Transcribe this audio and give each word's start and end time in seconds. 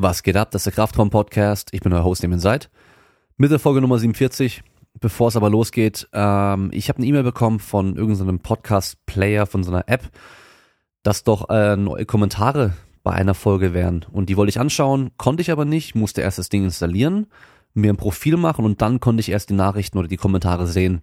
Was 0.00 0.22
geht 0.22 0.36
ab? 0.36 0.52
Das 0.52 0.60
ist 0.60 0.66
der 0.66 0.74
Kraftraum 0.74 1.10
Podcast. 1.10 1.70
Ich 1.72 1.80
bin 1.80 1.92
euer 1.92 2.04
Host, 2.04 2.22
Nehmen 2.22 2.38
Seid. 2.38 2.70
Mit 3.36 3.50
der 3.50 3.58
Folge 3.58 3.80
Nummer 3.80 3.98
47. 3.98 4.62
Bevor 5.00 5.26
es 5.26 5.34
aber 5.34 5.50
losgeht, 5.50 6.06
ähm, 6.12 6.70
ich 6.72 6.88
habe 6.88 6.98
eine 6.98 7.06
E-Mail 7.06 7.24
bekommen 7.24 7.58
von 7.58 7.96
irgendeinem 7.96 8.38
Podcast-Player, 8.38 9.46
von 9.46 9.64
so 9.64 9.72
einer 9.72 9.88
App, 9.88 10.08
dass 11.02 11.24
doch 11.24 11.50
äh, 11.50 11.74
neue 11.76 12.06
Kommentare 12.06 12.74
bei 13.02 13.10
einer 13.10 13.34
Folge 13.34 13.74
wären. 13.74 14.06
Und 14.12 14.28
die 14.28 14.36
wollte 14.36 14.50
ich 14.50 14.60
anschauen, 14.60 15.10
konnte 15.16 15.40
ich 15.40 15.50
aber 15.50 15.64
nicht, 15.64 15.96
musste 15.96 16.20
erst 16.20 16.38
das 16.38 16.48
Ding 16.48 16.62
installieren, 16.62 17.26
mir 17.74 17.92
ein 17.92 17.96
Profil 17.96 18.36
machen 18.36 18.64
und 18.64 18.80
dann 18.80 19.00
konnte 19.00 19.20
ich 19.20 19.30
erst 19.30 19.50
die 19.50 19.54
Nachrichten 19.54 19.98
oder 19.98 20.06
die 20.06 20.16
Kommentare 20.16 20.68
sehen. 20.68 21.02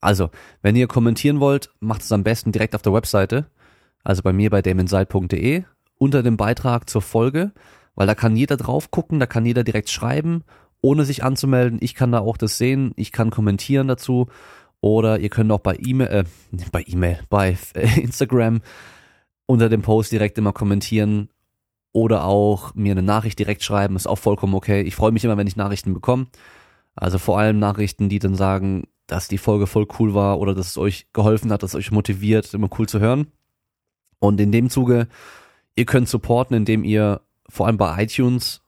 Also, 0.00 0.30
wenn 0.62 0.76
ihr 0.76 0.86
kommentieren 0.86 1.40
wollt, 1.40 1.70
macht 1.80 2.02
es 2.02 2.12
am 2.12 2.22
besten 2.22 2.52
direkt 2.52 2.76
auf 2.76 2.82
der 2.82 2.92
Webseite, 2.92 3.46
also 4.04 4.22
bei 4.22 4.32
mir 4.32 4.48
bei 4.50 4.62
damonside.de, 4.62 5.64
unter 5.96 6.22
dem 6.22 6.36
Beitrag 6.36 6.88
zur 6.88 7.02
Folge 7.02 7.50
weil 7.98 8.06
da 8.06 8.14
kann 8.14 8.36
jeder 8.36 8.56
drauf 8.56 8.92
gucken, 8.92 9.18
da 9.18 9.26
kann 9.26 9.44
jeder 9.44 9.64
direkt 9.64 9.90
schreiben, 9.90 10.44
ohne 10.80 11.04
sich 11.04 11.24
anzumelden. 11.24 11.80
Ich 11.82 11.96
kann 11.96 12.12
da 12.12 12.20
auch 12.20 12.36
das 12.36 12.56
sehen, 12.56 12.92
ich 12.94 13.10
kann 13.10 13.30
kommentieren 13.30 13.88
dazu 13.88 14.28
oder 14.80 15.18
ihr 15.18 15.30
könnt 15.30 15.50
auch 15.50 15.58
bei 15.58 15.76
E-Mail, 15.84 16.06
äh, 16.06 16.24
bei 16.70 16.84
E-Mail, 16.86 17.18
bei 17.28 17.58
äh, 17.74 18.00
Instagram 18.00 18.60
unter 19.46 19.68
dem 19.68 19.82
Post 19.82 20.12
direkt 20.12 20.38
immer 20.38 20.52
kommentieren 20.52 21.28
oder 21.92 22.24
auch 22.24 22.72
mir 22.76 22.92
eine 22.92 23.02
Nachricht 23.02 23.40
direkt 23.40 23.64
schreiben, 23.64 23.96
ist 23.96 24.06
auch 24.06 24.18
vollkommen 24.18 24.54
okay. 24.54 24.82
Ich 24.82 24.94
freue 24.94 25.10
mich 25.10 25.24
immer, 25.24 25.36
wenn 25.36 25.48
ich 25.48 25.56
Nachrichten 25.56 25.92
bekomme. 25.92 26.28
Also 26.94 27.18
vor 27.18 27.40
allem 27.40 27.58
Nachrichten, 27.58 28.08
die 28.08 28.20
dann 28.20 28.36
sagen, 28.36 28.84
dass 29.08 29.26
die 29.26 29.38
Folge 29.38 29.66
voll 29.66 29.88
cool 29.98 30.14
war 30.14 30.38
oder 30.38 30.54
dass 30.54 30.68
es 30.68 30.78
euch 30.78 31.08
geholfen 31.12 31.50
hat, 31.50 31.64
dass 31.64 31.72
es 31.72 31.76
euch 31.76 31.90
motiviert, 31.90 32.54
immer 32.54 32.68
cool 32.78 32.88
zu 32.88 33.00
hören. 33.00 33.32
Und 34.20 34.40
in 34.40 34.52
dem 34.52 34.70
Zuge, 34.70 35.08
ihr 35.74 35.84
könnt 35.84 36.08
supporten, 36.08 36.56
indem 36.56 36.84
ihr 36.84 37.22
vor 37.48 37.66
allem 37.66 37.76
bei 37.76 38.02
iTunes, 38.02 38.62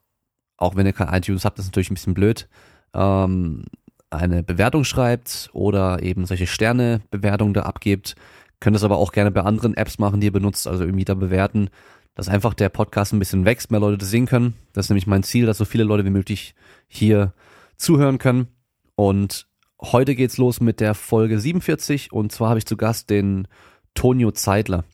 auch 0.57 0.77
wenn 0.77 0.87
ihr 0.87 0.93
kein 0.93 1.13
iTunes 1.13 1.45
habt, 1.45 1.59
das 1.59 1.67
ist 1.67 1.71
natürlich 1.71 1.91
ein 1.91 1.95
bisschen 1.95 2.15
blöd, 2.15 2.49
ähm, 2.95 3.65
eine 4.11 4.43
Bewertung 4.43 4.85
schreibt 4.85 5.51
oder 5.53 6.03
eben 6.03 6.27
solche 6.27 6.47
Sterne-Bewertungen 6.47 7.55
da 7.55 7.63
abgebt. 7.63 8.17
Könnt 8.59 8.77
es 8.77 8.85
aber 8.85 8.99
auch 8.99 9.13
gerne 9.13 9.31
bei 9.31 9.43
anderen 9.43 9.77
Apps 9.77 9.99
machen, 9.99 10.21
die 10.21 10.27
ihr 10.27 10.33
benutzt, 10.33 10.67
also 10.67 10.85
irgendwie 10.85 11.05
da 11.05 11.15
bewerten, 11.15 11.71
dass 12.15 12.29
einfach 12.29 12.55
der 12.55 12.69
Podcast 12.69 13.13
ein 13.13 13.19
bisschen 13.19 13.45
wächst, 13.45 13.71
mehr 13.71 13.81
Leute 13.81 13.99
das 13.99 14.11
sehen 14.11 14.27
können. 14.27 14.55
Das 14.73 14.87
ist 14.87 14.91
nämlich 14.91 15.07
mein 15.07 15.23
Ziel, 15.23 15.47
dass 15.47 15.59
so 15.59 15.65
viele 15.65 15.85
Leute 15.85 16.05
wie 16.05 16.11
möglich 16.11 16.55
hier 16.89 17.33
zuhören 17.77 18.19
können. 18.19 18.49
Und 18.97 19.47
heute 19.81 20.15
geht's 20.15 20.37
los 20.37 20.61
mit 20.61 20.81
der 20.81 20.95
Folge 20.95 21.39
47 21.39 22.13
und 22.13 22.33
zwar 22.33 22.51
habe 22.51 22.59
ich 22.59 22.67
zu 22.67 22.77
Gast 22.77 23.09
den 23.11 23.49
Tonio 23.95 24.33
Zeidler. 24.33 24.85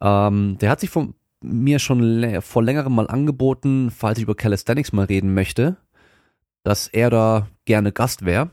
Ähm, 0.00 0.58
der 0.60 0.70
hat 0.70 0.80
sich 0.80 0.90
vom 0.90 1.14
mir 1.40 1.78
schon 1.78 2.40
vor 2.42 2.62
längerem 2.62 2.94
mal 2.94 3.08
angeboten, 3.08 3.90
falls 3.90 4.18
ich 4.18 4.24
über 4.24 4.34
Calisthenics 4.34 4.92
mal 4.92 5.06
reden 5.06 5.34
möchte, 5.34 5.76
dass 6.64 6.88
er 6.88 7.10
da 7.10 7.48
gerne 7.64 7.92
Gast 7.92 8.24
wäre. 8.24 8.50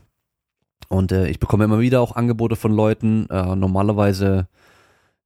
Und 0.88 1.12
äh, 1.12 1.28
ich 1.28 1.40
bekomme 1.40 1.64
immer 1.64 1.80
wieder 1.80 2.00
auch 2.00 2.14
Angebote 2.14 2.56
von 2.56 2.72
Leuten. 2.72 3.28
Äh, 3.28 3.56
normalerweise, 3.56 4.48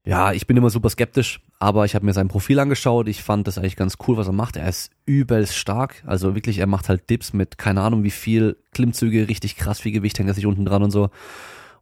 ja, 0.04 0.32
ich 0.32 0.46
bin 0.46 0.56
immer 0.56 0.70
super 0.70 0.88
skeptisch, 0.88 1.40
aber 1.58 1.84
ich 1.84 1.94
habe 1.94 2.06
mir 2.06 2.14
sein 2.14 2.28
Profil 2.28 2.58
angeschaut. 2.58 3.08
Ich 3.08 3.22
fand 3.22 3.46
das 3.46 3.58
eigentlich 3.58 3.76
ganz 3.76 3.98
cool, 4.06 4.16
was 4.16 4.26
er 4.26 4.32
macht. 4.32 4.56
Er 4.56 4.68
ist 4.68 4.90
übelst 5.04 5.56
stark. 5.56 6.02
Also 6.06 6.34
wirklich, 6.34 6.58
er 6.58 6.66
macht 6.66 6.88
halt 6.88 7.10
Dips 7.10 7.32
mit 7.34 7.58
keine 7.58 7.82
Ahnung 7.82 8.04
wie 8.04 8.10
viel 8.10 8.56
Klimmzüge, 8.72 9.28
richtig 9.28 9.56
krass 9.56 9.80
viel 9.80 9.92
Gewicht 9.92 10.18
hängt 10.18 10.30
er 10.30 10.34
sich 10.34 10.46
unten 10.46 10.64
dran 10.64 10.82
und 10.82 10.90
so. 10.90 11.10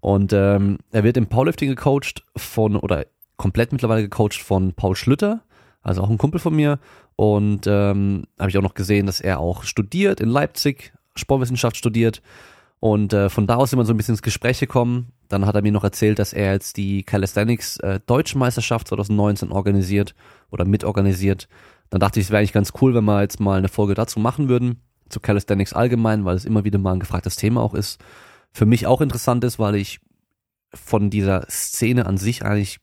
Und 0.01 0.33
ähm, 0.33 0.79
er 0.91 1.05
wird 1.05 1.17
im 1.17 1.27
Powerlifting 1.27 1.69
gecoacht 1.71 2.25
von, 2.37 2.77
oder 2.77 3.07
komplett 3.37 3.73
mittlerweile 3.73 4.03
gecoacht 4.03 4.41
von 4.43 4.73
Paul 4.73 4.97
Schlüter 4.97 5.43
also 5.89 6.03
auch 6.03 6.11
ein 6.11 6.19
Kumpel 6.19 6.41
von 6.41 6.55
mir. 6.55 6.79
Und 7.17 7.67
ähm, 7.67 8.25
habe 8.39 8.51
ich 8.51 8.59
auch 8.59 8.63
noch 8.63 8.75
gesehen, 8.75 9.07
dass 9.07 9.21
er 9.21 9.41
auch 9.41 9.65
studiert 9.65 10.21
in 10.21 10.29
Leipzig, 10.29 10.93
Sportwissenschaft 11.17 11.77
studiert. 11.77 12.23
Und 12.81 13.13
äh, 13.13 13.29
von 13.29 13.47
da 13.49 13.57
aus 13.57 13.71
sind 13.71 13.79
wir 13.79 13.85
so 13.85 13.93
ein 13.93 13.97
bisschen 13.97 14.15
ins 14.15 14.23
Gespräch 14.23 14.61
gekommen. 14.61 15.13
Dann 15.29 15.47
hat 15.47 15.57
er 15.57 15.63
mir 15.63 15.73
noch 15.73 15.85
erzählt, 15.85 16.19
dass 16.19 16.33
er 16.33 16.53
jetzt 16.53 16.77
die 16.77 17.03
Calisthenics 17.03 17.79
äh, 17.79 17.99
Deutschen 18.07 18.39
Meisterschaft 18.39 18.89
2019 18.89 19.51
organisiert 19.51 20.15
oder 20.51 20.65
mitorganisiert. 20.65 21.49
Dann 21.91 22.01
dachte 22.01 22.21
ich, 22.21 22.27
es 22.27 22.31
wäre 22.31 22.39
eigentlich 22.39 22.53
ganz 22.53 22.73
cool, 22.81 22.95
wenn 22.95 23.05
wir 23.05 23.23
jetzt 23.23 23.41
mal 23.41 23.59
eine 23.59 23.69
Folge 23.69 23.95
dazu 23.95 24.21
machen 24.21 24.49
würden, 24.49 24.83
zu 25.09 25.19
Calisthenics 25.21 25.73
allgemein, 25.73 26.25
weil 26.25 26.37
es 26.37 26.45
immer 26.45 26.65
wieder 26.65 26.79
mal 26.79 26.93
ein 26.93 27.01
gefragtes 27.01 27.37
Thema 27.37 27.63
auch 27.63 27.75
ist. 27.75 27.99
Für 28.53 28.67
mich 28.67 28.87
auch 28.87 29.01
interessant 29.01 29.43
ist, 29.43 29.59
weil 29.59 29.75
ich 29.75 30.01
von 30.73 31.11
dieser 31.11 31.47
Szene 31.49 32.07
an 32.07 32.19
sich 32.19 32.45
eigentlich 32.45 32.79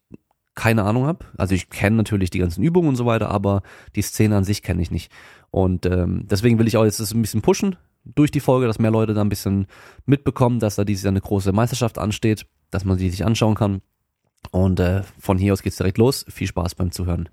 keine 0.55 0.83
Ahnung 0.83 1.05
habe. 1.05 1.25
Also 1.37 1.53
ich 1.53 1.69
kenne 1.69 1.97
natürlich 1.97 2.29
die 2.29 2.39
ganzen 2.39 2.63
Übungen 2.63 2.89
und 2.89 2.95
so 2.95 3.05
weiter, 3.05 3.29
aber 3.29 3.61
die 3.95 4.01
Szene 4.01 4.37
an 4.37 4.43
sich 4.43 4.63
kenne 4.63 4.81
ich 4.81 4.91
nicht. 4.91 5.11
Und 5.51 5.85
ähm, 5.85 6.25
deswegen 6.29 6.57
will 6.57 6.67
ich 6.67 6.77
auch 6.77 6.85
jetzt 6.85 6.99
das 6.99 7.13
ein 7.13 7.21
bisschen 7.21 7.41
pushen 7.41 7.75
durch 8.03 8.31
die 8.31 8.39
Folge, 8.39 8.67
dass 8.67 8.79
mehr 8.79 8.91
Leute 8.91 9.13
da 9.13 9.21
ein 9.21 9.29
bisschen 9.29 9.67
mitbekommen, 10.05 10.59
dass 10.59 10.75
da 10.75 10.83
diese 10.83 11.07
eine 11.07 11.21
große 11.21 11.51
Meisterschaft 11.51 11.97
ansteht, 11.97 12.45
dass 12.71 12.85
man 12.85 12.97
sie 12.97 13.09
sich 13.09 13.25
anschauen 13.25 13.55
kann. 13.55 13.81
Und 14.51 14.79
äh, 14.79 15.01
von 15.19 15.37
hier 15.37 15.53
aus 15.53 15.63
geht's 15.63 15.77
direkt 15.77 15.97
los. 15.97 16.25
Viel 16.29 16.47
Spaß 16.47 16.75
beim 16.75 16.91
Zuhören. 16.91 17.29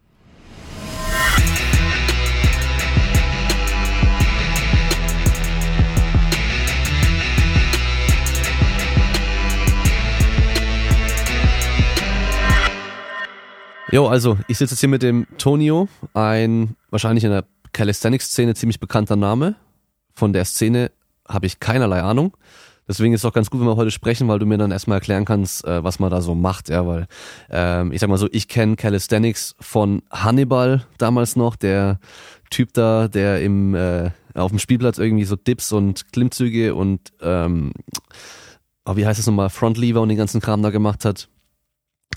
Jo, 13.93 14.07
also 14.07 14.39
ich 14.49 14.57
sitze 14.57 14.73
jetzt 14.73 14.81
hier 14.81 14.89
mit 14.89 15.03
dem 15.03 15.27
Tonio, 15.37 15.87
ein 16.15 16.77
wahrscheinlich 16.89 17.25
in 17.25 17.31
der 17.31 17.45
Calisthenics-Szene 17.75 18.55
ziemlich 18.55 18.81
bekannter 18.81 19.17
Name. 19.17 19.55
Von 20.15 20.33
der 20.33 20.47
Szene 20.47 20.91
habe 21.29 21.45
ich 21.45 21.61
keinerlei 21.61 22.01
Ahnung. 22.01 22.35
Deswegen 22.89 23.13
ist 23.13 23.21
es 23.21 23.27
auch 23.27 23.35
ganz 23.35 23.51
gut, 23.51 23.61
wenn 23.61 23.67
wir 23.67 23.77
heute 23.77 23.91
sprechen, 23.91 24.29
weil 24.29 24.39
du 24.39 24.47
mir 24.47 24.57
dann 24.57 24.71
erstmal 24.71 24.97
erklären 24.97 25.27
kannst, 25.27 25.67
äh, 25.67 25.85
was 25.85 25.99
man 25.99 26.11
da 26.11 26.23
so 26.23 26.35
macht, 26.35 26.71
ja, 26.71 26.87
weil 26.87 27.07
ähm, 27.51 27.93
ich 27.93 28.01
sag 28.01 28.09
mal 28.09 28.17
so, 28.17 28.31
ich 28.33 28.49
kenne 28.49 28.77
Calisthenics 28.77 29.57
von 29.61 30.01
Hannibal 30.11 30.87
damals 30.97 31.37
noch, 31.37 31.55
der 31.55 32.01
Typ 32.49 32.73
da, 32.73 33.09
der 33.09 33.43
im 33.43 33.75
äh, 33.75 34.11
auf 34.33 34.53
dem 34.53 34.59
Spielplatz 34.59 34.97
irgendwie 34.97 35.27
so 35.27 35.37
Dips 35.37 35.71
und 35.71 36.11
Klimmzüge 36.13 36.75
und 36.75 37.13
ähm, 37.21 37.73
oh, 38.87 38.97
wie 38.97 39.07
heißt 39.07 39.21
es 39.21 39.27
nochmal, 39.27 39.51
Frontlever 39.51 40.01
und 40.01 40.09
den 40.09 40.19
ganzen 40.19 40.41
Kram 40.41 40.63
da 40.63 40.71
gemacht 40.71 41.05
hat. 41.05 41.29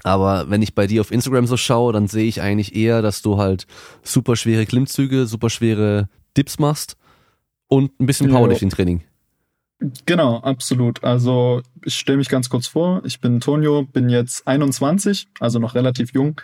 Aber 0.04 0.50
wenn 0.50 0.62
ich 0.62 0.76
bei 0.76 0.88
dir 0.88 1.02
auf 1.02 1.12
Instagram 1.12 1.48
so 1.48 1.58
schaue, 1.58 1.94
dann 1.94 2.08
sehe 2.08 2.28
ich 2.28 2.42
eigentlich 2.42 2.76
eher, 2.76 3.02
dass 3.02 3.22
du 3.22 3.38
halt 3.38 3.66
super 4.04 4.36
schwere 4.36 4.66
Klimmzüge, 4.66 5.26
super 5.26 5.50
schwere 5.50 6.10
Dips 6.38 6.60
machst 6.60 6.98
und 7.68 8.00
ein 8.00 8.06
bisschen 8.06 8.30
Powerlifting-Training. 8.30 9.04
Genau, 10.06 10.38
absolut. 10.38 11.04
Also 11.04 11.62
ich 11.84 11.96
stelle 11.96 12.18
mich 12.18 12.30
ganz 12.30 12.50
kurz 12.50 12.68
vor. 12.68 13.02
Ich 13.06 13.20
bin 13.20 13.40
Tonio, 13.40 13.84
bin 13.84 14.10
jetzt 14.10 14.48
21, 14.48 15.28
also 15.40 15.60
noch 15.60 15.76
relativ 15.76 16.14
jung 16.14 16.40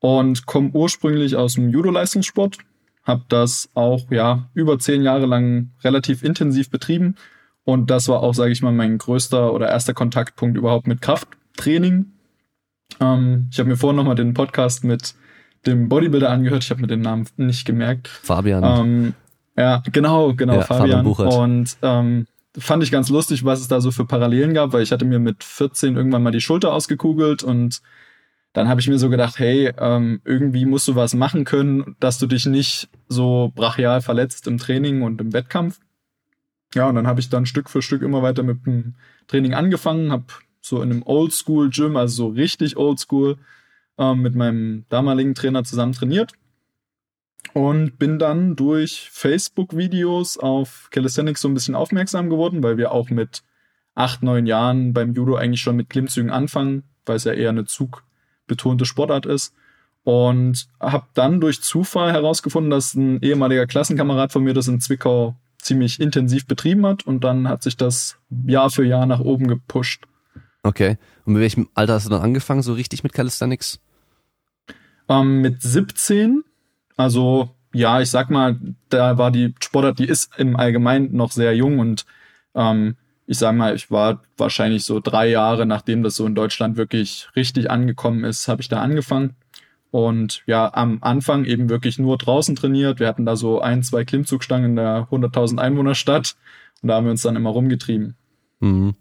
und 0.00 0.46
komme 0.46 0.70
ursprünglich 0.72 1.36
aus 1.36 1.54
dem 1.54 1.70
Judo-Leistungssport. 1.70 2.58
Habe 3.04 3.24
das 3.28 3.68
auch 3.74 4.10
ja 4.10 4.50
über 4.52 4.78
zehn 4.78 5.02
Jahre 5.02 5.26
lang 5.26 5.70
relativ 5.84 6.22
intensiv 6.22 6.70
betrieben 6.70 7.14
und 7.64 7.90
das 7.90 8.08
war 8.08 8.22
auch, 8.22 8.34
sage 8.34 8.52
ich 8.52 8.62
mal, 8.62 8.72
mein 8.72 8.98
größter 8.98 9.52
oder 9.52 9.68
erster 9.68 9.92
Kontaktpunkt 9.94 10.56
überhaupt 10.56 10.86
mit 10.86 11.00
Krafttraining 11.00 12.06
ähm, 13.00 13.48
ich 13.50 13.58
habe 13.58 13.68
mir 13.68 13.76
vorhin 13.76 13.96
nochmal 13.96 14.14
den 14.14 14.34
Podcast 14.34 14.84
mit 14.84 15.14
dem 15.66 15.88
Bodybuilder 15.88 16.30
angehört. 16.30 16.64
Ich 16.64 16.70
habe 16.70 16.80
mir 16.80 16.86
den 16.86 17.00
Namen 17.00 17.26
nicht 17.36 17.66
gemerkt. 17.66 18.08
Fabian. 18.08 18.64
Ähm, 18.64 19.14
ja, 19.56 19.82
genau, 19.90 20.34
genau, 20.34 20.54
ja, 20.56 20.62
Fabian. 20.62 21.04
Fabian 21.04 21.40
und 21.40 21.76
ähm, 21.82 22.26
fand 22.58 22.82
ich 22.82 22.90
ganz 22.90 23.08
lustig, 23.08 23.44
was 23.44 23.60
es 23.60 23.68
da 23.68 23.80
so 23.80 23.90
für 23.90 24.04
Parallelen 24.04 24.54
gab, 24.54 24.72
weil 24.72 24.82
ich 24.82 24.92
hatte 24.92 25.04
mir 25.04 25.18
mit 25.18 25.44
14 25.44 25.96
irgendwann 25.96 26.22
mal 26.22 26.30
die 26.30 26.40
Schulter 26.40 26.72
ausgekugelt 26.72 27.42
und 27.42 27.80
dann 28.52 28.68
habe 28.68 28.80
ich 28.80 28.88
mir 28.88 28.98
so 28.98 29.10
gedacht, 29.10 29.38
hey, 29.38 29.72
ähm, 29.78 30.20
irgendwie 30.24 30.64
musst 30.64 30.88
du 30.88 30.94
was 30.94 31.14
machen 31.14 31.44
können, 31.44 31.96
dass 32.00 32.18
du 32.18 32.26
dich 32.26 32.46
nicht 32.46 32.88
so 33.08 33.52
brachial 33.54 34.00
verletzt 34.00 34.46
im 34.46 34.56
Training 34.56 35.02
und 35.02 35.20
im 35.20 35.34
Wettkampf. 35.34 35.78
Ja, 36.74 36.88
und 36.88 36.94
dann 36.94 37.06
habe 37.06 37.20
ich 37.20 37.28
dann 37.28 37.46
Stück 37.46 37.68
für 37.68 37.82
Stück 37.82 38.02
immer 38.02 38.22
weiter 38.22 38.42
mit 38.42 38.64
dem 38.66 38.94
Training 39.26 39.54
angefangen, 39.54 40.10
habe 40.10 40.24
so 40.66 40.82
in 40.82 40.90
einem 40.90 41.02
Oldschool-Gym, 41.04 41.96
also 41.96 42.28
so 42.28 42.28
richtig 42.28 42.76
Oldschool, 42.76 43.36
ähm, 43.98 44.22
mit 44.22 44.34
meinem 44.34 44.84
damaligen 44.88 45.34
Trainer 45.34 45.64
zusammen 45.64 45.92
trainiert. 45.92 46.32
Und 47.52 47.98
bin 47.98 48.18
dann 48.18 48.56
durch 48.56 49.08
Facebook-Videos 49.12 50.36
auf 50.38 50.88
Calisthenics 50.90 51.40
so 51.40 51.48
ein 51.48 51.54
bisschen 51.54 51.74
aufmerksam 51.74 52.28
geworden, 52.28 52.62
weil 52.62 52.76
wir 52.76 52.90
auch 52.90 53.08
mit 53.08 53.42
acht, 53.94 54.22
neun 54.22 54.46
Jahren 54.46 54.92
beim 54.92 55.14
Judo 55.14 55.36
eigentlich 55.36 55.60
schon 55.60 55.76
mit 55.76 55.88
Klimmzügen 55.88 56.30
anfangen, 56.30 56.82
weil 57.06 57.16
es 57.16 57.24
ja 57.24 57.32
eher 57.32 57.50
eine 57.50 57.64
zugbetonte 57.64 58.84
Sportart 58.84 59.26
ist. 59.26 59.54
Und 60.02 60.68
habe 60.80 61.06
dann 61.14 61.40
durch 61.40 61.62
Zufall 61.62 62.12
herausgefunden, 62.12 62.70
dass 62.70 62.94
ein 62.94 63.20
ehemaliger 63.22 63.66
Klassenkamerad 63.66 64.32
von 64.32 64.44
mir 64.44 64.54
das 64.54 64.68
in 64.68 64.80
Zwickau 64.80 65.36
ziemlich 65.58 65.98
intensiv 66.00 66.46
betrieben 66.46 66.84
hat. 66.86 67.06
Und 67.06 67.24
dann 67.24 67.48
hat 67.48 67.62
sich 67.62 67.76
das 67.76 68.18
Jahr 68.46 68.70
für 68.70 68.84
Jahr 68.84 69.06
nach 69.06 69.20
oben 69.20 69.48
gepusht. 69.48 70.06
Okay. 70.66 70.98
Und 71.24 71.34
mit 71.34 71.42
welchem 71.42 71.68
Alter 71.74 71.94
hast 71.94 72.06
du 72.06 72.10
dann 72.10 72.22
angefangen, 72.22 72.62
so 72.62 72.72
richtig 72.72 73.04
mit 73.04 73.12
Calisthenics? 73.12 73.78
Ähm, 75.08 75.40
mit 75.40 75.62
17. 75.62 76.42
Also 76.96 77.50
ja, 77.72 78.00
ich 78.00 78.10
sag 78.10 78.30
mal, 78.30 78.58
da 78.88 79.16
war 79.16 79.30
die 79.30 79.54
Sportart, 79.62 79.98
die 79.98 80.08
ist 80.08 80.30
im 80.38 80.56
Allgemeinen 80.56 81.14
noch 81.14 81.30
sehr 81.30 81.54
jung 81.54 81.78
und 81.78 82.04
ähm, 82.54 82.96
ich 83.26 83.38
sag 83.38 83.54
mal, 83.54 83.74
ich 83.74 83.90
war 83.90 84.22
wahrscheinlich 84.36 84.84
so 84.84 84.98
drei 85.00 85.28
Jahre, 85.28 85.66
nachdem 85.66 86.02
das 86.02 86.16
so 86.16 86.26
in 86.26 86.34
Deutschland 86.34 86.76
wirklich 86.76 87.28
richtig 87.36 87.70
angekommen 87.70 88.24
ist, 88.24 88.48
habe 88.48 88.62
ich 88.62 88.68
da 88.68 88.80
angefangen. 88.80 89.36
Und 89.90 90.42
ja, 90.46 90.72
am 90.74 90.98
Anfang 91.00 91.44
eben 91.44 91.68
wirklich 91.68 91.98
nur 91.98 92.18
draußen 92.18 92.56
trainiert. 92.56 92.98
Wir 92.98 93.06
hatten 93.08 93.24
da 93.24 93.36
so 93.36 93.60
ein, 93.60 93.82
zwei 93.82 94.04
Klimmzugstangen 94.04 94.70
in 94.70 94.76
der 94.76 95.08
100.000 95.10 95.58
Einwohnerstadt 95.58 96.36
und 96.82 96.88
da 96.88 96.96
haben 96.96 97.04
wir 97.04 97.12
uns 97.12 97.22
dann 97.22 97.36
immer 97.36 97.50
rumgetrieben. 97.50 98.16
Mhm. 98.60 98.94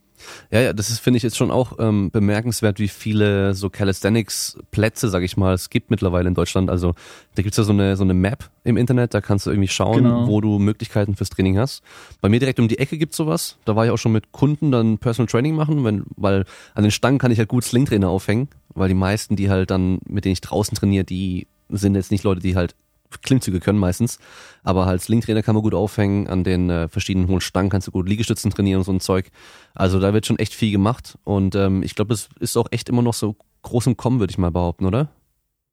Ja, 0.51 0.61
ja, 0.61 0.73
das 0.73 0.89
ist, 0.89 0.99
finde 0.99 1.17
ich, 1.17 1.23
jetzt 1.23 1.37
schon 1.37 1.51
auch 1.51 1.73
ähm, 1.79 2.11
bemerkenswert, 2.11 2.79
wie 2.79 2.87
viele 2.87 3.53
so 3.53 3.69
Calisthenics-Plätze, 3.69 5.09
sag 5.09 5.23
ich 5.23 5.37
mal, 5.37 5.53
es 5.53 5.69
gibt 5.69 5.91
mittlerweile 5.91 6.27
in 6.27 6.33
Deutschland. 6.33 6.69
Also 6.69 6.95
da 7.35 7.41
gibt's 7.41 7.57
ja 7.57 7.63
so 7.63 7.73
eine, 7.73 7.95
so 7.97 8.03
eine 8.03 8.13
Map 8.13 8.49
im 8.63 8.77
Internet, 8.77 9.13
da 9.13 9.21
kannst 9.21 9.45
du 9.45 9.51
irgendwie 9.51 9.67
schauen, 9.67 10.03
genau. 10.03 10.27
wo 10.27 10.41
du 10.41 10.59
Möglichkeiten 10.59 11.15
fürs 11.15 11.29
Training 11.29 11.57
hast. 11.57 11.83
Bei 12.21 12.29
mir 12.29 12.39
direkt 12.39 12.59
um 12.59 12.67
die 12.67 12.79
Ecke 12.79 12.97
gibt's 12.97 13.17
sowas. 13.17 13.57
Da 13.65 13.75
war 13.75 13.85
ich 13.85 13.91
auch 13.91 13.97
schon 13.97 14.11
mit 14.11 14.31
Kunden 14.31 14.71
dann 14.71 14.97
Personal 14.97 15.27
Training 15.27 15.55
machen, 15.55 15.83
wenn, 15.83 16.05
weil 16.15 16.45
an 16.73 16.83
den 16.83 16.91
Stangen 16.91 17.19
kann 17.19 17.31
ich 17.31 17.39
halt 17.39 17.49
gut 17.49 17.63
Slingtrainer 17.63 18.09
aufhängen, 18.09 18.47
weil 18.69 18.87
die 18.87 18.95
meisten, 18.95 19.35
die 19.35 19.49
halt 19.49 19.71
dann, 19.71 19.99
mit 20.07 20.25
denen 20.25 20.33
ich 20.33 20.41
draußen 20.41 20.75
trainiere, 20.75 21.03
die 21.03 21.47
sind 21.69 21.95
jetzt 21.95 22.11
nicht 22.11 22.23
Leute, 22.23 22.41
die 22.41 22.55
halt 22.55 22.75
Klimmzüge 23.21 23.59
können 23.59 23.79
meistens. 23.79 24.19
Aber 24.63 24.85
halt 24.85 25.01
Slingtrainer 25.01 25.43
kann 25.43 25.55
man 25.55 25.63
gut 25.63 25.73
aufhängen, 25.73 26.27
an 26.27 26.43
den 26.43 26.69
äh, 26.69 26.87
verschiedenen 26.87 27.27
hohen 27.27 27.41
Stangen 27.41 27.69
kannst 27.69 27.87
du 27.87 27.91
gut 27.91 28.07
Liegestützen 28.07 28.51
trainieren 28.51 28.79
und 28.79 28.85
so 28.85 28.91
ein 28.91 28.99
Zeug. 28.99 29.31
Also 29.73 29.99
da 29.99 30.13
wird 30.13 30.25
schon 30.25 30.39
echt 30.39 30.53
viel 30.53 30.71
gemacht 30.71 31.17
und 31.23 31.55
ähm, 31.55 31.83
ich 31.83 31.95
glaube, 31.95 32.09
das 32.09 32.29
ist 32.39 32.57
auch 32.57 32.67
echt 32.71 32.89
immer 32.89 33.01
noch 33.01 33.13
so 33.13 33.35
groß 33.63 33.87
im 33.87 33.97
Kommen, 33.97 34.19
würde 34.19 34.31
ich 34.31 34.37
mal 34.37 34.51
behaupten, 34.51 34.85
oder? 34.85 35.09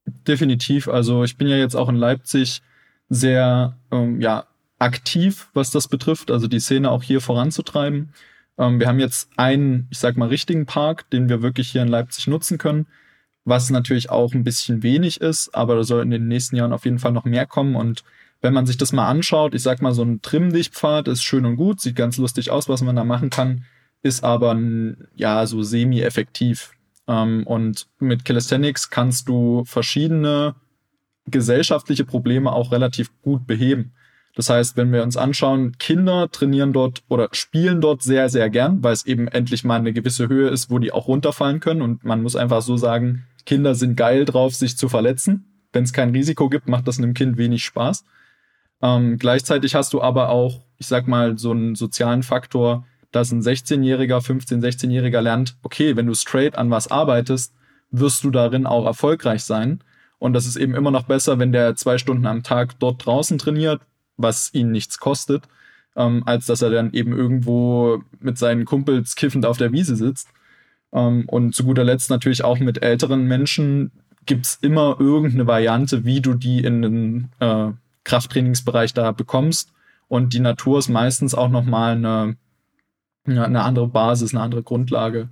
Definitiv. 0.06 0.88
Also 0.88 1.24
ich 1.24 1.36
bin 1.36 1.48
ja 1.48 1.56
jetzt 1.56 1.76
auch 1.76 1.88
in 1.88 1.96
Leipzig 1.96 2.62
sehr 3.08 3.76
ähm, 3.90 4.20
ja, 4.20 4.46
aktiv, 4.78 5.48
was 5.54 5.70
das 5.70 5.88
betrifft, 5.88 6.30
also 6.30 6.48
die 6.48 6.60
Szene 6.60 6.90
auch 6.90 7.02
hier 7.02 7.20
voranzutreiben. 7.20 8.12
Ähm, 8.58 8.80
wir 8.80 8.88
haben 8.88 8.98
jetzt 8.98 9.30
einen, 9.36 9.86
ich 9.90 9.98
sag 9.98 10.16
mal, 10.16 10.28
richtigen 10.28 10.66
Park, 10.66 11.08
den 11.10 11.28
wir 11.28 11.42
wirklich 11.42 11.70
hier 11.70 11.82
in 11.82 11.88
Leipzig 11.88 12.26
nutzen 12.26 12.58
können 12.58 12.86
was 13.44 13.70
natürlich 13.70 14.10
auch 14.10 14.34
ein 14.34 14.44
bisschen 14.44 14.82
wenig 14.82 15.20
ist, 15.20 15.54
aber 15.54 15.76
da 15.76 15.84
soll 15.84 16.02
in 16.02 16.10
den 16.10 16.28
nächsten 16.28 16.56
Jahren 16.56 16.72
auf 16.72 16.84
jeden 16.84 16.98
Fall 16.98 17.12
noch 17.12 17.24
mehr 17.24 17.46
kommen. 17.46 17.74
Und 17.74 18.04
wenn 18.40 18.54
man 18.54 18.66
sich 18.66 18.76
das 18.76 18.92
mal 18.92 19.08
anschaut, 19.08 19.54
ich 19.54 19.62
sag 19.62 19.82
mal, 19.82 19.94
so 19.94 20.02
ein 20.02 20.22
Trimmdichtpfad 20.22 21.08
ist 21.08 21.22
schön 21.22 21.46
und 21.46 21.56
gut, 21.56 21.80
sieht 21.80 21.96
ganz 21.96 22.18
lustig 22.18 22.50
aus, 22.50 22.68
was 22.68 22.82
man 22.82 22.96
da 22.96 23.04
machen 23.04 23.30
kann, 23.30 23.64
ist 24.02 24.24
aber 24.24 24.58
ja 25.14 25.46
so 25.46 25.62
semi-effektiv. 25.62 26.72
Ähm, 27.08 27.46
und 27.46 27.86
mit 27.98 28.24
Calisthenics 28.24 28.90
kannst 28.90 29.28
du 29.28 29.64
verschiedene 29.64 30.54
gesellschaftliche 31.26 32.04
Probleme 32.04 32.52
auch 32.52 32.72
relativ 32.72 33.10
gut 33.22 33.46
beheben. 33.46 33.92
Das 34.34 34.48
heißt, 34.48 34.76
wenn 34.76 34.92
wir 34.92 35.02
uns 35.02 35.16
anschauen, 35.16 35.76
Kinder 35.78 36.30
trainieren 36.30 36.72
dort 36.72 37.02
oder 37.08 37.28
spielen 37.32 37.80
dort 37.80 38.02
sehr, 38.02 38.28
sehr 38.30 38.48
gern, 38.48 38.82
weil 38.82 38.94
es 38.94 39.04
eben 39.04 39.28
endlich 39.28 39.62
mal 39.62 39.78
eine 39.78 39.92
gewisse 39.92 40.28
Höhe 40.28 40.48
ist, 40.48 40.70
wo 40.70 40.78
die 40.78 40.90
auch 40.90 41.06
runterfallen 41.06 41.60
können. 41.60 41.82
Und 41.82 42.04
man 42.04 42.22
muss 42.22 42.34
einfach 42.34 42.62
so 42.62 42.76
sagen, 42.78 43.26
Kinder 43.44 43.74
sind 43.74 43.96
geil 43.96 44.24
drauf, 44.24 44.54
sich 44.54 44.76
zu 44.76 44.88
verletzen. 44.88 45.44
Wenn 45.72 45.84
es 45.84 45.92
kein 45.92 46.10
Risiko 46.10 46.48
gibt, 46.48 46.68
macht 46.68 46.86
das 46.86 46.98
einem 46.98 47.14
Kind 47.14 47.36
wenig 47.36 47.64
Spaß. 47.64 48.04
Ähm, 48.82 49.18
gleichzeitig 49.18 49.74
hast 49.74 49.92
du 49.92 50.02
aber 50.02 50.28
auch, 50.28 50.62
ich 50.78 50.86
sag 50.86 51.06
mal, 51.08 51.38
so 51.38 51.52
einen 51.52 51.74
sozialen 51.74 52.22
Faktor, 52.22 52.84
dass 53.12 53.30
ein 53.30 53.42
16-Jähriger, 53.42 54.18
15-, 54.18 54.60
16-Jähriger 54.60 55.20
lernt, 55.20 55.56
okay, 55.62 55.96
wenn 55.96 56.06
du 56.06 56.14
straight 56.14 56.56
an 56.56 56.70
was 56.70 56.90
arbeitest, 56.90 57.54
wirst 57.90 58.24
du 58.24 58.30
darin 58.30 58.66
auch 58.66 58.86
erfolgreich 58.86 59.44
sein. 59.44 59.84
Und 60.18 60.32
das 60.32 60.46
ist 60.46 60.56
eben 60.56 60.74
immer 60.74 60.90
noch 60.90 61.04
besser, 61.04 61.38
wenn 61.38 61.52
der 61.52 61.76
zwei 61.76 61.98
Stunden 61.98 62.26
am 62.26 62.42
Tag 62.42 62.78
dort 62.78 63.04
draußen 63.04 63.38
trainiert, 63.38 63.82
was 64.16 64.52
ihn 64.54 64.70
nichts 64.70 64.98
kostet, 64.98 65.44
ähm, 65.94 66.22
als 66.26 66.46
dass 66.46 66.62
er 66.62 66.70
dann 66.70 66.92
eben 66.92 67.12
irgendwo 67.12 68.02
mit 68.20 68.38
seinen 68.38 68.64
Kumpels 68.64 69.14
kiffend 69.14 69.44
auf 69.44 69.58
der 69.58 69.72
Wiese 69.72 69.96
sitzt. 69.96 70.28
Ähm, 70.92 71.24
und 71.26 71.54
zu 71.54 71.64
guter 71.64 71.84
Letzt 71.84 72.10
natürlich 72.10 72.44
auch 72.44 72.58
mit 72.58 72.82
älteren 72.82 73.26
Menschen 73.26 73.92
gibt's 74.26 74.58
immer 74.62 74.96
irgendeine 75.00 75.46
Variante, 75.46 76.04
wie 76.04 76.20
du 76.20 76.34
die 76.34 76.62
in 76.62 76.82
den 76.82 77.28
äh, 77.40 77.72
Krafttrainingsbereich 78.04 78.94
da 78.94 79.12
bekommst. 79.12 79.72
Und 80.08 80.34
die 80.34 80.40
Natur 80.40 80.78
ist 80.78 80.88
meistens 80.88 81.34
auch 81.34 81.48
nochmal 81.48 81.96
eine, 81.96 82.36
eine 83.26 83.62
andere 83.62 83.88
Basis, 83.88 84.34
eine 84.34 84.42
andere 84.42 84.62
Grundlage, 84.62 85.28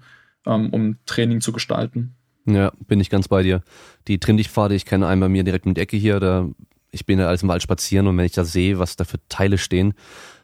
ähm, 0.46 0.70
um 0.70 0.96
Training 1.06 1.40
zu 1.40 1.52
gestalten. 1.52 2.14
Ja, 2.46 2.72
bin 2.88 3.00
ich 3.00 3.10
ganz 3.10 3.28
bei 3.28 3.42
dir. 3.42 3.62
Die 4.08 4.18
Trimmdichtpfade, 4.18 4.74
ich 4.74 4.86
kenne 4.86 5.06
einen 5.06 5.20
bei 5.20 5.28
mir 5.28 5.44
direkt 5.44 5.66
mit 5.66 5.78
Ecke 5.78 5.96
hier, 5.96 6.18
da 6.18 6.48
ich 6.92 7.06
bin 7.06 7.18
ja 7.18 7.28
alles 7.28 7.42
im 7.42 7.48
Wald 7.48 7.62
spazieren 7.62 8.06
und 8.06 8.18
wenn 8.18 8.24
ich 8.24 8.32
da 8.32 8.44
sehe, 8.44 8.78
was 8.78 8.96
da 8.96 9.04
für 9.04 9.20
Teile 9.28 9.58
stehen, 9.58 9.94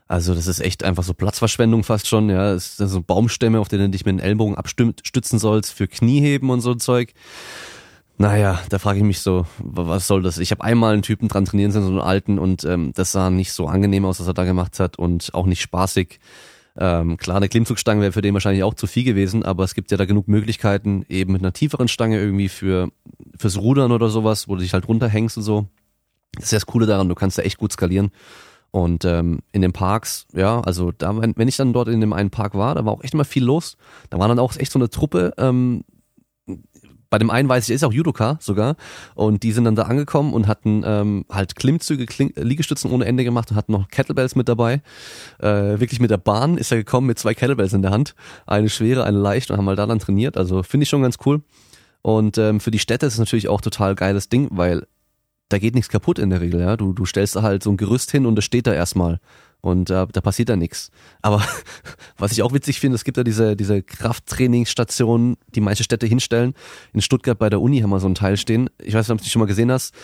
also 0.08 0.34
das 0.34 0.46
ist 0.46 0.60
echt 0.60 0.84
einfach 0.84 1.02
so 1.02 1.14
Platzverschwendung 1.14 1.82
fast 1.82 2.06
schon, 2.06 2.30
ja. 2.30 2.52
Es 2.52 2.76
sind 2.76 2.88
so 2.88 3.02
Baumstämme, 3.02 3.58
auf 3.58 3.68
denen 3.68 3.84
du 3.84 3.90
dich 3.90 4.04
mit 4.04 4.14
den 4.14 4.20
Ellbogen 4.20 4.56
abstützen 4.56 5.38
sollst 5.38 5.72
für 5.72 5.88
Knieheben 5.88 6.50
und 6.50 6.60
so 6.60 6.72
ein 6.72 6.80
Zeug. 6.80 7.12
Naja, 8.18 8.60
da 8.70 8.78
frage 8.78 8.98
ich 8.98 9.04
mich 9.04 9.20
so, 9.20 9.46
was 9.58 10.06
soll 10.06 10.22
das? 10.22 10.38
Ich 10.38 10.50
habe 10.50 10.64
einmal 10.64 10.94
einen 10.94 11.02
Typen 11.02 11.28
dran 11.28 11.44
trainieren 11.44 11.70
sehen, 11.70 11.82
so 11.82 11.88
einen 11.88 12.00
alten, 12.00 12.38
und 12.38 12.64
ähm, 12.64 12.92
das 12.94 13.12
sah 13.12 13.28
nicht 13.28 13.52
so 13.52 13.66
angenehm 13.66 14.06
aus, 14.06 14.20
was 14.20 14.26
er 14.26 14.32
da 14.32 14.44
gemacht 14.44 14.80
hat 14.80 14.98
und 14.98 15.34
auch 15.34 15.44
nicht 15.44 15.60
spaßig. 15.60 16.18
Ähm, 16.78 17.16
klar, 17.16 17.38
eine 17.38 17.48
Klimmzugstange 17.48 18.00
wäre 18.00 18.12
für 18.12 18.22
den 18.22 18.32
wahrscheinlich 18.32 18.62
auch 18.62 18.74
zu 18.74 18.86
viel 18.86 19.04
gewesen, 19.04 19.42
aber 19.42 19.64
es 19.64 19.74
gibt 19.74 19.90
ja 19.90 19.96
da 19.96 20.04
genug 20.04 20.28
Möglichkeiten, 20.28 21.04
eben 21.08 21.32
mit 21.32 21.42
einer 21.42 21.52
tieferen 21.52 21.88
Stange 21.88 22.18
irgendwie 22.18 22.48
für 22.48 22.88
fürs 23.36 23.58
Rudern 23.58 23.92
oder 23.92 24.08
sowas, 24.08 24.48
wo 24.48 24.54
du 24.54 24.62
dich 24.62 24.72
halt 24.72 24.88
runterhängst 24.88 25.36
und 25.36 25.42
so. 25.42 25.66
Das 26.34 26.44
ist 26.44 26.52
ja 26.52 26.56
das 26.56 26.66
Coole 26.66 26.86
daran, 26.86 27.08
du 27.08 27.14
kannst 27.14 27.38
da 27.38 27.42
echt 27.42 27.58
gut 27.58 27.72
skalieren. 27.72 28.12
Und 28.70 29.04
ähm, 29.04 29.40
in 29.52 29.62
den 29.62 29.72
Parks, 29.72 30.26
ja, 30.34 30.60
also 30.60 30.92
da, 30.92 31.16
wenn, 31.16 31.48
ich 31.48 31.56
dann 31.56 31.72
dort 31.72 31.88
in 31.88 32.00
dem 32.00 32.12
einen 32.12 32.30
Park 32.30 32.54
war, 32.54 32.74
da 32.74 32.84
war 32.84 32.92
auch 32.92 33.02
echt 33.02 33.14
immer 33.14 33.24
viel 33.24 33.44
los. 33.44 33.76
Da 34.10 34.18
war 34.18 34.28
dann 34.28 34.38
auch 34.38 34.56
echt 34.56 34.72
so 34.72 34.78
eine 34.78 34.90
Truppe, 34.90 35.32
ähm, 35.38 35.84
bei 37.10 37.18
dem 37.18 37.30
einen 37.30 37.48
weiß 37.48 37.64
ich, 37.64 37.66
der 37.68 37.76
ist 37.76 37.84
auch 37.84 37.92
Judoka 37.92 38.36
sogar. 38.40 38.76
Und 39.14 39.42
die 39.42 39.52
sind 39.52 39.64
dann 39.64 39.76
da 39.76 39.82
angekommen 39.82 40.34
und 40.34 40.46
hatten 40.46 40.82
ähm, 40.84 41.24
halt 41.30 41.56
Klimmzüge, 41.56 42.06
Kling 42.06 42.32
Liegestützen 42.36 42.90
ohne 42.90 43.04
Ende 43.04 43.24
gemacht 43.24 43.50
und 43.50 43.56
hatten 43.56 43.72
noch 43.72 43.88
Kettlebells 43.88 44.34
mit 44.34 44.48
dabei. 44.48 44.82
Äh, 45.38 45.80
wirklich 45.80 46.00
mit 46.00 46.10
der 46.10 46.18
Bahn 46.18 46.58
ist 46.58 46.72
er 46.72 46.78
gekommen 46.78 47.06
mit 47.06 47.18
zwei 47.18 47.34
Kettlebells 47.34 47.72
in 47.72 47.82
der 47.82 47.90
Hand. 47.90 48.14
Eine 48.46 48.68
schwere, 48.68 49.04
eine 49.04 49.18
leicht 49.18 49.50
und 49.50 49.56
haben 49.56 49.68
halt 49.68 49.78
da 49.78 49.86
dann 49.86 49.98
trainiert. 49.98 50.36
Also 50.36 50.62
finde 50.62 50.84
ich 50.84 50.88
schon 50.88 51.02
ganz 51.02 51.16
cool. 51.24 51.42
Und 52.02 52.38
ähm, 52.38 52.60
für 52.60 52.70
die 52.70 52.78
Städte 52.78 53.06
ist 53.06 53.14
es 53.14 53.18
natürlich 53.18 53.48
auch 53.48 53.60
total 53.60 53.94
geiles 53.94 54.28
Ding, 54.28 54.48
weil 54.50 54.86
da 55.48 55.58
geht 55.58 55.75
nichts 55.75 55.90
kaputt 55.90 56.19
in 56.19 56.31
der 56.31 56.40
Regel, 56.40 56.60
ja. 56.60 56.76
Du, 56.76 56.93
du 56.93 57.04
stellst 57.06 57.37
da 57.37 57.43
halt 57.43 57.62
so 57.62 57.70
ein 57.70 57.76
Gerüst 57.76 58.10
hin 58.10 58.26
und 58.26 58.37
das 58.37 58.44
steht 58.44 58.66
da 58.66 58.72
erstmal. 58.72 59.20
Und 59.60 59.90
äh, 59.90 60.06
da 60.06 60.20
passiert 60.20 60.49
da 60.49 60.56
nichts. 60.56 60.90
Aber 61.23 61.42
was 62.18 62.32
ich 62.32 62.42
auch 62.42 62.52
witzig 62.52 62.78
finde, 62.78 62.94
es 62.94 63.04
gibt 63.04 63.16
ja 63.16 63.25
diese, 63.25 63.56
diese 63.56 63.82
Krafttrainingsstationen, 63.82 65.37
die 65.54 65.61
manche 65.61 65.85
Städte 65.85 66.06
hinstellen. 66.06 66.54
In 66.92 67.00
Stuttgart 67.00 67.38
bei 67.38 67.49
der 67.49 67.61
Uni 67.61 67.80
haben 67.80 67.90
wir 67.90 68.00
so 68.00 68.09
ein 68.09 68.14
Teil 68.14 68.37
stehen. 68.37 68.70
Ich 68.80 68.94
weiß 68.94 69.09
nicht, 69.09 69.12
ob 69.12 69.18
du 69.18 69.25
dich 69.25 69.32
schon 69.32 69.40
mal 69.40 69.47
gesehen 69.47 69.73
hast 69.73 69.94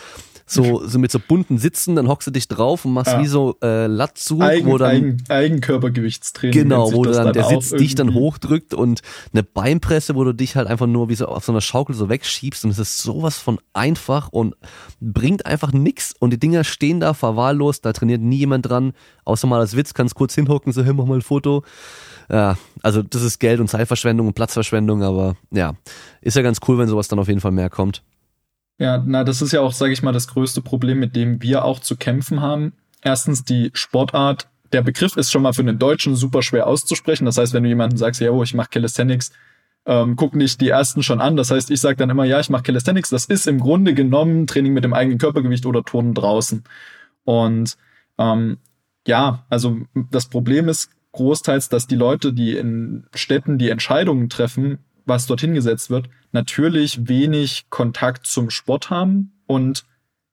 so, 0.47 0.87
so 0.87 0.99
mit 0.99 1.11
so 1.11 1.19
bunten 1.19 1.59
Sitzen, 1.59 1.97
dann 1.97 2.09
hockst 2.09 2.27
du 2.27 2.31
dich 2.31 2.49
drauf 2.49 2.85
und 2.85 2.93
machst 2.93 3.13
ja. 3.13 3.21
wie 3.21 3.27
so 3.27 3.57
äh, 3.63 3.87
Latzug, 3.87 4.43
Eigen, 4.43 4.67
wo 4.67 4.79
dann 4.79 4.91
Eigen, 4.91 5.25
Eigenkörpergewichtstraining. 5.29 6.63
Genau, 6.63 6.93
wo 6.93 7.05
dann, 7.05 7.27
dann 7.27 7.33
der 7.33 7.45
Sitz 7.45 7.71
dich 7.71 7.95
dann 7.95 8.15
hochdrückt 8.15 8.75
und 8.75 9.01
eine 9.33 9.43
Beinpresse, 9.43 10.15
wo 10.15 10.25
du 10.25 10.33
dich 10.33 10.57
halt 10.57 10.69
einfach 10.69 10.87
nur 10.87 11.09
wie 11.09 11.15
so 11.15 11.27
auf 11.27 11.45
so 11.45 11.53
einer 11.53 11.61
Schaukel 11.61 11.95
so 11.95 12.09
wegschiebst 12.09 12.65
und 12.65 12.71
es 12.71 12.79
ist 12.79 12.99
sowas 12.99 13.39
von 13.39 13.59
einfach 13.73 14.29
und 14.29 14.55
bringt 15.01 15.47
einfach 15.47 15.73
nix 15.73 16.15
und 16.19 16.33
die 16.33 16.39
Dinger 16.39 16.65
stehen 16.65 17.01
da 17.01 17.15
verwahrlost, 17.15 17.85
da 17.85 17.93
trainiert 17.93 18.21
nie 18.21 18.39
jemand 18.39 18.69
dran, 18.69 18.93
außer 19.25 19.47
mal 19.47 19.61
als 19.61 19.77
Witz, 19.77 19.95
kannst 19.95 20.15
kurz 20.15 20.35
hinhocken, 20.35 20.73
so, 20.73 20.85
hey, 20.85 20.93
mach 20.93 21.07
mal 21.07 21.17
ein 21.17 21.23
Foto. 21.23 21.63
Ja, 22.31 22.57
also 22.83 23.03
das 23.03 23.23
ist 23.23 23.39
Geld 23.41 23.61
und 23.61 23.69
Zeitverschwendung 23.69 24.27
und 24.29 24.35
Platzverschwendung, 24.35 25.03
aber 25.03 25.37
ja, 25.51 25.75
ist 26.21 26.37
ja 26.37 26.43
ganz 26.43 26.61
cool, 26.67 26.79
wenn 26.79 26.89
sowas 26.89 27.09
dann 27.09 27.19
auf 27.19 27.29
jeden 27.29 27.41
Fall 27.41 27.53
mehr 27.53 27.69
kommt. 27.69 28.03
Ja, 28.83 29.01
na, 29.07 29.23
das 29.23 29.41
ist 29.43 29.53
ja 29.53 29.61
auch, 29.61 29.73
sage 29.73 29.93
ich 29.93 30.03
mal, 30.03 30.11
das 30.11 30.27
größte 30.27 30.61
Problem, 30.61 30.99
mit 30.99 31.15
dem 31.15 31.41
wir 31.41 31.65
auch 31.65 31.79
zu 31.79 31.97
kämpfen 31.97 32.41
haben. 32.41 32.73
Erstens 33.01 33.45
die 33.45 33.71
Sportart. 33.75 34.49
Der 34.73 34.83
Begriff 34.83 35.17
ist 35.17 35.31
schon 35.31 35.43
mal 35.43 35.53
für 35.53 35.63
einen 35.63 35.79
Deutschen 35.79 36.17
super 36.17 36.43
schwer 36.43 36.67
auszusprechen. 36.67 37.25
Das 37.25 37.39
heißt, 37.39 37.53
wenn 37.53 37.63
du 37.63 37.69
jemanden 37.69 37.97
sagst, 37.97 38.21
ja, 38.21 38.33
oh, 38.33 38.43
ich 38.43 38.55
mache 38.55 38.71
Calisthenics, 38.71 39.31
ähm, 39.87 40.17
guck 40.17 40.35
nicht 40.35 40.61
die 40.61 40.71
ersten 40.71 41.05
schon 41.05 41.21
an. 41.21 41.37
Das 41.37 41.53
heißt, 41.53 41.71
ich 41.71 41.81
sage 41.81 41.95
dann 41.95 42.11
immer, 42.11 42.25
ja, 42.25 42.41
ich 42.41 42.51
mache 42.51 42.65
Calisthenics. 42.65 43.11
Das 43.11 43.27
ist 43.27 43.47
im 43.47 43.61
Grunde 43.61 43.95
genommen 43.95 44.49
Training 44.49 44.73
mit 44.73 44.83
dem 44.83 44.95
eigenen 44.95 45.19
Körpergewicht 45.19 45.65
oder 45.65 45.85
Turnen 45.85 46.15
draußen. 46.15 46.65
Und 47.23 47.77
ähm, 48.19 48.59
ja, 49.07 49.47
also 49.49 49.77
das 50.11 50.27
Problem 50.27 50.69
ist 50.69 50.91
großteils, 51.13 51.69
dass 51.69 51.87
die 51.87 51.95
Leute, 51.95 52.33
die 52.33 52.57
in 52.57 53.07
Städten 53.15 53.59
die 53.59 53.71
Entscheidungen 53.71 54.29
treffen, 54.29 54.81
was 55.05 55.27
dorthin 55.27 55.55
gesetzt 55.55 55.91
wird, 55.91 56.09
natürlich 56.33 57.09
wenig 57.09 57.67
Kontakt 57.71 58.27
zum 58.27 58.51
Sport 58.51 58.91
haben 58.91 59.33
und 59.47 59.85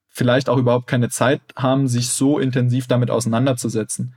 vielleicht 0.07 0.49
auch 0.49 0.57
überhaupt 0.57 0.87
keine 0.87 1.09
Zeit 1.09 1.41
haben, 1.55 1.87
sich 1.87 2.09
so 2.09 2.39
intensiv 2.39 2.87
damit 2.87 3.11
auseinanderzusetzen. 3.11 4.13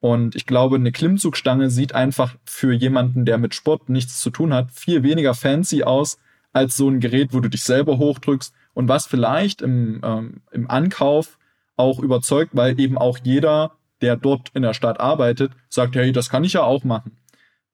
Und 0.00 0.36
ich 0.36 0.46
glaube, 0.46 0.76
eine 0.76 0.92
Klimmzugstange 0.92 1.70
sieht 1.70 1.94
einfach 1.94 2.36
für 2.44 2.72
jemanden, 2.72 3.24
der 3.24 3.38
mit 3.38 3.54
Sport 3.54 3.88
nichts 3.88 4.20
zu 4.20 4.30
tun 4.30 4.52
hat, 4.52 4.70
viel 4.70 5.02
weniger 5.02 5.34
fancy 5.34 5.82
aus 5.84 6.18
als 6.52 6.76
so 6.76 6.88
ein 6.88 7.00
Gerät, 7.00 7.32
wo 7.32 7.40
du 7.40 7.48
dich 7.48 7.62
selber 7.62 7.98
hochdrückst 7.98 8.54
und 8.74 8.88
was 8.88 9.06
vielleicht 9.06 9.62
im, 9.62 10.00
ähm, 10.02 10.42
im 10.52 10.70
Ankauf 10.70 11.38
auch 11.76 11.98
überzeugt, 11.98 12.52
weil 12.54 12.78
eben 12.80 12.98
auch 12.98 13.18
jeder, 13.22 13.72
der 14.00 14.16
dort 14.16 14.50
in 14.54 14.62
der 14.62 14.74
Stadt 14.74 15.00
arbeitet, 15.00 15.52
sagt, 15.68 15.96
hey, 15.96 16.12
das 16.12 16.30
kann 16.30 16.44
ich 16.44 16.54
ja 16.54 16.62
auch 16.62 16.84
machen. 16.84 17.16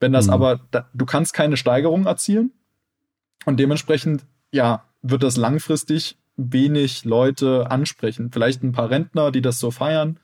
Wenn 0.02 0.12
das 0.12 0.26
mhm. 0.26 0.32
aber, 0.32 0.61
da, 0.73 0.88
du 0.92 1.06
kannst 1.06 1.32
keine 1.32 1.56
Steigerung 1.56 2.06
erzielen 2.06 2.50
und 3.44 3.61
dementsprechend, 3.61 4.26
ja, 4.50 4.82
wird 5.00 5.23
das 5.23 5.37
langfristig 5.37 6.18
wenig 6.37 7.04
Leute 7.04 7.71
ansprechen. 7.71 8.32
Vielleicht 8.32 8.64
ein 8.64 8.73
paar 8.73 8.90
Rentner, 8.90 9.30
die 9.30 9.42
das 9.42 9.61
so 9.61 9.71
feiern. 9.71 10.18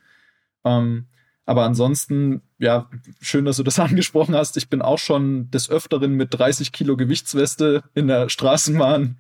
Ähm, 0.65 1.07
aber 1.47 1.63
ansonsten, 1.63 2.43
ja, 2.59 2.91
schön, 3.21 3.45
dass 3.45 3.59
du 3.59 3.63
das 3.63 3.79
angesprochen 3.79 4.35
hast. 4.35 4.57
Ich 4.57 4.69
bin 4.69 4.83
auch 4.83 4.99
schon 4.99 5.49
des 5.53 5.71
Öfteren 5.71 6.15
mit 6.15 6.37
30 6.37 6.73
Kilo 6.73 6.97
Gewichtsweste 6.97 7.85
in 7.95 8.09
der 8.09 8.29
Straßenbahn 8.29 9.19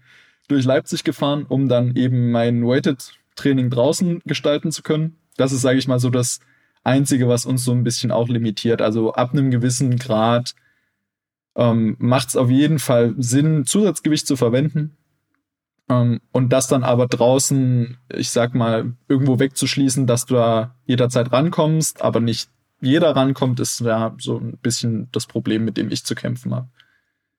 durch 0.48 0.64
Leipzig 0.64 1.04
gefahren, 1.04 1.46
um 1.48 1.68
dann 1.68 1.94
eben 1.94 2.32
mein 2.32 2.66
Weighted-Training 2.66 3.70
draußen 3.70 4.22
gestalten 4.24 4.72
zu 4.72 4.82
können. 4.82 5.18
Das 5.36 5.52
ist, 5.52 5.60
sage 5.60 5.78
ich 5.78 5.86
mal, 5.86 6.00
so 6.00 6.10
das 6.10 6.40
Einzige, 6.88 7.28
was 7.28 7.46
uns 7.46 7.64
so 7.64 7.72
ein 7.72 7.84
bisschen 7.84 8.10
auch 8.10 8.28
limitiert. 8.28 8.82
Also 8.82 9.12
ab 9.12 9.32
einem 9.32 9.50
gewissen 9.50 9.96
Grad 9.96 10.54
ähm, 11.56 11.96
macht 11.98 12.28
es 12.28 12.36
auf 12.36 12.50
jeden 12.50 12.78
Fall 12.78 13.14
Sinn, 13.18 13.64
Zusatzgewicht 13.64 14.26
zu 14.26 14.36
verwenden. 14.36 14.96
Ähm, 15.88 16.20
und 16.32 16.52
das 16.52 16.68
dann 16.68 16.84
aber 16.84 17.06
draußen, 17.06 17.98
ich 18.14 18.30
sag 18.30 18.54
mal, 18.54 18.92
irgendwo 19.08 19.38
wegzuschließen, 19.38 20.06
dass 20.06 20.26
du 20.26 20.34
da 20.34 20.74
jederzeit 20.86 21.32
rankommst, 21.32 22.02
aber 22.02 22.20
nicht 22.20 22.50
jeder 22.80 23.16
rankommt, 23.16 23.58
ist 23.60 23.80
ja 23.80 24.14
so 24.18 24.38
ein 24.38 24.58
bisschen 24.58 25.08
das 25.12 25.26
Problem, 25.26 25.64
mit 25.64 25.76
dem 25.76 25.90
ich 25.90 26.04
zu 26.04 26.14
kämpfen 26.14 26.54
habe. 26.54 26.68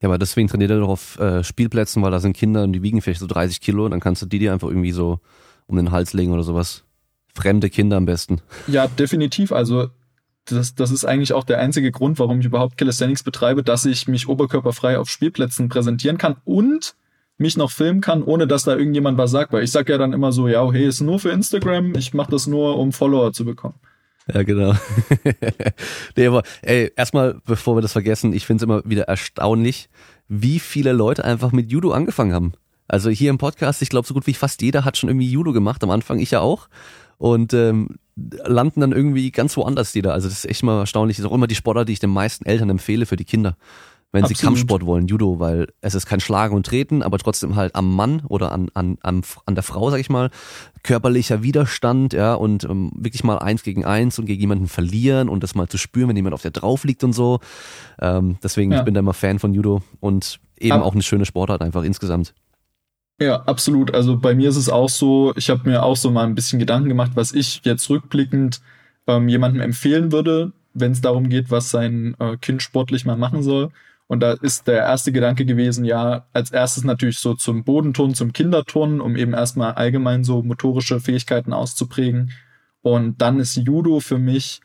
Ja, 0.02 0.10
aber 0.10 0.18
deswegen 0.18 0.48
trainiert 0.48 0.72
er 0.72 0.80
doch 0.80 0.90
auf 0.90 1.20
äh, 1.20 1.44
Spielplätzen, 1.44 2.02
weil 2.02 2.12
da 2.12 2.20
sind 2.20 2.36
Kinder 2.36 2.64
und 2.64 2.74
die 2.74 2.84
wiegen 2.84 3.02
vielleicht 3.02 3.20
so 3.20 3.28
30 3.28 3.62
Kilo, 3.62 3.88
dann 3.90 4.00
kannst 4.00 4.22
du 4.22 4.26
die 4.26 4.40
dir 4.40 4.54
einfach 4.54 4.70
irgendwie 4.70 4.92
so 4.92 5.20
um 5.68 5.76
den 5.76 5.92
Hals 5.92 6.14
legen 6.14 6.32
oder 6.32 6.44
sowas. 6.44 6.86
Fremde 7.40 7.70
Kinder 7.70 7.98
am 7.98 8.06
besten. 8.06 8.42
Ja, 8.68 8.88
definitiv. 8.88 9.52
Also 9.52 9.88
das, 10.46 10.76
das 10.76 10.92
ist 10.92 11.06
eigentlich 11.06 11.34
auch 11.34 11.44
der 11.44 11.60
einzige 11.60 11.92
Grund, 11.92 12.20
warum 12.20 12.40
ich 12.40 12.46
überhaupt 12.46 12.78
Calisthenics 12.78 13.24
betreibe, 13.24 13.64
dass 13.64 13.86
ich 13.86 14.08
mich 14.08 14.28
oberkörperfrei 14.28 15.00
auf 15.00 15.10
Spielplätzen 15.10 15.70
präsentieren 15.70 16.18
kann 16.18 16.36
und 16.44 16.96
mich 17.38 17.56
noch 17.56 17.72
filmen 17.72 18.02
kann, 18.02 18.24
ohne 18.24 18.46
dass 18.46 18.64
da 18.64 18.76
irgendjemand 18.76 19.18
was 19.18 19.32
sagt. 19.32 19.54
Weil 19.54 19.64
ich 19.64 19.72
sag 19.72 19.88
ja 19.88 19.98
dann 19.98 20.12
immer 20.12 20.32
so, 20.32 20.48
ja, 20.48 20.70
hey, 20.70 20.86
ist 20.86 21.02
nur 21.02 21.20
für 21.20 21.30
Instagram, 21.30 21.96
ich 21.96 22.14
mache 22.14 22.32
das 22.32 22.48
nur, 22.48 22.78
um 22.78 22.92
Follower 22.92 23.32
zu 23.32 23.46
bekommen. 23.46 23.76
Ja, 24.34 24.44
genau. 24.44 24.76
nee, 26.16 26.28
aber 26.28 26.44
ey, 26.62 26.92
erstmal, 26.96 27.40
bevor 27.46 27.78
wir 27.78 27.82
das 27.82 27.94
vergessen, 27.94 28.34
ich 28.34 28.46
finde 28.46 28.62
es 28.62 28.64
immer 28.64 28.82
wieder 28.86 29.04
erstaunlich, 29.04 29.90
wie 30.28 30.60
viele 30.60 30.92
Leute 30.92 31.24
einfach 31.24 31.52
mit 31.52 31.72
Judo 31.72 31.92
angefangen 31.92 32.34
haben. 32.34 32.54
Also 32.88 33.10
hier 33.10 33.30
im 33.30 33.38
Podcast, 33.38 33.82
ich 33.82 33.90
glaube, 33.90 34.08
so 34.08 34.14
gut 34.14 34.28
wie 34.28 34.34
fast 34.34 34.62
jeder 34.62 34.84
hat 34.84 34.98
schon 34.98 35.10
irgendwie 35.10 35.30
Judo 35.30 35.54
gemacht, 35.54 35.84
am 35.84 35.92
Anfang 35.92 36.20
ich 36.20 36.32
ja 36.32 36.42
auch. 36.42 36.68
Und 37.20 37.54
ähm, 37.54 37.98
landen 38.16 38.82
dann 38.82 38.92
irgendwie 38.92 39.30
ganz 39.32 39.56
woanders 39.56 39.94
jeder. 39.94 40.14
Also 40.14 40.28
das 40.28 40.40
ist 40.40 40.50
echt 40.50 40.64
mal 40.64 40.80
erstaunlich. 40.80 41.18
Das 41.18 41.26
ist 41.26 41.32
auch 41.32 41.36
immer 41.36 41.48
die 41.48 41.56
Sportart, 41.56 41.88
die 41.88 41.94
ich 41.94 42.00
den 42.00 42.10
meisten 42.10 42.46
Eltern 42.46 42.70
empfehle 42.72 43.06
für 43.06 43.16
die 43.16 43.26
Kinder 43.26 43.56
wenn 44.12 44.24
Absolut. 44.24 44.38
sie 44.38 44.46
Kampfsport 44.46 44.86
wollen, 44.86 45.08
Judo, 45.08 45.40
weil 45.40 45.68
es 45.82 45.94
ist 45.94 46.08
kein 46.08 46.20
Schlagen 46.20 46.56
und 46.56 46.66
Treten, 46.66 47.04
aber 47.04 47.20
trotzdem 47.20 47.56
halt 47.56 47.76
am 47.76 47.96
Mann 47.96 48.24
oder 48.28 48.52
an, 48.52 48.70
an, 48.74 48.98
an, 49.02 49.22
an 49.46 49.56
der 49.56 49.64
Frau, 49.64 49.92
sag 49.92 50.00
ich 50.00 50.10
mal, 50.10 50.32
körperlicher 50.82 51.44
Widerstand, 51.44 52.14
ja, 52.14 52.34
und 52.34 52.64
ähm, 52.64 52.92
wirklich 52.96 53.24
mal 53.24 53.38
eins 53.38 53.62
gegen 53.62 53.86
eins 53.86 54.18
und 54.18 54.26
gegen 54.26 54.42
jemanden 54.42 54.68
verlieren 54.68 55.30
und 55.30 55.44
das 55.44 55.54
mal 55.54 55.68
zu 55.68 55.78
spüren, 55.78 56.10
wenn 56.10 56.16
jemand 56.16 56.34
auf 56.34 56.42
der 56.42 56.52
drauf 56.52 56.86
liegt 56.86 57.04
und 57.04 57.14
so. 57.14 57.40
Ähm, 58.02 58.38
deswegen, 58.42 58.72
ja. 58.72 58.80
ich 58.80 58.86
bin 58.86 58.96
da 58.96 59.02
immer 59.02 59.14
Fan 59.14 59.38
von 59.38 59.54
Judo 59.54 59.84
und 60.00 60.40
eben 60.58 60.74
Ab 60.78 60.84
auch 60.84 60.94
eine 60.94 61.04
schöne 61.04 61.26
Sportart 61.26 61.62
einfach 61.62 61.84
insgesamt. 61.84 62.34
Ja, 63.22 63.42
absolut. 63.44 63.94
Also 63.94 64.18
bei 64.18 64.34
mir 64.34 64.50
ist 64.50 64.56
es 64.56 64.70
auch 64.70 64.90
so, 64.90 65.34
ich 65.36 65.50
habe 65.50 65.70
mir 65.70 65.84
auch 65.84 65.98
so 65.98 66.10
mal 66.10 66.26
ein 66.26 66.36
bisschen 66.36 66.60
Gedanken 66.60 66.88
gemacht, 66.88 67.12
was 67.16 67.34
ich 67.34 67.62
jetzt 67.66 67.90
rückblickend 67.90 68.62
ähm, 69.08 69.28
jemandem 69.28 69.62
empfehlen 69.62 70.12
würde, 70.12 70.54
wenn 70.74 70.94
es 70.94 71.02
darum 71.02 71.28
geht, 71.28 71.52
was 71.52 71.70
sein 71.70 72.16
äh, 72.20 72.38
Kind 72.38 72.62
sportlich 72.62 73.06
mal 73.06 73.18
machen 73.18 73.44
soll. 73.44 73.72
Und 74.08 74.22
da 74.22 74.34
ist 74.34 74.68
der 74.68 74.80
erste 74.80 75.12
Gedanke 75.12 75.46
gewesen, 75.46 75.86
ja, 75.86 76.26
als 76.34 76.52
erstes 76.52 76.84
natürlich 76.84 77.20
so 77.20 77.36
zum 77.36 77.64
Bodenturnen, 77.64 78.16
zum 78.16 78.34
Kinderturnen, 78.34 79.02
um 79.02 79.16
eben 79.16 79.34
erstmal 79.34 79.74
allgemein 79.74 80.24
so 80.24 80.42
motorische 80.42 81.00
Fähigkeiten 81.00 81.54
auszuprägen. 81.54 82.32
Und 82.82 83.22
dann 83.22 83.40
ist 83.40 83.56
Judo 83.58 84.00
für 84.00 84.18
mich 84.18 84.62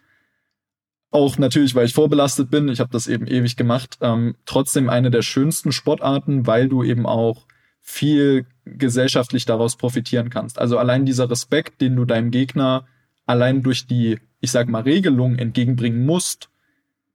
auch 1.10 1.38
natürlich, 1.38 1.74
weil 1.74 1.86
ich 1.86 1.94
vorbelastet 1.94 2.50
bin, 2.50 2.68
ich 2.68 2.80
habe 2.80 2.90
das 2.90 3.06
eben 3.06 3.26
ewig 3.26 3.56
gemacht, 3.56 3.98
ähm, 4.00 4.36
trotzdem 4.46 4.88
eine 4.88 5.10
der 5.10 5.22
schönsten 5.22 5.72
Sportarten, 5.72 6.46
weil 6.46 6.68
du 6.68 6.82
eben 6.82 7.04
auch 7.04 7.46
viel 7.86 8.46
gesellschaftlich 8.64 9.44
daraus 9.44 9.76
profitieren 9.76 10.30
kannst. 10.30 10.58
Also 10.58 10.78
allein 10.78 11.04
dieser 11.04 11.30
Respekt, 11.30 11.82
den 11.82 11.94
du 11.94 12.06
deinem 12.06 12.30
Gegner 12.30 12.86
allein 13.26 13.62
durch 13.62 13.86
die, 13.86 14.18
ich 14.40 14.50
sag 14.50 14.68
mal, 14.68 14.82
Regelung 14.82 15.36
entgegenbringen 15.36 16.06
musst, 16.06 16.48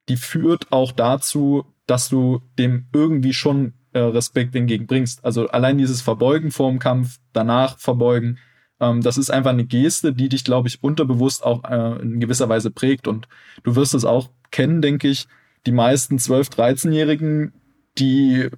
die 0.10 0.16
führt 0.16 0.72
auch 0.72 0.92
dazu, 0.92 1.66
dass 1.88 2.08
du 2.08 2.44
dem 2.60 2.86
irgendwie 2.94 3.34
schon 3.34 3.74
äh, 3.94 4.00
Respekt 4.00 4.56
entgegenbringst. 4.56 5.26
Also 5.26 5.48
allein 5.48 5.80
dieses 5.80 6.04
Verbeugen 6.04 6.52
vor 6.52 6.70
dem 6.70 6.78
Kampf, 6.78 7.18
danach 7.34 7.80
verbeugen, 7.80 8.38
ähm, 8.80 9.02
das 9.02 9.18
ist 9.18 9.32
einfach 9.32 9.50
eine 9.52 9.66
Geste, 9.66 10.14
die 10.14 10.30
dich, 10.30 10.44
glaube 10.44 10.68
ich, 10.68 10.84
unterbewusst 10.84 11.44
auch 11.44 11.64
äh, 11.64 12.00
in 12.00 12.20
gewisser 12.20 12.48
Weise 12.48 12.70
prägt. 12.70 13.08
Und 13.08 13.28
du 13.64 13.76
wirst 13.76 13.96
es 13.96 14.06
auch 14.06 14.30
kennen, 14.52 14.84
denke 14.84 15.08
ich. 15.08 15.28
Die 15.66 15.72
meisten 15.72 16.18
12-, 16.18 16.52
13-Jährigen, 16.52 17.54
die 17.98 18.50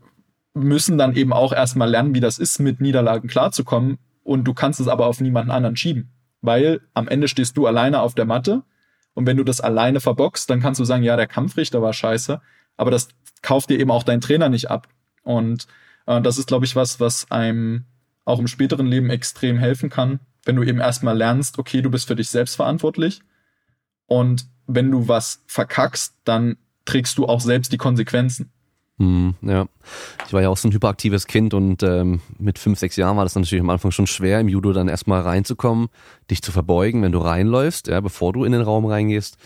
müssen 0.53 0.97
dann 0.97 1.15
eben 1.15 1.33
auch 1.33 1.53
erstmal 1.53 1.89
lernen, 1.89 2.13
wie 2.13 2.19
das 2.19 2.37
ist, 2.37 2.59
mit 2.59 2.81
Niederlagen 2.81 3.27
klarzukommen. 3.27 3.97
Und 4.23 4.43
du 4.43 4.53
kannst 4.53 4.79
es 4.79 4.87
aber 4.87 5.07
auf 5.07 5.21
niemanden 5.21 5.51
anderen 5.51 5.75
schieben. 5.75 6.11
Weil 6.41 6.81
am 6.93 7.07
Ende 7.07 7.27
stehst 7.27 7.57
du 7.57 7.67
alleine 7.67 8.01
auf 8.01 8.15
der 8.15 8.25
Matte. 8.25 8.63
Und 9.13 9.25
wenn 9.25 9.37
du 9.37 9.43
das 9.43 9.61
alleine 9.61 9.99
verbockst, 9.99 10.49
dann 10.49 10.61
kannst 10.61 10.79
du 10.79 10.85
sagen, 10.85 11.03
ja, 11.03 11.15
der 11.15 11.27
Kampfrichter 11.27 11.81
war 11.81 11.93
scheiße. 11.93 12.41
Aber 12.77 12.91
das 12.91 13.09
kauft 13.41 13.69
dir 13.69 13.79
eben 13.79 13.91
auch 13.91 14.03
dein 14.03 14.21
Trainer 14.21 14.49
nicht 14.49 14.69
ab. 14.69 14.87
Und 15.23 15.67
äh, 16.05 16.21
das 16.21 16.37
ist, 16.37 16.47
glaube 16.47 16.65
ich, 16.65 16.75
was, 16.75 16.99
was 16.99 17.29
einem 17.31 17.85
auch 18.25 18.39
im 18.39 18.47
späteren 18.47 18.87
Leben 18.87 19.09
extrem 19.09 19.57
helfen 19.57 19.89
kann, 19.89 20.19
wenn 20.45 20.55
du 20.55 20.63
eben 20.63 20.79
erstmal 20.79 21.17
lernst, 21.17 21.59
okay, 21.59 21.81
du 21.81 21.89
bist 21.89 22.07
für 22.07 22.15
dich 22.15 22.29
selbst 22.29 22.55
verantwortlich. 22.55 23.21
Und 24.05 24.45
wenn 24.67 24.91
du 24.91 25.07
was 25.07 25.43
verkackst, 25.47 26.15
dann 26.23 26.57
trägst 26.85 27.17
du 27.17 27.25
auch 27.25 27.41
selbst 27.41 27.71
die 27.71 27.77
Konsequenzen. 27.77 28.51
Hm, 29.01 29.33
ja, 29.41 29.65
ich 30.27 30.31
war 30.31 30.43
ja 30.43 30.49
auch 30.49 30.57
so 30.57 30.67
ein 30.67 30.73
hyperaktives 30.73 31.25
Kind 31.25 31.55
und 31.55 31.81
ähm, 31.81 32.21
mit 32.37 32.59
fünf, 32.59 32.77
sechs 32.77 32.97
Jahren 32.97 33.17
war 33.17 33.23
das 33.23 33.33
natürlich 33.33 33.63
am 33.63 33.71
Anfang 33.71 33.89
schon 33.89 34.05
schwer, 34.05 34.39
im 34.39 34.47
Judo 34.47 34.73
dann 34.73 34.87
erstmal 34.87 35.21
reinzukommen, 35.21 35.87
dich 36.29 36.43
zu 36.43 36.51
verbeugen, 36.51 37.01
wenn 37.01 37.11
du 37.11 37.17
reinläufst, 37.17 37.87
ja, 37.87 37.99
bevor 37.99 38.31
du 38.31 38.43
in 38.43 38.51
den 38.51 38.61
Raum 38.61 38.85
reingehst 38.85 39.37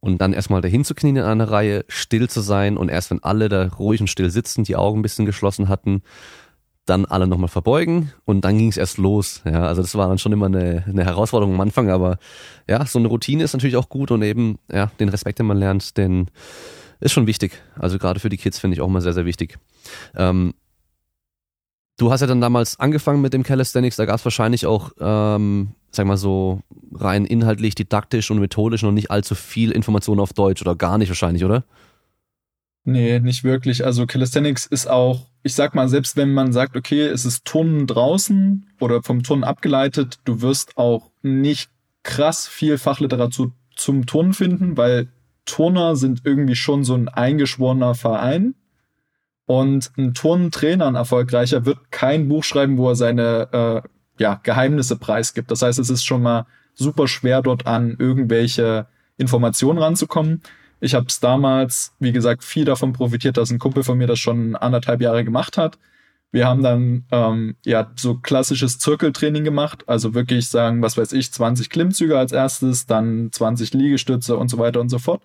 und 0.00 0.20
dann 0.20 0.32
erstmal 0.32 0.62
dahin 0.62 0.84
zu 0.84 0.96
knien 0.96 1.14
in 1.14 1.22
einer 1.22 1.48
Reihe, 1.48 1.84
still 1.86 2.28
zu 2.28 2.40
sein 2.40 2.76
und 2.76 2.88
erst 2.88 3.12
wenn 3.12 3.22
alle 3.22 3.48
da 3.48 3.68
ruhig 3.68 4.00
und 4.00 4.08
still 4.08 4.30
sitzen, 4.30 4.64
die 4.64 4.74
Augen 4.74 4.98
ein 4.98 5.02
bisschen 5.02 5.26
geschlossen 5.26 5.68
hatten, 5.68 6.02
dann 6.84 7.04
alle 7.04 7.28
nochmal 7.28 7.48
verbeugen 7.48 8.10
und 8.24 8.44
dann 8.44 8.58
ging 8.58 8.68
es 8.68 8.76
erst 8.76 8.98
los. 8.98 9.42
Ja, 9.44 9.64
also 9.64 9.80
das 9.80 9.94
war 9.94 10.08
dann 10.08 10.18
schon 10.18 10.32
immer 10.32 10.46
eine, 10.46 10.82
eine 10.88 11.04
Herausforderung 11.04 11.54
am 11.54 11.60
Anfang, 11.60 11.88
aber 11.88 12.18
ja, 12.68 12.84
so 12.84 12.98
eine 12.98 13.06
Routine 13.06 13.44
ist 13.44 13.52
natürlich 13.52 13.76
auch 13.76 13.88
gut 13.88 14.10
und 14.10 14.22
eben 14.22 14.58
ja 14.72 14.90
den 14.98 15.08
Respekt, 15.08 15.38
den 15.38 15.46
man 15.46 15.58
lernt, 15.58 15.96
denn 15.98 16.26
ist 17.00 17.12
schon 17.12 17.26
wichtig. 17.26 17.62
Also 17.78 17.98
gerade 17.98 18.20
für 18.20 18.28
die 18.28 18.36
Kids 18.36 18.58
finde 18.58 18.74
ich 18.74 18.80
auch 18.80 18.88
mal 18.88 19.00
sehr 19.00 19.12
sehr 19.12 19.26
wichtig. 19.26 19.58
Ähm, 20.14 20.54
du 21.98 22.10
hast 22.10 22.20
ja 22.20 22.26
dann 22.26 22.40
damals 22.40 22.78
angefangen 22.80 23.20
mit 23.20 23.32
dem 23.32 23.42
Calisthenics, 23.42 23.96
da 23.96 24.04
gab 24.04 24.16
es 24.16 24.24
wahrscheinlich 24.24 24.66
auch 24.66 24.92
ähm, 25.00 25.74
sag 25.94 26.06
mal 26.06 26.16
so, 26.16 26.60
rein 26.92 27.24
inhaltlich, 27.24 27.74
didaktisch 27.74 28.30
und 28.30 28.38
methodisch 28.38 28.82
noch 28.82 28.92
nicht 28.92 29.10
allzu 29.10 29.34
viel 29.34 29.70
Information 29.70 30.20
auf 30.20 30.32
Deutsch 30.32 30.62
oder 30.62 30.76
gar 30.76 30.98
nicht 30.98 31.08
wahrscheinlich, 31.08 31.44
oder? 31.44 31.64
Nee, 32.84 33.18
nicht 33.20 33.44
wirklich. 33.44 33.84
Also 33.84 34.06
Calisthenics 34.06 34.66
ist 34.66 34.88
auch, 34.88 35.26
ich 35.42 35.54
sag 35.54 35.74
mal, 35.74 35.88
selbst 35.88 36.16
wenn 36.16 36.34
man 36.34 36.52
sagt, 36.52 36.76
okay, 36.76 37.02
es 37.02 37.24
ist 37.24 37.44
Turnen 37.44 37.86
draußen 37.86 38.66
oder 38.78 39.02
vom 39.02 39.22
Turnen 39.22 39.44
abgeleitet, 39.44 40.18
du 40.24 40.42
wirst 40.42 40.76
auch 40.76 41.10
nicht 41.22 41.70
krass 42.02 42.46
viel 42.46 42.76
Fachliteratur 42.76 43.52
zum 43.74 44.04
Turnen 44.04 44.34
finden, 44.34 44.76
weil 44.76 45.08
Turner 45.46 45.96
sind 45.96 46.22
irgendwie 46.24 46.56
schon 46.56 46.84
so 46.84 46.94
ein 46.94 47.08
eingeschworener 47.08 47.94
Verein. 47.94 48.54
Und 49.46 49.92
ein 49.98 50.14
Turnentrainer, 50.14 50.86
ein 50.86 50.94
erfolgreicher, 50.94 51.66
wird 51.66 51.90
kein 51.90 52.28
Buch 52.28 52.44
schreiben, 52.44 52.78
wo 52.78 52.88
er 52.88 52.96
seine 52.96 53.48
äh, 53.52 53.88
ja, 54.18 54.40
Geheimnisse 54.42 54.96
preisgibt. 54.96 55.50
Das 55.50 55.62
heißt, 55.62 55.78
es 55.78 55.90
ist 55.90 56.04
schon 56.04 56.22
mal 56.22 56.46
super 56.74 57.06
schwer, 57.08 57.42
dort 57.42 57.66
an 57.66 57.96
irgendwelche 57.98 58.86
Informationen 59.16 59.78
ranzukommen. 59.78 60.42
Ich 60.80 60.94
habe 60.94 61.06
es 61.08 61.20
damals, 61.20 61.94
wie 61.98 62.12
gesagt, 62.12 62.42
viel 62.42 62.64
davon 62.64 62.92
profitiert, 62.92 63.36
dass 63.36 63.50
ein 63.50 63.58
Kumpel 63.58 63.84
von 63.84 63.98
mir 63.98 64.06
das 64.06 64.18
schon 64.18 64.56
anderthalb 64.56 65.00
Jahre 65.00 65.24
gemacht 65.24 65.56
hat. 65.56 65.78
Wir 66.34 66.48
haben 66.48 66.64
dann 66.64 67.04
ähm, 67.12 67.54
ja 67.64 67.92
so 67.94 68.16
klassisches 68.16 68.80
Zirkeltraining 68.80 69.44
gemacht, 69.44 69.84
also 69.86 70.14
wirklich 70.14 70.48
sagen, 70.48 70.82
was 70.82 70.98
weiß 70.98 71.12
ich, 71.12 71.32
20 71.32 71.70
Klimmzüge 71.70 72.18
als 72.18 72.32
erstes, 72.32 72.86
dann 72.86 73.28
20 73.30 73.72
Liegestütze 73.72 74.36
und 74.36 74.48
so 74.48 74.58
weiter 74.58 74.80
und 74.80 74.88
so 74.88 74.98
fort. 74.98 75.22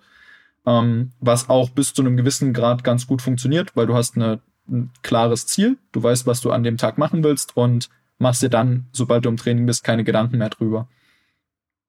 Ähm, 0.66 1.10
was 1.18 1.48
auch 1.48 1.70
bis 1.70 1.94
zu 1.94 2.02
einem 2.02 2.16
gewissen 2.16 2.52
Grad 2.52 2.84
ganz 2.84 3.08
gut 3.08 3.22
funktioniert, 3.22 3.74
weil 3.74 3.88
du 3.88 3.94
hast 3.94 4.14
eine, 4.14 4.38
ein 4.68 4.92
klares 5.02 5.48
Ziel, 5.48 5.78
du 5.90 6.00
weißt, 6.00 6.28
was 6.28 6.42
du 6.42 6.52
an 6.52 6.62
dem 6.62 6.76
Tag 6.76 6.96
machen 6.96 7.24
willst 7.24 7.56
und 7.56 7.88
machst 8.18 8.42
dir 8.44 8.48
dann, 8.48 8.86
sobald 8.92 9.24
du 9.24 9.30
im 9.30 9.36
Training 9.36 9.66
bist, 9.66 9.82
keine 9.82 10.04
Gedanken 10.04 10.38
mehr 10.38 10.50
drüber. 10.50 10.86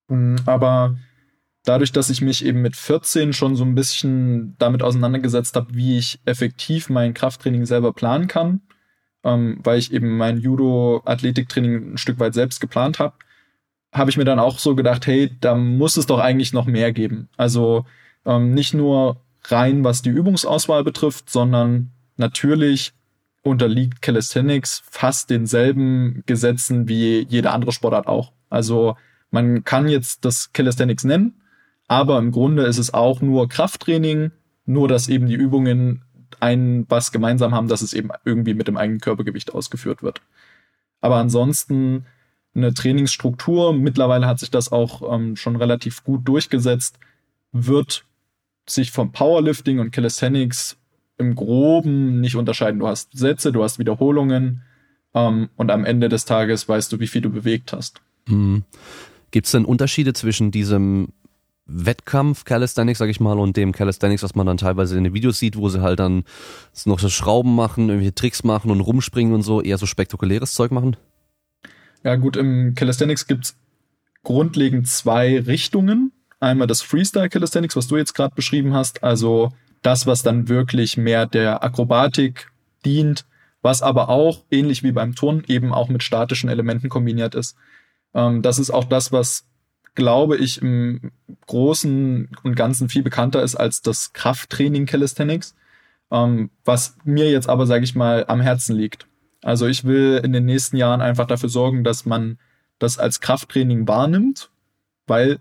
Mm, 0.08 0.38
aber 0.48 0.98
dadurch, 1.64 1.92
dass 1.92 2.10
ich 2.10 2.22
mich 2.22 2.44
eben 2.44 2.64
mit 2.64 2.76
14 2.76 3.34
schon 3.34 3.56
so 3.56 3.66
ein 3.66 3.76
bisschen 3.76 4.56
damit 4.58 4.82
auseinandergesetzt 4.82 5.56
habe, 5.56 5.76
wie 5.76 6.00
ich 6.00 6.20
effektiv 6.26 6.90
mein 6.90 7.14
Krafttraining 7.14 7.68
selber 7.68 7.94
planen 7.94 8.28
kann, 8.28 8.62
ähm, 9.24 9.60
weil 9.64 9.80
ich 9.80 9.94
eben 9.94 10.18
mein 10.18 10.40
Judo-Athletiktraining 10.40 11.94
ein 11.94 11.98
Stück 11.98 12.20
weit 12.20 12.34
selbst 12.34 12.60
geplant 12.60 13.00
habe, 13.00 13.16
habe 13.94 14.10
ich 14.10 14.18
mir 14.18 14.26
dann 14.26 14.40
auch 14.40 14.60
so 14.60 14.76
gedacht, 14.76 15.06
hey, 15.08 15.32
da 15.42 15.56
muss 15.56 15.98
es 15.98 16.06
doch 16.06 16.20
eigentlich 16.20 16.54
noch 16.54 16.66
mehr 16.66 16.94
geben. 16.94 17.30
Also 17.38 17.86
ähm, 18.26 18.54
nicht 18.54 18.74
nur 18.74 19.18
rein, 19.46 19.84
was 19.84 20.02
die 20.02 20.10
Übungsauswahl 20.10 20.84
betrifft, 20.84 21.30
sondern 21.30 21.92
natürlich 22.18 22.94
unterliegt 23.44 24.02
Calisthenics 24.02 24.84
fast 24.86 25.30
denselben 25.30 26.24
Gesetzen 26.26 26.88
wie 26.88 27.26
jede 27.28 27.52
andere 27.52 27.72
Sportart 27.72 28.08
auch. 28.08 28.32
Also 28.50 28.96
man 29.32 29.64
kann 29.64 29.88
jetzt 29.88 30.26
das 30.26 30.54
Calisthenics 30.54 31.04
nennen, 31.04 31.42
aber 31.88 32.20
im 32.20 32.32
Grunde 32.32 32.64
ist 32.64 32.78
es 32.78 32.94
auch 32.94 33.22
nur 33.22 33.50
Krafttraining, 33.50 34.32
nur 34.66 34.88
dass 34.88 35.10
eben 35.10 35.26
die 35.26 35.36
Übungen 35.36 36.04
ein 36.42 36.86
was 36.90 37.12
gemeinsam 37.12 37.54
haben, 37.54 37.68
dass 37.68 37.82
es 37.82 37.94
eben 37.94 38.10
irgendwie 38.26 38.54
mit 38.54 38.68
dem 38.68 38.78
eigenen 38.78 39.00
Körpergewicht 39.00 39.54
ausgeführt 39.54 40.04
wird. 40.04 40.22
Aber 41.00 41.18
ansonsten 41.18 42.06
eine 42.54 42.74
Trainingsstruktur, 42.74 43.74
mittlerweile 43.74 44.28
hat 44.28 44.40
sich 44.40 44.52
das 44.52 44.72
auch 44.72 45.14
ähm, 45.14 45.36
schon 45.36 45.56
relativ 45.56 46.04
gut 46.04 46.28
durchgesetzt, 46.28 47.00
wird 47.52 48.06
sich 48.68 48.92
vom 48.92 49.12
Powerlifting 49.12 49.80
und 49.80 49.92
Calisthenics 49.92 50.78
im 51.18 51.36
Groben 51.36 52.20
nicht 52.20 52.36
unterscheiden. 52.36 52.80
Du 52.80 52.88
hast 52.88 53.18
Sätze, 53.18 53.52
du 53.52 53.64
hast 53.64 53.80
Wiederholungen 53.80 54.64
ähm, 55.14 55.50
und 55.56 55.72
am 55.72 55.86
Ende 55.86 56.10
des 56.10 56.26
Tages 56.26 56.68
weißt 56.68 56.92
du, 56.92 57.00
wie 57.00 57.08
viel 57.08 57.22
du 57.22 57.30
bewegt 57.30 57.74
hast. 57.74 58.02
Mhm. 58.28 58.64
Gibt 59.32 59.46
es 59.46 59.52
denn 59.52 59.66
Unterschiede 59.66 60.14
zwischen 60.14 60.52
diesem 60.52 61.10
Wettkampf 61.74 62.44
Calisthenics, 62.44 63.00
sag 63.00 63.10
ich 63.10 63.20
mal, 63.20 63.40
und 63.40 63.58
dem 63.58 63.72
Calisthenics, 63.72 64.24
was 64.24 64.36
man 64.36 64.46
dann 64.46 64.58
teilweise 64.58 64.98
in 64.98 65.04
den 65.04 65.14
Videos 65.14 65.40
sieht, 65.40 65.58
wo 65.58 65.70
sie 65.70 65.82
halt 65.82 66.00
dann 66.00 66.24
noch 66.86 67.00
so 67.00 67.10
Schrauben 67.10 67.56
machen, 67.56 67.90
irgendwelche 67.90 68.16
Tricks 68.16 68.44
machen 68.44 68.72
und 68.72 68.82
rumspringen 68.82 69.34
und 69.34 69.42
so, 69.42 69.62
eher 69.62 69.78
so 69.78 69.86
spektakuläres 69.86 70.54
Zeug 70.54 70.72
machen? 70.72 70.98
Ja, 72.04 72.16
gut, 72.16 72.36
im 72.36 72.74
Calisthenics 72.76 73.28
gibt's 73.28 73.56
grundlegend 74.24 74.88
zwei 74.88 75.40
Richtungen. 75.40 76.12
Einmal 76.40 76.68
das 76.68 76.82
Freestyle 76.82 77.30
Calisthenics, 77.30 77.76
was 77.76 77.88
du 77.88 77.98
jetzt 77.98 78.14
gerade 78.14 78.34
beschrieben 78.36 78.74
hast, 78.74 79.04
also 79.04 79.52
das, 79.82 80.08
was 80.08 80.24
dann 80.24 80.50
wirklich 80.50 80.98
mehr 80.98 81.26
der 81.26 81.64
Akrobatik 81.64 82.52
dient, 82.86 83.26
was 83.62 83.82
aber 83.82 84.10
auch, 84.10 84.44
ähnlich 84.50 84.84
wie 84.84 84.92
beim 84.92 85.16
Turnen, 85.16 85.44
eben 85.48 85.74
auch 85.74 85.90
mit 85.90 86.04
statischen 86.04 86.50
Elementen 86.50 86.90
kombiniert 86.90 87.36
ist. 87.36 87.56
Ähm, 88.14 88.42
das 88.42 88.60
ist 88.60 88.72
auch 88.72 88.86
das, 88.86 89.12
was 89.12 89.46
glaube 89.96 90.38
ich, 90.38 90.62
im 90.62 91.12
Großen 91.48 92.30
und 92.44 92.56
Ganzen 92.56 92.90
viel 92.90 93.04
bekannter 93.04 93.44
ist 93.44 93.56
als 93.56 93.82
das 93.82 94.14
Krafttraining 94.14 94.86
Calisthenics, 94.86 95.56
ähm, 96.12 96.50
was 96.64 96.98
mir 97.04 97.30
jetzt 97.32 97.50
aber, 97.50 97.66
sage 97.68 97.84
ich 97.84 97.96
mal, 97.96 98.26
am 98.28 98.42
Herzen 98.42 98.76
liegt. 98.76 99.08
Also 99.44 99.68
ich 99.68 99.84
will 99.84 100.22
in 100.24 100.34
den 100.34 100.46
nächsten 100.46 100.78
Jahren 100.78 101.02
einfach 101.02 101.26
dafür 101.26 101.50
sorgen, 101.50 101.84
dass 101.84 102.06
man 102.06 102.38
das 102.80 102.98
als 103.00 103.20
Krafttraining 103.20 103.88
wahrnimmt, 103.88 104.52
weil 105.08 105.40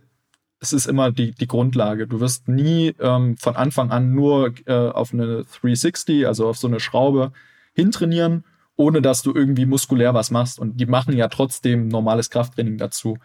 es 0.61 0.73
ist 0.73 0.87
immer 0.87 1.11
die, 1.11 1.33
die 1.33 1.47
Grundlage. 1.47 2.07
Du 2.07 2.21
wirst 2.21 2.49
nie 2.49 2.95
ähm, 3.00 3.37
von 3.38 3.57
Anfang 3.57 3.90
an 3.90 4.14
nur 4.14 4.54
äh, 4.66 4.73
auf 4.73 5.12
eine 5.12 5.45
360, 5.45 6.26
also 6.26 6.49
auf 6.49 6.59
so 6.59 6.69
eine 6.69 6.80
Schraube 6.80 7.33
hintrainieren, 7.73 8.45
ohne 8.76 9.00
dass 9.00 9.23
du 9.23 9.35
irgendwie 9.35 9.64
muskulär 9.64 10.12
was 10.12 10.30
machst. 10.30 10.59
Und 10.59 10.78
die 10.78 10.87
machen 10.87 11.16
ja 11.16 11.28
trotzdem 11.28 11.88
normales 11.88 12.28
Krafttraining 12.28 12.76
dazu. 12.76 13.16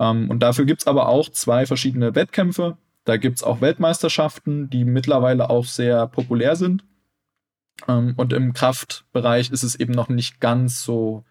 Ähm, 0.00 0.28
und 0.30 0.40
dafür 0.42 0.64
gibt's 0.64 0.86
aber 0.86 1.08
auch 1.08 1.28
zwei 1.28 1.66
verschiedene 1.66 2.14
Wettkämpfe. 2.16 2.76
Da 3.04 3.18
gibt's 3.18 3.44
auch 3.44 3.60
Weltmeisterschaften, 3.60 4.70
die 4.70 4.84
mittlerweile 4.84 5.50
auch 5.50 5.66
sehr 5.66 6.06
populär 6.08 6.56
sind. 6.56 6.84
Ähm, 7.86 8.14
und 8.16 8.32
im 8.32 8.52
Kraftbereich 8.52 9.50
ist 9.50 9.62
es 9.62 9.74
eben 9.74 9.92
noch 9.92 10.08
nicht 10.08 10.40
ganz 10.40 10.82
so 10.82 11.24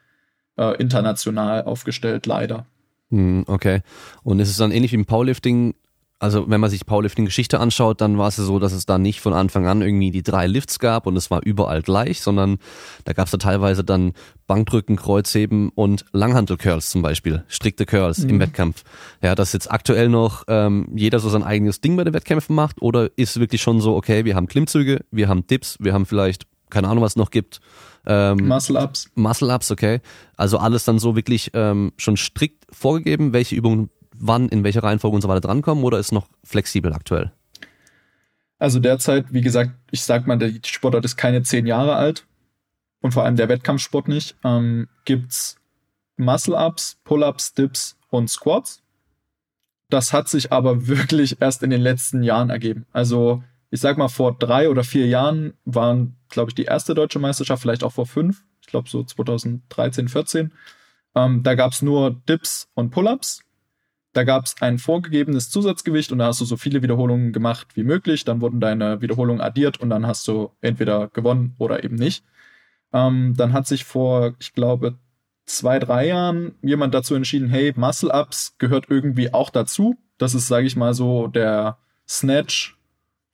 äh, 0.58 0.76
international 0.78 1.64
aufgestellt, 1.64 2.28
leider. 2.28 2.66
Hm, 3.10 3.44
okay. 3.48 3.82
Und 4.24 4.40
ist 4.40 4.50
es 4.50 4.58
dann 4.58 4.72
ähnlich 4.72 4.92
wie 4.92 4.98
im 4.98 5.06
Powerlifting 5.06 5.74
also 6.20 6.50
wenn 6.50 6.60
man 6.60 6.70
sich 6.70 6.86
Powerlifting-Geschichte 6.86 7.60
anschaut, 7.60 8.02
dann 8.02 8.18
war 8.18 8.28
es 8.28 8.36
so, 8.36 8.60
dass 8.60 8.74
es 8.74 8.86
da 8.86 8.98
nicht 8.98 9.22
von 9.22 9.34
Anfang 9.34 9.68
an 9.68 9.82
irgendwie 9.82 10.12
die 10.12 10.22
drei 10.22 10.48
Lifts 10.48 10.78
gab 10.78 11.08
und 11.08 11.16
es 11.16 11.32
war 11.32 11.42
überall 11.44 11.82
gleich, 11.82 12.20
sondern 12.22 12.58
da 13.06 13.14
gab 13.14 13.26
es 13.26 13.32
da 13.32 13.38
teilweise 13.38 13.86
dann 13.86 14.12
Bankdrücken, 14.46 14.98
Kreuzheben 14.98 15.70
und 15.70 16.06
Langhantel-Curls 16.12 16.90
zum 16.90 17.02
Beispiel, 17.02 17.46
strikte 17.48 17.86
Curls 17.86 18.20
mhm. 18.20 18.30
im 18.32 18.40
Wettkampf. 18.42 18.84
Ja, 19.22 19.34
dass 19.34 19.54
jetzt 19.54 19.72
aktuell 19.72 20.10
noch 20.10 20.44
ähm, 20.50 20.90
jeder 20.94 21.20
so 21.20 21.30
sein 21.30 21.44
eigenes 21.44 21.80
Ding 21.80 21.96
bei 21.96 22.04
den 22.04 22.14
Wettkämpfen 22.14 22.54
macht 22.54 22.82
oder 22.82 23.10
ist 23.16 23.40
wirklich 23.40 23.62
schon 23.62 23.80
so, 23.80 23.96
okay, 23.96 24.26
wir 24.26 24.36
haben 24.36 24.48
Klimmzüge, 24.48 25.06
wir 25.12 25.30
haben 25.30 25.48
Dips, 25.48 25.78
wir 25.80 25.94
haben 25.94 26.06
vielleicht, 26.06 26.48
keine 26.70 26.90
Ahnung, 26.90 27.04
was 27.04 27.14
es 27.14 27.18
noch 27.18 27.32
gibt, 27.32 27.62
ähm, 28.06 28.48
Muscle-Ups. 28.48 29.10
Muscle-Ups, 29.16 29.72
okay. 29.72 30.02
Also 30.36 30.58
alles 30.58 30.84
dann 30.84 31.00
so 31.00 31.16
wirklich 31.16 31.52
ähm, 31.54 31.94
schon 31.98 32.18
strikt 32.18 32.66
vorgegeben, 32.72 33.34
welche 33.34 33.56
Übungen 33.56 33.90
wann, 34.20 34.50
in 34.50 34.64
welcher 34.64 34.84
Reihenfolge 34.84 35.16
und 35.16 35.22
so 35.22 35.30
weiter 35.30 35.42
drankommen 35.42 35.84
oder 35.84 36.00
ist 36.00 36.12
noch 36.12 36.28
flexibel 36.44 36.94
aktuell? 36.94 37.32
Also 38.58 38.80
derzeit, 38.80 39.32
wie 39.34 39.42
gesagt, 39.42 39.72
ich 39.90 40.02
sag 40.02 40.28
mal, 40.28 40.38
der 40.38 40.52
Sportart 40.66 41.06
ist 41.06 41.16
keine 41.16 41.44
zehn 41.44 41.66
Jahre 41.66 41.96
alt 41.96 42.26
und 43.02 43.14
vor 43.14 43.24
allem 43.24 43.38
der 43.38 43.50
Wettkampfsport 43.50 44.08
nicht. 44.08 44.36
Ähm, 44.44 44.90
gibt's 45.06 45.58
Muscle-Ups, 46.18 47.00
Pull-Ups, 47.06 47.54
Dips 47.54 47.98
und 48.10 48.30
Squats. 48.30 48.84
Das 49.90 50.12
hat 50.12 50.28
sich 50.28 50.52
aber 50.52 50.88
wirklich 50.88 51.42
erst 51.42 51.64
in 51.64 51.70
den 51.70 51.82
letzten 51.82 52.22
Jahren 52.22 52.50
ergeben. 52.50 52.86
Also 52.92 53.42
ich 53.72 53.80
sag 53.80 53.98
mal, 53.98 54.10
vor 54.10 54.38
drei 54.38 54.70
oder 54.70 54.84
vier 54.84 55.08
Jahren 55.08 55.54
waren, 55.64 56.18
glaube 56.30 56.52
ich, 56.52 56.56
die 56.56 56.66
erste 56.66 56.96
deutsche 56.96 57.20
Meisterschaft, 57.20 57.62
vielleicht 57.62 57.84
auch 57.84 57.94
vor 57.94 58.08
fünf, 58.08 58.44
ich 58.62 58.68
glaube 58.68 58.90
so 58.90 59.04
2013, 59.04 60.10
14. 60.10 60.52
Ähm, 61.16 61.44
da 61.44 61.56
gab's 61.56 61.82
nur 61.82 62.12
Dips 62.28 62.70
und 62.74 62.90
Pull-Ups 62.92 63.42
da 64.14 64.24
gab 64.24 64.46
es 64.46 64.56
ein 64.62 64.80
vorgegebenes 64.80 65.50
Zusatzgewicht 65.50 66.12
und 66.12 66.20
da 66.20 66.28
hast 66.28 66.42
du 66.42 66.46
so 66.46 66.58
viele 66.58 66.82
Wiederholungen 66.82 67.32
gemacht 67.32 67.68
wie 67.76 67.84
möglich. 67.84 68.26
Dann 68.26 68.42
wurden 68.42 68.60
deine 68.60 69.02
Wiederholungen 69.02 69.42
addiert 69.42 69.80
und 69.80 69.90
dann 69.90 70.08
hast 70.08 70.28
du 70.28 70.52
entweder 70.62 71.10
gewonnen 71.10 71.56
oder 71.58 71.84
eben 71.84 71.96
nicht. 71.96 72.24
Ähm, 72.92 73.36
dann 73.38 73.54
hat 73.54 73.68
sich 73.68 73.86
vor, 73.86 74.34
ich 74.40 74.54
glaube, 74.54 74.96
zwei, 75.46 75.80
drei 75.80 76.08
Jahren 76.08 76.56
jemand 76.62 76.94
dazu 76.94 77.16
entschieden, 77.16 77.50
hey, 77.50 77.74
Muscle-Ups 77.76 78.56
gehört 78.58 78.86
irgendwie 78.90 79.34
auch 79.34 79.52
dazu. 79.52 79.98
Das 80.18 80.34
ist, 80.34 80.48
sage 80.48 80.66
ich 80.66 80.76
mal, 80.76 80.94
so 80.94 81.28
der 81.28 81.78
Snatch 82.08 82.78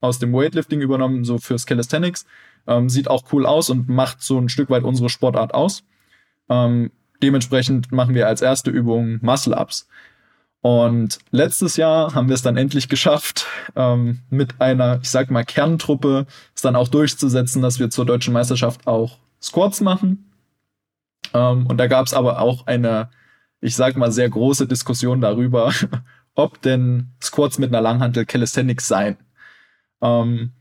aus 0.01 0.19
dem 0.19 0.33
Weightlifting 0.33 0.81
übernommen, 0.81 1.23
so 1.23 1.37
fürs 1.37 1.65
Calisthenics. 1.65 2.25
Ähm, 2.67 2.89
sieht 2.89 3.07
auch 3.09 3.31
cool 3.31 3.45
aus 3.45 3.69
und 3.69 3.87
macht 3.87 4.21
so 4.21 4.37
ein 4.39 4.49
Stück 4.49 4.69
weit 4.69 4.83
unsere 4.83 5.09
Sportart 5.09 5.53
aus. 5.53 5.83
Ähm, 6.49 6.91
dementsprechend 7.23 7.91
machen 7.91 8.13
wir 8.13 8.27
als 8.27 8.41
erste 8.41 8.71
Übung 8.71 9.19
Muscle-Ups. 9.21 9.87
Und 10.65 11.19
letztes 11.29 11.77
Jahr 11.77 12.15
haben 12.15 12.27
wir 12.27 12.33
es 12.33 12.41
dann 12.41 12.57
endlich 12.57 12.89
geschafft, 12.89 13.45
ähm, 13.75 14.21
mit 14.31 14.59
einer, 14.59 14.97
ich 14.99 15.11
sag 15.11 15.29
mal, 15.29 15.43
Kerntruppe 15.43 16.25
es 16.55 16.63
dann 16.63 16.75
auch 16.75 16.87
durchzusetzen, 16.87 17.61
dass 17.61 17.77
wir 17.77 17.91
zur 17.91 18.03
deutschen 18.03 18.33
Meisterschaft 18.33 18.87
auch 18.87 19.19
Squats 19.39 19.81
machen. 19.81 20.31
Ähm, 21.35 21.67
und 21.67 21.77
da 21.77 21.85
gab 21.85 22.07
es 22.07 22.15
aber 22.15 22.41
auch 22.41 22.65
eine, 22.65 23.11
ich 23.61 23.75
sag 23.75 23.95
mal, 23.95 24.11
sehr 24.11 24.27
große 24.27 24.65
Diskussion 24.65 25.21
darüber, 25.21 25.71
ob 26.33 26.59
denn 26.63 27.11
Squats 27.21 27.59
mit 27.59 27.69
einer 27.69 27.81
Langhantel 27.81 28.25
Calisthenics 28.25 28.87
seien. 28.87 29.17
Ähm, 30.01 30.51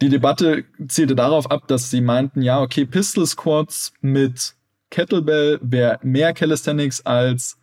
die 0.00 0.08
Debatte 0.08 0.64
zielte 0.88 1.14
darauf 1.14 1.48
ab, 1.48 1.68
dass 1.68 1.90
sie 1.90 2.00
meinten, 2.00 2.42
ja, 2.42 2.60
okay, 2.60 2.86
Pistol 2.86 3.24
Squats 3.24 3.92
mit 4.00 4.56
Kettlebell 4.90 5.60
wäre 5.62 6.00
mehr 6.02 6.32
Calisthenics 6.32 7.06
als 7.06 7.56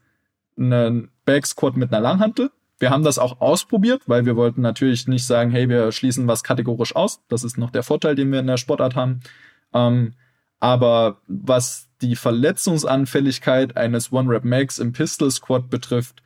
einen 1.26 1.36
Backsquat 1.36 1.78
mit 1.78 1.92
einer 1.92 2.02
Langhantel. 2.02 2.52
Wir 2.78 2.90
haben 2.90 3.04
das 3.04 3.20
auch 3.20 3.40
ausprobiert, 3.40 4.04
weil 4.08 4.26
wir 4.26 4.36
wollten 4.36 4.62
natürlich 4.62 5.08
nicht 5.08 5.26
sagen, 5.26 5.52
hey, 5.52 5.70
wir 5.70 5.92
schließen 5.92 6.28
was 6.28 6.44
kategorisch 6.44 6.96
aus. 6.96 7.22
Das 7.30 7.44
ist 7.44 7.58
noch 7.58 7.72
der 7.72 7.84
Vorteil, 7.84 8.16
den 8.16 8.32
wir 8.32 8.40
in 8.40 8.48
der 8.48 8.58
Sportart 8.58 8.96
haben. 8.96 9.22
Ähm, 9.74 10.14
aber 10.60 11.22
was 11.28 11.88
die 12.02 12.16
Verletzungsanfälligkeit 12.16 13.78
eines 13.78 14.12
One-Rep-Max 14.12 14.80
im 14.80 14.92
Pistol 14.92 15.32
Squat 15.32 15.70
betrifft, 15.70 16.22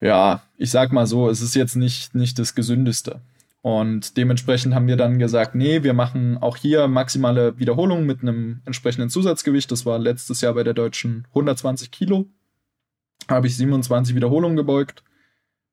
ja, 0.00 0.42
ich 0.56 0.70
sag 0.70 0.92
mal 0.92 1.06
so, 1.06 1.28
es 1.28 1.40
ist 1.40 1.54
jetzt 1.54 1.74
nicht, 1.74 2.14
nicht 2.14 2.38
das 2.38 2.54
gesündeste. 2.54 3.20
Und 3.62 4.16
dementsprechend 4.16 4.74
haben 4.74 4.86
wir 4.86 4.96
dann 4.96 5.18
gesagt, 5.18 5.54
nee, 5.54 5.82
wir 5.82 5.92
machen 5.92 6.38
auch 6.38 6.56
hier 6.56 6.86
maximale 6.86 7.58
Wiederholungen 7.58 8.06
mit 8.06 8.22
einem 8.22 8.60
entsprechenden 8.64 9.10
Zusatzgewicht. 9.10 9.70
Das 9.72 9.84
war 9.84 9.98
letztes 9.98 10.40
Jahr 10.40 10.54
bei 10.54 10.62
der 10.62 10.74
Deutschen 10.74 11.26
120 11.30 11.90
Kilo 11.90 12.26
habe 13.28 13.46
ich 13.46 13.56
27 13.56 14.14
Wiederholungen 14.14 14.56
gebeugt. 14.56 15.02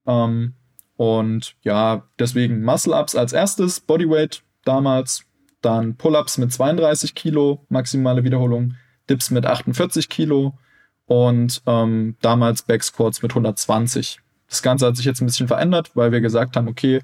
Ähm, 0.05 0.53
und 0.97 1.55
ja, 1.61 2.07
deswegen 2.19 2.63
Muscle-Ups 2.63 3.15
als 3.15 3.33
erstes, 3.33 3.79
Bodyweight 3.79 4.43
damals, 4.63 5.25
dann 5.61 5.95
Pull-Ups 5.95 6.37
mit 6.37 6.53
32 6.53 7.15
Kilo, 7.15 7.65
maximale 7.69 8.23
Wiederholung, 8.23 8.75
Dips 9.09 9.31
mit 9.31 9.45
48 9.45 10.09
Kilo 10.09 10.57
und 11.05 11.61
ähm, 11.65 12.15
damals 12.21 12.63
Backsquats 12.63 13.21
mit 13.21 13.31
120. 13.31 14.19
Das 14.47 14.61
Ganze 14.61 14.87
hat 14.87 14.95
sich 14.95 15.05
jetzt 15.05 15.21
ein 15.21 15.25
bisschen 15.25 15.47
verändert, 15.47 15.91
weil 15.95 16.11
wir 16.11 16.21
gesagt 16.21 16.55
haben, 16.55 16.67
okay, 16.67 17.01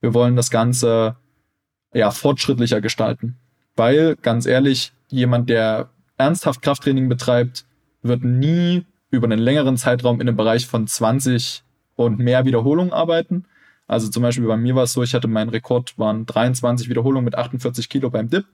wir 0.00 0.14
wollen 0.14 0.36
das 0.36 0.50
Ganze 0.50 1.16
ja 1.92 2.10
fortschrittlicher 2.10 2.80
gestalten. 2.80 3.36
Weil, 3.74 4.16
ganz 4.16 4.46
ehrlich, 4.46 4.92
jemand, 5.08 5.50
der 5.50 5.90
ernsthaft 6.16 6.62
Krafttraining 6.62 7.08
betreibt, 7.08 7.66
wird 8.02 8.24
nie 8.24 8.84
über 9.16 9.26
einen 9.26 9.38
längeren 9.38 9.76
Zeitraum 9.76 10.20
in 10.20 10.28
einem 10.28 10.36
Bereich 10.36 10.66
von 10.66 10.86
20 10.86 11.62
und 11.96 12.18
mehr 12.18 12.44
Wiederholungen 12.44 12.92
arbeiten. 12.92 13.44
Also 13.86 14.08
zum 14.08 14.22
Beispiel 14.22 14.46
bei 14.46 14.56
mir 14.56 14.74
war 14.74 14.84
es 14.84 14.92
so, 14.92 15.02
ich 15.02 15.14
hatte 15.14 15.28
meinen 15.28 15.50
Rekord, 15.50 15.98
waren 15.98 16.26
23 16.26 16.88
Wiederholungen 16.88 17.24
mit 17.24 17.36
48 17.36 17.88
Kilo 17.88 18.10
beim 18.10 18.28
Dip. 18.28 18.46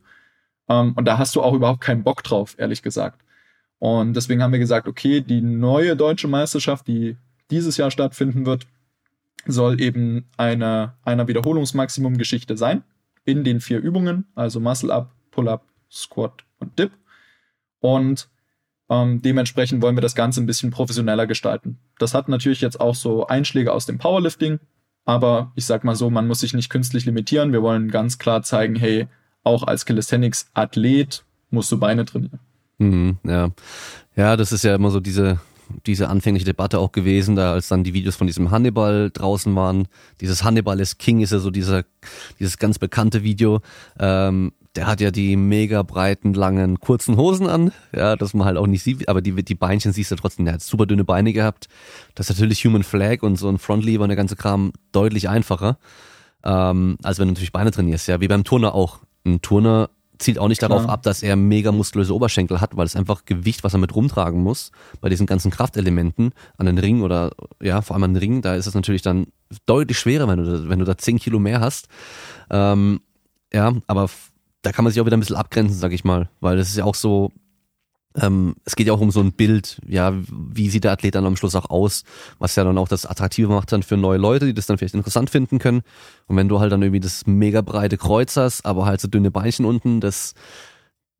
Ähm, 0.68 0.92
und 0.94 1.06
da 1.06 1.18
hast 1.18 1.34
du 1.36 1.42
auch 1.42 1.54
überhaupt 1.54 1.80
keinen 1.80 2.04
Bock 2.04 2.22
drauf, 2.22 2.54
ehrlich 2.58 2.82
gesagt. 2.82 3.20
Und 3.78 4.14
deswegen 4.14 4.42
haben 4.42 4.52
wir 4.52 4.58
gesagt, 4.58 4.86
okay, 4.86 5.20
die 5.20 5.40
neue 5.40 5.96
deutsche 5.96 6.28
Meisterschaft, 6.28 6.86
die 6.86 7.16
dieses 7.50 7.76
Jahr 7.76 7.90
stattfinden 7.90 8.46
wird, 8.46 8.66
soll 9.46 9.80
eben 9.80 10.28
eine 10.36 10.94
einer 11.02 11.26
Wiederholungsmaximum-Geschichte 11.26 12.56
sein 12.56 12.84
in 13.24 13.42
den 13.42 13.60
vier 13.60 13.80
Übungen, 13.80 14.26
also 14.36 14.60
Muscle 14.60 14.92
Up, 14.92 15.10
Pull 15.32 15.48
Up, 15.48 15.64
Squat 15.90 16.44
und 16.60 16.78
Dip. 16.78 16.92
Und 17.80 18.28
ähm, 18.92 19.22
dementsprechend 19.22 19.80
wollen 19.80 19.96
wir 19.96 20.02
das 20.02 20.14
Ganze 20.14 20.42
ein 20.42 20.46
bisschen 20.46 20.70
professioneller 20.70 21.26
gestalten. 21.26 21.78
Das 21.98 22.12
hat 22.12 22.28
natürlich 22.28 22.60
jetzt 22.60 22.78
auch 22.78 22.94
so 22.94 23.26
Einschläge 23.26 23.72
aus 23.72 23.86
dem 23.86 23.96
Powerlifting, 23.96 24.60
aber 25.06 25.50
ich 25.54 25.64
sag 25.64 25.82
mal 25.82 25.96
so, 25.96 26.10
man 26.10 26.26
muss 26.26 26.40
sich 26.40 26.52
nicht 26.52 26.68
künstlich 26.68 27.06
limitieren. 27.06 27.52
Wir 27.52 27.62
wollen 27.62 27.90
ganz 27.90 28.18
klar 28.18 28.42
zeigen, 28.42 28.76
hey, 28.76 29.08
auch 29.44 29.62
als 29.62 29.86
Calisthenics-Athlet 29.86 31.24
musst 31.50 31.72
du 31.72 31.78
Beine 31.78 32.04
trainieren. 32.04 32.38
Mhm, 32.76 33.16
ja. 33.24 33.50
ja, 34.14 34.36
das 34.36 34.52
ist 34.52 34.62
ja 34.62 34.74
immer 34.74 34.90
so 34.90 35.00
diese 35.00 35.40
diese 35.86 36.10
anfängliche 36.10 36.44
Debatte 36.44 36.78
auch 36.78 36.92
gewesen, 36.92 37.34
da 37.34 37.54
als 37.54 37.68
dann 37.68 37.82
die 37.82 37.94
Videos 37.94 38.14
von 38.14 38.26
diesem 38.26 38.50
Hannibal 38.50 39.10
draußen 39.10 39.56
waren. 39.56 39.88
Dieses 40.20 40.44
Hannibal 40.44 40.78
is 40.80 40.98
King 40.98 41.22
ist 41.22 41.32
ja 41.32 41.38
so 41.38 41.50
dieser, 41.50 41.84
dieses 42.38 42.58
ganz 42.58 42.78
bekannte 42.78 43.22
Video. 43.22 43.62
Ähm, 43.98 44.52
der 44.76 44.86
hat 44.86 45.00
ja 45.00 45.10
die 45.10 45.36
mega 45.36 45.82
breiten, 45.82 46.32
langen, 46.32 46.80
kurzen 46.80 47.16
Hosen 47.16 47.46
an, 47.46 47.72
ja, 47.94 48.16
dass 48.16 48.32
man 48.32 48.46
halt 48.46 48.56
auch 48.56 48.66
nicht 48.66 48.82
sieht, 48.82 49.08
aber 49.08 49.20
die, 49.20 49.44
die 49.44 49.54
Beinchen 49.54 49.92
siehst 49.92 50.10
du 50.10 50.16
trotzdem, 50.16 50.46
der 50.46 50.54
hat 50.54 50.62
super 50.62 50.86
dünne 50.86 51.04
Beine 51.04 51.32
gehabt. 51.32 51.68
Das 52.14 52.30
ist 52.30 52.36
natürlich 52.36 52.64
Human 52.64 52.82
Flag 52.82 53.22
und 53.22 53.36
so 53.36 53.48
ein 53.48 53.58
Frontlever 53.58 54.02
und 54.02 54.08
der 54.08 54.16
ganze 54.16 54.36
Kram 54.36 54.72
deutlich 54.92 55.28
einfacher, 55.28 55.78
ähm, 56.44 56.96
als 57.02 57.18
wenn 57.18 57.28
du 57.28 57.32
natürlich 57.32 57.52
Beine 57.52 57.70
trainierst, 57.70 58.08
ja, 58.08 58.20
wie 58.20 58.28
beim 58.28 58.44
Turner 58.44 58.74
auch. 58.74 59.00
Ein 59.24 59.42
Turner 59.42 59.90
zielt 60.18 60.38
auch 60.38 60.48
nicht 60.48 60.58
Klar. 60.58 60.70
darauf 60.70 60.88
ab, 60.88 61.02
dass 61.02 61.22
er 61.22 61.36
mega 61.36 61.72
muskulöse 61.72 62.14
Oberschenkel 62.14 62.60
hat, 62.60 62.76
weil 62.76 62.86
es 62.86 62.96
einfach 62.96 63.24
Gewicht, 63.24 63.64
was 63.64 63.74
er 63.74 63.78
mit 63.78 63.94
rumtragen 63.94 64.40
muss, 64.40 64.72
bei 65.00 65.08
diesen 65.08 65.26
ganzen 65.26 65.50
Kraftelementen 65.50 66.32
an 66.56 66.66
den 66.66 66.78
Ring 66.78 67.02
oder 67.02 67.32
ja, 67.60 67.82
vor 67.82 67.94
allem 67.94 68.04
an 68.04 68.14
den 68.14 68.20
Ring, 68.20 68.42
da 68.42 68.54
ist 68.54 68.66
es 68.66 68.74
natürlich 68.74 69.02
dann 69.02 69.26
deutlich 69.66 69.98
schwerer, 69.98 70.28
wenn 70.28 70.38
du, 70.38 70.68
wenn 70.68 70.78
du 70.78 70.84
da 70.84 70.96
10 70.96 71.18
Kilo 71.18 71.38
mehr 71.38 71.60
hast. 71.60 71.88
Ähm, 72.50 73.00
ja, 73.52 73.74
aber 73.86 74.08
da 74.62 74.72
kann 74.72 74.84
man 74.84 74.92
sich 74.92 75.00
auch 75.00 75.06
wieder 75.06 75.16
ein 75.16 75.20
bisschen 75.20 75.36
abgrenzen, 75.36 75.78
sag 75.78 75.92
ich 75.92 76.04
mal, 76.04 76.28
weil 76.40 76.56
das 76.56 76.68
ist 76.68 76.76
ja 76.76 76.84
auch 76.84 76.94
so, 76.94 77.32
ähm, 78.14 78.54
es 78.64 78.76
geht 78.76 78.86
ja 78.86 78.92
auch 78.92 79.00
um 79.00 79.10
so 79.10 79.20
ein 79.20 79.32
Bild, 79.32 79.80
ja, 79.86 80.12
wie 80.30 80.68
sieht 80.68 80.84
der 80.84 80.92
Athlet 80.92 81.14
dann 81.14 81.26
am 81.26 81.36
Schluss 81.36 81.54
auch 81.54 81.70
aus, 81.70 82.04
was 82.38 82.54
ja 82.56 82.64
dann 82.64 82.78
auch 82.78 82.88
das 82.88 83.06
Attraktive 83.06 83.48
macht 83.48 83.72
dann 83.72 83.82
für 83.82 83.96
neue 83.96 84.18
Leute, 84.18 84.46
die 84.46 84.54
das 84.54 84.66
dann 84.66 84.78
vielleicht 84.78 84.94
interessant 84.94 85.30
finden 85.30 85.58
können. 85.58 85.82
Und 86.26 86.36
wenn 86.36 86.48
du 86.48 86.60
halt 86.60 86.72
dann 86.72 86.82
irgendwie 86.82 87.00
das 87.00 87.26
mega 87.26 87.60
breite 87.60 87.96
Kreuz 87.96 88.36
hast, 88.36 88.64
aber 88.64 88.86
halt 88.86 89.00
so 89.00 89.08
dünne 89.08 89.30
Beinchen 89.30 89.64
unten, 89.64 90.00
das 90.00 90.34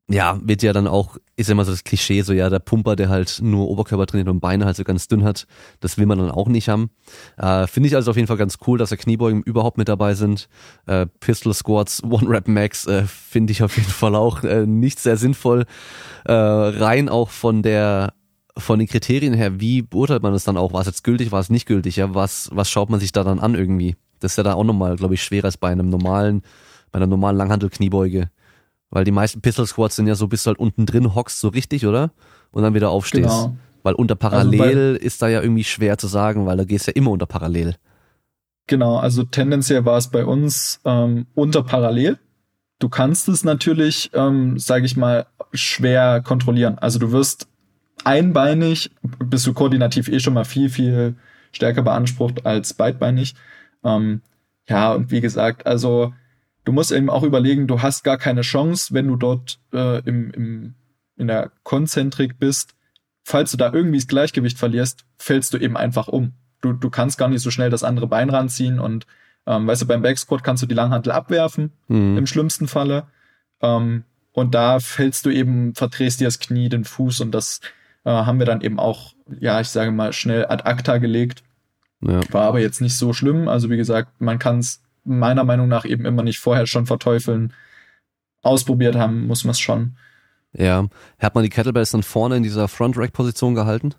ja, 0.09 0.37
wird 0.43 0.61
ja 0.63 0.73
dann 0.73 0.87
auch, 0.87 1.17
ist 1.37 1.47
ja 1.47 1.53
immer 1.53 1.63
so 1.63 1.71
das 1.71 1.85
Klischee, 1.85 2.21
so 2.21 2.33
ja, 2.33 2.49
der 2.49 2.59
Pumper, 2.59 2.95
der 2.95 3.07
halt 3.07 3.39
nur 3.41 3.69
Oberkörper 3.69 4.05
trainiert 4.05 4.27
und 4.27 4.41
Beine 4.41 4.65
halt 4.65 4.75
so 4.75 4.83
ganz 4.83 5.07
dünn 5.07 5.23
hat, 5.23 5.47
das 5.79 5.97
will 5.97 6.05
man 6.05 6.17
dann 6.17 6.29
auch 6.29 6.49
nicht 6.49 6.67
haben. 6.67 6.89
Äh, 7.37 7.67
Finde 7.67 7.87
ich 7.87 7.95
also 7.95 8.11
auf 8.11 8.17
jeden 8.17 8.27
Fall 8.27 8.37
ganz 8.37 8.57
cool, 8.67 8.77
dass 8.77 8.89
der 8.89 8.97
Kniebeugen 8.97 9.43
überhaupt 9.43 9.77
mit 9.77 9.87
dabei 9.87 10.13
sind. 10.13 10.49
Äh, 10.87 11.05
Pistol 11.19 11.53
Squats, 11.53 12.03
One 12.09 12.29
Rep 12.29 12.49
Max 12.49 12.85
äh, 12.85 13.03
finde 13.03 13.51
ich 13.51 13.63
auf 13.63 13.77
jeden 13.77 13.89
Fall 13.89 14.15
auch 14.15 14.43
äh, 14.43 14.65
nicht 14.65 14.99
sehr 14.99 15.15
sinnvoll. 15.15 15.65
Äh, 16.25 16.33
rein 16.33 17.07
auch 17.07 17.29
von 17.29 17.63
der 17.63 18.13
von 18.55 18.77
den 18.77 18.87
Kriterien 18.87 19.33
her, 19.33 19.59
wie 19.59 19.81
beurteilt 19.81 20.21
man 20.21 20.31
das 20.31 20.43
dann 20.43 20.57
auch? 20.57 20.73
War 20.73 20.81
es 20.81 20.87
jetzt 20.87 21.03
gültig, 21.03 21.31
war 21.31 21.39
es 21.39 21.49
nicht 21.49 21.65
gültig? 21.65 21.95
Ja, 21.95 22.13
was, 22.13 22.49
was 22.53 22.69
schaut 22.69 22.91
man 22.91 22.99
sich 22.99 23.11
da 23.11 23.23
dann 23.23 23.39
an 23.39 23.55
irgendwie? 23.55 23.95
Das 24.19 24.33
ist 24.33 24.37
ja 24.37 24.43
da 24.43 24.53
auch 24.53 24.63
nochmal, 24.63 24.95
glaube 24.95 25.15
ich, 25.15 25.23
schwerer 25.23 25.45
als 25.45 25.57
bei 25.57 25.69
einem 25.69 25.89
normalen, 25.89 26.43
bei 26.91 26.97
einer 26.97 27.07
normalen 27.07 27.37
Langhantel-Kniebeuge. 27.37 28.29
Weil 28.93 29.05
die 29.05 29.11
meisten 29.11 29.41
Pistol 29.41 29.65
Squats 29.65 29.95
sind 29.95 30.05
ja 30.05 30.13
so, 30.13 30.27
bis 30.27 30.43
du 30.43 30.49
halt 30.49 30.59
unten 30.59 30.85
drin 30.85 31.15
hockst, 31.15 31.39
so 31.39 31.47
richtig, 31.47 31.87
oder? 31.87 32.11
Und 32.51 32.61
dann 32.61 32.75
wieder 32.75 32.91
aufstehst. 32.91 33.27
Genau. 33.27 33.55
Weil 33.81 33.95
unter 33.95 34.13
Parallel 34.13 34.93
also 34.93 34.99
ist 35.03 35.19
da 35.23 35.29
ja 35.29 35.41
irgendwie 35.41 35.63
schwer 35.63 35.97
zu 35.97 36.05
sagen, 36.05 36.45
weil 36.45 36.57
da 36.57 36.63
gehst 36.63 36.85
ja 36.85 36.93
immer 36.93 37.09
unter 37.09 37.25
Parallel. 37.25 37.75
Genau, 38.67 38.97
also 38.97 39.23
tendenziell 39.23 39.83
war 39.83 39.97
es 39.97 40.09
bei 40.09 40.23
uns 40.23 40.79
ähm, 40.85 41.25
unter 41.33 41.63
Parallel. 41.63 42.19
Du 42.77 42.87
kannst 42.87 43.27
es 43.29 43.43
natürlich, 43.43 44.11
ähm, 44.13 44.59
sage 44.59 44.85
ich 44.85 44.95
mal, 44.95 45.25
schwer 45.53 46.21
kontrollieren. 46.21 46.77
Also 46.77 46.99
du 46.99 47.11
wirst 47.11 47.47
einbeinig, 48.03 48.91
bist 49.01 49.47
du 49.47 49.53
koordinativ 49.53 50.07
eh 50.07 50.19
schon 50.19 50.35
mal 50.35 50.45
viel, 50.45 50.69
viel 50.69 51.15
stärker 51.51 51.81
beansprucht 51.81 52.45
als 52.45 52.75
beidbeinig. 52.75 53.33
Ähm, 53.83 54.21
ja, 54.69 54.93
und 54.93 55.09
wie 55.09 55.19
gesagt, 55.19 55.65
also 55.65 56.13
du 56.63 56.71
musst 56.71 56.91
eben 56.91 57.09
auch 57.09 57.23
überlegen, 57.23 57.67
du 57.67 57.81
hast 57.81 58.03
gar 58.03 58.17
keine 58.17 58.41
Chance, 58.41 58.93
wenn 58.93 59.07
du 59.07 59.15
dort 59.15 59.59
äh, 59.73 59.99
im, 60.07 60.31
im, 60.31 60.73
in 61.17 61.27
der 61.27 61.51
Konzentrik 61.63 62.39
bist. 62.39 62.75
Falls 63.23 63.51
du 63.51 63.57
da 63.57 63.71
irgendwie 63.71 63.97
das 63.97 64.07
Gleichgewicht 64.07 64.57
verlierst, 64.57 65.05
fällst 65.17 65.53
du 65.53 65.57
eben 65.57 65.77
einfach 65.77 66.07
um. 66.07 66.33
Du, 66.61 66.73
du 66.73 66.89
kannst 66.89 67.17
gar 67.17 67.29
nicht 67.29 67.41
so 67.41 67.51
schnell 67.51 67.69
das 67.69 67.83
andere 67.83 68.07
Bein 68.07 68.29
ranziehen 68.29 68.79
und 68.79 69.05
ähm, 69.45 69.67
weißt 69.67 69.81
du, 69.81 69.87
beim 69.87 70.01
Backsquat 70.01 70.43
kannst 70.43 70.63
du 70.63 70.67
die 70.67 70.75
Langhantel 70.75 71.11
abwerfen, 71.11 71.71
mhm. 71.87 72.17
im 72.17 72.27
schlimmsten 72.27 72.67
Falle. 72.67 73.07
Ähm, 73.61 74.03
und 74.31 74.55
da 74.55 74.79
fällst 74.79 75.25
du 75.25 75.29
eben, 75.29 75.75
verdrehst 75.75 76.19
dir 76.19 76.25
das 76.25 76.39
Knie, 76.39 76.69
den 76.69 76.85
Fuß 76.85 77.21
und 77.21 77.31
das 77.31 77.59
äh, 78.03 78.09
haben 78.09 78.39
wir 78.39 78.45
dann 78.45 78.61
eben 78.61 78.79
auch, 78.79 79.13
ja, 79.39 79.59
ich 79.61 79.69
sage 79.69 79.91
mal, 79.91 80.13
schnell 80.13 80.45
ad 80.47 80.63
acta 80.65 80.97
gelegt. 80.97 81.43
Ja. 82.01 82.21
War 82.31 82.47
aber 82.47 82.59
jetzt 82.59 82.81
nicht 82.81 82.97
so 82.97 83.13
schlimm. 83.13 83.47
Also 83.47 83.69
wie 83.69 83.77
gesagt, 83.77 84.19
man 84.19 84.39
kann 84.39 84.59
es 84.59 84.81
meiner 85.03 85.43
Meinung 85.43 85.67
nach 85.67 85.85
eben 85.85 86.05
immer 86.05 86.23
nicht 86.23 86.39
vorher 86.39 86.67
schon 86.67 86.85
verteufeln. 86.85 87.53
Ausprobiert 88.41 88.95
haben 88.95 89.27
muss 89.27 89.43
man 89.43 89.51
es 89.51 89.59
schon. 89.59 89.97
Ja. 90.53 90.85
Hat 91.19 91.35
man 91.35 91.43
die 91.43 91.49
Kettlebells 91.49 91.91
dann 91.91 92.03
vorne 92.03 92.37
in 92.37 92.43
dieser 92.43 92.67
Front-Rack-Position 92.67 93.55
gehalten? 93.55 93.95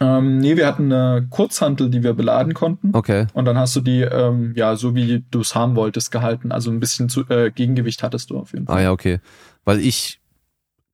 Ähm, 0.00 0.38
nee, 0.38 0.56
wir 0.56 0.66
hatten 0.66 0.92
eine 0.92 1.26
Kurzhantel, 1.28 1.88
die 1.90 2.02
wir 2.02 2.14
beladen 2.14 2.54
konnten. 2.54 2.90
Okay. 2.94 3.26
Und 3.32 3.44
dann 3.44 3.56
hast 3.56 3.76
du 3.76 3.80
die, 3.80 4.00
ähm, 4.00 4.52
ja, 4.56 4.76
so 4.76 4.94
wie 4.94 5.24
du 5.30 5.40
es 5.40 5.54
haben 5.54 5.76
wolltest, 5.76 6.10
gehalten. 6.10 6.52
Also 6.52 6.70
ein 6.70 6.80
bisschen 6.80 7.08
zu, 7.08 7.28
äh, 7.28 7.50
Gegengewicht 7.50 8.02
hattest 8.02 8.30
du 8.30 8.38
auf 8.38 8.52
jeden 8.52 8.66
Fall. 8.66 8.78
Ah 8.78 8.82
ja, 8.82 8.92
okay. 8.92 9.20
Weil 9.64 9.80
ich 9.80 10.20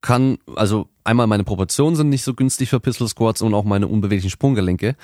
kann, 0.00 0.38
also 0.56 0.88
einmal 1.04 1.26
meine 1.26 1.44
Proportionen 1.44 1.96
sind 1.96 2.08
nicht 2.08 2.24
so 2.24 2.34
günstig 2.34 2.70
für 2.70 2.80
Pistol 2.80 3.08
Squats 3.08 3.42
und 3.42 3.52
auch 3.52 3.64
meine 3.64 3.86
unbeweglichen 3.86 4.30
Sprunggelenke. 4.30 4.96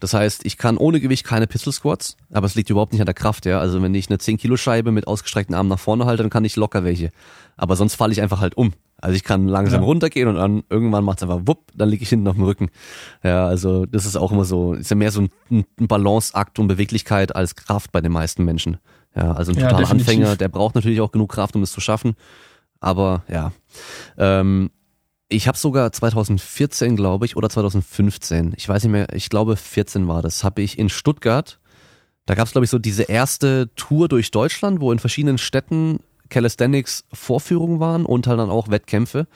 Das 0.00 0.14
heißt, 0.14 0.46
ich 0.46 0.56
kann 0.56 0.76
ohne 0.76 1.00
Gewicht 1.00 1.24
keine 1.24 1.46
Pistol 1.46 1.72
Squats, 1.72 2.16
aber 2.32 2.46
es 2.46 2.54
liegt 2.54 2.70
überhaupt 2.70 2.92
nicht 2.92 3.02
an 3.02 3.06
der 3.06 3.14
Kraft, 3.14 3.44
ja. 3.44 3.60
Also 3.60 3.82
wenn 3.82 3.94
ich 3.94 4.08
eine 4.08 4.18
10 4.18 4.38
Kilo 4.38 4.56
Scheibe 4.56 4.90
mit 4.90 5.06
ausgestreckten 5.06 5.54
Armen 5.54 5.68
nach 5.68 5.78
vorne 5.78 6.06
halte, 6.06 6.22
dann 6.22 6.30
kann 6.30 6.44
ich 6.44 6.56
locker 6.56 6.84
welche. 6.84 7.10
Aber 7.56 7.76
sonst 7.76 7.94
falle 7.96 8.12
ich 8.12 8.22
einfach 8.22 8.40
halt 8.40 8.56
um. 8.56 8.72
Also 9.00 9.14
ich 9.14 9.22
kann 9.22 9.46
langsam 9.46 9.82
ja. 9.82 9.86
runtergehen 9.86 10.28
und 10.28 10.36
dann 10.36 10.64
irgendwann 10.70 11.04
macht 11.04 11.18
es 11.18 11.22
einfach 11.22 11.42
wupp, 11.44 11.70
dann 11.74 11.88
liege 11.88 12.02
ich 12.02 12.08
hinten 12.08 12.26
auf 12.26 12.34
dem 12.34 12.44
Rücken. 12.44 12.70
Ja, 13.22 13.46
also 13.46 13.86
das 13.86 14.06
ist 14.06 14.16
auch 14.16 14.32
immer 14.32 14.44
so, 14.44 14.74
ist 14.74 14.90
ja 14.90 14.96
mehr 14.96 15.12
so 15.12 15.22
ein, 15.22 15.30
ein 15.50 15.86
Balanceakt 15.86 16.58
und 16.58 16.66
Beweglichkeit 16.66 17.36
als 17.36 17.54
Kraft 17.54 17.92
bei 17.92 18.00
den 18.00 18.12
meisten 18.12 18.44
Menschen. 18.44 18.78
Ja, 19.14 19.32
also 19.32 19.52
ein 19.52 19.58
totaler 19.58 19.84
ja, 19.84 19.90
Anfänger, 19.90 20.36
der 20.36 20.48
braucht 20.48 20.74
natürlich 20.74 21.00
auch 21.00 21.12
genug 21.12 21.32
Kraft, 21.32 21.54
um 21.54 21.62
es 21.62 21.72
zu 21.72 21.80
schaffen. 21.80 22.16
Aber 22.80 23.24
ja. 23.28 23.52
Ähm, 24.16 24.70
ich 25.28 25.46
habe 25.46 25.58
sogar 25.58 25.92
2014, 25.92 26.96
glaube 26.96 27.26
ich, 27.26 27.36
oder 27.36 27.50
2015, 27.50 28.54
ich 28.56 28.68
weiß 28.68 28.84
nicht 28.84 28.92
mehr, 28.92 29.12
ich 29.12 29.28
glaube 29.28 29.56
14 29.56 30.08
war 30.08 30.22
das, 30.22 30.42
habe 30.42 30.62
ich 30.62 30.78
in 30.78 30.88
Stuttgart, 30.88 31.60
da 32.24 32.34
gab 32.34 32.46
es, 32.46 32.52
glaube 32.52 32.66
ich, 32.66 32.70
so 32.70 32.78
diese 32.78 33.04
erste 33.04 33.70
Tour 33.74 34.08
durch 34.08 34.30
Deutschland, 34.30 34.80
wo 34.80 34.92
in 34.92 34.98
verschiedenen 34.98 35.38
Städten 35.38 36.00
Calisthenics 36.28 37.04
Vorführungen 37.10 37.80
waren 37.80 38.04
und 38.04 38.26
halt 38.26 38.38
dann 38.38 38.50
auch 38.50 38.68
Wettkämpfe. 38.68 39.26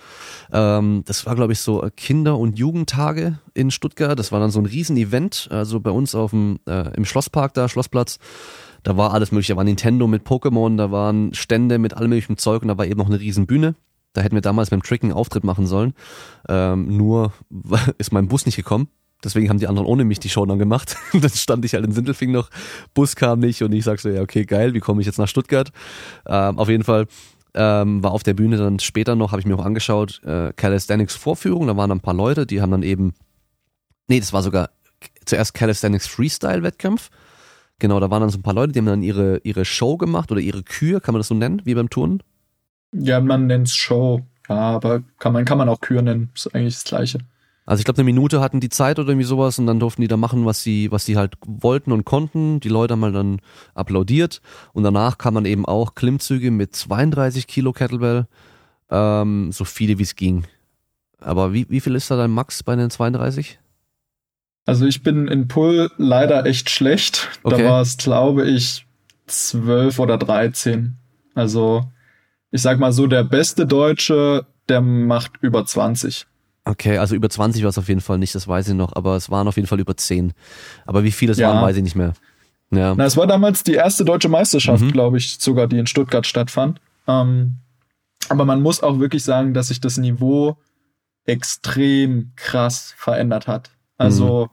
Ähm, 0.53 1.03
das 1.07 1.25
war, 1.25 1.35
glaube 1.35 1.55
ich, 1.55 1.61
so 1.61 1.89
Kinder- 1.97 2.37
und 2.37 2.59
Jugendtage 2.59 3.39
in 3.55 3.71
Stuttgart. 3.71 4.19
Das 4.19 4.31
war 4.31 4.41
dann 4.41 4.51
so 4.51 4.61
ein 4.61 4.67
Riesen-Event, 4.67 5.49
also 5.51 5.81
bei 5.81 5.91
uns 5.91 6.15
auf 6.15 6.33
dem, 6.33 6.61
äh, 6.69 6.95
im 6.95 7.07
Schlosspark 7.07 7.55
da, 7.55 7.67
Schlossplatz. 7.69 8.19
Da 8.83 8.97
war 8.97 9.13
alles 9.13 9.33
mögliche, 9.33 9.53
da 9.53 9.57
war 9.57 9.65
Nintendo 9.65 10.07
mit 10.07 10.27
Pokémon, 10.27 10.77
da 10.77 10.91
waren 10.91 11.35
Stände 11.35 11.79
mit 11.79 11.95
allem 11.95 12.11
möglichen 12.11 12.37
Zeug 12.37 12.63
und 12.63 12.69
da 12.69 12.79
war 12.79 12.87
eben 12.87 12.99
noch 12.99 13.07
eine 13.07 13.21
riesen 13.21 13.47
Bühne. 13.47 13.75
Da 14.13 14.21
hätten 14.21 14.35
wir 14.35 14.43
damals 14.43 14.71
beim 14.71 14.83
Trick 14.83 15.03
einen 15.03 15.13
Auftritt 15.13 15.45
machen 15.45 15.67
sollen. 15.67 15.95
Ähm, 16.49 16.97
nur 16.97 17.33
ist 17.99 18.13
mein 18.13 18.29
Bus 18.29 18.47
nicht 18.47 18.57
gekommen. 18.57 18.89
Deswegen 19.25 19.49
haben 19.49 19.59
die 19.59 19.69
anderen 19.69 19.87
ohne 19.87 20.05
mich 20.05 20.19
die 20.19 20.29
Show 20.29 20.45
dann 20.47 20.59
gemacht. 20.59 20.97
dann 21.13 21.31
stand 21.31 21.65
ich 21.65 21.75
halt 21.75 21.85
in 21.85 21.93
Sindelfing 21.93 22.33
noch, 22.33 22.51
Bus 22.93 23.15
kam 23.15 23.39
nicht 23.39 23.63
und 23.63 23.73
ich 23.73 23.85
sag 23.85 24.01
so, 24.01 24.09
ja, 24.09 24.21
okay, 24.21 24.45
geil, 24.45 24.75
wie 24.75 24.81
komme 24.81 25.01
ich 25.01 25.07
jetzt 25.07 25.19
nach 25.19 25.29
Stuttgart? 25.29 25.71
Ähm, 26.27 26.59
auf 26.59 26.69
jeden 26.69 26.85
Fall 26.85 27.07
ähm, 27.55 28.03
war 28.03 28.13
auf 28.13 28.23
der 28.23 28.35
Bühne 28.35 28.57
dann 28.57 28.81
später 28.81 29.15
noch, 29.15 29.33
habe 29.33 29.41
ich 29.41 29.47
mir 29.47 29.55
auch 29.55 29.65
angeschaut, 29.65 30.23
äh, 30.25 30.53
Calisthenics 30.55 31.15
Vorführung, 31.15 31.67
da 31.67 31.77
waren 31.77 31.93
ein 31.93 32.01
paar 32.01 32.15
Leute, 32.15 32.47
die 32.47 32.61
haben 32.61 32.71
dann 32.71 32.83
eben, 32.83 33.15
nee, 34.09 34.19
das 34.19 34.33
war 34.33 34.43
sogar 34.43 34.71
zuerst 35.25 35.55
Calisthenics 35.55 36.07
Freestyle 36.07 36.63
Wettkampf. 36.63 37.11
Genau, 37.83 37.99
da 37.99 38.11
waren 38.11 38.21
dann 38.21 38.31
so 38.31 38.39
ein 38.39 38.43
paar 38.43 38.55
Leute, 38.55 38.71
die 38.71 38.79
haben 38.79 38.87
dann 38.87 39.03
ihre, 39.03 39.39
ihre 39.39 39.65
Show 39.65 39.97
gemacht 39.97 40.31
oder 40.31 40.41
ihre 40.41 40.63
Kür, 40.63 41.01
kann 41.01 41.15
man 41.15 41.19
das 41.19 41.27
so 41.27 41.35
nennen, 41.35 41.63
wie 41.65 41.75
beim 41.75 41.91
Turnen? 41.91 42.23
Ja, 42.93 43.21
man 43.21 43.49
nennt 43.49 43.67
es 43.67 43.75
Show. 43.75 44.21
Ja, 44.49 44.55
aber 44.55 45.03
kann 45.19 45.33
man, 45.33 45.45
kann 45.45 45.59
man 45.59 45.69
auch 45.69 45.81
Kür 45.81 46.01
nennen. 46.01 46.31
Ist 46.33 46.55
eigentlich 46.55 46.75
das 46.75 46.85
Gleiche. 46.85 47.19
Also 47.67 47.81
ich 47.81 47.85
glaube, 47.85 47.99
eine 47.99 48.05
Minute 48.05 48.41
hatten 48.41 48.61
die 48.61 48.69
Zeit 48.69 49.01
oder 49.01 49.09
irgendwie 49.09 49.27
sowas 49.27 49.59
und 49.59 49.67
dann 49.67 49.81
durften 49.81 50.01
die 50.01 50.07
da 50.07 50.17
machen, 50.17 50.47
was 50.47 50.63
sie, 50.63 50.93
was 50.93 51.07
sie 51.07 51.17
halt 51.17 51.35
wollten 51.45 51.91
und 51.91 52.05
konnten. 52.05 52.61
Die 52.61 52.69
Leute 52.69 52.93
haben 52.93 53.03
halt 53.03 53.17
dann 53.17 53.41
applaudiert 53.75 54.41
und 54.75 54.85
danach 54.85 55.19
kann 55.19 55.35
man 55.35 55.45
eben 55.45 55.67
auch 55.67 55.97
Klimmzüge 55.97 56.53
mit 56.53 56.77
32 56.77 57.49
Kilo 57.49 57.73
Kettlebell, 57.73 58.29
ähm, 58.91 59.51
so 59.51 59.65
viele 59.65 59.99
wie 59.99 60.05
es 60.05 60.15
ging. 60.15 60.45
Aber 61.19 61.53
wie, 61.53 61.69
wie 61.69 61.81
viel 61.81 61.97
ist 61.97 62.13
da 62.13 62.17
dein 62.17 62.31
Max 62.31 62.63
bei 62.63 62.77
den 62.77 62.91
32? 62.91 63.59
Also 64.65 64.87
ich 64.87 65.03
bin 65.03 65.29
in 65.29 65.49
Pull 65.49 65.91
leider 65.97 66.47
echt 66.47 66.71
schlecht. 66.71 67.29
Okay. 67.43 67.63
Da 67.63 67.69
war 67.69 67.81
es, 67.83 67.97
glaube 67.97 68.49
ich, 68.49 68.87
12 69.27 69.99
oder 69.99 70.19
13. 70.19 70.97
Also 71.35 71.85
ich 72.51 72.63
sag 72.63 72.79
mal 72.79 72.93
so, 72.93 73.07
der 73.07 73.25
beste 73.25 73.67
Deutsche, 73.67 74.47
der 74.69 74.81
macht 74.81 75.33
über 75.41 75.65
20. 75.65 76.27
Okay, 76.65 76.99
also 76.99 77.17
über 77.17 77.29
20 77.29 77.63
war 77.63 77.71
es 77.71 77.79
auf 77.79 77.89
jeden 77.89 78.01
Fall 78.01 78.19
nicht, 78.19 78.35
das 78.37 78.47
weiß 78.47 78.69
ich 78.69 78.75
noch, 78.75 78.95
aber 78.95 79.17
es 79.17 79.31
waren 79.31 79.49
auf 79.49 79.57
jeden 79.57 79.67
Fall 79.67 79.81
über 79.81 79.97
10. 79.97 80.33
Aber 80.87 81.03
wie 81.03 81.11
viele 81.11 81.33
es 81.33 81.39
ja. 81.39 81.49
waren, 81.49 81.63
weiß 81.63 81.77
ich 81.77 81.83
nicht 81.83 81.97
mehr. 81.97 82.13
Ja. 82.71 82.95
Na, 82.95 83.05
es 83.05 83.17
war 83.17 83.27
damals 83.27 83.65
die 83.65 83.75
erste 83.75 84.05
deutsche 84.05 84.29
Meisterschaft, 84.29 84.83
mhm. 84.83 84.93
glaube 84.93 85.19
ich, 85.19 85.39
sogar, 85.41 85.67
die 85.67 85.79
in 85.79 85.87
Stuttgart 85.87 86.27
stattfand. 86.27 86.81
Ähm, 87.09 87.57
aber 88.29 88.45
man 88.45 88.63
muss 88.63 88.83
auch 88.83 89.01
wirklich 89.01 89.25
sagen, 89.25 89.55
dass 89.55 89.69
sich 89.69 89.81
das 89.81 89.97
Niveau 89.97 90.57
extrem 91.25 92.33
krass 92.37 92.95
verändert 92.97 93.49
hat. 93.49 93.72
Also, 94.03 94.47
mhm. 94.47 94.51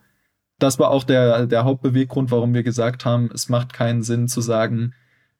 das 0.60 0.80
war 0.80 0.92
auch 0.92 1.04
der, 1.04 1.48
der 1.48 1.64
Hauptbeweggrund, 1.64 2.32
warum 2.32 2.54
wir 2.54 2.64
gesagt 2.64 3.06
haben, 3.06 3.30
es 3.34 3.50
macht 3.50 3.74
keinen 3.74 4.04
Sinn 4.04 4.28
zu 4.28 4.42
sagen, 4.42 4.94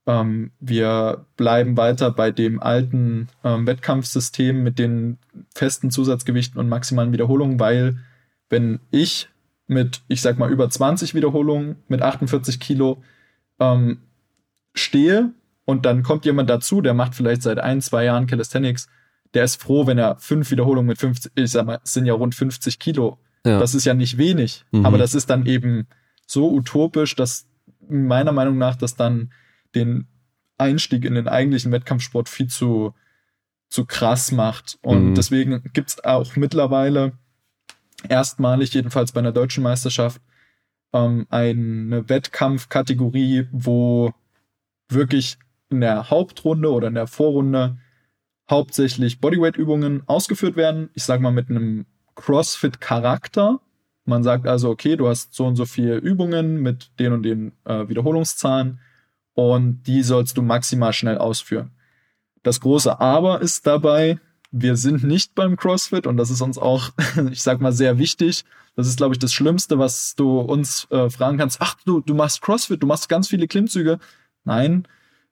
ähm, 0.06 0.52
wir 0.60 1.26
bleiben 1.38 1.78
weiter 1.78 2.12
bei 2.12 2.32
dem 2.32 2.60
alten 2.62 3.28
ähm, 3.43 3.67
Wettkampfsystem 3.67 4.63
mit 4.63 4.80
den 4.80 5.19
festen 5.54 5.91
Zusatzgewichten 5.91 6.60
und 6.60 6.69
maximalen 6.69 7.13
Wiederholungen, 7.13 7.60
weil 7.60 7.98
wenn 8.50 8.80
ich 8.91 9.30
mit, 9.67 10.02
ich 10.08 10.22
sag 10.22 10.39
mal, 10.39 10.52
über 10.52 10.67
20 10.67 11.13
Wiederholungen 11.13 11.76
mit 11.88 12.02
48 12.02 12.60
Kilo 12.60 13.04
ähm, 13.60 14.00
stehe 14.74 15.32
und 15.65 15.86
dann 15.86 16.02
kommt 16.02 16.26
jemand 16.26 16.50
dazu, 16.50 16.82
der 16.82 16.95
macht 16.95 17.13
vielleicht 17.13 17.43
seit 17.43 17.60
ein, 17.60 17.80
zwei 17.82 18.06
Jahren 18.06 18.26
Calisthenics, 18.26 18.89
der 19.36 19.43
ist 19.43 19.62
froh, 19.62 19.86
wenn 19.86 20.00
er 20.00 20.17
fünf 20.17 20.50
Wiederholungen 20.50 20.88
mit 20.88 20.98
50, 20.98 21.34
ich 21.36 21.52
sag 21.52 21.67
mal, 21.67 21.80
es 21.84 21.93
sind 21.93 22.08
ja 22.08 22.13
rund 22.13 22.34
50 22.34 22.80
Kilo. 22.80 23.19
Ja. 23.45 23.60
Das 23.60 23.73
ist 23.73 23.86
ja 23.86 23.93
nicht 23.93 24.17
wenig, 24.17 24.65
mhm. 24.71 24.86
aber 24.86 24.97
das 24.97 25.15
ist 25.15 25.30
dann 25.30 25.45
eben 25.45 25.88
so 26.25 26.52
utopisch, 26.52 27.15
dass 27.15 27.47
meiner 27.88 28.32
Meinung 28.32 28.58
nach 28.58 28.75
das 28.75 28.95
dann 28.95 29.32
den 29.75 30.08
Einstieg 30.58 31.06
in 31.06 31.15
den 31.15 31.28
eigentlichen 31.28 31.71
Wettkampfsport 31.71 32.30
viel 32.30 32.47
zu, 32.47 32.93
zu 33.69 33.86
krass 33.86 34.32
macht. 34.32 34.78
Und 34.82 35.12
mhm. 35.12 35.15
deswegen 35.15 35.63
gibt 35.73 35.89
es 35.89 36.04
auch 36.04 36.36
mittlerweile 36.36 37.13
erstmalig, 38.08 38.73
jedenfalls 38.73 39.12
bei 39.12 39.19
einer 39.19 39.32
deutschen 39.32 39.63
Meisterschaft, 39.63 40.21
ähm, 40.93 41.28
eine 41.30 42.08
Wettkampfkategorie, 42.10 43.47
wo 43.52 44.13
wirklich 44.89 45.38
in 45.69 45.82
der 45.82 46.10
Hauptrunde 46.10 46.71
oder 46.71 46.88
in 46.88 46.95
der 46.95 47.08
Vorrunde 47.08 47.78
hauptsächlich 48.49 49.19
Bodyweight-Übungen 49.19 50.04
ausgeführt 50.08 50.56
werden. 50.56 50.89
Ich 50.93 51.04
sage 51.04 51.21
mal 51.21 51.32
mit 51.32 51.49
einem 51.49 51.86
CrossFit-Charakter. 52.19 53.60
Man 54.05 54.23
sagt 54.23 54.47
also, 54.47 54.69
okay, 54.69 54.95
du 54.95 55.08
hast 55.08 55.34
so 55.34 55.45
und 55.45 55.55
so 55.55 55.65
viele 55.65 55.97
Übungen 55.97 56.62
mit 56.62 56.91
den 56.99 57.13
und 57.13 57.23
den 57.23 57.53
äh, 57.65 57.88
Wiederholungszahlen 57.88 58.79
und 59.34 59.84
die 59.84 60.03
sollst 60.03 60.38
du 60.38 60.41
maximal 60.41 60.93
schnell 60.93 61.17
ausführen. 61.17 61.71
Das 62.43 62.60
große 62.60 62.99
Aber 62.99 63.41
ist 63.41 63.67
dabei, 63.67 64.19
wir 64.51 64.75
sind 64.75 65.03
nicht 65.03 65.36
beim 65.36 65.55
CrossFit 65.55 66.08
und 66.08 66.17
das 66.17 66.29
ist 66.29 66.41
uns 66.41 66.58
auch, 66.58 66.91
ich 67.32 67.41
sag 67.41 67.62
mal, 67.62 67.71
sehr 67.71 67.97
wichtig. 67.97 68.45
Das 68.75 68.88
ist, 68.88 68.97
glaube 68.97 69.13
ich, 69.13 69.19
das 69.19 69.34
Schlimmste, 69.34 69.77
was 69.77 70.15
du 70.15 70.39
uns 70.39 70.88
äh, 70.89 71.10
fragen 71.10 71.38
kannst. 71.38 71.62
Ach, 71.62 71.75
du, 71.86 72.01
du 72.01 72.15
machst 72.15 72.41
CrossFit, 72.41 72.82
du 72.82 72.88
machst 72.88 73.10
ganz 73.10 73.27
viele 73.27 73.47
Klimmzüge. 73.47 73.99
Nein, 74.43 74.88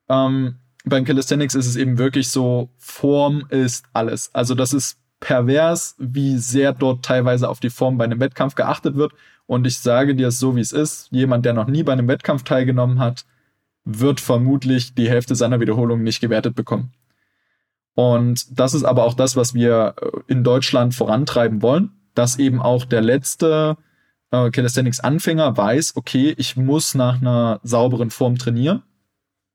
ähm, 0.09 0.55
beim 0.85 1.05
Calisthenics 1.05 1.55
ist 1.55 1.67
es 1.67 1.75
eben 1.75 1.97
wirklich 1.97 2.29
so, 2.29 2.69
Form 2.77 3.45
ist 3.49 3.85
alles. 3.93 4.29
Also 4.33 4.55
das 4.55 4.73
ist 4.73 4.97
pervers, 5.19 5.95
wie 5.97 6.37
sehr 6.37 6.73
dort 6.73 7.03
teilweise 7.03 7.49
auf 7.49 7.59
die 7.59 7.69
Form 7.69 7.97
bei 7.97 8.05
einem 8.05 8.19
Wettkampf 8.19 8.55
geachtet 8.55 8.95
wird. 8.95 9.13
Und 9.45 9.65
ich 9.65 9.79
sage 9.79 10.15
dir 10.15 10.27
es 10.27 10.39
so, 10.39 10.55
wie 10.55 10.61
es 10.61 10.71
ist. 10.71 11.07
Jemand, 11.11 11.45
der 11.45 11.53
noch 11.53 11.67
nie 11.67 11.83
bei 11.83 11.93
einem 11.93 12.07
Wettkampf 12.07 12.43
teilgenommen 12.43 12.99
hat, 12.99 13.25
wird 13.85 14.19
vermutlich 14.19 14.93
die 14.93 15.09
Hälfte 15.09 15.35
seiner 15.35 15.59
Wiederholungen 15.59 16.03
nicht 16.03 16.19
gewertet 16.19 16.55
bekommen. 16.55 16.91
Und 17.95 18.59
das 18.59 18.73
ist 18.73 18.83
aber 18.83 19.05
auch 19.05 19.15
das, 19.15 19.35
was 19.35 19.53
wir 19.53 19.95
äh, 19.99 20.09
in 20.27 20.43
Deutschland 20.43 20.93
vorantreiben 20.93 21.61
wollen, 21.61 21.91
dass 22.13 22.37
eben 22.37 22.61
auch 22.61 22.85
der 22.85 23.01
letzte 23.01 23.77
äh, 24.31 24.51
Calisthenics-Anfänger 24.51 25.57
weiß, 25.57 25.95
okay, 25.95 26.35
ich 26.37 26.57
muss 26.57 26.93
nach 26.93 27.21
einer 27.21 27.59
sauberen 27.63 28.11
Form 28.11 28.37
trainieren. 28.37 28.83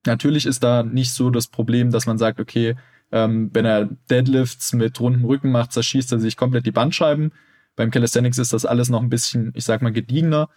Natürlich 0.06 0.46
ist 0.46 0.64
da 0.64 0.82
nicht 0.82 1.12
so 1.12 1.30
das 1.30 1.46
Problem, 1.46 1.92
dass 1.92 2.06
man 2.06 2.18
sagt, 2.18 2.40
okay, 2.40 2.74
ähm, 3.12 3.50
wenn 3.52 3.64
er 3.64 3.88
Deadlifts 4.10 4.72
mit 4.72 4.98
runden 5.00 5.24
Rücken 5.24 5.50
macht, 5.50 5.72
zerschießt 5.72 6.12
er 6.12 6.18
sich 6.18 6.36
komplett 6.36 6.66
die 6.66 6.72
Bandscheiben. 6.72 7.32
Beim 7.76 7.90
Calisthenics 7.90 8.38
ist 8.38 8.52
das 8.52 8.66
alles 8.66 8.88
noch 8.88 9.02
ein 9.02 9.10
bisschen, 9.10 9.52
ich 9.54 9.64
sag 9.64 9.82
mal, 9.82 9.92
gediegener. 9.92 10.48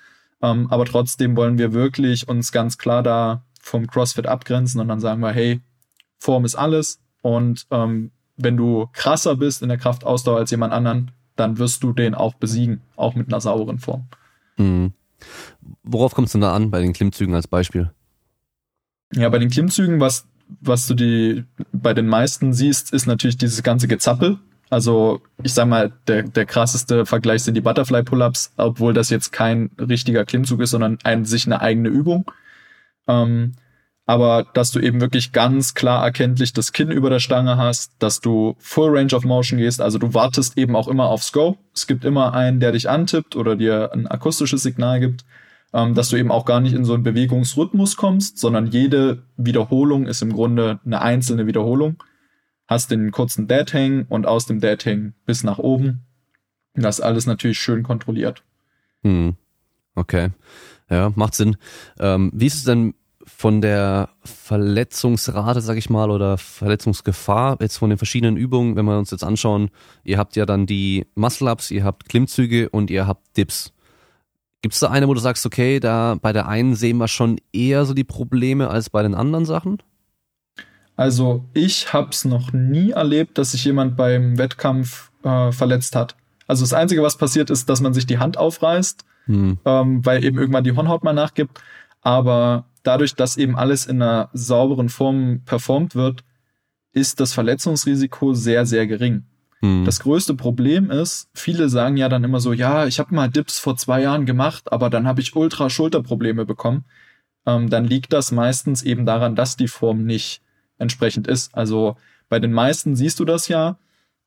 Ähm, 0.42 0.68
aber 0.70 0.86
trotzdem 0.86 1.36
wollen 1.38 1.58
wir 1.58 1.74
wirklich 1.74 2.28
uns 2.28 2.52
ganz 2.52 2.78
klar 2.78 3.04
da 3.04 3.44
vom 3.62 3.88
CrossFit 3.88 4.28
abgrenzen 4.28 4.80
und 4.82 4.88
dann 4.88 5.00
sagen 5.00 5.22
wir, 5.22 5.32
hey, 5.32 5.62
Form 6.20 6.46
ist 6.46 6.56
alles 6.56 7.00
und 7.22 7.68
ähm, 7.72 8.12
wenn 8.38 8.58
du 8.58 8.88
krasser 8.94 9.36
bist 9.36 9.62
in 9.62 9.70
der 9.70 9.78
Kraftausdauer 9.78 10.38
als 10.38 10.52
jemand 10.52 10.74
anderen, 10.74 11.12
dann 11.36 11.58
wirst 11.58 11.84
du 11.84 11.94
den 11.94 12.16
auch 12.16 12.36
besiegen, 12.36 12.82
auch 12.96 13.16
mit 13.16 13.28
einer 13.28 13.42
sauberen 13.42 13.80
Form. 13.80 14.08
Mhm. 14.58 14.94
Worauf 15.84 16.14
kommt 16.14 16.28
es 16.28 16.34
denn 16.34 16.42
da 16.42 16.54
an 16.54 16.72
bei 16.72 16.82
den 16.82 16.94
Klimmzügen 16.94 17.34
als 17.34 17.48
Beispiel? 17.48 17.92
Ja, 19.14 19.30
bei 19.30 19.40
den 19.40 19.50
Klimmzügen, 19.50 20.00
was, 20.00 20.28
was 20.62 20.88
du 20.88 20.94
die 20.94 21.44
bei 21.72 21.94
den 21.94 22.08
meisten 22.08 22.54
siehst, 22.54 22.94
ist 22.94 23.08
natürlich 23.08 23.38
dieses 23.38 23.64
ganze 23.64 23.88
Gezappel. 23.88 24.38
Also 24.70 25.22
ich 25.44 25.54
sag 25.54 25.68
mal, 25.68 25.94
der, 26.08 26.24
der 26.24 26.46
krasseste 26.46 27.06
Vergleich 27.06 27.44
sind 27.44 27.54
die 27.54 27.62
Butterfly 27.62 28.04
Pull-ups, 28.04 28.54
obwohl 28.58 28.94
das 28.94 29.10
jetzt 29.10 29.32
kein 29.32 29.70
richtiger 29.80 30.26
Klimmzug 30.26 30.62
ist, 30.62 30.72
sondern 30.72 30.98
ein, 31.04 31.26
sich 31.26 31.46
eine 31.46 31.62
eigene 31.62 31.90
Übung. 31.90 32.32
Ähm, 33.08 33.54
aber 34.08 34.46
dass 34.54 34.72
du 34.72 34.80
eben 34.80 35.02
wirklich 35.02 35.32
ganz 35.32 35.74
klar 35.74 36.04
erkenntlich 36.04 36.54
das 36.54 36.74
Kinn 36.74 36.92
über 36.92 37.10
der 37.10 37.20
Stange 37.20 37.58
hast, 37.58 37.94
dass 38.00 38.22
du 38.22 38.56
Full 38.60 38.96
Range 38.96 39.16
of 39.16 39.24
Motion 39.24 39.58
gehst, 39.58 39.82
also 39.82 39.98
du 39.98 40.14
wartest 40.14 40.58
eben 40.58 40.76
auch 40.76 40.88
immer 40.88 41.06
aufs 41.06 41.32
Go. 41.32 41.58
Es 41.74 41.88
gibt 41.88 42.06
immer 42.06 42.34
einen, 42.34 42.60
der 42.60 42.72
dich 42.72 42.90
antippt 42.90 43.36
oder 43.36 43.56
dir 43.56 43.92
ein 43.94 44.08
akustisches 44.08 44.62
Signal 44.62 45.00
gibt, 45.00 45.26
ähm, 45.76 45.94
dass 45.94 46.08
du 46.08 46.16
eben 46.16 46.32
auch 46.32 46.46
gar 46.46 46.62
nicht 46.62 46.74
in 46.74 46.86
so 46.86 46.94
einen 46.94 47.04
Bewegungsrhythmus 47.04 47.98
kommst, 47.98 48.40
sondern 48.40 48.68
jede 48.68 49.24
Wiederholung 49.36 50.08
ist 50.08 50.22
im 50.22 50.32
Grunde 50.32 50.80
eine 50.86 51.02
einzelne 51.02 51.48
Wiederholung. 51.48 52.02
Hast 52.66 52.92
den 52.92 53.12
kurzen 53.12 53.48
Dead 53.50 53.72
Hang 53.74 54.06
und 54.08 54.26
aus 54.26 54.46
dem 54.46 54.62
Dead 54.62 54.84
Hang 54.86 55.14
bis 55.26 55.44
nach 55.44 55.60
oben. 55.60 56.06
Das 56.76 57.02
alles 57.02 57.26
natürlich 57.26 57.60
schön 57.60 57.84
kontrolliert. 57.84 58.42
Hm. 59.04 59.36
Okay. 59.96 60.30
Ja, 60.90 61.12
macht 61.16 61.36
Sinn. 61.36 61.58
Ähm, 62.00 62.32
wie 62.34 62.48
ist 62.48 62.56
es 62.56 62.64
denn 62.64 62.94
von 63.26 63.60
der 63.60 64.10
Verletzungsrate, 64.24 65.60
sag 65.60 65.78
ich 65.78 65.90
mal, 65.90 66.10
oder 66.10 66.38
Verletzungsgefahr 66.38 67.58
jetzt 67.60 67.78
von 67.78 67.90
den 67.90 67.98
verschiedenen 67.98 68.38
Übungen, 68.38 68.78
wenn 68.78 68.86
wir 68.86 68.98
uns 68.98 69.12
jetzt 69.12 69.24
anschauen, 69.24 69.72
ihr 70.06 70.20
habt 70.20 70.38
ja 70.38 70.46
dann 70.46 70.68
die 70.68 71.06
Muscle-Ups, 71.16 71.72
ihr 71.72 71.84
habt 71.84 72.08
Klimmzüge 72.08 72.70
und 72.70 72.90
ihr 72.90 73.08
habt 73.08 73.36
Dips. 73.36 73.74
Gibt 74.66 74.74
es 74.74 74.80
da 74.80 74.90
eine, 74.90 75.08
wo 75.08 75.14
du 75.14 75.20
sagst, 75.20 75.46
okay, 75.46 75.80
da 75.80 76.18
bei 76.20 76.34
der 76.34 76.48
einen 76.48 76.74
sehen 76.74 76.98
wir 76.98 77.08
schon 77.08 77.40
eher 77.54 77.86
so 77.86 77.94
die 77.94 78.04
Probleme 78.04 78.68
als 78.68 78.90
bei 78.90 79.04
den 79.04 79.14
anderen 79.14 79.46
Sachen? 79.46 79.78
Also 80.96 81.46
ich 81.54 81.94
habe 81.94 82.10
es 82.10 82.26
noch 82.26 82.52
nie 82.52 82.90
erlebt, 82.90 83.38
dass 83.38 83.52
sich 83.52 83.64
jemand 83.64 83.96
beim 83.96 84.40
Wettkampf 84.40 85.12
äh, 85.22 85.52
verletzt 85.52 85.96
hat. 85.96 86.16
Also 86.48 86.64
das 86.64 86.74
Einzige, 86.74 87.04
was 87.04 87.16
passiert 87.16 87.52
ist, 87.52 87.70
dass 87.70 87.80
man 87.80 87.94
sich 87.94 88.08
die 88.08 88.18
Hand 88.18 88.40
aufreißt 88.40 89.06
hm. 89.26 89.60
ähm, 89.66 90.04
weil 90.04 90.24
eben 90.24 90.40
irgendwann 90.40 90.64
die 90.64 90.76
Hornhaut 90.76 91.04
mal 91.04 91.14
nachgibt. 91.14 91.62
Aber 92.02 92.66
dadurch, 92.82 93.14
dass 93.14 93.38
eben 93.38 93.56
alles 93.56 93.86
in 93.86 94.02
einer 94.02 94.30
sauberen 94.34 94.90
Form 94.90 95.42
performt 95.46 95.94
wird, 95.94 96.24
ist 96.92 97.20
das 97.20 97.34
Verletzungsrisiko 97.34 98.34
sehr, 98.34 98.66
sehr 98.66 98.88
gering. 98.88 99.26
Hm. 99.66 99.86
Das 99.86 100.00
größte 100.00 100.36
Problem 100.36 100.92
ist, 100.92 101.30
viele 101.34 101.70
sagen 101.70 101.98
ja 101.98 102.08
dann 102.08 102.24
immer 102.24 102.40
so, 102.40 102.54
ja, 102.54 102.86
ich 102.86 103.00
habe 103.00 103.16
mal 103.16 103.30
Dips 103.30 103.58
vor 103.58 103.76
zwei 103.78 104.02
Jahren 104.02 104.26
gemacht, 104.26 104.72
aber 104.72 104.90
dann 104.90 105.08
habe 105.08 105.22
ich 105.22 105.36
ultra 105.36 105.70
Schulterprobleme 105.70 106.46
bekommen. 106.46 106.86
Ähm, 107.46 107.70
dann 107.70 107.86
liegt 107.86 108.14
das 108.14 108.32
meistens 108.32 108.84
eben 108.84 109.06
daran, 109.06 109.36
dass 109.36 109.58
die 109.58 109.68
Form 109.68 110.04
nicht 110.04 110.42
entsprechend 110.78 111.28
ist. 111.28 111.56
Also 111.56 111.98
bei 112.30 112.40
den 112.40 112.54
meisten 112.54 112.96
siehst 112.96 113.20
du 113.20 113.26
das 113.26 113.48
ja, 113.48 113.78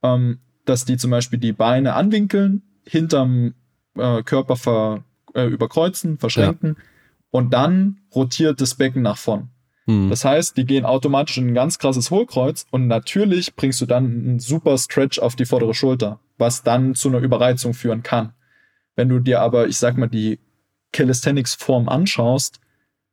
ähm, 0.03 0.38
dass 0.64 0.85
die 0.85 0.96
zum 0.96 1.11
Beispiel 1.11 1.38
die 1.38 1.53
Beine 1.53 1.94
anwinkeln, 1.94 2.62
hinterm 2.85 3.55
äh, 3.96 4.22
Körper 4.22 4.57
ver, 4.57 5.05
äh, 5.35 5.46
überkreuzen, 5.46 6.18
verschränken 6.18 6.77
ja. 6.77 6.85
und 7.31 7.53
dann 7.53 7.98
rotiert 8.14 8.61
das 8.61 8.74
Becken 8.74 9.03
nach 9.03 9.18
vorn. 9.18 9.51
Hm. 9.88 10.11
Das 10.11 10.24
heißt, 10.24 10.57
die 10.57 10.66
gehen 10.66 10.85
automatisch 10.85 11.38
in 11.38 11.48
ein 11.48 11.55
ganz 11.55 11.79
krasses 11.79 12.11
Hohlkreuz 12.11 12.66
und 12.70 12.87
natürlich 12.87 13.57
bringst 13.57 13.81
du 13.81 13.87
dann 13.87 14.05
einen 14.05 14.38
super 14.38 14.77
Stretch 14.77 15.18
auf 15.18 15.35
die 15.35 15.46
vordere 15.46 15.72
Schulter, 15.72 16.20
was 16.37 16.62
dann 16.62 16.94
zu 16.94 17.09
einer 17.09 17.18
Überreizung 17.18 17.72
führen 17.72 18.03
kann. 18.03 18.35
Wenn 18.96 19.09
du 19.09 19.18
dir 19.18 19.40
aber, 19.40 19.66
ich 19.66 19.79
sag 19.79 19.96
mal, 19.96 20.09
die 20.09 20.38
Calisthenics-Form 20.92 21.88
anschaust, 21.88 22.61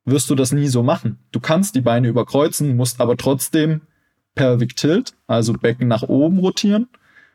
wirst 0.04 0.30
du 0.30 0.36
das 0.36 0.52
nie 0.52 0.68
so 0.68 0.84
machen. 0.84 1.20
Du 1.32 1.40
kannst 1.40 1.76
die 1.76 1.82
Beine 1.82 2.10
überkreuzen, 2.10 2.76
musst 2.76 3.00
aber 3.00 3.16
trotzdem 3.16 3.82
Pelvic 4.36 4.76
Tilt, 4.76 5.14
also 5.28 5.54
Becken 5.54 5.88
nach 5.88 6.04
oben 6.04 6.40
rotieren. 6.40 6.90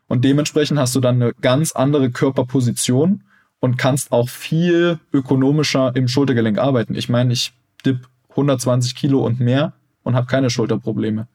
Und 0.07 0.24
dementsprechend 0.24 0.79
hast 0.79 0.94
du 0.94 1.00
dann 1.00 1.22
eine 1.22 1.33
ganz 1.33 1.72
andere 1.72 2.11
Körperposition 2.11 3.24
und 3.61 3.79
kannst 3.79 4.12
auch 4.12 4.29
viel 4.29 4.98
ökonomischer 5.12 5.94
im 5.94 6.09
Schultergelenk 6.09 6.59
arbeiten. 6.59 6.94
Ich 6.94 7.09
meine, 7.09 7.33
ich 7.33 7.53
dip 7.87 8.09
120 8.30 8.94
Kilo 8.94 9.24
und 9.24 9.40
mehr 9.40 9.74
und 10.02 10.14
habe 10.14 10.26
keine 10.26 10.50
Schulterprobleme. 10.50 11.28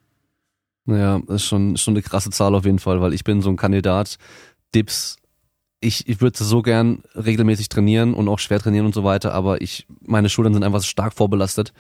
Ja, 0.88 1.22
ist 1.28 1.46
schon, 1.46 1.78
schon 1.78 1.94
eine 1.94 2.04
krasse 2.04 2.30
Zahl 2.30 2.54
auf 2.54 2.66
jeden 2.66 2.80
Fall, 2.80 3.02
weil 3.02 3.14
ich 3.14 3.24
bin 3.24 3.42
so 3.42 3.50
ein 3.50 3.58
Kandidat, 3.58 4.18
Dips, 4.74 5.18
ich, 5.80 6.08
ich 6.08 6.22
würde 6.22 6.44
so 6.44 6.62
gern 6.62 7.04
regelmäßig 7.16 7.70
trainieren 7.70 8.14
und 8.14 8.28
auch 8.28 8.40
schwer 8.40 8.60
trainieren 8.60 8.86
und 8.86 8.96
so 8.96 9.04
weiter, 9.04 9.34
aber 9.34 9.62
ich, 9.62 9.88
meine 10.02 10.30
Schultern 10.30 10.54
sind 10.54 10.64
einfach 10.64 10.84
stark 10.84 11.14
vorbelastet 11.14 11.74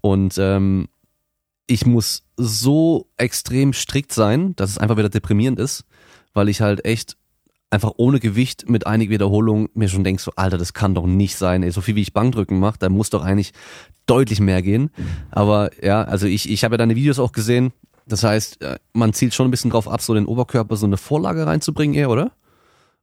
und 0.00 0.36
ähm, 0.38 0.88
ich 1.66 1.86
muss 1.86 2.24
so 2.36 3.08
extrem 3.16 3.72
strikt 3.72 4.12
sein, 4.12 4.54
dass 4.56 4.70
es 4.70 4.78
einfach 4.78 4.96
wieder 4.96 5.08
deprimierend 5.08 5.58
ist, 5.58 5.84
weil 6.32 6.48
ich 6.48 6.60
halt 6.60 6.84
echt 6.84 7.16
einfach 7.74 7.92
ohne 7.96 8.20
Gewicht 8.20 8.68
mit 8.68 8.86
einigen 8.86 9.10
Wiederholungen 9.10 9.68
mir 9.74 9.88
schon 9.88 10.04
denkst, 10.04 10.22
so, 10.22 10.32
Alter, 10.36 10.56
das 10.58 10.72
kann 10.72 10.94
doch 10.94 11.06
nicht 11.06 11.36
sein. 11.36 11.62
Ey, 11.62 11.70
so 11.70 11.80
viel 11.80 11.96
wie 11.96 12.02
ich 12.02 12.12
Bankdrücken 12.12 12.58
mache, 12.58 12.78
da 12.78 12.88
muss 12.88 13.10
doch 13.10 13.24
eigentlich 13.24 13.52
deutlich 14.06 14.40
mehr 14.40 14.62
gehen. 14.62 14.90
Aber 15.30 15.70
ja, 15.82 16.02
also 16.02 16.26
ich, 16.26 16.48
ich 16.50 16.64
habe 16.64 16.74
ja 16.74 16.78
deine 16.78 16.96
Videos 16.96 17.18
auch 17.18 17.32
gesehen. 17.32 17.72
Das 18.06 18.22
heißt, 18.22 18.62
äh, 18.62 18.78
man 18.92 19.12
zielt 19.12 19.34
schon 19.34 19.48
ein 19.48 19.50
bisschen 19.50 19.70
drauf 19.70 19.88
ab, 19.88 20.02
so 20.02 20.14
den 20.14 20.26
Oberkörper 20.26 20.76
so 20.76 20.86
eine 20.86 20.96
Vorlage 20.96 21.46
reinzubringen 21.46 21.94
eher, 21.94 22.10
oder? 22.10 22.32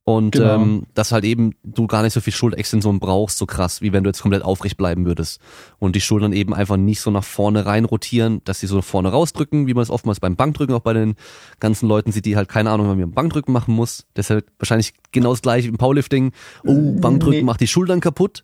Und 0.03 0.31
genau. 0.31 0.55
ähm, 0.55 0.83
dass 0.95 1.11
halt 1.11 1.23
eben 1.25 1.53
du 1.63 1.85
gar 1.85 2.01
nicht 2.01 2.13
so 2.13 2.21
viel 2.21 2.33
Schulterextension 2.33 2.99
brauchst, 2.99 3.37
so 3.37 3.45
krass, 3.45 3.81
wie 3.81 3.93
wenn 3.93 4.03
du 4.03 4.09
jetzt 4.09 4.21
komplett 4.21 4.43
aufrecht 4.43 4.75
bleiben 4.75 5.05
würdest. 5.05 5.39
Und 5.77 5.95
die 5.95 6.01
Schultern 6.01 6.33
eben 6.33 6.55
einfach 6.55 6.77
nicht 6.77 7.01
so 7.01 7.11
nach 7.11 7.23
vorne 7.23 7.67
rein 7.67 7.85
rotieren, 7.85 8.41
dass 8.43 8.59
sie 8.59 8.67
so 8.67 8.81
vorne 8.81 9.09
rausdrücken, 9.09 9.67
wie 9.67 9.75
man 9.75 9.83
es 9.83 9.91
oftmals 9.91 10.19
beim 10.19 10.35
Bankdrücken 10.35 10.73
auch 10.73 10.81
bei 10.81 10.93
den 10.93 11.15
ganzen 11.59 11.87
Leuten 11.87 12.11
sieht, 12.11 12.25
die 12.25 12.35
halt 12.35 12.49
keine 12.49 12.71
Ahnung, 12.71 12.91
wie 12.97 13.01
man 13.01 13.11
Bankdrücken 13.11 13.53
machen 13.53 13.75
muss. 13.75 14.07
Deshalb 14.15 14.47
wahrscheinlich 14.57 14.93
genau 15.11 15.31
das 15.31 15.43
gleiche 15.43 15.67
wie 15.67 15.71
im 15.71 15.77
Powerlifting. 15.77 16.31
Oh, 16.65 16.93
Bankdrücken 16.99 17.39
nee. 17.39 17.45
macht 17.45 17.61
die 17.61 17.67
Schultern 17.67 17.99
kaputt. 17.99 18.43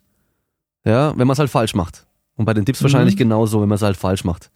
Ja, 0.84 1.10
wenn 1.16 1.26
man 1.26 1.32
es 1.32 1.40
halt 1.40 1.50
falsch 1.50 1.74
macht. 1.74 2.06
Und 2.36 2.44
bei 2.44 2.54
den 2.54 2.64
Dips 2.64 2.80
mhm. 2.80 2.84
wahrscheinlich 2.84 3.16
genauso, 3.16 3.60
wenn 3.60 3.68
man 3.68 3.76
es 3.76 3.82
halt 3.82 3.96
falsch 3.96 4.24
macht. 4.24 4.52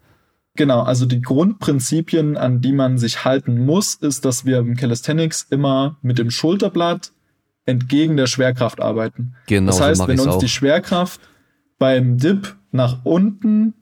Genau, 0.55 0.81
also 0.81 1.05
die 1.05 1.21
Grundprinzipien, 1.21 2.37
an 2.37 2.61
die 2.61 2.73
man 2.73 2.97
sich 2.97 3.25
halten 3.25 3.65
muss, 3.65 3.95
ist, 3.95 4.23
dass 4.23 4.45
wir 4.45 4.59
im 4.59 4.75
Calisthenics 4.75 5.47
immer 5.49 5.97
mit 6.01 6.19
dem 6.19 6.29
Schulterblatt 6.29 7.11
entgegen 7.65 8.17
der 8.17 8.27
Schwerkraft 8.27 8.79
arbeiten. 8.79 9.35
Genau. 9.47 9.67
Das 9.67 9.81
heißt, 9.81 10.01
so 10.01 10.07
wenn 10.07 10.19
uns 10.19 10.35
auch. 10.35 10.39
die 10.39 10.49
Schwerkraft 10.49 11.21
beim 11.79 12.17
Dip 12.17 12.55
nach 12.71 13.03
unten 13.03 13.73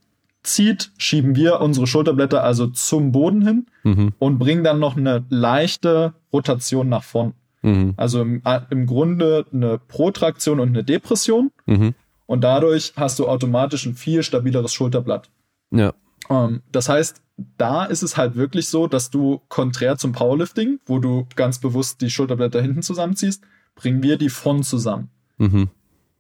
zieht, 0.43 0.91
schieben 0.97 1.35
wir 1.35 1.59
unsere 1.61 1.87
Schulterblätter 1.87 2.43
also 2.43 2.67
zum 2.67 3.11
Boden 3.11 3.45
hin 3.45 3.65
mhm. 3.83 4.13
und 4.17 4.39
bringen 4.39 4.63
dann 4.63 4.79
noch 4.79 4.97
eine 4.97 5.25
leichte 5.29 6.13
Rotation 6.31 6.89
nach 6.89 7.03
vorn. 7.03 7.33
Mhm. 7.61 7.93
Also 7.97 8.21
im, 8.21 8.41
im, 8.69 8.85
Grunde 8.87 9.45
eine 9.53 9.77
Protraktion 9.77 10.59
und 10.59 10.69
eine 10.69 10.83
Depression. 10.83 11.51
Mhm. 11.65 11.93
Und 12.25 12.43
dadurch 12.43 12.93
hast 12.95 13.19
du 13.19 13.27
automatisch 13.27 13.85
ein 13.85 13.93
viel 13.93 14.23
stabileres 14.23 14.73
Schulterblatt. 14.73 15.29
Ja. 15.71 15.93
Ähm, 16.31 16.61
das 16.71 16.89
heißt, 16.89 17.21
da 17.57 17.85
ist 17.85 18.03
es 18.03 18.17
halt 18.17 18.35
wirklich 18.35 18.69
so, 18.69 18.87
dass 18.87 19.09
du 19.09 19.41
konträr 19.47 19.97
zum 19.97 20.11
Powerlifting, 20.11 20.79
wo 20.85 20.99
du 20.99 21.27
ganz 21.35 21.59
bewusst 21.59 22.01
die 22.01 22.09
Schulterblätter 22.09 22.61
hinten 22.61 22.81
zusammenziehst, 22.81 23.43
bringen 23.75 24.03
wir 24.03 24.17
die 24.17 24.29
von 24.29 24.63
zusammen. 24.63 25.09
Mhm. 25.37 25.69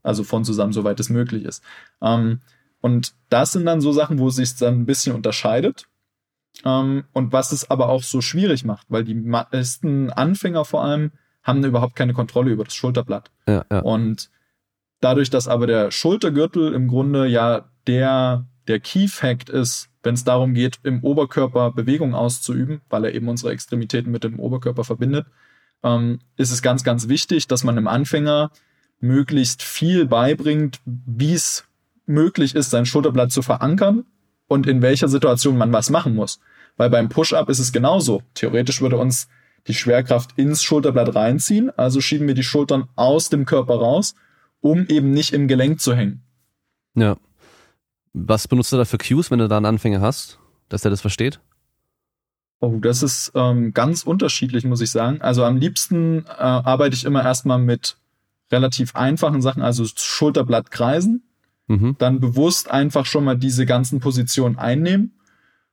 Also 0.03 0.23
von 0.23 0.43
zusammen, 0.43 0.73
soweit 0.73 0.99
es 0.99 1.09
möglich 1.09 1.45
ist. 1.45 1.63
Ähm, 2.01 2.41
und 2.81 3.13
das 3.29 3.51
sind 3.51 3.65
dann 3.65 3.81
so 3.81 3.91
Sachen, 3.91 4.17
wo 4.19 4.29
es 4.29 4.35
sich 4.35 4.55
dann 4.55 4.81
ein 4.81 4.85
bisschen 4.85 5.15
unterscheidet. 5.15 5.85
Ähm, 6.65 7.03
und 7.13 7.31
was 7.31 7.51
es 7.51 7.69
aber 7.69 7.89
auch 7.89 8.03
so 8.03 8.21
schwierig 8.21 8.65
macht, 8.65 8.87
weil 8.89 9.03
die 9.03 9.13
meisten 9.15 10.09
Anfänger 10.09 10.65
vor 10.65 10.83
allem 10.83 11.11
haben 11.43 11.63
überhaupt 11.63 11.95
keine 11.95 12.13
Kontrolle 12.13 12.51
über 12.51 12.63
das 12.63 12.75
Schulterblatt. 12.75 13.31
Ja, 13.47 13.65
ja. 13.71 13.79
Und 13.79 14.29
dadurch, 14.99 15.29
dass 15.29 15.47
aber 15.47 15.67
der 15.67 15.91
Schultergürtel 15.91 16.73
im 16.73 16.87
Grunde 16.87 17.25
ja 17.27 17.69
der, 17.87 18.45
der 18.67 18.79
Key 18.79 19.07
Fact 19.07 19.49
ist, 19.49 19.89
wenn 20.03 20.15
es 20.15 20.23
darum 20.23 20.53
geht, 20.53 20.79
im 20.83 21.03
Oberkörper 21.03 21.71
Bewegung 21.71 22.15
auszuüben, 22.15 22.81
weil 22.89 23.05
er 23.05 23.13
eben 23.13 23.27
unsere 23.27 23.51
Extremitäten 23.51 24.11
mit 24.11 24.23
dem 24.23 24.39
Oberkörper 24.39 24.83
verbindet, 24.83 25.27
ähm, 25.83 26.19
ist 26.37 26.51
es 26.51 26.61
ganz, 26.61 26.83
ganz 26.83 27.07
wichtig, 27.07 27.47
dass 27.47 27.63
man 27.63 27.77
einem 27.77 27.87
Anfänger 27.87 28.51
möglichst 28.99 29.63
viel 29.63 30.05
beibringt, 30.05 30.79
wie 30.85 31.33
es 31.33 31.65
möglich 32.05 32.55
ist, 32.55 32.69
sein 32.69 32.85
Schulterblatt 32.85 33.31
zu 33.31 33.41
verankern 33.41 34.05
und 34.47 34.67
in 34.67 34.81
welcher 34.81 35.07
Situation 35.07 35.57
man 35.57 35.71
was 35.71 35.89
machen 35.89 36.15
muss. 36.15 36.39
Weil 36.77 36.89
beim 36.89 37.09
Push-Up 37.09 37.49
ist 37.49 37.59
es 37.59 37.71
genauso. 37.71 38.21
Theoretisch 38.33 38.81
würde 38.81 38.97
uns 38.97 39.27
die 39.67 39.73
Schwerkraft 39.73 40.31
ins 40.37 40.63
Schulterblatt 40.63 41.15
reinziehen, 41.15 41.71
also 41.77 42.01
schieben 42.01 42.27
wir 42.27 42.33
die 42.33 42.43
Schultern 42.43 42.89
aus 42.95 43.29
dem 43.29 43.45
Körper 43.45 43.75
raus, 43.75 44.15
um 44.59 44.87
eben 44.87 45.11
nicht 45.11 45.33
im 45.33 45.47
Gelenk 45.47 45.79
zu 45.79 45.95
hängen. 45.95 46.23
Ja. 46.95 47.17
Was 48.13 48.47
benutzt 48.47 48.71
du 48.73 48.77
da 48.77 48.85
für 48.85 48.97
Cues, 48.97 49.31
wenn 49.31 49.39
du 49.39 49.47
da 49.47 49.57
einen 49.57 49.65
Anfänger 49.65 50.01
hast, 50.01 50.39
dass 50.69 50.81
der 50.81 50.91
das 50.91 51.01
versteht? 51.01 51.39
Oh, 52.59 52.77
das 52.79 53.01
ist 53.01 53.31
ähm, 53.33 53.73
ganz 53.73 54.03
unterschiedlich, 54.03 54.65
muss 54.65 54.81
ich 54.81 54.91
sagen. 54.91 55.21
Also 55.21 55.43
am 55.43 55.57
liebsten 55.57 56.25
äh, 56.25 56.31
arbeite 56.37 56.95
ich 56.95 57.05
immer 57.05 57.23
erstmal 57.23 57.57
mit 57.57 57.97
relativ 58.51 58.95
einfachen 58.95 59.41
Sachen, 59.41 59.63
also 59.63 59.85
Schulterblatt 59.85 60.69
kreisen, 60.69 61.23
mhm. 61.67 61.95
dann 61.97 62.19
bewusst 62.19 62.69
einfach 62.69 63.05
schon 63.05 63.23
mal 63.23 63.37
diese 63.37 63.65
ganzen 63.65 63.99
Positionen 63.99 64.59
einnehmen 64.59 65.13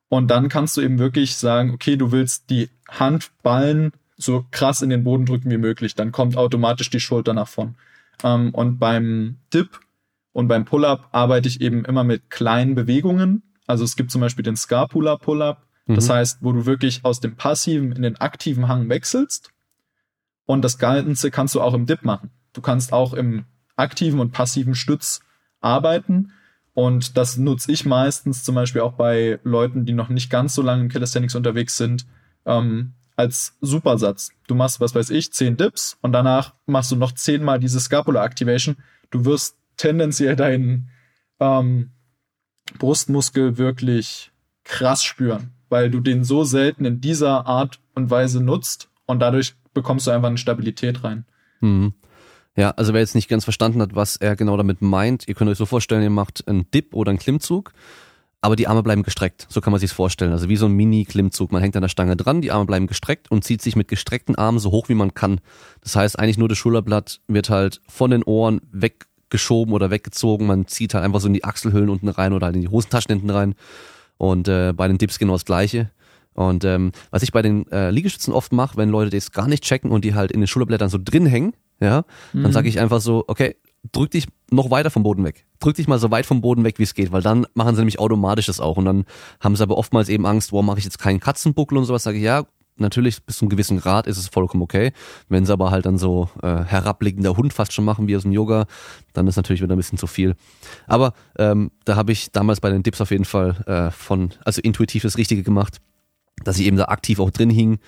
und 0.09 0.29
dann 0.31 0.48
kannst 0.48 0.77
du 0.77 0.81
eben 0.81 0.98
wirklich 0.98 1.37
sagen, 1.37 1.72
okay, 1.72 1.96
du 1.96 2.12
willst 2.12 2.48
die 2.51 2.70
Handballen 2.88 3.92
so 4.16 4.46
krass 4.51 4.81
in 4.81 4.90
den 4.90 5.05
Boden 5.05 5.27
drücken 5.27 5.51
wie 5.51 5.59
möglich, 5.59 5.94
dann 5.94 6.12
kommt 6.12 6.37
automatisch 6.37 6.90
die 6.90 7.01
Schulter 7.01 7.35
nach 7.35 7.48
vorn. 7.48 7.77
Ähm, 8.22 8.55
und 8.55 8.79
beim 8.79 9.37
Dip 9.53 9.81
und 10.38 10.46
beim 10.46 10.64
Pull-up 10.64 11.09
arbeite 11.11 11.48
ich 11.48 11.61
eben 11.61 11.85
immer 11.85 12.05
mit 12.05 12.31
kleinen 12.31 12.77
Bewegungen. 12.77 13.42
Also 13.66 13.83
es 13.83 13.96
gibt 13.96 14.12
zum 14.12 14.20
Beispiel 14.20 14.44
den 14.44 14.55
Scapula 14.55 15.16
Pull-up. 15.16 15.66
Das 15.88 16.07
mhm. 16.07 16.12
heißt, 16.12 16.38
wo 16.42 16.53
du 16.53 16.64
wirklich 16.64 17.05
aus 17.05 17.18
dem 17.18 17.35
passiven 17.35 17.90
in 17.90 18.03
den 18.03 18.20
aktiven 18.20 18.68
Hang 18.68 18.88
wechselst. 18.88 19.51
Und 20.46 20.62
das 20.62 20.79
Ganze 20.79 21.33
kannst 21.33 21.57
du 21.57 21.61
auch 21.61 21.74
im 21.74 21.87
Dip 21.87 22.05
machen. 22.05 22.31
Du 22.53 22.61
kannst 22.61 22.92
auch 22.92 23.14
im 23.14 23.46
aktiven 23.74 24.20
und 24.20 24.31
passiven 24.31 24.77
Stütz 24.77 25.22
arbeiten. 25.61 26.31
Und 26.72 27.16
das 27.16 27.37
nutze 27.37 27.72
ich 27.72 27.85
meistens 27.85 28.44
zum 28.44 28.55
Beispiel 28.55 28.83
auch 28.83 28.92
bei 28.92 29.40
Leuten, 29.42 29.87
die 29.87 29.92
noch 29.92 30.09
nicht 30.09 30.31
ganz 30.31 30.55
so 30.55 30.62
lange 30.62 30.83
im 30.83 30.88
Calisthenics 30.88 31.35
unterwegs 31.35 31.77
sind, 31.77 32.07
ähm, 32.46 32.92
als 33.16 33.57
Supersatz. 33.61 34.31
Du 34.46 34.55
machst, 34.55 34.81
was 34.81 34.94
weiß 34.94 35.11
ich, 35.11 35.33
zehn 35.33 35.57
Dips 35.57 35.98
und 36.01 36.12
danach 36.12 36.55
machst 36.66 36.92
du 36.92 36.96
noch 36.96 37.11
zehnmal 37.11 37.59
diese 37.59 37.81
Scapula 37.81 38.24
Activation. 38.24 38.77
Du 39.11 39.24
wirst 39.24 39.58
tendenziell 39.79 40.37
deinen 40.37 40.91
ähm, 41.41 41.93
Brustmuskel 42.79 43.57
wirklich 43.57 44.31
krass 44.64 45.03
spüren, 45.03 45.53
weil 45.71 45.91
du 45.91 46.01
den 46.01 46.25
so 46.25 46.45
selten 46.45 46.85
in 46.85 47.01
dieser 47.01 47.47
Art 47.47 47.81
und 47.95 48.11
Weise 48.11 48.43
nutzt 48.43 48.91
und 49.07 49.21
dadurch 49.21 49.55
bekommst 49.73 50.07
du 50.07 50.11
einfach 50.11 50.29
eine 50.29 50.38
Stabilität 50.38 51.02
rein. 51.05 51.25
Mhm. 51.61 51.94
Ja, 52.57 52.73
also 52.73 52.92
wer 52.92 53.00
jetzt 53.00 53.15
nicht 53.15 53.29
ganz 53.29 53.44
verstanden 53.44 53.81
hat, 53.81 53.94
was 53.94 54.17
er 54.17 54.35
genau 54.35 54.57
damit 54.57 54.83
meint, 54.83 55.29
ihr 55.29 55.35
könnt 55.35 55.50
euch 55.50 55.59
so 55.59 55.67
vorstellen, 55.67 56.02
ihr 56.02 56.11
macht 56.11 56.46
einen 56.48 56.69
Dip 56.73 56.92
oder 56.92 57.11
einen 57.11 57.21
Klimmzug, 57.21 57.73
aber 58.40 58.57
die 58.57 58.67
Arme 58.67 58.83
bleiben 58.83 59.05
gestreckt. 59.05 59.46
So 59.48 59.61
kann 59.61 59.71
man 59.71 59.81
sich 59.81 59.92
vorstellen. 59.92 60.33
Also 60.33 60.48
wie 60.48 60.57
so 60.57 60.67
ein 60.67 60.73
Mini-Klimmzug. 60.73 61.50
Man 61.50 61.63
hängt 61.63 61.77
an 61.77 61.83
der 61.83 61.88
Stange 61.88 62.17
dran, 62.17 62.40
die 62.40 62.50
Arme 62.50 62.67
bleiben 62.67 62.87
gestreckt 62.87 63.31
und 63.31 63.44
zieht 63.44 63.63
sich 63.63 63.77
mit 63.77 63.88
gestreckten 63.88 64.37
Armen 64.37 64.59
so 64.59 64.71
hoch 64.71 64.88
wie 64.88 64.94
man 64.94 65.15
kann. 65.15 65.40
Das 65.83 65.96
heißt, 65.96 66.19
eigentlich 66.19 66.38
nur 66.38 66.48
das 66.48 66.59
Schulterblatt 66.59 67.21
wird 67.27 67.50
halt 67.50 67.81
von 67.88 68.11
den 68.11 68.23
Ohren 68.25 68.61
weg 68.71 69.07
geschoben 69.31 69.72
oder 69.72 69.90
weggezogen. 69.90 70.46
Man 70.46 70.66
zieht 70.66 70.94
halt 70.94 71.04
einfach 71.04 71.20
so 71.20 71.26
in 71.26 71.35
die 71.35 71.44
Achselhöhlen 71.44 71.88
unten 71.88 72.08
rein 72.08 72.33
oder 72.33 72.46
halt 72.46 72.56
in 72.56 72.62
die 72.62 72.68
Hosentaschen 72.68 73.12
hinten 73.12 73.31
rein. 73.31 73.54
Und 74.16 74.48
äh, 74.48 74.72
bei 74.72 74.88
den 74.88 74.98
Dips 74.98 75.18
genau 75.18 75.35
das 75.35 75.44
gleiche. 75.44 75.90
Und 76.35 76.64
ähm, 76.64 76.92
was 77.10 77.22
ich 77.22 77.33
bei 77.33 77.42
den 77.42 77.70
äh, 77.72 77.90
Liegestützen 77.90 78.33
oft 78.33 78.52
mache, 78.52 78.76
wenn 78.76 78.90
Leute 78.90 79.10
das 79.10 79.33
gar 79.33 79.48
nicht 79.48 79.64
checken 79.64 79.90
und 79.90 80.04
die 80.04 80.14
halt 80.14 80.31
in 80.31 80.40
den 80.40 80.46
Schulterblättern 80.46 80.88
so 80.88 80.98
drin 81.02 81.26
hängen, 81.26 81.52
ja, 81.81 82.04
mhm. 82.33 82.44
dann 82.44 82.52
sage 82.52 82.68
ich 82.68 82.79
einfach 82.79 83.00
so, 83.00 83.24
okay, 83.26 83.56
drück 83.92 84.10
dich 84.10 84.26
noch 84.50 84.70
weiter 84.70 84.90
vom 84.90 85.02
Boden 85.02 85.24
weg. 85.24 85.46
Drück 85.60 85.76
dich 85.76 85.88
mal 85.88 85.98
so 85.98 86.10
weit 86.10 86.26
vom 86.26 86.40
Boden 86.40 86.64
weg, 86.64 86.79
wie 86.79 86.85
es 86.85 86.94
geht, 86.94 87.12
weil 87.12 87.22
dann 87.22 87.46
machen 87.54 87.74
sie 87.74 87.81
nämlich 87.81 87.98
automatisch 87.98 88.46
das 88.46 88.60
auch. 88.60 88.76
Und 88.76 88.85
dann 88.85 89.04
haben 89.40 89.56
sie 89.56 89.62
aber 89.62 89.79
oftmals 89.79 90.08
eben 90.08 90.26
Angst, 90.26 90.52
wo 90.52 90.62
mache 90.62 90.79
ich 90.79 90.85
jetzt 90.85 90.98
keinen 90.98 91.20
Katzenbuckel 91.20 91.76
und 91.79 91.85
sowas. 91.85 92.02
Sage 92.02 92.18
ich, 92.18 92.24
ja, 92.24 92.44
natürlich 92.81 93.22
bis 93.22 93.38
zu 93.38 93.44
einem 93.44 93.50
gewissen 93.50 93.79
Grad 93.79 94.06
ist 94.06 94.18
es 94.18 94.29
vollkommen 94.29 94.62
okay. 94.62 94.92
Wenn 95.29 95.46
sie 95.46 95.52
aber 95.52 95.70
halt 95.70 95.87
dann 95.87 95.98
so 95.98 96.29
äh, 96.42 96.64
herabblickender 96.64 97.37
Hund 97.37 97.52
fast 97.52 97.72
schon 97.72 97.85
machen 97.85 98.08
wie 98.08 98.16
aus 98.16 98.22
dem 98.22 98.33
Yoga, 98.33 98.66
dann 99.12 99.26
ist 99.26 99.37
natürlich 99.37 99.62
wieder 99.62 99.74
ein 99.74 99.79
bisschen 99.79 99.98
zu 99.98 100.06
viel. 100.06 100.35
Aber 100.87 101.12
ähm, 101.38 101.70
da 101.85 101.96
habe 101.96 102.12
ich 102.12 102.33
damals 102.33 102.60
bei 102.60 102.70
den 102.70 102.83
Dips 102.83 103.00
auf 103.00 103.10
jeden 103.10 103.24
Fall 103.24 103.56
äh, 103.66 103.90
von, 103.90 104.31
also 104.44 104.60
intuitiv 104.60 105.02
das 105.02 105.16
Richtige 105.16 105.42
gemacht, 105.42 105.81
dass 106.44 106.58
ich 106.58 106.66
eben 106.66 106.76
da 106.76 106.85
aktiv 106.87 107.20
auch 107.20 107.31
drin 107.31 107.50
hing 107.50 107.79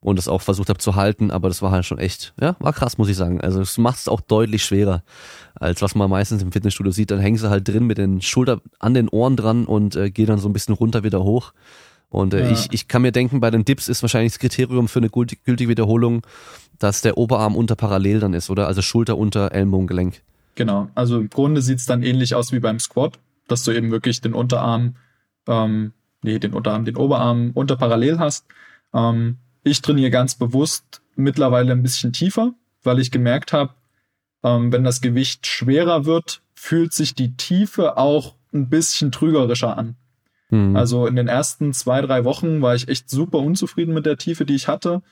und 0.00 0.16
das 0.16 0.28
auch 0.28 0.40
versucht 0.40 0.68
habe 0.68 0.78
zu 0.78 0.94
halten, 0.94 1.30
aber 1.30 1.48
das 1.48 1.62
war 1.62 1.70
halt 1.70 1.84
schon 1.84 1.98
echt, 1.98 2.32
ja, 2.40 2.56
war 2.58 2.72
krass, 2.72 2.98
muss 2.98 3.08
ich 3.08 3.16
sagen. 3.16 3.40
Also 3.40 3.60
es 3.60 3.76
macht 3.78 3.98
es 3.98 4.08
auch 4.08 4.20
deutlich 4.20 4.64
schwerer, 4.64 5.02
als 5.54 5.82
was 5.82 5.94
man 5.94 6.08
meistens 6.10 6.42
im 6.42 6.52
Fitnessstudio 6.52 6.92
sieht. 6.92 7.10
Dann 7.10 7.20
hängen 7.20 7.36
sie 7.36 7.50
halt 7.50 7.68
drin 7.68 7.86
mit 7.86 7.98
den 7.98 8.20
Schultern 8.20 8.60
an 8.78 8.94
den 8.94 9.08
Ohren 9.08 9.36
dran 9.36 9.66
und 9.66 9.96
äh, 9.96 10.10
gehen 10.10 10.26
dann 10.26 10.38
so 10.38 10.48
ein 10.48 10.52
bisschen 10.52 10.74
runter 10.74 11.04
wieder 11.04 11.22
hoch. 11.22 11.52
Und 12.10 12.34
äh, 12.34 12.42
ja. 12.42 12.50
ich, 12.50 12.68
ich 12.72 12.88
kann 12.88 13.02
mir 13.02 13.12
denken, 13.12 13.40
bei 13.40 13.50
den 13.50 13.64
Dips 13.64 13.88
ist 13.88 14.02
wahrscheinlich 14.02 14.32
das 14.32 14.40
Kriterium 14.40 14.88
für 14.88 14.98
eine 14.98 15.08
gültige 15.08 15.68
Wiederholung, 15.68 16.22
dass 16.78 17.02
der 17.02 17.16
Oberarm 17.16 17.56
unter 17.56 17.76
parallel 17.76 18.20
dann 18.20 18.34
ist, 18.34 18.50
oder? 18.50 18.66
Also 18.66 18.82
Schulter 18.82 19.16
unter 19.16 19.52
Ellbogengelenk. 19.52 20.20
Genau, 20.56 20.90
also 20.94 21.20
im 21.20 21.30
Grunde 21.30 21.62
sieht's 21.62 21.86
dann 21.86 22.02
ähnlich 22.02 22.34
aus 22.34 22.52
wie 22.52 22.58
beim 22.58 22.80
Squat, 22.80 23.18
dass 23.46 23.62
du 23.62 23.70
eben 23.70 23.90
wirklich 23.90 24.20
den 24.20 24.34
Unterarm, 24.34 24.96
ähm, 25.46 25.92
nee, 26.22 26.38
den 26.38 26.52
Unterarm, 26.52 26.84
den 26.84 26.96
Oberarm 26.96 27.52
unter 27.54 27.76
parallel 27.76 28.18
hast. 28.18 28.44
Ähm, 28.92 29.36
ich 29.62 29.80
trainiere 29.80 30.10
ganz 30.10 30.34
bewusst 30.34 31.02
mittlerweile 31.14 31.72
ein 31.72 31.82
bisschen 31.82 32.12
tiefer, 32.12 32.54
weil 32.82 32.98
ich 32.98 33.10
gemerkt 33.10 33.52
habe, 33.52 33.74
ähm, 34.42 34.72
wenn 34.72 34.84
das 34.84 35.00
Gewicht 35.00 35.46
schwerer 35.46 36.06
wird, 36.06 36.42
fühlt 36.54 36.92
sich 36.92 37.14
die 37.14 37.36
Tiefe 37.36 37.96
auch 37.96 38.34
ein 38.52 38.68
bisschen 38.68 39.12
trügerischer 39.12 39.78
an. 39.78 39.96
Mhm. 40.50 40.76
Also 40.76 41.06
in 41.06 41.16
den 41.16 41.28
ersten 41.28 41.72
zwei, 41.72 42.00
drei 42.02 42.24
Wochen 42.24 42.60
war 42.60 42.74
ich 42.74 42.88
echt 42.88 43.08
super 43.08 43.38
unzufrieden 43.38 43.94
mit 43.94 44.06
der 44.06 44.18
Tiefe, 44.18 44.44
die 44.44 44.54
ich 44.54 44.68
hatte 44.68 45.02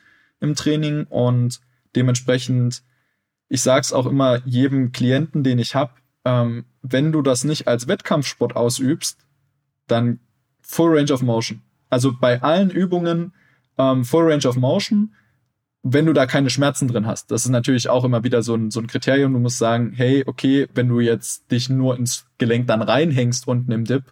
im 0.40 0.54
Training 0.54 1.04
und 1.04 1.60
dementsprechend, 1.96 2.82
ich 3.48 3.62
sag's 3.62 3.92
auch 3.92 4.06
immer 4.06 4.40
jedem 4.44 4.92
Klienten, 4.92 5.42
den 5.42 5.58
ich 5.58 5.74
hab, 5.74 5.96
ähm, 6.24 6.64
wenn 6.82 7.12
du 7.12 7.22
das 7.22 7.44
nicht 7.44 7.66
als 7.66 7.88
Wettkampfsport 7.88 8.56
ausübst, 8.56 9.18
dann 9.86 10.20
Full 10.60 10.98
Range 10.98 11.12
of 11.12 11.22
Motion. 11.22 11.62
Also 11.88 12.12
bei 12.12 12.42
allen 12.42 12.70
Übungen 12.70 13.32
ähm, 13.78 14.04
Full 14.04 14.30
Range 14.30 14.46
of 14.46 14.56
Motion, 14.56 15.14
wenn 15.82 16.06
du 16.06 16.12
da 16.12 16.26
keine 16.26 16.50
Schmerzen 16.50 16.88
drin 16.88 17.06
hast. 17.06 17.30
Das 17.30 17.44
ist 17.44 17.50
natürlich 17.50 17.88
auch 17.88 18.04
immer 18.04 18.24
wieder 18.24 18.42
so 18.42 18.54
ein, 18.54 18.70
so 18.70 18.80
ein 18.80 18.88
Kriterium. 18.88 19.32
Du 19.32 19.38
musst 19.38 19.58
sagen, 19.58 19.92
hey, 19.94 20.24
okay, 20.26 20.68
wenn 20.74 20.88
du 20.88 21.00
jetzt 21.00 21.50
dich 21.50 21.70
nur 21.70 21.96
ins 21.96 22.26
Gelenk 22.36 22.66
dann 22.66 22.82
reinhängst 22.82 23.48
unten 23.48 23.72
im 23.72 23.84
Dip, 23.84 24.04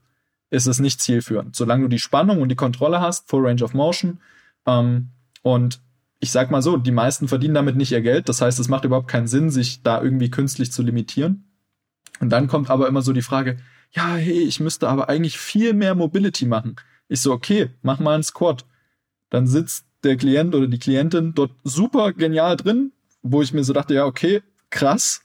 ist 0.51 0.67
es 0.67 0.81
nicht 0.81 1.01
zielführend. 1.01 1.57
Solange 1.57 1.83
du 1.83 1.89
die 1.89 1.99
Spannung 1.99 2.41
und 2.41 2.49
die 2.49 2.57
Kontrolle 2.57 3.01
hast, 3.01 3.29
Full 3.29 3.47
Range 3.47 3.63
of 3.63 3.75
Motion, 3.75 4.21
ähm, 4.67 5.11
und 5.43 5.81
ich 6.19 6.31
sag 6.33 6.51
mal 6.51 6.63
so, 6.63 6.77
die 6.77 6.91
meisten 6.91 7.29
verdienen 7.29 7.55
damit 7.55 7.77
nicht 7.77 7.93
ihr 7.93 8.01
Geld. 8.01 8.29
Das 8.29 8.41
heißt, 8.41 8.59
es 8.59 8.69
macht 8.69 8.85
überhaupt 8.85 9.09
keinen 9.09 9.29
Sinn, 9.29 9.51
sich 9.51 9.83
da 9.83 10.03
irgendwie 10.03 10.31
künstlich 10.31 10.73
zu 10.73 10.83
limitieren. 10.83 11.45
Und 12.21 12.31
dann 12.31 12.49
kommt 12.49 12.71
aber 12.71 12.89
immer 12.89 13.03
so 13.03 13.13
die 13.13 13.23
Frage, 13.23 13.59
ja, 13.93 14.15
hey, 14.15 14.43
ich 14.43 14.59
müsste 14.59 14.89
aber 14.89 15.09
eigentlich 15.09 15.39
viel 15.39 15.73
mehr 15.73 15.95
Mobility 15.95 16.47
machen. 16.47 16.77
Ich 17.09 17.21
so, 17.21 17.33
okay, 17.33 17.71
mach 17.83 18.01
mal 18.01 18.15
einen 18.15 18.23
Squat. 18.23 18.65
Dann 19.31 19.47
sitzt 19.47 19.87
der 20.03 20.17
Klient 20.17 20.55
oder 20.55 20.67
die 20.67 20.79
Klientin 20.79 21.35
dort 21.35 21.53
super 21.65 22.13
genial 22.13 22.57
drin, 22.57 22.93
wo 23.23 23.43
ich 23.43 23.53
mir 23.53 23.65
so 23.65 23.73
dachte, 23.73 23.95
ja, 23.95 24.05
okay, 24.05 24.43
krass. 24.71 25.23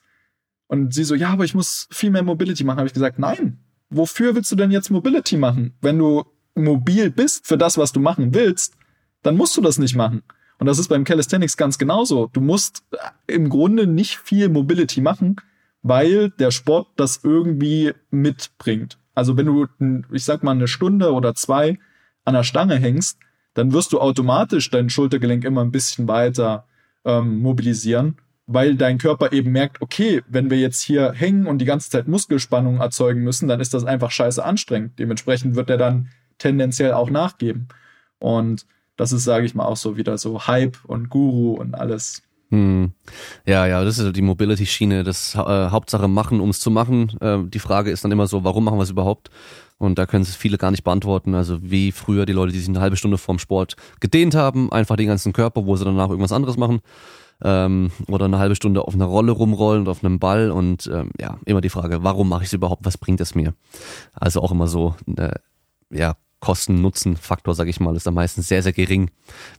Und 0.67 0.93
sie 0.93 1.03
so, 1.03 1.15
ja, 1.15 1.30
aber 1.30 1.45
ich 1.45 1.55
muss 1.55 1.88
viel 1.91 2.11
mehr 2.11 2.24
Mobility 2.24 2.63
machen. 2.63 2.78
Habe 2.78 2.88
ich 2.88 2.93
gesagt, 2.93 3.19
nein, 3.19 3.59
wofür 3.91 4.33
willst 4.35 4.51
du 4.51 4.55
denn 4.55 4.71
jetzt 4.71 4.89
Mobility 4.89 5.37
machen? 5.37 5.75
Wenn 5.81 5.99
du 5.99 6.23
mobil 6.55 7.11
bist 7.11 7.45
für 7.45 7.57
das, 7.57 7.77
was 7.77 7.91
du 7.91 7.99
machen 7.99 8.33
willst, 8.33 8.75
dann 9.21 9.37
musst 9.37 9.55
du 9.55 9.61
das 9.61 9.77
nicht 9.77 9.95
machen. 9.95 10.23
Und 10.57 10.67
das 10.67 10.79
ist 10.79 10.87
beim 10.87 11.03
Calisthenics 11.03 11.57
ganz 11.57 11.77
genauso. 11.77 12.29
Du 12.33 12.41
musst 12.41 12.83
äh, 12.91 13.33
im 13.33 13.49
Grunde 13.49 13.87
nicht 13.87 14.17
viel 14.17 14.49
Mobility 14.49 15.01
machen, 15.01 15.35
weil 15.81 16.29
der 16.29 16.51
Sport 16.51 16.87
das 16.95 17.21
irgendwie 17.23 17.93
mitbringt. 18.09 18.97
Also 19.13 19.37
wenn 19.37 19.47
du, 19.47 19.67
ich 20.11 20.23
sag 20.23 20.43
mal, 20.43 20.51
eine 20.51 20.67
Stunde 20.67 21.13
oder 21.13 21.35
zwei 21.35 21.79
an 22.23 22.33
der 22.33 22.43
Stange 22.43 22.75
hängst, 22.75 23.17
dann 23.53 23.73
wirst 23.73 23.91
du 23.91 23.99
automatisch 23.99 24.69
dein 24.69 24.89
Schultergelenk 24.89 25.43
immer 25.43 25.61
ein 25.61 25.71
bisschen 25.71 26.07
weiter 26.07 26.65
ähm, 27.03 27.39
mobilisieren 27.39 28.17
weil 28.53 28.75
dein 28.75 28.97
Körper 28.97 29.31
eben 29.31 29.51
merkt, 29.51 29.81
okay, 29.81 30.21
wenn 30.27 30.49
wir 30.49 30.57
jetzt 30.57 30.81
hier 30.81 31.13
hängen 31.13 31.47
und 31.47 31.59
die 31.59 31.65
ganze 31.65 31.89
Zeit 31.89 32.07
Muskelspannung 32.07 32.79
erzeugen 32.79 33.23
müssen, 33.23 33.47
dann 33.47 33.59
ist 33.59 33.73
das 33.73 33.85
einfach 33.85 34.11
scheiße 34.11 34.43
anstrengend. 34.43 34.99
Dementsprechend 34.99 35.55
wird 35.55 35.69
er 35.69 35.77
dann 35.77 36.09
tendenziell 36.37 36.93
auch 36.93 37.09
nachgeben. 37.09 37.67
Und 38.19 38.65
das 38.97 39.11
ist, 39.11 39.23
sage 39.23 39.45
ich 39.45 39.55
mal, 39.55 39.65
auch 39.65 39.77
so 39.77 39.97
wieder 39.97 40.17
so 40.17 40.47
Hype 40.47 40.77
und 40.85 41.09
Guru 41.09 41.53
und 41.53 41.75
alles. 41.75 42.23
Hm. 42.49 42.91
Ja, 43.45 43.65
ja, 43.65 43.83
das 43.83 43.97
ist 43.97 44.15
die 44.15 44.21
Mobility-Schiene, 44.21 45.03
das 45.03 45.35
äh, 45.35 45.39
Hauptsache 45.39 46.09
machen, 46.09 46.41
um 46.41 46.49
es 46.49 46.59
zu 46.59 46.69
machen. 46.69 47.17
Äh, 47.21 47.39
die 47.45 47.59
Frage 47.59 47.91
ist 47.91 48.03
dann 48.03 48.11
immer 48.11 48.27
so, 48.27 48.43
warum 48.43 48.65
machen 48.65 48.77
wir 48.77 48.83
es 48.83 48.89
überhaupt? 48.89 49.29
Und 49.77 49.97
da 49.97 50.05
können 50.05 50.23
es 50.23 50.35
viele 50.35 50.57
gar 50.57 50.69
nicht 50.69 50.83
beantworten. 50.83 51.33
Also 51.33 51.59
wie 51.63 51.91
früher 51.91 52.25
die 52.25 52.33
Leute, 52.33 52.51
die 52.51 52.59
sich 52.59 52.67
eine 52.67 52.81
halbe 52.81 52.97
Stunde 52.97 53.17
vorm 53.17 53.39
Sport 53.39 53.77
gedehnt 53.99 54.35
haben, 54.35 54.71
einfach 54.71 54.97
den 54.97 55.07
ganzen 55.07 55.33
Körper, 55.33 55.65
wo 55.65 55.75
sie 55.75 55.85
danach 55.85 56.09
irgendwas 56.09 56.33
anderes 56.33 56.57
machen 56.57 56.81
ähm, 57.43 57.91
oder 58.07 58.25
eine 58.25 58.39
halbe 58.39 58.55
Stunde 58.55 58.81
auf 58.87 58.93
einer 58.93 59.05
Rolle 59.05 59.31
rumrollen 59.31 59.81
und 59.81 59.89
auf 59.89 60.03
einem 60.03 60.19
Ball 60.19 60.51
und 60.51 60.89
ähm, 60.93 61.11
ja, 61.19 61.37
immer 61.45 61.61
die 61.61 61.69
Frage, 61.69 62.03
warum 62.03 62.29
mache 62.29 62.43
ich 62.43 62.49
es 62.49 62.53
überhaupt, 62.53 62.85
was 62.85 62.97
bringt 62.97 63.21
es 63.21 63.35
mir? 63.35 63.53
Also 64.13 64.41
auch 64.41 64.51
immer 64.51 64.67
so, 64.67 64.95
äh, 65.17 65.33
ja, 65.89 66.15
Kosten-Nutzen-Faktor, 66.39 67.53
sage 67.53 67.69
ich 67.69 67.79
mal, 67.79 67.95
ist 67.95 68.07
da 68.07 68.11
meistens 68.11 68.47
sehr, 68.47 68.63
sehr 68.63 68.73
gering, 68.73 69.11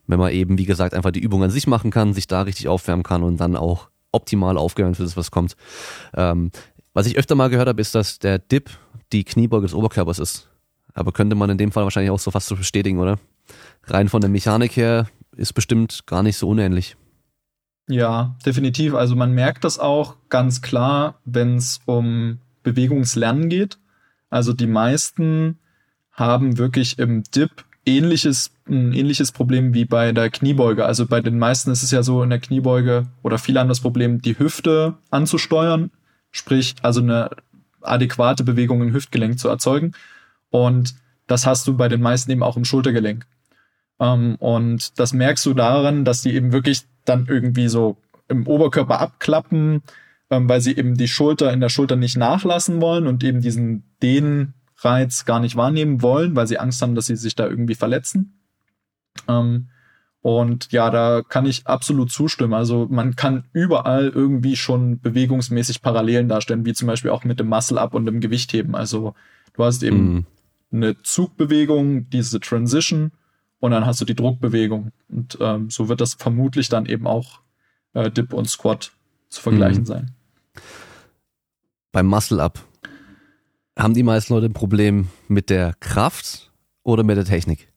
wenn 0.07 0.19
man 0.19 0.33
eben, 0.33 0.59
wie 0.59 0.67
gesagt, 0.67 0.95
einfach 0.95 1.13
die 1.13 1.21
Übung 1.21 1.43
an 1.45 1.51
sich 1.51 1.67
machen 1.67 1.91
kann, 1.91 2.13
sich 2.13 2.27
da 2.27 2.43
richtig 2.43 2.69
aufwärmen 2.69 3.05
kann 3.05 3.23
und 3.23 3.39
dann 3.39 3.57
auch 3.57 3.89
optimal 4.11 4.59
aufgewärmt 4.59 4.97
für 4.97 5.05
das, 5.05 5.17
was 5.17 5.31
kommt. 5.31 5.57
Ähm, 6.15 6.51
was 6.93 7.07
ich 7.07 7.17
öfter 7.17 7.35
mal 7.35 7.49
gehört 7.49 7.69
habe, 7.69 7.81
ist, 7.81 7.95
dass 7.95 8.19
der 8.19 8.39
Dip 8.39 8.71
die 9.13 9.25
Kniebeuge 9.25 9.67
des 9.67 9.75
Oberkörpers 9.75 10.19
ist. 10.19 10.49
Aber 10.93 11.13
könnte 11.13 11.37
man 11.37 11.49
in 11.49 11.57
dem 11.57 11.73
Fall 11.73 11.85
wahrscheinlich 11.85 12.11
auch 12.11 12.19
so 12.19 12.31
fast 12.31 12.49
so 12.49 12.57
bestätigen, 12.57 12.99
oder? 12.99 13.19
Rein 13.85 14.09
von 14.09 14.21
der 14.21 14.29
Mechanik 14.29 14.77
her 14.77 15.09
ist 15.37 15.55
bestimmt 15.55 16.07
gar 16.07 16.23
nicht 16.23 16.37
so 16.37 16.49
unähnlich. 16.49 16.97
Ja, 17.89 18.37
definitiv. 18.47 18.95
Also 18.95 19.17
man 19.17 19.33
merkt 19.33 19.65
das 19.65 19.79
auch 19.79 20.17
ganz 20.29 20.63
klar, 20.63 21.21
wenn 21.25 21.57
es 21.57 21.81
um 21.85 22.39
Bewegungslernen 22.63 23.49
geht. 23.49 23.79
Also 24.31 24.53
die 24.53 24.67
meisten 24.67 25.59
haben 26.13 26.59
wirklich 26.59 26.99
im 26.99 27.23
Dip 27.25 27.65
ähnliches, 27.85 28.53
ein 28.69 28.93
ähnliches 28.93 29.33
Problem 29.33 29.75
wie 29.75 29.85
bei 29.85 30.13
der 30.13 30.31
Kniebeuge. 30.31 30.85
Also 30.85 31.07
bei 31.07 31.21
den 31.21 31.39
meisten 31.39 31.71
ist 31.71 31.83
es 31.83 31.91
ja 31.91 32.03
so 32.03 32.23
in 32.23 32.31
der 32.31 32.39
Kniebeuge 32.39 33.07
oder 33.23 33.39
viele 33.39 33.61
haben 33.61 33.69
das 33.69 33.81
Problem, 33.81 34.23
die 34.23 34.39
Hüfte 34.39 34.95
anzusteuern, 35.11 35.91
sprich 36.31 36.77
also 36.83 37.01
eine 37.01 37.31
adäquate 37.81 38.45
Bewegung 38.45 38.83
im 38.83 38.93
Hüftgelenk 38.93 39.39
zu 39.39 39.49
erzeugen. 39.49 39.93
Und 40.51 40.95
das 41.27 41.47
hast 41.47 41.67
du 41.67 41.77
bei 41.77 41.89
den 41.89 42.01
meisten 42.01 42.31
eben 42.31 42.43
auch 42.43 42.57
im 42.57 42.65
Schultergelenk. 42.65 43.27
Ähm, 43.99 44.37
und 44.37 44.99
das 44.99 45.13
merkst 45.13 45.45
du 45.47 45.55
daran, 45.55 46.05
dass 46.05 46.23
die 46.23 46.35
eben 46.35 46.53
wirklich 46.53 46.85
dann 47.05 47.27
irgendwie 47.27 47.69
so 47.69 47.97
im 48.29 48.47
Oberkörper 48.47 49.01
abklappen, 49.01 49.83
ähm, 50.31 50.49
weil 50.49 50.61
sie 50.61 50.77
eben 50.77 50.97
die 50.97 51.09
Schulter 51.09 51.53
in 51.53 51.61
der 51.61 51.69
Schulter 51.69 51.97
nicht 51.97 52.17
nachlassen 52.17 52.81
wollen 52.81 53.07
und 53.07 53.23
eben 53.25 53.41
diesen 53.41 53.85
Dehnreiz 54.03 55.25
gar 55.25 55.41
nicht 55.41 55.57
wahrnehmen 55.57 56.03
wollen, 56.03 56.35
weil 56.35 56.47
sie 56.47 56.59
Angst 56.59 56.83
haben, 56.83 56.95
dass 56.95 57.07
sie 57.07 57.17
sich 57.17 57.35
da 57.35 57.47
irgendwie 57.47 57.75
verletzen. 57.75 58.39
Ähm, 59.29 59.69
und 60.23 60.71
ja, 60.71 60.89
da 60.91 61.23
kann 61.29 61.47
ich 61.47 61.67
absolut 61.67 62.13
zustimmen. 62.13 62.55
Also 62.55 62.87
man 62.89 63.17
kann 63.17 63.45
überall 63.53 64.09
irgendwie 64.09 64.55
schon 64.55 65.01
bewegungsmäßig 65.01 65.83
Parallelen 65.83 66.29
darstellen, 66.29 66.65
wie 66.65 66.75
zum 66.75 66.87
Beispiel 66.87 67.11
auch 67.11 67.25
mit 67.25 67.41
dem 67.41 67.49
Muscle-Up 67.49 67.93
und 67.93 68.07
dem 68.07 68.21
Gewichtheben. 68.21 68.77
Also 68.77 69.15
du 69.55 69.65
hast 69.65 69.83
eben 69.83 70.15
mm. 70.15 70.27
eine 70.77 71.03
Zugbewegung, 71.03 72.09
diese 72.11 72.39
Transition 72.39 73.11
und 73.63 73.71
dann 73.71 73.87
hast 73.87 74.01
du 74.01 74.05
die 74.05 74.17
Druckbewegung. 74.17 74.91
Und 75.09 75.39
ähm, 75.41 75.71
so 75.71 75.89
wird 75.89 76.01
das 76.01 76.15
vermutlich 76.15 76.69
dann 76.69 76.85
eben 76.85 77.07
auch 77.07 77.43
äh, 77.95 78.11
Dip 78.11 78.33
und 78.33 78.51
Squat 78.51 78.91
zu 79.29 79.41
vergleichen 79.41 79.83
mhm. 79.83 79.87
sein. 79.87 80.11
Beim 81.93 82.07
Muscle-Up 82.07 82.59
haben 83.79 83.95
die 83.95 84.03
meisten 84.03 84.35
Leute 84.35 84.47
ein 84.47 84.53
Problem 84.53 85.11
mit 85.29 85.49
der 85.49 85.75
Kraft 85.79 86.51
oder 86.83 87.05
mit 87.05 87.17
der 87.17 87.25
Technik? 87.25 87.73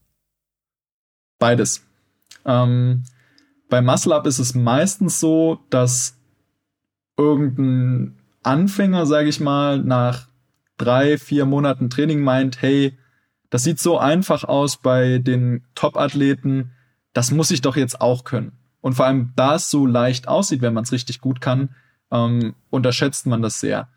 Beides. 1.38 1.86
Ähm, 2.46 3.04
beim 3.70 3.86
Muscle-Up 3.86 4.26
ist 4.26 4.40
es 4.40 4.56
meistens 4.56 5.20
so, 5.20 5.60
dass 5.70 6.18
irgendein 7.16 8.18
Anfänger, 8.42 9.06
sage 9.06 9.30
ich 9.30 9.40
mal, 9.40 9.84
nach 9.84 10.30
drei, 10.78 11.20
vier 11.20 11.46
Monaten 11.46 11.92
Training 11.92 12.22
meint, 12.22 12.64
hey, 12.64 12.98
das 13.56 13.64
sieht 13.64 13.80
so 13.80 13.98
einfach 13.98 14.44
aus 14.44 14.76
bei 14.76 15.18
den 15.18 15.64
Top-Athleten. 15.76 16.72
Das 17.14 17.32
muss 17.32 17.52
ich 17.52 17.62
doch 17.62 17.78
jetzt 17.78 18.02
auch 18.02 18.26
können. 18.26 18.52
Und 18.82 18.96
vor 18.96 19.06
allem, 19.06 19.32
da 19.38 19.56
es 19.56 19.70
so 19.70 19.86
leicht 19.86 20.28
aussieht, 20.28 20.62
wenn 20.62 20.74
man 20.74 20.84
es 20.84 20.92
richtig 20.92 21.22
gut 21.22 21.40
kann, 21.40 21.70
ähm, 22.12 22.56
unterschätzt 22.70 23.28
man 23.28 23.42
das 23.42 23.62
sehr. 23.62 23.88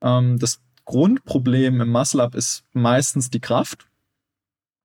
Ähm, 0.00 0.38
das 0.38 0.62
Grundproblem 0.86 1.82
im 1.82 1.90
Muscle-Up 1.90 2.34
ist 2.34 2.64
meistens 2.72 3.28
die 3.28 3.40
Kraft, 3.40 3.86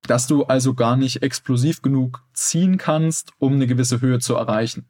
dass 0.02 0.26
du 0.26 0.44
also 0.44 0.74
gar 0.74 0.98
nicht 0.98 1.22
explosiv 1.22 1.80
genug 1.80 2.22
ziehen 2.34 2.76
kannst, 2.76 3.32
um 3.38 3.54
eine 3.54 3.66
gewisse 3.66 4.02
Höhe 4.02 4.18
zu 4.18 4.34
erreichen. 4.34 4.84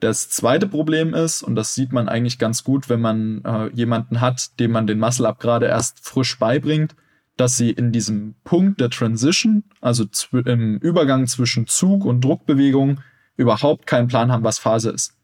Das 0.00 0.28
zweite 0.28 0.68
Problem 0.68 1.14
ist, 1.14 1.42
und 1.42 1.54
das 1.54 1.74
sieht 1.74 1.92
man 1.92 2.06
eigentlich 2.06 2.38
ganz 2.38 2.64
gut, 2.64 2.90
wenn 2.90 3.00
man 3.00 3.42
äh, 3.46 3.68
jemanden 3.68 4.20
hat, 4.20 4.60
dem 4.60 4.72
man 4.72 4.86
den 4.86 4.98
Muscle-Up 4.98 5.40
gerade 5.40 5.68
erst 5.68 6.06
frisch 6.06 6.38
beibringt, 6.38 6.94
dass 7.36 7.56
sie 7.56 7.70
in 7.70 7.92
diesem 7.92 8.34
Punkt 8.44 8.80
der 8.80 8.90
Transition, 8.90 9.64
also 9.80 10.04
im 10.32 10.78
Übergang 10.78 11.26
zwischen 11.26 11.66
Zug 11.66 12.04
und 12.04 12.22
Druckbewegung, 12.22 13.00
überhaupt 13.36 13.86
keinen 13.86 14.08
Plan 14.08 14.30
haben, 14.30 14.44
was 14.44 14.58
Phase 14.58 14.90
ist. 14.90 15.14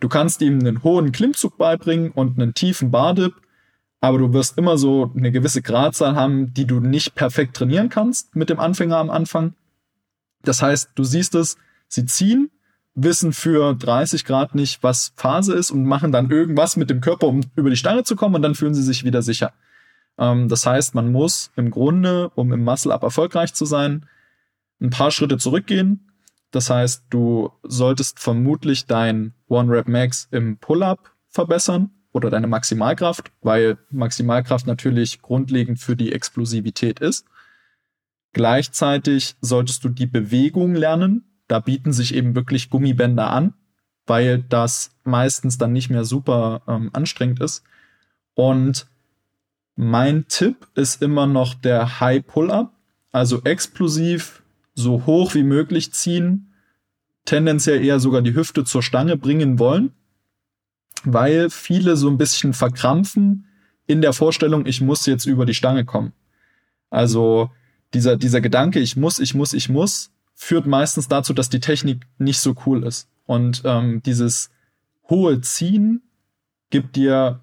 Du 0.00 0.08
kannst 0.08 0.42
ihm 0.42 0.58
einen 0.58 0.82
hohen 0.82 1.12
Klimmzug 1.12 1.56
beibringen 1.58 2.10
und 2.10 2.40
einen 2.40 2.54
tiefen 2.54 2.90
Bardip, 2.90 3.34
aber 4.00 4.18
du 4.18 4.32
wirst 4.32 4.58
immer 4.58 4.76
so 4.76 5.12
eine 5.16 5.30
gewisse 5.30 5.62
Gradzahl 5.62 6.16
haben, 6.16 6.52
die 6.52 6.66
du 6.66 6.80
nicht 6.80 7.14
perfekt 7.14 7.56
trainieren 7.56 7.88
kannst 7.88 8.34
mit 8.34 8.50
dem 8.50 8.58
Anfänger 8.58 8.96
am 8.96 9.10
Anfang. 9.10 9.54
Das 10.42 10.60
heißt, 10.60 10.90
du 10.96 11.04
siehst 11.04 11.36
es, 11.36 11.56
sie 11.86 12.04
ziehen, 12.04 12.50
wissen 12.94 13.32
für 13.32 13.74
30 13.74 14.24
Grad 14.24 14.56
nicht, 14.56 14.82
was 14.82 15.12
Phase 15.14 15.54
ist 15.54 15.70
und 15.70 15.84
machen 15.84 16.10
dann 16.10 16.30
irgendwas 16.30 16.76
mit 16.76 16.90
dem 16.90 17.00
Körper, 17.00 17.28
um 17.28 17.42
über 17.54 17.70
die 17.70 17.76
Stange 17.76 18.02
zu 18.02 18.16
kommen 18.16 18.34
und 18.34 18.42
dann 18.42 18.56
fühlen 18.56 18.74
sie 18.74 18.82
sich 18.82 19.04
wieder 19.04 19.22
sicher. 19.22 19.52
Ähm, 20.18 20.48
das 20.48 20.66
heißt, 20.66 20.94
man 20.94 21.10
muss 21.12 21.50
im 21.56 21.70
Grunde, 21.70 22.30
um 22.34 22.52
im 22.52 22.64
Muscle-Up 22.64 23.02
erfolgreich 23.02 23.54
zu 23.54 23.64
sein, 23.64 24.06
ein 24.80 24.90
paar 24.90 25.10
Schritte 25.10 25.38
zurückgehen. 25.38 26.12
Das 26.50 26.68
heißt, 26.68 27.04
du 27.10 27.50
solltest 27.62 28.20
vermutlich 28.20 28.86
dein 28.86 29.34
One-Rep-Max 29.48 30.28
im 30.30 30.58
Pull-Up 30.58 31.12
verbessern 31.28 31.90
oder 32.12 32.28
deine 32.28 32.46
Maximalkraft, 32.46 33.32
weil 33.40 33.78
Maximalkraft 33.90 34.66
natürlich 34.66 35.22
grundlegend 35.22 35.78
für 35.78 35.96
die 35.96 36.12
Explosivität 36.12 37.00
ist. 37.00 37.26
Gleichzeitig 38.34 39.36
solltest 39.40 39.84
du 39.84 39.88
die 39.88 40.06
Bewegung 40.06 40.74
lernen. 40.74 41.24
Da 41.48 41.58
bieten 41.58 41.92
sich 41.92 42.14
eben 42.14 42.34
wirklich 42.34 42.70
Gummibänder 42.70 43.30
an, 43.30 43.54
weil 44.06 44.42
das 44.42 44.90
meistens 45.04 45.58
dann 45.58 45.72
nicht 45.72 45.90
mehr 45.90 46.04
super 46.04 46.62
ähm, 46.66 46.90
anstrengend 46.92 47.40
ist. 47.40 47.62
Und 48.34 48.86
mein 49.76 50.26
Tipp 50.28 50.68
ist 50.74 51.02
immer 51.02 51.26
noch 51.26 51.54
der 51.54 52.00
High 52.00 52.26
Pull-Up, 52.26 52.72
also 53.10 53.42
explosiv 53.42 54.42
so 54.74 55.06
hoch 55.06 55.34
wie 55.34 55.42
möglich 55.42 55.92
ziehen, 55.92 56.52
tendenziell 57.24 57.84
eher 57.84 58.00
sogar 58.00 58.22
die 58.22 58.34
Hüfte 58.34 58.64
zur 58.64 58.82
Stange 58.82 59.16
bringen 59.16 59.58
wollen 59.58 59.92
weil 61.04 61.50
viele 61.50 61.96
so 61.96 62.08
ein 62.08 62.18
bisschen 62.18 62.52
verkrampfen 62.52 63.46
in 63.86 64.00
der 64.00 64.12
Vorstellung, 64.12 64.66
ich 64.66 64.80
muss 64.80 65.06
jetzt 65.06 65.26
über 65.26 65.46
die 65.46 65.54
Stange 65.54 65.84
kommen. 65.84 66.12
Also 66.90 67.50
dieser, 67.94 68.16
dieser 68.16 68.40
Gedanke, 68.40 68.78
ich 68.78 68.96
muss, 68.96 69.18
ich 69.18 69.34
muss, 69.34 69.52
ich 69.52 69.68
muss, 69.68 70.12
führt 70.34 70.66
meistens 70.66 71.08
dazu, 71.08 71.32
dass 71.32 71.50
die 71.50 71.60
Technik 71.60 72.06
nicht 72.18 72.38
so 72.38 72.54
cool 72.66 72.84
ist. 72.84 73.08
Und 73.26 73.62
ähm, 73.64 74.02
dieses 74.04 74.50
hohe 75.08 75.40
Ziehen 75.40 76.02
gibt 76.70 76.96
dir 76.96 77.40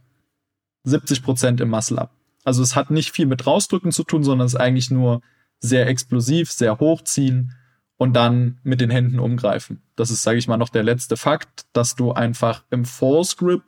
70 0.84 1.24
Prozent 1.24 1.62
im 1.62 1.70
Muscle 1.70 2.00
ab. 2.00 2.16
Also 2.44 2.64
es 2.64 2.76
hat 2.76 2.92
nicht 2.92 3.12
viel 3.12 3.26
mit 3.26 3.46
rausdrücken 3.46 3.92
zu 3.92 4.04
tun, 4.04 4.24
sondern 4.24 4.46
es 4.46 4.54
ist 4.54 4.60
eigentlich 4.60 4.92
nur 4.92 5.22
sehr 5.60 5.88
explosiv, 5.88 6.52
sehr 6.52 6.80
hochziehen 6.80 7.54
und 7.98 8.14
dann 8.14 8.60
mit 8.64 8.80
den 8.82 8.90
Händen 8.90 9.20
umgreifen. 9.20 9.82
Das 9.96 10.10
ist, 10.10 10.22
sage 10.22 10.38
ich 10.38 10.48
mal, 10.48 10.58
noch 10.58 10.70
der 10.70 10.84
letzte 10.84 11.18
Fakt, 11.18 11.66
dass 11.74 11.96
du 11.96 12.14
einfach 12.14 12.64
im 12.70 12.86
False 12.86 13.36
Grip 13.36 13.62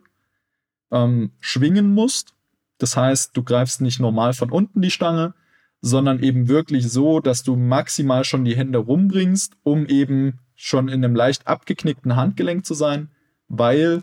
ähm, 0.90 1.32
schwingen 1.40 1.92
musst. 1.92 2.34
Das 2.78 2.96
heißt, 2.96 3.36
du 3.36 3.42
greifst 3.42 3.80
nicht 3.80 4.00
normal 4.00 4.32
von 4.32 4.50
unten 4.50 4.80
die 4.80 4.90
Stange, 4.90 5.34
sondern 5.82 6.22
eben 6.22 6.48
wirklich 6.48 6.90
so, 6.90 7.20
dass 7.20 7.42
du 7.42 7.56
maximal 7.56 8.24
schon 8.24 8.44
die 8.44 8.56
Hände 8.56 8.78
rumbringst, 8.78 9.54
um 9.62 9.86
eben 9.86 10.38
schon 10.54 10.88
in 10.88 11.04
einem 11.04 11.14
leicht 11.14 11.46
abgeknickten 11.46 12.16
Handgelenk 12.16 12.64
zu 12.64 12.74
sein, 12.74 13.10
weil 13.48 14.02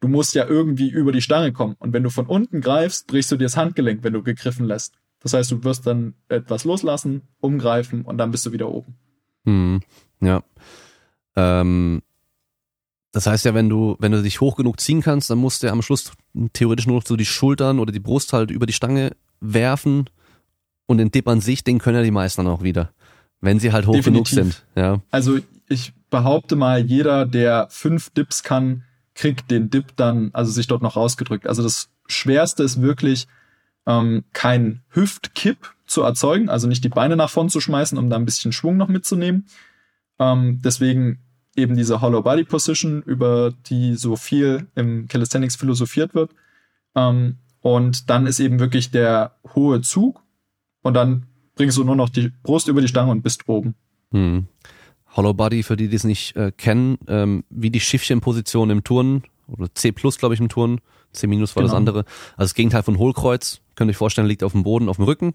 du 0.00 0.08
musst 0.08 0.34
ja 0.34 0.46
irgendwie 0.46 0.88
über 0.88 1.12
die 1.12 1.22
Stange 1.22 1.52
kommen. 1.52 1.76
Und 1.78 1.92
wenn 1.92 2.02
du 2.02 2.10
von 2.10 2.26
unten 2.26 2.60
greifst, 2.60 3.06
brichst 3.06 3.30
du 3.30 3.36
dir 3.36 3.44
das 3.44 3.56
Handgelenk, 3.56 4.02
wenn 4.02 4.12
du 4.12 4.22
gegriffen 4.22 4.66
lässt. 4.66 4.94
Das 5.20 5.34
heißt, 5.34 5.50
du 5.50 5.62
wirst 5.64 5.86
dann 5.86 6.14
etwas 6.28 6.64
loslassen, 6.64 7.22
umgreifen 7.40 8.02
und 8.02 8.18
dann 8.18 8.30
bist 8.30 8.46
du 8.46 8.52
wieder 8.52 8.70
oben. 8.70 8.94
Hm, 9.44 9.80
ja. 10.20 10.42
Ähm, 11.36 12.02
das 13.12 13.26
heißt 13.26 13.44
ja, 13.44 13.54
wenn 13.54 13.68
du, 13.68 13.96
wenn 13.98 14.12
du 14.12 14.22
dich 14.22 14.40
hoch 14.40 14.56
genug 14.56 14.80
ziehen 14.80 15.02
kannst, 15.02 15.28
dann 15.30 15.38
musst 15.38 15.62
du 15.62 15.70
am 15.70 15.82
Schluss 15.82 16.12
theoretisch 16.52 16.86
nur 16.86 16.96
noch 16.96 17.06
so 17.06 17.16
die 17.16 17.26
Schultern 17.26 17.78
oder 17.78 17.92
die 17.92 18.00
Brust 18.00 18.32
halt 18.32 18.50
über 18.50 18.66
die 18.66 18.72
Stange 18.72 19.14
werfen 19.40 20.08
und 20.86 20.98
den 20.98 21.10
Dip 21.10 21.28
an 21.28 21.40
sich, 21.40 21.64
den 21.64 21.78
können 21.78 21.96
ja 21.96 22.02
die 22.02 22.10
meisten 22.10 22.46
auch 22.46 22.62
wieder. 22.62 22.92
Wenn 23.40 23.58
sie 23.58 23.72
halt 23.72 23.86
hoch 23.86 23.94
Definitiv. 23.94 24.34
genug 24.36 24.52
sind, 24.52 24.66
ja. 24.74 25.00
Also 25.10 25.38
ich 25.68 25.92
behaupte 26.10 26.56
mal, 26.56 26.84
jeder, 26.84 27.26
der 27.26 27.68
fünf 27.70 28.10
Dips 28.10 28.42
kann, 28.42 28.84
kriegt 29.14 29.50
den 29.50 29.70
Dip 29.70 29.96
dann, 29.96 30.30
also 30.32 30.50
sich 30.50 30.66
dort 30.66 30.82
noch 30.82 30.96
rausgedrückt. 30.96 31.46
Also 31.46 31.62
das 31.62 31.90
Schwerste 32.06 32.62
ist 32.62 32.80
wirklich, 32.80 33.26
ähm, 33.86 34.24
kein 34.32 34.82
Hüftkipp 34.90 35.74
zu 35.86 36.02
erzeugen, 36.02 36.48
also 36.48 36.68
nicht 36.68 36.84
die 36.84 36.88
Beine 36.88 37.16
nach 37.16 37.30
vorn 37.30 37.48
zu 37.48 37.60
schmeißen, 37.60 37.98
um 37.98 38.10
da 38.10 38.16
ein 38.16 38.24
bisschen 38.24 38.52
Schwung 38.52 38.76
noch 38.76 38.88
mitzunehmen. 38.88 39.46
Ähm, 40.18 40.60
deswegen 40.62 41.18
eben 41.56 41.76
diese 41.76 42.00
Hollow 42.00 42.22
Body 42.22 42.44
Position, 42.44 43.02
über 43.02 43.52
die 43.66 43.96
so 43.96 44.16
viel 44.16 44.68
im 44.74 45.08
Calisthenics 45.08 45.56
philosophiert 45.56 46.14
wird. 46.14 46.32
Ähm, 46.94 47.38
und 47.60 48.08
dann 48.08 48.26
ist 48.26 48.40
eben 48.40 48.60
wirklich 48.60 48.90
der 48.90 49.36
hohe 49.54 49.80
Zug 49.82 50.22
und 50.82 50.94
dann 50.94 51.26
bringst 51.56 51.76
du 51.76 51.84
nur 51.84 51.96
noch 51.96 52.08
die 52.08 52.32
Brust 52.42 52.68
über 52.68 52.80
die 52.80 52.88
Stange 52.88 53.10
und 53.10 53.22
bist 53.22 53.48
oben. 53.48 53.74
Hm. 54.12 54.46
Hollow 55.16 55.34
Body, 55.34 55.62
für 55.62 55.76
die, 55.76 55.88
die 55.88 55.96
es 55.96 56.04
nicht 56.04 56.36
äh, 56.36 56.52
kennen, 56.56 56.98
ähm, 57.08 57.44
wie 57.50 57.70
die 57.70 57.80
Schiffchenposition 57.80 58.70
im 58.70 58.84
Turnen 58.84 59.24
oder 59.48 59.72
C 59.74 59.92
plus, 59.92 60.18
glaube 60.18 60.34
ich, 60.34 60.40
im 60.40 60.48
Turnen. 60.48 60.80
C 61.12 61.26
minus 61.26 61.56
war 61.56 61.62
genau. 61.62 61.72
das 61.72 61.76
andere. 61.76 61.98
Also 62.36 62.50
das 62.50 62.54
Gegenteil 62.54 62.82
von 62.82 62.98
Hohlkreuz, 62.98 63.60
könnt 63.74 63.88
ihr 63.88 63.92
euch 63.92 63.96
vorstellen, 63.96 64.28
liegt 64.28 64.44
auf 64.44 64.52
dem 64.52 64.62
Boden, 64.62 64.88
auf 64.88 64.96
dem 64.96 65.06
Rücken 65.06 65.34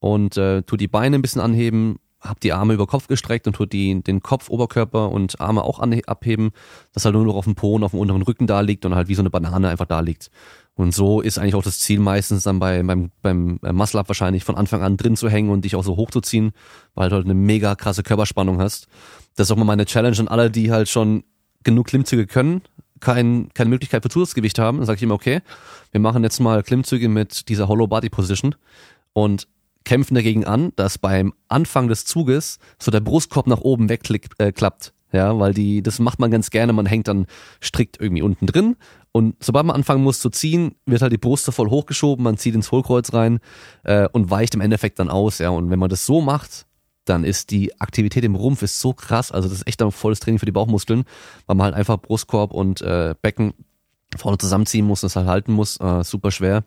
und 0.00 0.36
äh, 0.36 0.62
tut 0.62 0.80
die 0.80 0.88
Beine 0.88 1.16
ein 1.16 1.22
bisschen 1.22 1.40
anheben, 1.40 1.98
habt 2.20 2.42
die 2.42 2.52
Arme 2.52 2.74
über 2.74 2.86
Kopf 2.86 3.06
gestreckt 3.06 3.46
und 3.46 3.54
tut 3.54 3.72
die, 3.72 4.02
den 4.02 4.22
Kopf, 4.22 4.50
Oberkörper 4.50 5.10
und 5.10 5.40
Arme 5.40 5.62
auch 5.62 5.78
abheben, 5.78 6.50
dass 6.92 7.04
halt 7.04 7.14
nur 7.14 7.24
noch 7.24 7.36
auf 7.36 7.44
dem 7.44 7.54
Po 7.54 7.74
und 7.74 7.84
auf 7.84 7.92
dem 7.92 8.00
unteren 8.00 8.22
Rücken 8.22 8.46
da 8.46 8.60
liegt 8.60 8.84
und 8.84 8.94
halt 8.94 9.08
wie 9.08 9.14
so 9.14 9.22
eine 9.22 9.30
Banane 9.30 9.68
einfach 9.68 9.86
da 9.86 10.00
liegt. 10.00 10.30
Und 10.76 10.92
so 10.92 11.20
ist 11.20 11.38
eigentlich 11.38 11.54
auch 11.54 11.62
das 11.62 11.78
Ziel 11.78 12.00
meistens 12.00 12.42
dann 12.42 12.58
bei, 12.58 12.82
beim, 12.82 13.10
beim 13.22 13.60
Muscle-Up 13.62 14.08
wahrscheinlich 14.08 14.42
von 14.42 14.56
Anfang 14.56 14.82
an 14.82 14.96
drin 14.96 15.16
zu 15.16 15.28
hängen 15.28 15.50
und 15.50 15.64
dich 15.64 15.76
auch 15.76 15.84
so 15.84 15.96
hochzuziehen, 15.96 16.52
weil 16.94 17.10
du 17.10 17.16
halt 17.16 17.26
eine 17.26 17.34
mega 17.34 17.76
krasse 17.76 18.02
Körperspannung 18.02 18.60
hast. 18.60 18.88
Das 19.36 19.48
ist 19.48 19.52
auch 19.52 19.56
mal 19.56 19.64
meine 19.64 19.86
Challenge 19.86 20.18
an 20.18 20.28
alle, 20.28 20.50
die 20.50 20.70
halt 20.70 20.88
schon 20.88 21.24
genug 21.62 21.86
Klimmzüge 21.86 22.26
können, 22.26 22.62
kein, 23.00 23.48
keine 23.54 23.70
Möglichkeit 23.70 24.02
für 24.02 24.08
Zusatzgewicht 24.08 24.58
haben, 24.58 24.78
dann 24.78 24.86
sage 24.86 24.96
ich 24.96 25.02
immer, 25.02 25.14
okay, 25.14 25.40
wir 25.92 26.00
machen 26.00 26.22
jetzt 26.22 26.40
mal 26.40 26.62
Klimmzüge 26.62 27.08
mit 27.08 27.48
dieser 27.48 27.68
Hollow 27.68 27.86
Body 27.86 28.10
Position 28.10 28.54
und 29.12 29.48
kämpfen 29.84 30.14
dagegen 30.14 30.44
an, 30.44 30.72
dass 30.76 30.98
beim 30.98 31.34
Anfang 31.48 31.88
des 31.88 32.04
Zuges 32.04 32.58
so 32.78 32.90
der 32.90 33.00
Brustkorb 33.00 33.46
nach 33.46 33.60
oben 33.60 33.88
wegklappt. 33.88 34.40
Äh, 34.40 34.52
klappt. 34.52 34.94
ja, 35.12 35.38
weil 35.38 35.52
die, 35.52 35.82
das 35.82 35.98
macht 35.98 36.18
man 36.18 36.30
ganz 36.30 36.50
gerne, 36.50 36.72
man 36.72 36.86
hängt 36.86 37.08
dann 37.08 37.26
strikt 37.62 38.00
irgendwie 38.00 38.22
unten 38.22 38.46
drin 38.46 38.76
und 39.16 39.36
sobald 39.38 39.66
man 39.66 39.76
anfangen 39.76 40.02
muss 40.02 40.18
zu 40.18 40.28
ziehen, 40.28 40.74
wird 40.86 41.00
halt 41.00 41.12
die 41.12 41.18
Brust 41.18 41.44
voll 41.52 41.70
hochgeschoben, 41.70 42.24
man 42.24 42.36
zieht 42.36 42.56
ins 42.56 42.72
Hohlkreuz 42.72 43.12
rein 43.12 43.38
äh, 43.84 44.08
und 44.12 44.30
weicht 44.30 44.54
im 44.54 44.60
Endeffekt 44.60 44.98
dann 44.98 45.08
aus, 45.08 45.38
ja. 45.38 45.50
Und 45.50 45.70
wenn 45.70 45.78
man 45.78 45.88
das 45.88 46.04
so 46.04 46.20
macht, 46.20 46.66
dann 47.04 47.24
ist 47.24 47.50
die 47.50 47.78
Aktivität 47.80 48.24
im 48.24 48.34
Rumpf 48.34 48.62
ist 48.62 48.80
so 48.80 48.92
krass. 48.92 49.32
Also 49.32 49.48
das 49.48 49.58
ist 49.58 49.66
echt 49.66 49.82
ein 49.82 49.90
volles 49.90 50.20
Training 50.20 50.38
für 50.38 50.46
die 50.46 50.52
Bauchmuskeln, 50.52 51.04
weil 51.46 51.56
man 51.56 51.66
halt 51.66 51.74
einfach 51.74 51.98
Brustkorb 51.98 52.52
und 52.52 52.80
äh, 52.82 53.14
Becken 53.20 53.54
vorne 54.16 54.38
zusammenziehen 54.38 54.86
muss, 54.86 55.00
das 55.00 55.16
halt 55.16 55.26
halten 55.26 55.52
muss. 55.52 55.78
Äh, 55.80 56.04
super 56.04 56.30
schwer. 56.30 56.64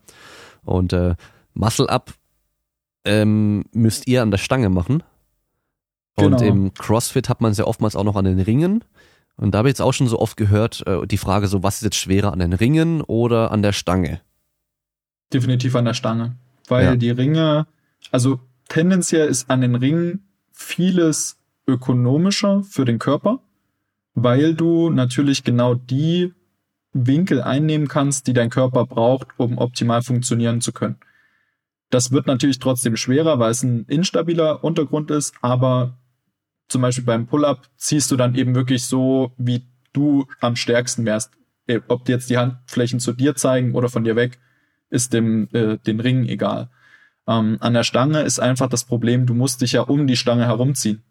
Und 0.65 0.93
äh, 0.93 1.15
Muscle 1.53 1.89
Up 1.89 2.13
ähm, 3.05 3.65
müsst 3.71 4.07
ihr 4.07 4.21
an 4.21 4.31
der 4.31 4.37
Stange 4.37 4.69
machen. 4.69 5.03
Und 6.15 6.37
genau. 6.37 6.43
im 6.43 6.73
CrossFit 6.73 7.29
hat 7.29 7.41
man 7.41 7.51
es 7.51 7.57
ja 7.57 7.65
oftmals 7.65 7.95
auch 7.95 8.03
noch 8.03 8.15
an 8.15 8.25
den 8.25 8.39
Ringen. 8.39 8.83
Und 9.37 9.53
da 9.53 9.59
habe 9.59 9.69
ich 9.69 9.71
jetzt 9.71 9.81
auch 9.81 9.93
schon 9.93 10.07
so 10.07 10.19
oft 10.19 10.35
gehört, 10.35 10.85
äh, 10.87 11.05
die 11.05 11.17
Frage 11.17 11.47
so, 11.47 11.61
was 11.63 11.75
ist 11.75 11.83
jetzt 11.83 11.95
schwerer 11.95 12.33
an 12.33 12.39
den 12.39 12.53
Ringen 12.53 13.01
oder 13.01 13.51
an 13.51 13.61
der 13.61 13.71
Stange? 13.71 14.19
Definitiv 15.31 15.75
an 15.75 15.85
der 15.85 15.93
Stange. 15.93 16.35
Weil 16.67 16.85
ja. 16.85 16.95
die 16.95 17.11
Ringe, 17.11 17.67
also 18.11 18.39
tendenziell 18.67 19.27
ist 19.27 19.49
an 19.49 19.61
den 19.61 19.75
Ringen 19.75 20.26
vieles 20.57 21.37
ökonomischer 21.67 22.63
für 22.63 22.83
den 22.83 22.97
Körper, 22.97 23.39
weil 24.15 24.55
du 24.55 24.89
natürlich 24.89 25.43
genau 25.43 25.75
die 25.75 26.33
Winkel 26.93 27.41
einnehmen 27.41 27.87
kannst, 27.87 28.25
die 28.25 28.33
dein 28.33 28.49
Körper 28.49 28.85
braucht, 28.85 29.27
um 29.37 29.59
optimal 29.59 30.01
funktionieren 30.01 30.59
zu 30.59 30.71
können. 30.71 30.97
Das 31.91 32.11
wird 32.11 32.25
natürlich 32.25 32.59
trotzdem 32.59 32.97
schwerer, 32.97 33.37
weil 33.37 33.51
es 33.51 33.63
ein 33.63 33.85
instabiler 33.85 34.63
Untergrund 34.63 35.11
ist, 35.11 35.35
aber 35.41 35.97
zum 36.67 36.81
Beispiel 36.81 37.05
beim 37.05 37.27
Pull-up 37.27 37.69
ziehst 37.77 38.09
du 38.11 38.15
dann 38.15 38.35
eben 38.35 38.55
wirklich 38.55 38.83
so, 38.83 39.31
wie 39.37 39.67
du 39.93 40.25
am 40.41 40.55
stärksten 40.55 41.05
wärst. 41.05 41.31
ob 41.87 42.09
jetzt 42.09 42.29
die 42.29 42.37
Handflächen 42.37 42.99
zu 42.99 43.13
dir 43.13 43.35
zeigen 43.35 43.75
oder 43.75 43.89
von 43.89 44.03
dir 44.03 44.15
weg, 44.15 44.39
ist 44.89 45.13
dem 45.13 45.49
äh, 45.51 45.77
den 45.77 45.99
Ringen 45.99 46.25
egal. 46.27 46.69
Ähm, 47.27 47.57
an 47.59 47.73
der 47.73 47.83
Stange 47.83 48.21
ist 48.21 48.39
einfach 48.39 48.69
das 48.69 48.85
Problem, 48.85 49.25
du 49.25 49.33
musst 49.33 49.61
dich 49.61 49.73
ja 49.73 49.81
um 49.81 50.07
die 50.07 50.17
Stange 50.17 50.45
herumziehen. 50.45 51.03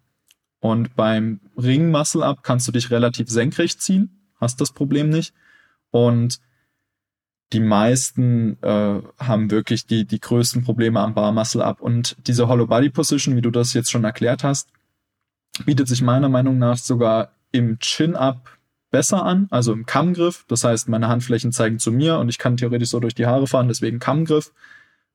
Und 0.61 0.97
beim 0.97 1.41
Ring 1.57 1.91
Muscle 1.91 2.25
Up 2.25 2.43
kannst 2.43 2.67
du 2.67 2.73
dich 2.73 2.91
relativ 2.91 3.29
senkrecht 3.29 3.83
ziehen, 3.83 4.31
hast 4.41 4.61
das 4.61 4.73
Problem 4.73 5.11
nicht. 5.11 5.35
Und 5.91 6.41
die 7.53 7.61
meisten 7.61 8.61
äh, 8.63 9.01
haben 9.19 9.51
wirklich 9.51 9.87
die, 9.87 10.05
die 10.05 10.19
größten 10.19 10.65
Probleme 10.65 11.01
am 11.01 11.15
Bar 11.15 11.33
Muscle 11.33 11.65
Up. 11.65 11.81
Und 11.81 12.17
diese 12.27 12.49
Hollow 12.49 12.67
Body 12.67 12.91
Position, 12.91 13.37
wie 13.37 13.43
du 13.43 13.51
das 13.51 13.75
jetzt 13.75 13.91
schon 13.91 14.05
erklärt 14.05 14.43
hast, 14.43 14.69
bietet 15.65 15.89
sich 15.89 16.03
meiner 16.03 16.29
Meinung 16.29 16.59
nach 16.59 16.77
sogar 16.77 17.31
im 17.53 17.79
Chin 17.79 18.17
Up 18.17 18.59
besser 18.91 19.25
an, 19.25 19.47
also 19.51 19.73
im 19.73 19.87
Kammgriff. 19.87 20.45
Das 20.49 20.65
heißt, 20.65 20.89
meine 20.89 21.09
Handflächen 21.09 21.53
zeigen 21.53 21.79
zu 21.79 21.93
mir 21.93 22.19
und 22.19 22.29
ich 22.29 22.39
kann 22.39 22.57
theoretisch 22.57 22.89
so 22.89 23.01
durch 23.01 23.15
die 23.15 23.27
Haare 23.27 23.47
fahren, 23.47 23.69
deswegen 23.69 23.99
Kammgriff. 23.99 24.53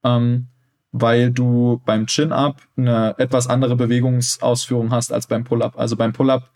Ähm, 0.03 0.47
weil 0.91 1.31
du 1.31 1.81
beim 1.85 2.07
Chin-Up 2.07 2.61
eine 2.75 3.15
etwas 3.17 3.47
andere 3.47 3.75
Bewegungsausführung 3.75 4.91
hast 4.91 5.13
als 5.13 5.27
beim 5.27 5.43
Pull-Up. 5.43 5.77
Also 5.77 5.95
beim 5.95 6.13
Pull-Up 6.13 6.51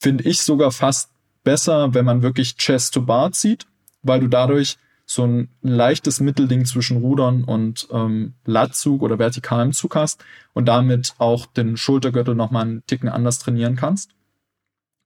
finde 0.00 0.24
ich 0.24 0.42
sogar 0.42 0.72
fast 0.72 1.10
besser, 1.44 1.94
wenn 1.94 2.04
man 2.04 2.22
wirklich 2.22 2.56
Chest 2.56 2.94
to 2.94 3.02
Bar 3.02 3.32
zieht, 3.32 3.66
weil 4.02 4.20
du 4.20 4.28
dadurch 4.28 4.78
so 5.06 5.24
ein 5.26 5.48
leichtes 5.60 6.20
Mittelding 6.20 6.64
zwischen 6.64 6.98
Rudern 6.98 7.44
und 7.44 7.88
ähm, 7.92 8.34
Latzug 8.44 9.02
oder 9.02 9.18
vertikalem 9.18 9.72
Zug 9.72 9.94
hast 9.94 10.24
und 10.54 10.66
damit 10.66 11.14
auch 11.18 11.46
den 11.46 11.76
Schultergürtel 11.76 12.34
nochmal 12.34 12.62
einen 12.62 12.86
Ticken 12.86 13.08
anders 13.08 13.38
trainieren 13.38 13.76
kannst. 13.76 14.10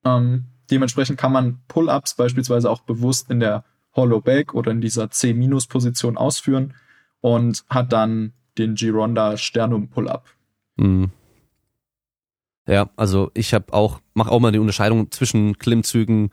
Ähm, 0.05 0.47
dementsprechend 0.71 1.19
kann 1.19 1.33
man 1.33 1.61
Pull-Ups 1.69 2.15
beispielsweise 2.15 2.71
auch 2.71 2.81
bewusst 2.83 3.31
in 3.31 3.41
der 3.41 3.65
Hollow 3.95 4.21
Back 4.21 4.55
oder 4.55 4.71
in 4.71 4.81
dieser 4.81 5.11
C-Position 5.11 6.17
ausführen 6.17 6.75
und 7.21 7.65
hat 7.69 7.93
dann 7.93 8.33
den 8.59 8.75
Gironda 8.75 9.37
Sternum 9.37 9.89
Pull-Up. 9.89 10.27
Mhm. 10.77 11.11
Ja, 12.69 12.91
also 12.97 13.31
ich 13.35 13.55
habe 13.55 13.73
auch 13.73 14.01
mache 14.15 14.33
auch 14.33 14.41
mal 14.41 14.51
die 14.51 14.59
Unterscheidung 14.59 15.13
zwischen 15.13 15.57
Klimmzügen 15.59 16.31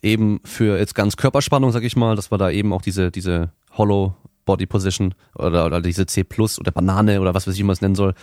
eben 0.00 0.40
für 0.44 0.78
jetzt 0.78 0.94
ganz 0.94 1.16
Körperspannung, 1.16 1.72
sag 1.72 1.82
ich 1.82 1.94
mal, 1.94 2.16
dass 2.16 2.30
wir 2.30 2.38
da 2.38 2.50
eben 2.50 2.72
auch 2.72 2.80
diese 2.80 3.10
diese 3.10 3.52
Hollow 3.72 4.14
Body 4.44 4.66
Position 4.66 5.14
oder, 5.34 5.66
oder 5.66 5.80
diese 5.80 6.06
C 6.06 6.24
Plus 6.24 6.58
oder 6.58 6.72
Banane 6.72 7.20
oder 7.20 7.34
was 7.34 7.46
weiß 7.46 7.54
ich, 7.54 7.60
wie 7.60 7.64
man 7.64 7.74
es 7.74 7.80
nennen 7.80 7.94
soll, 7.94 8.14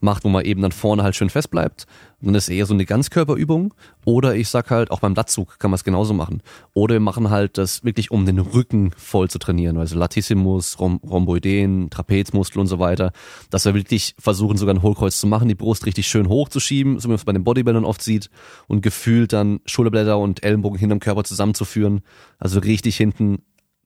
macht, 0.00 0.24
wo 0.24 0.28
man 0.28 0.44
eben 0.44 0.62
dann 0.62 0.72
vorne 0.72 1.02
halt 1.02 1.16
schön 1.16 1.30
fest 1.30 1.50
bleibt. 1.50 1.86
Und 2.20 2.28
dann 2.28 2.34
ist 2.34 2.48
eher 2.48 2.66
so 2.66 2.74
eine 2.74 2.84
Ganzkörperübung. 2.84 3.74
Oder 4.04 4.34
ich 4.34 4.48
sag 4.48 4.70
halt, 4.70 4.90
auch 4.90 5.00
beim 5.00 5.14
Latzug 5.14 5.58
kann 5.60 5.70
man 5.70 5.76
es 5.76 5.84
genauso 5.84 6.14
machen. 6.14 6.42
Oder 6.74 6.96
wir 6.96 7.00
machen 7.00 7.30
halt 7.30 7.58
das 7.58 7.84
wirklich, 7.84 8.10
um 8.10 8.26
den 8.26 8.40
Rücken 8.40 8.90
voll 8.96 9.30
zu 9.30 9.38
trainieren. 9.38 9.76
Also 9.76 9.96
Latissimus, 9.96 10.80
Rhom 10.80 11.00
Rhomboideen, 11.08 11.90
Trapezmuskel 11.90 12.60
und 12.60 12.66
so 12.66 12.80
weiter. 12.80 13.12
Dass 13.50 13.66
wir 13.66 13.74
wirklich 13.74 14.16
versuchen, 14.18 14.56
sogar 14.56 14.74
ein 14.74 14.82
Hohlkreuz 14.82 15.20
zu 15.20 15.28
machen, 15.28 15.48
die 15.48 15.54
Brust 15.54 15.86
richtig 15.86 16.08
schön 16.08 16.28
hochzuschieben, 16.28 16.98
so 16.98 17.04
wie 17.04 17.10
man 17.10 17.16
es 17.16 17.24
bei 17.24 17.32
den 17.32 17.44
Bodybuildern 17.44 17.84
oft 17.84 18.02
sieht. 18.02 18.30
Und 18.66 18.82
gefühlt 18.82 19.32
dann 19.32 19.60
Schulterblätter 19.66 20.18
und 20.18 20.42
Ellenbogen 20.42 20.78
hinterm 20.78 20.98
Körper 20.98 21.22
zusammenzuführen. 21.22 22.00
Also 22.38 22.58
richtig 22.58 22.96
hinten 22.96 23.42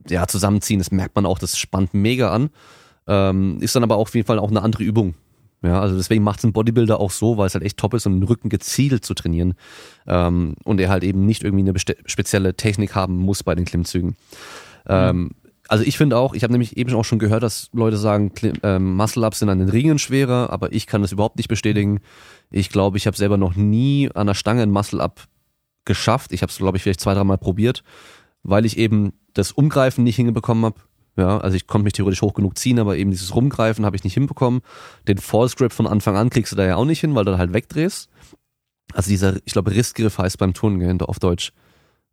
ja, 0.09 0.27
zusammenziehen, 0.27 0.79
das 0.79 0.91
merkt 0.91 1.15
man 1.15 1.27
auch, 1.27 1.39
das 1.39 1.59
spannt 1.59 1.95
mega 1.95 2.31
an. 2.31 2.51
Ähm, 3.07 3.59
ist 3.61 3.75
dann 3.75 3.83
aber 3.83 3.97
auch 3.97 4.03
auf 4.03 4.15
jeden 4.15 4.27
Fall 4.27 4.39
auch 4.39 4.51
eine 4.51 4.63
andere 4.63 4.85
Übung. 4.85 5.15
Ja, 5.63 5.81
also 5.81 5.97
deswegen 5.97 6.25
macht 6.25 6.41
es 6.41 6.45
ein 6.45 6.53
Bodybuilder 6.53 6.99
auch 6.99 7.13
so, 7.13 7.37
weil 7.37 7.47
es 7.47 7.55
halt 7.55 7.65
echt 7.65 7.77
top 7.77 7.95
ist, 7.95 8.07
um 8.07 8.15
den 8.15 8.25
Rücken 8.25 8.49
gezielt 8.49 9.05
zu 9.05 9.15
trainieren. 9.15 9.55
Ähm, 10.07 10.57
und 10.65 10.81
er 10.81 10.89
halt 10.89 11.05
eben 11.05 11.25
nicht 11.25 11.45
irgendwie 11.45 11.69
eine 11.69 11.79
spezielle 11.79 12.55
Technik 12.55 12.95
haben 12.97 13.17
muss 13.17 13.45
bei 13.45 13.55
den 13.55 13.65
Klimmzügen. 13.65 14.17
Ähm, 14.89 15.31
also 15.69 15.85
ich 15.85 15.97
finde 15.97 16.19
auch, 16.19 16.35
ich 16.35 16.43
habe 16.43 16.53
nämlich 16.53 16.77
eben 16.77 16.93
auch 16.95 17.05
schon 17.05 17.21
gehört, 17.21 17.45
dass 17.45 17.71
Leute 17.73 17.97
sagen, 17.97 18.33
ähm, 18.63 18.97
Muscle-Ups 18.97 19.39
sind 19.39 19.49
an 19.49 19.61
den 19.61 19.69
Ringen 19.69 20.01
schwerer, 20.01 20.51
aber 20.51 20.73
ich 20.73 20.89
kann 20.89 21.03
das 21.03 21.13
überhaupt 21.13 21.37
nicht 21.37 21.49
bestätigen. 21.49 22.01
Ich 22.51 22.69
glaube, 22.69 22.99
ich 22.99 23.07
habe 23.07 23.17
selber 23.17 23.37
noch 23.37 23.55
nie 23.55 24.11
an 24.13 24.27
der 24.27 24.35
Stange 24.35 24.63
ein 24.63 24.71
Muscle-Up 24.71 25.29
geschafft. 25.85 26.33
Ich 26.33 26.43
habe 26.43 26.51
es, 26.51 26.59
glaube 26.59 26.77
ich, 26.77 26.83
vielleicht 26.83 27.01
zwei, 27.01 27.15
dreimal 27.15 27.39
probiert, 27.39 27.85
weil 28.43 28.67
ich 28.67 28.79
eben 28.79 29.13
das 29.35 29.53
Umgreifen 29.53 30.05
nicht 30.05 30.17
hingebekommen 30.17 30.65
habe. 30.65 30.77
Ja, 31.17 31.39
also 31.39 31.57
ich 31.57 31.67
konnte 31.67 31.85
mich 31.85 31.93
theoretisch 31.93 32.23
hoch 32.23 32.33
genug 32.33 32.57
ziehen, 32.57 32.79
aber 32.79 32.97
eben 32.97 33.11
dieses 33.11 33.35
Rumgreifen 33.35 33.85
habe 33.85 33.97
ich 33.97 34.05
nicht 34.05 34.15
hinbekommen. 34.15 34.63
Den 35.07 35.19
False 35.19 35.57
Grip 35.57 35.73
von 35.73 35.87
Anfang 35.87 36.17
an 36.17 36.31
kriegst 36.31 36.53
du 36.53 36.57
da 36.57 36.65
ja 36.65 36.77
auch 36.77 36.87
nicht 36.87 37.01
hin, 37.01 37.15
weil 37.15 37.27
du 37.27 37.37
halt 37.37 37.53
wegdrehst. 37.53 38.09
Also 38.95 39.11
dieser, 39.11 39.37
ich 39.45 39.53
glaube, 39.53 39.73
Rissgriff 39.73 40.19
heißt 40.19 40.39
beim 40.39 40.55
Turnen, 40.55 41.01
auf 41.03 41.19
Deutsch. 41.19 41.53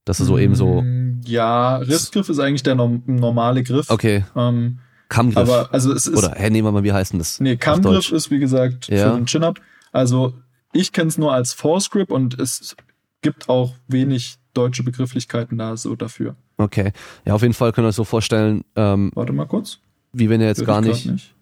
Dass 0.06 0.18
du 0.18 0.24
so 0.24 0.38
eben 0.38 0.56
so. 0.56 0.82
Mm, 0.82 1.22
ja, 1.26 1.78
Rissgriff 1.78 2.30
ist 2.30 2.40
eigentlich 2.40 2.64
der 2.64 2.76
normale 2.76 3.64
Griff. 3.64 3.90
Okay. 3.90 4.26
Ähm, 4.36 4.80
Kammgriff. 5.08 5.38
Aber 5.38 5.74
also 5.74 5.94
es 5.94 6.08
ist. 6.08 6.18
Oder, 6.18 6.34
hä, 6.36 6.50
nehmen 6.50 6.68
wir 6.68 6.72
mal, 6.72 6.84
wie 6.84 6.94
heißt 6.94 7.14
denn 7.14 7.20
das? 7.20 7.40
Nee, 7.40 7.58
Kammgriff 7.58 8.12
ist 8.12 8.32
wie 8.32 8.40
gesagt 8.40 8.88
ja. 8.88 9.12
für 9.12 9.18
den 9.18 9.26
Chin-Up. 9.26 9.60
Also 9.92 10.34
ich 10.72 10.94
kenne 10.94 11.10
es 11.10 11.18
nur 11.18 11.34
als 11.34 11.54
Force 11.54 11.90
Grip 11.90 12.12
und 12.12 12.40
es 12.40 12.76
gibt 13.22 13.50
auch 13.50 13.76
wenig 13.88 14.38
deutsche 14.54 14.84
Begrifflichkeiten 14.84 15.58
da 15.58 15.78
so 15.78 15.96
dafür. 15.96 16.36
Okay. 16.60 16.92
Ja, 17.26 17.34
auf 17.36 17.42
jeden 17.42 17.54
Fall 17.54 17.72
können 17.72 17.86
wir 17.86 17.90
uns 17.90 17.96
so 17.96 18.04
vorstellen. 18.04 18.66
Ähm, 18.76 19.12
Warte 19.16 19.32
mal 19.32 19.48
kurz. 19.48 19.80
Wie 20.12 20.30
wenn 20.30 20.42
ihr 20.42 20.48
jetzt 20.48 20.66
gar 20.66 20.82
nicht, 20.82 21.06
nicht, 21.06 21.34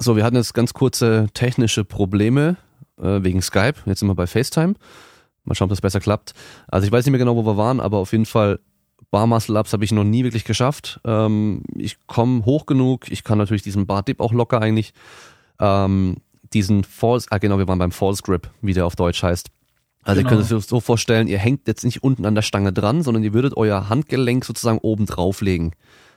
So, 0.00 0.16
wir 0.16 0.24
hatten 0.24 0.36
jetzt 0.36 0.54
ganz 0.54 0.72
kurze 0.72 1.26
technische 1.34 1.84
Probleme 1.84 2.56
äh, 2.98 3.22
wegen 3.22 3.42
Skype. 3.42 3.74
Jetzt 3.84 4.00
sind 4.00 4.08
wir 4.08 4.14
bei 4.14 4.26
FaceTime. 4.26 4.74
Mal 5.44 5.54
schauen, 5.54 5.66
ob 5.66 5.70
das 5.70 5.82
besser 5.82 6.00
klappt. 6.00 6.32
Also 6.68 6.86
ich 6.86 6.92
weiß 6.92 7.04
nicht 7.04 7.12
mehr 7.12 7.18
genau, 7.18 7.36
wo 7.36 7.44
wir 7.44 7.58
waren, 7.58 7.80
aber 7.80 7.98
auf 7.98 8.12
jeden 8.12 8.26
Fall 8.26 8.60
Bar 9.10 9.26
Muscle 9.26 9.56
Ups 9.58 9.74
habe 9.74 9.84
ich 9.84 9.92
noch 9.92 10.04
nie 10.04 10.24
wirklich 10.24 10.44
geschafft. 10.44 10.98
Ähm, 11.04 11.62
ich 11.74 11.98
komme 12.06 12.46
hoch 12.46 12.64
genug. 12.64 13.10
Ich 13.10 13.24
kann 13.24 13.36
natürlich 13.36 13.62
diesen 13.62 13.86
Bar 13.86 14.02
Dip 14.02 14.20
auch 14.20 14.32
locker 14.32 14.62
eigentlich. 14.62 14.94
Ähm, 15.60 16.16
diesen 16.54 16.82
False, 16.82 17.26
ah 17.30 17.38
genau, 17.38 17.58
wir 17.58 17.68
waren 17.68 17.78
beim 17.78 17.92
False 17.92 18.22
Grip, 18.22 18.50
wie 18.62 18.72
der 18.72 18.86
auf 18.86 18.96
Deutsch 18.96 19.22
heißt. 19.22 19.50
Also 20.06 20.20
genau. 20.20 20.30
ihr 20.30 20.36
könnt 20.36 20.46
es 20.46 20.52
euch 20.52 20.68
so 20.68 20.78
vorstellen, 20.78 21.26
ihr 21.26 21.38
hängt 21.38 21.66
jetzt 21.66 21.84
nicht 21.84 22.04
unten 22.04 22.26
an 22.26 22.36
der 22.36 22.42
Stange 22.42 22.72
dran, 22.72 23.02
sondern 23.02 23.24
ihr 23.24 23.34
würdet 23.34 23.56
euer 23.56 23.88
Handgelenk 23.88 24.44
sozusagen 24.44 24.78
oben 24.78 25.04
drauflegen, 25.04 25.72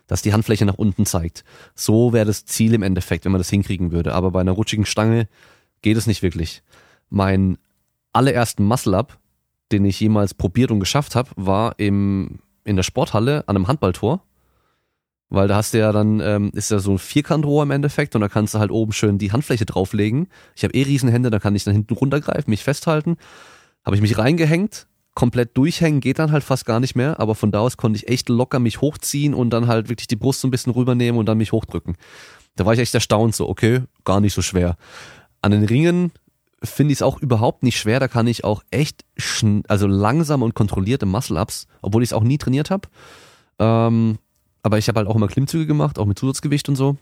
dass 0.06 0.22
die 0.22 0.32
Handfläche 0.32 0.64
nach 0.66 0.76
unten 0.76 1.08
zeigt. 1.08 1.44
So 1.74 2.14
wäre 2.14 2.26
das 2.26 2.46
Ziel 2.46 2.76
im 2.76 2.84
Endeffekt, 2.84 3.26
wenn 3.26 3.32
man 3.32 3.40
das 3.40 3.50
hinkriegen 3.50 3.92
würde. 3.92 4.14
Aber 4.14 4.30
bei 4.30 4.42
einer 4.42 4.52
rutschigen 4.52 4.86
Stange 4.86 5.28
geht 5.82 5.98
es 5.98 6.06
nicht 6.06 6.22
wirklich. 6.22 6.62
Mein 7.10 7.58
allerersten 8.14 8.64
Muscle-Up, 8.64 9.18
den 9.72 9.86
ich 9.86 10.00
jemals 10.00 10.36
probiert 10.36 10.70
und 10.70 10.80
geschafft 10.80 11.16
habe, 11.16 11.32
war 11.36 11.74
im, 11.78 12.42
in 12.66 12.76
der 12.76 12.84
Sporthalle 12.84 13.44
an 13.48 13.56
einem 13.56 13.68
Handballtor. 13.68 14.22
Weil 15.32 15.48
da 15.48 15.56
hast 15.56 15.74
du 15.74 15.80
ja 15.80 15.92
dann, 15.92 16.20
ähm, 16.20 16.52
ist 16.54 16.70
ja 16.70 16.78
so 16.78 16.92
ein 16.92 17.00
Vierkantrohr 17.00 17.64
im 17.64 17.72
Endeffekt 17.72 18.14
und 18.14 18.22
da 18.22 18.30
kannst 18.30 18.54
du 18.54 18.60
halt 18.60 18.70
oben 18.70 18.94
schön 18.94 19.18
die 19.18 19.32
Handfläche 19.32 19.66
drauflegen. 19.66 20.28
Ich 20.56 20.64
habe 20.64 20.76
eh 20.76 20.84
Riesenhände, 20.84 21.32
da 21.32 21.40
kann 21.40 21.56
ich 21.56 21.64
dann 21.64 21.74
hinten 21.74 21.96
runtergreifen, 21.96 22.52
mich 22.52 22.64
festhalten 22.64 23.18
habe 23.86 23.96
ich 23.96 24.02
mich 24.02 24.18
reingehängt, 24.18 24.88
komplett 25.16 25.58
durchhängen 25.58 26.00
geht 26.00 26.20
dann 26.20 26.32
halt 26.32 26.44
fast 26.44 26.66
gar 26.66 26.80
nicht 26.80 26.96
mehr, 26.96 27.20
aber 27.20 27.36
von 27.36 27.52
da 27.52 27.60
aus 27.60 27.78
konnte 27.78 27.98
ich 27.98 28.08
echt 28.08 28.30
locker 28.30 28.60
mich 28.60 28.82
hochziehen 28.82 29.34
und 29.34 29.50
dann 29.50 29.68
halt 29.68 29.90
wirklich 29.90 30.08
die 30.08 30.16
Brust 30.16 30.42
so 30.42 30.48
ein 30.48 30.52
bisschen 30.52 30.72
rübernehmen 30.72 31.20
und 31.20 31.26
dann 31.26 31.38
mich 31.38 31.52
hochdrücken. 31.52 31.98
Da 32.56 32.66
war 32.66 32.74
ich 32.74 32.80
echt 32.80 32.94
erstaunt, 32.94 33.36
so, 33.36 33.50
okay, 33.50 33.82
gar 34.06 34.22
nicht 34.22 34.34
so 34.34 34.42
schwer. 34.42 34.78
An 35.42 35.52
den 35.52 35.64
Ringen 35.64 36.12
finde 36.64 36.92
ich 36.92 37.00
es 37.00 37.02
auch 37.02 37.22
überhaupt 37.22 37.64
nicht 37.64 37.80
schwer, 37.80 38.00
da 38.00 38.08
kann 38.08 38.28
ich 38.28 38.44
auch 38.44 38.64
echt 38.72 39.04
also 39.68 39.88
langsam 39.88 40.42
und 40.42 40.56
kontrollierte 40.56 41.06
Muscle-Ups, 41.06 41.68
obwohl 41.82 42.04
ich 42.04 42.10
es 42.10 42.14
auch 42.14 42.24
nie 42.24 42.38
trainiert 42.38 42.70
habe. 42.70 42.88
Ähm, 43.60 44.20
aber 44.64 44.78
ich 44.78 44.88
habe 44.88 45.00
halt 45.00 45.08
auch 45.08 45.16
immer 45.16 45.28
Klimmzüge 45.28 45.66
gemacht, 45.66 46.00
auch 46.00 46.06
mit 46.06 46.20
Zusatzgewicht 46.20 46.70
und 46.70 46.76
so. 46.76 46.98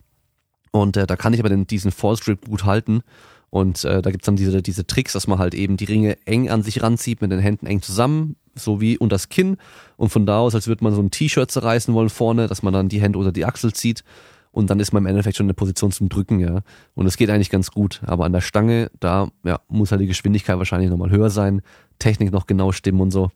Und 0.71 0.97
äh, 0.97 1.07
da 1.07 1.15
kann 1.15 1.33
ich 1.33 1.39
aber 1.39 1.49
den, 1.49 1.65
diesen 1.67 1.91
False 1.91 2.23
Grip 2.23 2.47
gut 2.47 2.65
halten. 2.65 3.01
Und 3.49 3.83
äh, 3.85 4.01
da 4.01 4.11
gibt's 4.11 4.25
dann 4.25 4.35
diese, 4.35 4.61
diese 4.61 4.85
Tricks, 4.85 5.13
dass 5.13 5.27
man 5.27 5.39
halt 5.39 5.53
eben 5.53 5.77
die 5.77 5.85
Ringe 5.85 6.17
eng 6.25 6.49
an 6.49 6.63
sich 6.63 6.81
ranzieht, 6.83 7.21
mit 7.21 7.31
den 7.31 7.39
Händen 7.39 7.65
eng 7.65 7.81
zusammen, 7.81 8.35
so 8.55 8.81
wie 8.81 8.97
unter 8.97 9.15
das 9.15 9.29
Kinn. 9.29 9.57
Und 9.95 10.09
von 10.09 10.25
da 10.25 10.39
aus, 10.39 10.55
als 10.55 10.67
würde 10.67 10.83
man 10.83 10.93
so 10.93 11.01
ein 11.01 11.11
T-Shirt 11.11 11.49
zerreißen 11.49 11.93
wollen 11.93 12.09
vorne, 12.09 12.47
dass 12.47 12.63
man 12.63 12.73
dann 12.73 12.89
die 12.89 13.01
Hände 13.01 13.19
unter 13.19 13.31
die 13.31 13.45
Achsel 13.45 13.73
zieht. 13.73 14.03
Und 14.51 14.69
dann 14.69 14.79
ist 14.79 14.91
man 14.91 15.03
im 15.03 15.07
Endeffekt 15.07 15.37
schon 15.37 15.43
in 15.43 15.49
der 15.49 15.55
Position 15.55 15.91
zum 15.91 16.09
Drücken, 16.09 16.39
ja. 16.39 16.61
Und 16.95 17.05
es 17.05 17.15
geht 17.15 17.29
eigentlich 17.29 17.51
ganz 17.51 17.71
gut. 17.71 18.01
Aber 18.05 18.25
an 18.25 18.33
der 18.33 18.41
Stange, 18.41 18.89
da 18.99 19.29
ja, 19.43 19.59
muss 19.67 19.91
halt 19.91 20.01
die 20.01 20.07
Geschwindigkeit 20.07 20.57
wahrscheinlich 20.57 20.89
nochmal 20.89 21.11
höher 21.11 21.29
sein, 21.29 21.61
Technik 21.99 22.31
noch 22.31 22.47
genau 22.47 22.71
stimmen 22.71 23.01
und 23.01 23.11
so. 23.11 23.29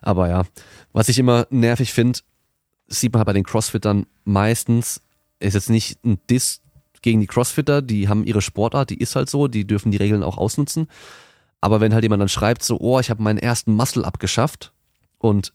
Aber 0.00 0.28
ja, 0.28 0.44
was 0.92 1.08
ich 1.08 1.18
immer 1.18 1.46
nervig 1.50 1.92
finde, 1.92 2.20
sieht 2.88 3.12
man 3.12 3.20
halt 3.20 3.26
bei 3.26 3.32
den 3.34 3.44
Crossfittern 3.44 4.06
meistens, 4.24 5.02
ist 5.40 5.54
jetzt 5.54 5.70
nicht 5.70 6.02
ein 6.04 6.18
Diss 6.30 6.62
gegen 7.02 7.20
die 7.20 7.26
Crossfitter, 7.26 7.82
die 7.82 8.08
haben 8.08 8.24
ihre 8.24 8.40
Sportart, 8.40 8.90
die 8.90 8.98
ist 8.98 9.16
halt 9.16 9.28
so, 9.28 9.48
die 9.48 9.66
dürfen 9.66 9.90
die 9.90 9.98
Regeln 9.98 10.22
auch 10.22 10.38
ausnutzen. 10.38 10.88
Aber 11.60 11.80
wenn 11.80 11.94
halt 11.94 12.04
jemand 12.04 12.20
dann 12.20 12.28
schreibt, 12.28 12.64
so, 12.64 12.78
oh, 12.80 12.98
ich 12.98 13.10
habe 13.10 13.22
meinen 13.22 13.38
ersten 13.38 13.74
Muscle 13.74 14.04
abgeschafft 14.04 14.72
und 15.18 15.52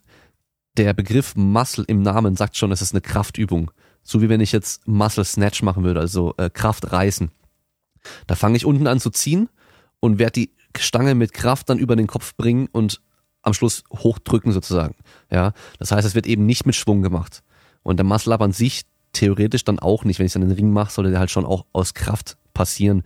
der 0.77 0.93
Begriff 0.93 1.35
Muscle 1.35 1.83
im 1.87 2.01
Namen 2.01 2.35
sagt 2.35 2.55
schon, 2.55 2.71
es 2.71 2.81
ist 2.81 2.93
eine 2.93 3.01
Kraftübung. 3.01 3.71
So 4.03 4.21
wie 4.21 4.29
wenn 4.29 4.39
ich 4.39 4.51
jetzt 4.51 4.87
Muscle 4.87 5.25
Snatch 5.25 5.63
machen 5.63 5.83
würde, 5.83 5.99
also 5.99 6.33
äh, 6.37 6.49
Kraft 6.49 6.91
reißen. 6.91 7.31
Da 8.27 8.35
fange 8.35 8.55
ich 8.55 8.65
unten 8.65 8.87
an 8.87 8.99
zu 8.99 9.09
ziehen 9.09 9.49
und 9.99 10.19
werde 10.19 10.33
die 10.33 10.51
Stange 10.77 11.15
mit 11.15 11.33
Kraft 11.33 11.69
dann 11.69 11.79
über 11.79 11.95
den 11.95 12.07
Kopf 12.07 12.35
bringen 12.35 12.67
und 12.71 13.01
am 13.41 13.53
Schluss 13.53 13.83
hochdrücken 13.91 14.51
sozusagen. 14.51 14.95
Ja, 15.31 15.53
das 15.79 15.91
heißt, 15.91 16.07
es 16.07 16.15
wird 16.15 16.27
eben 16.27 16.45
nicht 16.45 16.65
mit 16.65 16.75
Schwung 16.75 17.01
gemacht. 17.01 17.43
Und 17.83 17.97
der 17.97 18.05
Muscle 18.05 18.33
Up 18.33 18.41
an 18.41 18.51
sich 18.51 18.85
theoretisch 19.17 19.63
dann 19.63 19.79
auch 19.79 20.03
nicht. 20.03 20.19
Wenn 20.19 20.25
ich 20.25 20.35
an 20.35 20.41
den 20.41 20.51
Ring 20.51 20.71
mache, 20.71 20.91
sollte 20.91 21.11
der 21.11 21.19
halt 21.19 21.31
schon 21.31 21.45
auch 21.45 21.65
aus 21.73 21.93
Kraft 21.93 22.37
passieren. 22.53 23.03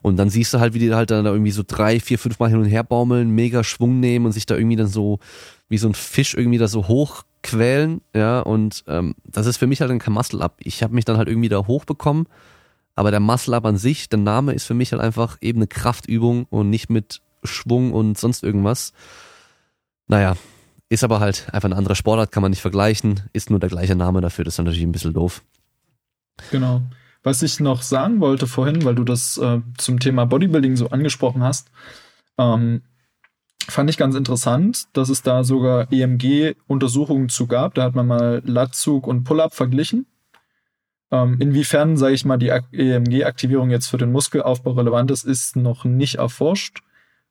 Und 0.00 0.16
dann 0.16 0.30
siehst 0.30 0.54
du 0.54 0.60
halt, 0.60 0.74
wie 0.74 0.78
die 0.78 0.94
halt 0.94 1.10
dann 1.10 1.24
da 1.24 1.32
irgendwie 1.32 1.50
so 1.50 1.62
drei, 1.66 2.00
vier, 2.00 2.18
fünf 2.18 2.38
Mal 2.38 2.50
hin 2.50 2.58
und 2.58 2.66
her 2.66 2.84
baumeln, 2.84 3.30
mega 3.30 3.64
Schwung 3.64 4.00
nehmen 4.00 4.26
und 4.26 4.32
sich 4.32 4.46
da 4.46 4.56
irgendwie 4.56 4.76
dann 4.76 4.86
so 4.86 5.18
wie 5.68 5.78
so 5.78 5.88
ein 5.88 5.94
Fisch 5.94 6.34
irgendwie 6.34 6.58
da 6.58 6.68
so 6.68 6.88
hochquälen. 6.88 8.00
Ja, 8.14 8.40
und 8.40 8.84
ähm, 8.86 9.14
das 9.24 9.46
ist 9.46 9.56
für 9.56 9.66
mich 9.66 9.80
halt 9.80 9.90
dann 9.90 9.98
kein 9.98 10.14
Muscle 10.14 10.40
Up. 10.40 10.56
Ich 10.60 10.82
habe 10.82 10.94
mich 10.94 11.04
dann 11.04 11.16
halt 11.16 11.28
irgendwie 11.28 11.48
da 11.48 11.66
hochbekommen. 11.66 12.26
Aber 12.94 13.10
der 13.10 13.20
Muscle 13.20 13.54
Up 13.54 13.64
an 13.64 13.78
sich, 13.78 14.08
der 14.08 14.18
Name 14.18 14.52
ist 14.52 14.64
für 14.64 14.74
mich 14.74 14.92
halt 14.92 15.02
einfach 15.02 15.38
eben 15.40 15.58
eine 15.58 15.66
Kraftübung 15.66 16.46
und 16.50 16.68
nicht 16.68 16.90
mit 16.90 17.22
Schwung 17.42 17.92
und 17.92 18.18
sonst 18.18 18.42
irgendwas. 18.42 18.92
Naja, 20.08 20.36
ist 20.92 21.04
aber 21.04 21.20
halt 21.20 21.46
einfach 21.52 21.68
eine 21.68 21.76
andere 21.76 21.96
Sportart, 21.96 22.32
kann 22.32 22.42
man 22.42 22.50
nicht 22.50 22.60
vergleichen, 22.60 23.22
ist 23.32 23.48
nur 23.48 23.58
der 23.58 23.70
gleiche 23.70 23.96
Name 23.96 24.20
dafür, 24.20 24.44
das 24.44 24.54
ist 24.54 24.58
natürlich 24.58 24.82
ein 24.82 24.92
bisschen 24.92 25.14
doof. 25.14 25.42
Genau. 26.50 26.82
Was 27.22 27.42
ich 27.42 27.60
noch 27.60 27.80
sagen 27.80 28.20
wollte 28.20 28.46
vorhin, 28.46 28.84
weil 28.84 28.94
du 28.94 29.04
das 29.04 29.38
äh, 29.38 29.60
zum 29.78 30.00
Thema 30.00 30.26
Bodybuilding 30.26 30.76
so 30.76 30.90
angesprochen 30.90 31.42
hast, 31.42 31.70
ähm, 32.36 32.82
fand 33.68 33.88
ich 33.88 33.96
ganz 33.96 34.16
interessant, 34.16 34.84
dass 34.92 35.08
es 35.08 35.22
da 35.22 35.44
sogar 35.44 35.90
EMG-Untersuchungen 35.90 37.30
zu 37.30 37.46
gab. 37.46 37.74
Da 37.74 37.84
hat 37.84 37.94
man 37.94 38.06
mal 38.06 38.42
Latzug 38.44 39.06
und 39.06 39.24
Pull-up 39.24 39.54
verglichen. 39.54 40.06
Ähm, 41.10 41.36
inwiefern, 41.40 41.96
sage 41.96 42.14
ich 42.14 42.24
mal, 42.26 42.38
die 42.38 42.48
EMG-Aktivierung 42.48 43.70
jetzt 43.70 43.86
für 43.86 43.98
den 43.98 44.12
Muskelaufbau 44.12 44.72
relevant 44.72 45.10
ist, 45.10 45.24
ist 45.24 45.56
noch 45.56 45.84
nicht 45.84 46.16
erforscht. 46.16 46.80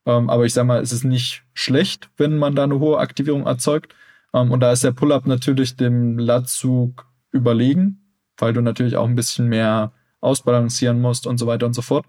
Ähm, 0.05 0.29
aber 0.29 0.45
ich 0.45 0.53
sag 0.53 0.65
mal, 0.65 0.81
es 0.81 0.91
ist 0.91 1.03
nicht 1.03 1.43
schlecht, 1.53 2.09
wenn 2.17 2.37
man 2.37 2.55
da 2.55 2.63
eine 2.63 2.79
hohe 2.79 2.97
Aktivierung 2.99 3.45
erzeugt. 3.45 3.95
Ähm, 4.33 4.51
und 4.51 4.59
da 4.61 4.71
ist 4.71 4.83
der 4.83 4.91
Pull-up 4.91 5.27
natürlich 5.27 5.75
dem 5.75 6.17
Latzug 6.17 7.05
überlegen, 7.31 8.13
weil 8.37 8.53
du 8.53 8.61
natürlich 8.61 8.97
auch 8.97 9.07
ein 9.07 9.15
bisschen 9.15 9.47
mehr 9.47 9.91
ausbalancieren 10.19 11.01
musst 11.01 11.27
und 11.27 11.37
so 11.37 11.47
weiter 11.47 11.65
und 11.65 11.73
so 11.73 11.81
fort. 11.81 12.05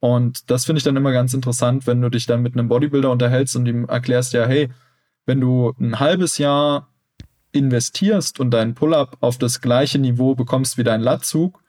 Und 0.00 0.50
das 0.50 0.66
finde 0.66 0.78
ich 0.78 0.84
dann 0.84 0.96
immer 0.96 1.12
ganz 1.12 1.32
interessant, 1.32 1.86
wenn 1.86 2.02
du 2.02 2.10
dich 2.10 2.26
dann 2.26 2.42
mit 2.42 2.54
einem 2.54 2.68
Bodybuilder 2.68 3.10
unterhältst 3.10 3.56
und 3.56 3.66
ihm 3.66 3.86
erklärst, 3.86 4.34
ja, 4.34 4.46
hey, 4.46 4.70
wenn 5.24 5.40
du 5.40 5.72
ein 5.80 5.98
halbes 5.98 6.38
Jahr 6.38 6.88
investierst 7.52 8.40
und 8.40 8.50
deinen 8.50 8.74
Pull-up 8.74 9.16
auf 9.20 9.38
das 9.38 9.60
gleiche 9.60 9.98
Niveau 9.98 10.34
bekommst 10.34 10.76
wie 10.76 10.84
dein 10.84 11.00
Latzug 11.00 11.62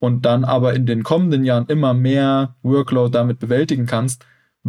und 0.00 0.24
dann 0.24 0.44
aber 0.44 0.74
in 0.74 0.86
den 0.86 1.04
kommenden 1.04 1.44
Jahren 1.44 1.66
immer 1.66 1.94
mehr 1.94 2.56
Workload 2.62 3.12
damit 3.12 3.38
bewältigen 3.38 3.86
kannst, 3.86 4.24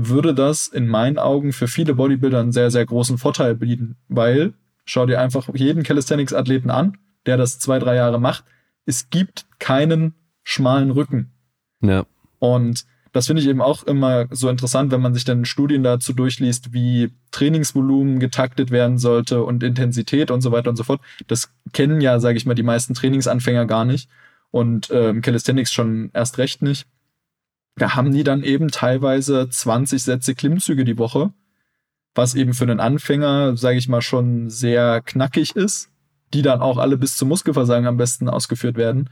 würde 0.08 0.34
das 0.34 0.68
in 0.68 0.88
meinen 0.88 1.18
Augen 1.18 1.54
für 1.54 1.68
viele 1.68 1.94
Bodybuilder 1.96 2.40
einen 2.40 2.52
sehr, 2.52 2.72
sehr 2.72 2.86
großen 2.86 3.18
Vorteil 3.18 3.56
bieten, 3.56 3.98
weil 4.08 4.54
schau 4.86 5.06
dir 5.06 5.20
einfach 5.20 5.50
jeden 5.54 5.84
Calisthenics-Athleten 5.84 6.70
an, 6.70 6.98
der 7.26 7.38
das 7.38 7.60
zwei, 7.60 7.80
drei 7.80 7.96
Jahre 7.96 8.20
macht. 8.20 8.46
Es 8.86 9.10
gibt 9.10 9.46
keinen 9.60 10.14
schmalen 10.44 10.92
Rücken. 10.92 11.32
Ja. 11.82 12.06
Und 12.40 12.86
das 13.12 13.28
finde 13.28 13.42
ich 13.42 13.48
eben 13.48 13.62
auch 13.62 13.84
immer 13.84 14.28
so 14.32 14.50
interessant, 14.50 14.92
wenn 14.92 15.02
man 15.02 15.14
sich 15.14 15.26
dann 15.26 15.46
Studien 15.46 15.84
dazu 15.84 16.14
durchliest, 16.14 16.74
wie 16.74 17.12
Trainingsvolumen 17.32 18.20
getaktet 18.20 18.72
werden 18.72 18.98
sollte 18.98 19.44
und 19.44 19.64
Intensität 19.64 20.32
und 20.32 20.42
so 20.42 20.52
weiter 20.52 20.70
und 20.70 20.76
so 20.76 20.84
fort. 20.84 21.02
Das 21.28 21.52
kennen 21.74 22.02
ja, 22.02 22.20
sage 22.20 22.38
ich 22.38 22.46
mal, 22.46 22.54
die 22.54 22.64
meisten 22.64 22.94
Trainingsanfänger 22.94 23.66
gar 23.66 23.86
nicht 23.86 24.10
und 24.52 24.90
ähm, 24.92 25.22
Calisthenics 25.22 25.74
schon 25.74 26.12
erst 26.14 26.38
recht 26.38 26.62
nicht 26.62 26.88
da 27.82 27.96
haben 27.96 28.12
die 28.12 28.24
dann 28.24 28.44
eben 28.44 28.70
teilweise 28.70 29.50
20 29.50 30.04
Sätze 30.04 30.36
Klimmzüge 30.36 30.86
die 30.86 30.98
Woche, 30.98 31.34
was 32.16 32.36
eben 32.36 32.54
für 32.54 32.66
einen 32.66 32.80
Anfänger, 32.80 33.58
sage 33.58 33.78
ich 33.78 33.88
mal, 33.88 34.02
schon 34.02 34.50
sehr 34.50 35.02
knackig 35.02 35.56
ist, 35.56 35.90
die 36.34 36.42
dann 36.42 36.62
auch 36.62 36.78
alle 36.78 36.98
bis 36.98 37.18
zum 37.18 37.30
Muskelversagen 37.30 37.88
am 37.88 37.98
besten 37.98 38.30
ausgeführt 38.30 38.78
werden. 38.78 39.10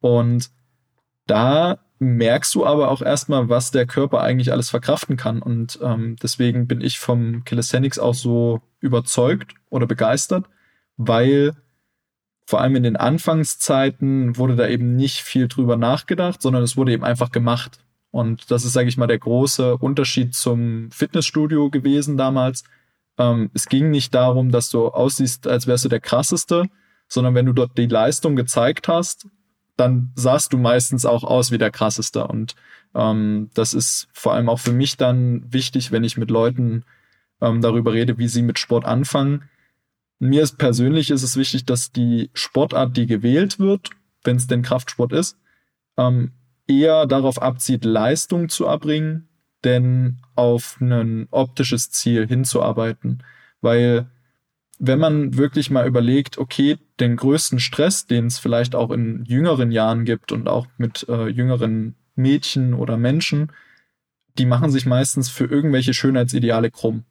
Und 0.00 0.50
da 1.26 1.78
merkst 1.98 2.54
du 2.54 2.66
aber 2.66 2.90
auch 2.90 3.00
erstmal, 3.00 3.48
was 3.48 3.70
der 3.70 3.86
Körper 3.86 4.20
eigentlich 4.20 4.52
alles 4.52 4.70
verkraften 4.70 5.16
kann. 5.16 5.40
Und 5.40 5.78
ähm, 5.82 6.16
deswegen 6.22 6.66
bin 6.66 6.80
ich 6.80 6.98
vom 6.98 7.44
Calisthenics 7.44 7.98
auch 7.98 8.14
so 8.14 8.60
überzeugt 8.80 9.54
oder 9.70 9.86
begeistert, 9.86 10.46
weil 10.96 11.54
vor 12.44 12.60
allem 12.60 12.76
in 12.76 12.82
den 12.82 12.96
Anfangszeiten 12.96 14.36
wurde 14.36 14.56
da 14.56 14.66
eben 14.66 14.96
nicht 14.96 15.22
viel 15.22 15.46
drüber 15.46 15.76
nachgedacht, 15.76 16.42
sondern 16.42 16.62
es 16.62 16.76
wurde 16.76 16.92
eben 16.92 17.04
einfach 17.04 17.30
gemacht. 17.30 17.78
Und 18.12 18.50
das 18.50 18.64
ist, 18.64 18.74
sage 18.74 18.88
ich 18.88 18.98
mal, 18.98 19.06
der 19.06 19.18
große 19.18 19.78
Unterschied 19.78 20.34
zum 20.34 20.90
Fitnessstudio 20.90 21.70
gewesen 21.70 22.16
damals. 22.16 22.62
Ähm, 23.18 23.50
es 23.54 23.66
ging 23.66 23.90
nicht 23.90 24.14
darum, 24.14 24.52
dass 24.52 24.70
du 24.70 24.88
aussiehst, 24.88 25.48
als 25.48 25.66
wärst 25.66 25.86
du 25.86 25.88
der 25.88 26.00
krasseste, 26.00 26.66
sondern 27.08 27.34
wenn 27.34 27.46
du 27.46 27.54
dort 27.54 27.76
die 27.76 27.86
Leistung 27.86 28.36
gezeigt 28.36 28.86
hast, 28.86 29.26
dann 29.78 30.12
sahst 30.14 30.52
du 30.52 30.58
meistens 30.58 31.06
auch 31.06 31.24
aus 31.24 31.50
wie 31.50 31.58
der 31.58 31.70
krasseste. 31.70 32.26
Und 32.26 32.54
ähm, 32.94 33.50
das 33.54 33.72
ist 33.72 34.08
vor 34.12 34.34
allem 34.34 34.50
auch 34.50 34.60
für 34.60 34.72
mich 34.72 34.98
dann 34.98 35.50
wichtig, 35.50 35.90
wenn 35.90 36.04
ich 36.04 36.18
mit 36.18 36.30
Leuten 36.30 36.84
ähm, 37.40 37.62
darüber 37.62 37.94
rede, 37.94 38.18
wie 38.18 38.28
sie 38.28 38.42
mit 38.42 38.58
Sport 38.58 38.84
anfangen. 38.84 39.48
Mir 40.18 40.42
ist 40.42 40.58
persönlich 40.58 41.10
ist 41.10 41.22
es 41.22 41.36
wichtig, 41.38 41.64
dass 41.64 41.92
die 41.92 42.30
Sportart, 42.34 42.94
die 42.94 43.06
gewählt 43.06 43.58
wird, 43.58 43.90
wenn 44.22 44.36
es 44.36 44.46
denn 44.46 44.62
Kraftsport 44.62 45.12
ist, 45.12 45.38
ähm, 45.96 46.32
eher 46.80 47.06
darauf 47.06 47.40
abzieht, 47.40 47.84
Leistung 47.84 48.48
zu 48.48 48.66
erbringen, 48.66 49.28
denn 49.64 50.18
auf 50.34 50.80
ein 50.80 51.28
optisches 51.30 51.90
Ziel 51.90 52.26
hinzuarbeiten. 52.26 53.22
Weil 53.60 54.06
wenn 54.78 54.98
man 54.98 55.36
wirklich 55.36 55.70
mal 55.70 55.86
überlegt, 55.86 56.38
okay, 56.38 56.78
den 56.98 57.16
größten 57.16 57.60
Stress, 57.60 58.06
den 58.06 58.26
es 58.26 58.38
vielleicht 58.38 58.74
auch 58.74 58.90
in 58.90 59.24
jüngeren 59.26 59.70
Jahren 59.70 60.04
gibt 60.04 60.32
und 60.32 60.48
auch 60.48 60.66
mit 60.76 61.06
äh, 61.08 61.28
jüngeren 61.28 61.94
Mädchen 62.16 62.74
oder 62.74 62.96
Menschen, 62.96 63.52
die 64.38 64.46
machen 64.46 64.70
sich 64.70 64.86
meistens 64.86 65.28
für 65.28 65.44
irgendwelche 65.44 65.94
Schönheitsideale 65.94 66.70
krumm. 66.70 67.04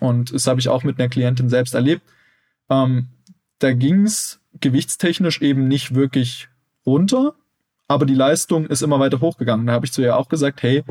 Und 0.00 0.34
das 0.34 0.46
habe 0.46 0.60
ich 0.60 0.68
auch 0.68 0.82
mit 0.82 0.98
einer 0.98 1.08
Klientin 1.08 1.48
selbst 1.48 1.74
erlebt. 1.74 2.02
Ähm, 2.68 3.08
da 3.58 3.72
ging 3.72 4.04
es 4.04 4.40
gewichtstechnisch 4.60 5.40
eben 5.40 5.68
nicht 5.68 5.94
wirklich 5.94 6.48
runter, 6.84 7.36
aber 7.88 8.06
die 8.06 8.14
Leistung 8.14 8.66
ist 8.66 8.82
immer 8.82 8.98
weiter 9.00 9.20
hochgegangen. 9.20 9.66
Da 9.66 9.72
habe 9.72 9.86
ich 9.86 9.92
zu 9.92 10.02
ihr 10.02 10.16
auch 10.16 10.28
gesagt, 10.28 10.62
hey, 10.62 10.84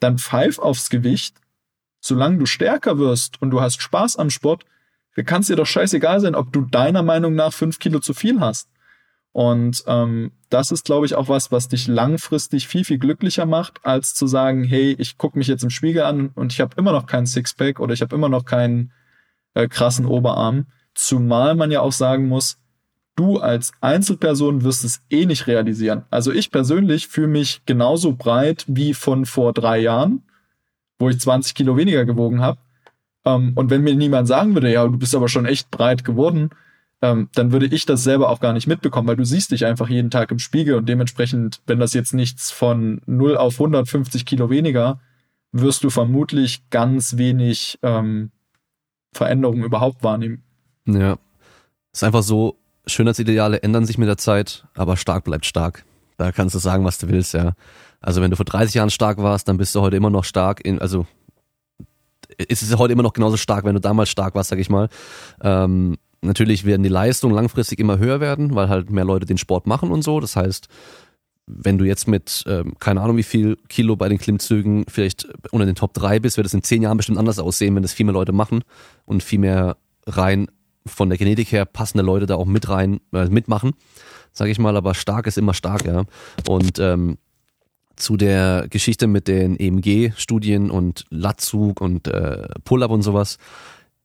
dann 0.00 0.18
pfeif 0.18 0.58
aufs 0.58 0.90
Gewicht, 0.90 1.36
solange 2.00 2.38
du 2.38 2.46
stärker 2.46 2.98
wirst 2.98 3.40
und 3.42 3.50
du 3.50 3.60
hast 3.60 3.82
Spaß 3.82 4.16
am 4.16 4.30
Sport, 4.30 4.64
kann 5.24 5.40
es 5.40 5.48
dir 5.48 5.56
doch 5.56 5.66
scheißegal 5.66 6.20
sein, 6.20 6.34
ob 6.34 6.52
du 6.52 6.62
deiner 6.62 7.02
Meinung 7.02 7.34
nach 7.34 7.52
fünf 7.52 7.78
Kilo 7.78 7.98
zu 7.98 8.14
viel 8.14 8.40
hast. 8.40 8.68
Und 9.32 9.84
ähm, 9.86 10.32
das 10.48 10.70
ist, 10.72 10.84
glaube 10.84 11.06
ich, 11.06 11.14
auch 11.14 11.28
was, 11.28 11.52
was 11.52 11.68
dich 11.68 11.86
langfristig 11.86 12.66
viel, 12.66 12.84
viel 12.84 12.98
glücklicher 12.98 13.46
macht, 13.46 13.84
als 13.84 14.14
zu 14.14 14.26
sagen, 14.26 14.64
hey, 14.64 14.96
ich 14.98 15.18
gucke 15.18 15.38
mich 15.38 15.48
jetzt 15.48 15.62
im 15.62 15.70
Spiegel 15.70 16.02
an 16.02 16.30
und 16.34 16.52
ich 16.52 16.60
habe 16.60 16.74
immer 16.76 16.92
noch 16.92 17.06
keinen 17.06 17.26
Sixpack 17.26 17.78
oder 17.80 17.92
ich 17.94 18.00
habe 18.00 18.14
immer 18.14 18.28
noch 18.28 18.44
keinen 18.44 18.92
äh, 19.54 19.68
krassen 19.68 20.06
Oberarm. 20.06 20.66
Zumal 20.94 21.54
man 21.54 21.70
ja 21.70 21.80
auch 21.80 21.92
sagen 21.92 22.26
muss, 22.26 22.58
du 23.18 23.38
als 23.38 23.72
Einzelperson 23.80 24.62
wirst 24.62 24.84
es 24.84 25.02
eh 25.10 25.26
nicht 25.26 25.46
realisieren. 25.46 26.04
Also 26.10 26.32
ich 26.32 26.50
persönlich 26.50 27.08
fühle 27.08 27.28
mich 27.28 27.62
genauso 27.66 28.12
breit 28.12 28.64
wie 28.68 28.94
von 28.94 29.26
vor 29.26 29.52
drei 29.52 29.80
Jahren, 29.80 30.22
wo 30.98 31.08
ich 31.08 31.20
20 31.20 31.54
Kilo 31.54 31.76
weniger 31.76 32.04
gewogen 32.04 32.40
habe. 32.40 32.58
Ähm, 33.24 33.52
und 33.56 33.70
wenn 33.70 33.82
mir 33.82 33.94
niemand 33.94 34.28
sagen 34.28 34.54
würde, 34.54 34.72
ja, 34.72 34.86
du 34.86 34.98
bist 34.98 35.14
aber 35.14 35.28
schon 35.28 35.46
echt 35.46 35.70
breit 35.70 36.04
geworden, 36.04 36.50
ähm, 37.02 37.28
dann 37.34 37.52
würde 37.52 37.66
ich 37.66 37.86
das 37.86 38.04
selber 38.04 38.28
auch 38.28 38.40
gar 38.40 38.52
nicht 38.52 38.66
mitbekommen, 38.66 39.08
weil 39.08 39.16
du 39.16 39.24
siehst 39.24 39.50
dich 39.50 39.66
einfach 39.66 39.88
jeden 39.88 40.10
Tag 40.10 40.30
im 40.30 40.38
Spiegel 40.38 40.74
und 40.74 40.88
dementsprechend, 40.88 41.60
wenn 41.66 41.78
das 41.78 41.94
jetzt 41.94 42.14
nichts 42.14 42.50
von 42.50 43.00
0 43.06 43.36
auf 43.36 43.54
150 43.54 44.26
Kilo 44.26 44.50
weniger, 44.50 45.00
wirst 45.52 45.82
du 45.84 45.90
vermutlich 45.90 46.68
ganz 46.70 47.16
wenig 47.16 47.78
ähm, 47.82 48.30
Veränderungen 49.12 49.64
überhaupt 49.64 50.02
wahrnehmen. 50.02 50.42
Ja. 50.86 51.18
Ist 51.92 52.04
einfach 52.04 52.22
so, 52.22 52.56
Schönheitsideale 52.88 53.62
ändern 53.62 53.86
sich 53.86 53.98
mit 53.98 54.08
der 54.08 54.16
Zeit, 54.16 54.66
aber 54.74 54.96
stark 54.96 55.24
bleibt 55.24 55.46
stark. 55.46 55.84
Da 56.16 56.32
kannst 56.32 56.54
du 56.54 56.58
sagen, 56.58 56.84
was 56.84 56.98
du 56.98 57.08
willst, 57.08 57.34
ja. 57.34 57.52
Also 58.00 58.20
wenn 58.20 58.30
du 58.30 58.36
vor 58.36 58.44
30 58.44 58.74
Jahren 58.74 58.90
stark 58.90 59.18
warst, 59.18 59.48
dann 59.48 59.56
bist 59.56 59.74
du 59.74 59.80
heute 59.80 59.96
immer 59.96 60.10
noch 60.10 60.24
stark 60.24 60.64
in, 60.64 60.80
also 60.80 61.06
ist 62.36 62.62
es 62.62 62.76
heute 62.76 62.92
immer 62.92 63.02
noch 63.02 63.12
genauso 63.12 63.36
stark, 63.36 63.64
wenn 63.64 63.74
du 63.74 63.80
damals 63.80 64.10
stark 64.10 64.34
warst, 64.34 64.50
sag 64.50 64.58
ich 64.58 64.70
mal. 64.70 64.88
Ähm, 65.42 65.96
natürlich 66.20 66.64
werden 66.64 66.82
die 66.82 66.88
Leistungen 66.88 67.34
langfristig 67.34 67.78
immer 67.80 67.98
höher 67.98 68.20
werden, 68.20 68.54
weil 68.54 68.68
halt 68.68 68.90
mehr 68.90 69.04
Leute 69.04 69.26
den 69.26 69.38
Sport 69.38 69.66
machen 69.66 69.90
und 69.90 70.02
so. 70.02 70.20
Das 70.20 70.36
heißt, 70.36 70.68
wenn 71.46 71.78
du 71.78 71.84
jetzt 71.84 72.06
mit, 72.06 72.44
ähm, 72.46 72.74
keine 72.78 73.00
Ahnung 73.00 73.16
wie 73.16 73.22
viel 73.22 73.56
Kilo 73.68 73.96
bei 73.96 74.08
den 74.08 74.18
Klimmzügen 74.18 74.84
vielleicht 74.86 75.26
unter 75.50 75.66
den 75.66 75.74
Top 75.74 75.94
3 75.94 76.20
bist, 76.20 76.36
wird 76.36 76.46
es 76.46 76.54
in 76.54 76.62
10 76.62 76.82
Jahren 76.82 76.98
bestimmt 76.98 77.18
anders 77.18 77.38
aussehen, 77.38 77.74
wenn 77.74 77.82
das 77.82 77.94
viel 77.94 78.06
mehr 78.06 78.12
Leute 78.12 78.32
machen 78.32 78.62
und 79.06 79.22
viel 79.22 79.38
mehr 79.38 79.76
rein 80.06 80.48
von 80.88 81.08
der 81.08 81.18
Genetik 81.18 81.52
her 81.52 81.64
passende 81.64 82.04
Leute 82.04 82.26
da 82.26 82.36
auch 82.36 82.46
mit 82.46 82.68
rein, 82.68 83.00
äh, 83.12 83.26
mitmachen, 83.26 83.74
sage 84.32 84.50
ich 84.50 84.58
mal, 84.58 84.76
aber 84.76 84.94
stark 84.94 85.26
ist 85.26 85.38
immer 85.38 85.54
stark, 85.54 85.84
ja. 85.84 86.04
Und 86.48 86.78
ähm, 86.78 87.18
zu 87.98 88.16
der 88.16 88.66
Geschichte 88.70 89.06
mit 89.06 89.28
den 89.28 89.56
EMG-Studien 89.58 90.70
und 90.70 91.04
Latzug 91.10 91.80
und 91.80 92.08
äh, 92.08 92.48
Pull-up 92.64 92.90
und 92.90 93.02
sowas. 93.02 93.38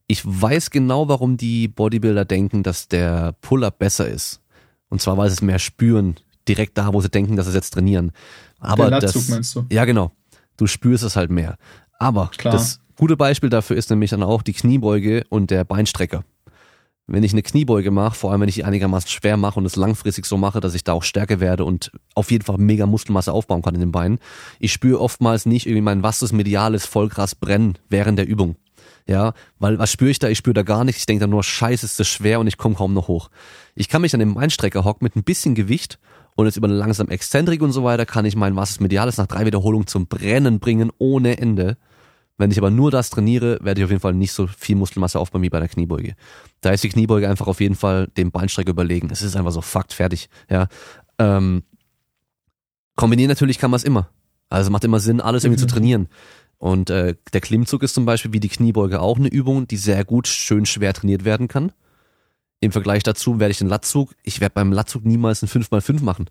Ich 0.07 0.23
weiß 0.25 0.69
genau, 0.69 1.07
warum 1.07 1.37
die 1.37 1.67
Bodybuilder 1.67 2.25
denken, 2.25 2.63
dass 2.63 2.87
der 2.87 3.35
Pull-up 3.41 3.79
besser 3.79 4.07
ist. 4.07 4.41
Und 4.89 5.01
zwar, 5.01 5.17
weil 5.17 5.29
sie 5.29 5.35
es 5.35 5.41
mehr 5.41 5.59
spüren, 5.59 6.15
direkt 6.47 6.77
da, 6.77 6.93
wo 6.93 7.01
sie 7.01 7.09
denken, 7.09 7.35
dass 7.35 7.45
sie 7.45 7.51
es 7.51 7.55
jetzt 7.55 7.71
trainieren. 7.71 8.11
Aber 8.59 8.89
der 8.89 9.01
Latzug, 9.01 9.21
das, 9.21 9.29
meinst 9.29 9.55
du? 9.55 9.65
Ja, 9.71 9.85
genau. 9.85 10.11
Du 10.57 10.67
spürst 10.67 11.03
es 11.03 11.15
halt 11.15 11.31
mehr. 11.31 11.57
Aber 11.99 12.31
Klar. 12.37 12.53
das 12.53 12.79
gute 12.95 13.17
Beispiel 13.17 13.49
dafür 13.49 13.77
ist 13.77 13.89
nämlich 13.89 14.11
dann 14.11 14.23
auch 14.23 14.41
die 14.41 14.53
Kniebeuge 14.53 15.23
und 15.29 15.51
der 15.51 15.63
Beinstrecker 15.63 16.23
wenn 17.07 17.23
ich 17.23 17.33
eine 17.33 17.43
Kniebeuge 17.43 17.91
mache, 17.91 18.15
vor 18.15 18.31
allem 18.31 18.41
wenn 18.41 18.49
ich 18.49 18.55
die 18.55 18.63
einigermaßen 18.63 19.09
schwer 19.09 19.35
mache 19.35 19.59
und 19.59 19.65
es 19.65 19.75
langfristig 19.75 20.25
so 20.25 20.37
mache, 20.37 20.61
dass 20.61 20.73
ich 20.73 20.83
da 20.83 20.93
auch 20.93 21.03
stärker 21.03 21.39
werde 21.39 21.65
und 21.65 21.91
auf 22.15 22.31
jeden 22.31 22.45
Fall 22.45 22.57
mega 22.57 22.85
Muskelmasse 22.85 23.33
aufbauen 23.33 23.61
kann 23.61 23.75
in 23.75 23.81
den 23.81 23.91
Beinen, 23.91 24.19
ich 24.59 24.71
spüre 24.71 25.01
oftmals 25.01 25.45
nicht 25.45 25.65
irgendwie 25.65 25.81
mein 25.81 26.03
vastus 26.03 26.31
mediales 26.31 26.85
voll 26.85 27.09
krass 27.09 27.35
brennen 27.35 27.77
während 27.89 28.17
der 28.19 28.27
Übung. 28.27 28.55
Ja, 29.05 29.33
weil 29.59 29.79
was 29.79 29.91
spüre 29.91 30.11
ich 30.11 30.19
da? 30.19 30.29
Ich 30.29 30.37
spüre 30.37 30.53
da 30.53 30.63
gar 30.63 30.85
nichts. 30.85 31.01
Ich 31.01 31.05
denke 31.05 31.21
da 31.21 31.27
nur, 31.27 31.43
scheiße, 31.43 31.85
ist 31.85 31.99
das 31.99 32.07
schwer 32.07 32.39
und 32.39 32.47
ich 32.47 32.57
komme 32.57 32.75
kaum 32.75 32.93
noch 32.93 33.09
hoch. 33.09 33.29
Ich 33.75 33.89
kann 33.89 34.01
mich 34.01 34.13
dann 34.13 34.21
im 34.21 34.35
Beinstrecker 34.35 34.85
hocken 34.85 35.03
mit 35.03 35.17
ein 35.17 35.25
bisschen 35.25 35.55
Gewicht 35.55 35.99
und 36.35 36.45
jetzt 36.45 36.55
über 36.55 36.67
eine 36.67 36.77
langsam 36.77 37.09
Exzentrik 37.09 37.61
und 37.61 37.73
so 37.73 37.83
weiter 37.83 38.05
kann 38.05 38.25
ich 38.25 38.37
mein 38.37 38.55
vastus 38.55 38.79
mediales 38.79 39.17
nach 39.17 39.27
drei 39.27 39.45
Wiederholungen 39.45 39.87
zum 39.87 40.07
Brennen 40.07 40.59
bringen 40.59 40.89
ohne 40.99 41.37
Ende. 41.37 41.77
Wenn 42.37 42.49
ich 42.49 42.57
aber 42.57 42.71
nur 42.71 42.91
das 42.91 43.09
trainiere, 43.09 43.59
werde 43.61 43.81
ich 43.81 43.85
auf 43.85 43.91
jeden 43.91 44.01
Fall 44.01 44.13
nicht 44.13 44.31
so 44.31 44.47
viel 44.47 44.75
Muskelmasse 44.75 45.19
aufbauen 45.19 45.43
wie 45.43 45.49
bei 45.49 45.59
der 45.59 45.67
Kniebeuge. 45.67 46.15
Da 46.63 46.71
ist 46.71 46.83
die 46.83 46.89
Kniebeuge 46.89 47.29
einfach 47.29 47.47
auf 47.47 47.59
jeden 47.59 47.75
Fall 47.75 48.07
dem 48.07 48.31
Beinstrecker 48.31 48.71
überlegen. 48.71 49.09
Es 49.11 49.21
ist 49.21 49.35
einfach 49.35 49.51
so 49.51 49.59
Fakt, 49.59 49.91
fertig. 49.91 50.29
Ja. 50.49 50.67
Ähm, 51.19 51.63
kombinieren 52.95 53.27
natürlich 53.27 53.59
kann 53.59 53.69
man 53.69 53.77
es 53.77 53.83
immer. 53.83 54.09
Also 54.49 54.71
macht 54.71 54.85
immer 54.85 55.01
Sinn, 55.01 55.19
alles 55.19 55.43
irgendwie 55.43 55.61
mhm. 55.61 55.67
zu 55.67 55.73
trainieren. 55.73 56.07
Und 56.57 56.89
äh, 56.89 57.15
der 57.33 57.41
Klimmzug 57.41 57.83
ist 57.83 57.93
zum 57.93 58.05
Beispiel 58.05 58.31
wie 58.31 58.39
die 58.39 58.47
Kniebeuge 58.47 59.01
auch 59.01 59.17
eine 59.17 59.27
Übung, 59.27 59.67
die 59.67 59.75
sehr 59.75 60.05
gut, 60.05 60.29
schön 60.29 60.65
schwer 60.65 60.93
trainiert 60.93 61.25
werden 61.25 61.49
kann. 61.49 61.73
Im 62.61 62.71
Vergleich 62.71 63.03
dazu 63.03 63.41
werde 63.41 63.51
ich 63.51 63.57
den 63.57 63.67
Latzug, 63.67 64.15
ich 64.23 64.39
werde 64.39 64.55
beim 64.55 64.71
Latzug 64.71 65.03
niemals 65.03 65.43
einen 65.43 65.49
5x5 65.49 66.01
machen. 66.01 66.29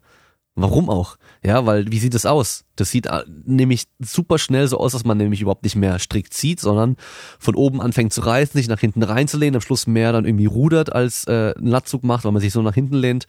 Warum 0.55 0.91
auch? 0.91 1.17
Ja, 1.43 1.65
weil 1.65 1.91
wie 1.91 1.99
sieht 1.99 2.15
es 2.15 2.27
aus? 2.27 2.65
Das 2.77 2.91
sieht 2.91 3.07
äh, 3.07 3.23
nämlich 3.47 3.85
super 4.01 4.39
schnell 4.39 4.69
so 4.69 4.79
aus, 4.79 4.93
dass 4.93 5.05
man 5.05 5.17
nämlich 5.17 5.41
überhaupt 5.41 5.65
nicht 5.65 5.77
mehr 5.77 5.99
strikt 5.99 6.35
zieht, 6.35 6.61
sondern 6.61 6.97
von 7.39 7.55
oben 7.55 7.81
anfängt 7.81 8.13
zu 8.13 8.21
reißen, 8.21 8.59
sich 8.59 8.69
nach 8.69 8.81
hinten 8.81 9.03
reinzulehnen, 9.03 9.55
am 9.55 9.63
Schluss 9.63 9.87
mehr 9.87 10.13
dann 10.13 10.27
irgendwie 10.27 10.47
rudert 10.47 10.93
als 10.93 11.27
äh, 11.27 11.55
einen 11.57 11.69
Latzug 11.69 12.05
macht, 12.05 12.25
weil 12.25 12.33
man 12.33 12.43
sich 12.43 12.53
so 12.53 12.61
nach 12.61 12.75
hinten 12.75 12.97
lehnt. 12.97 13.27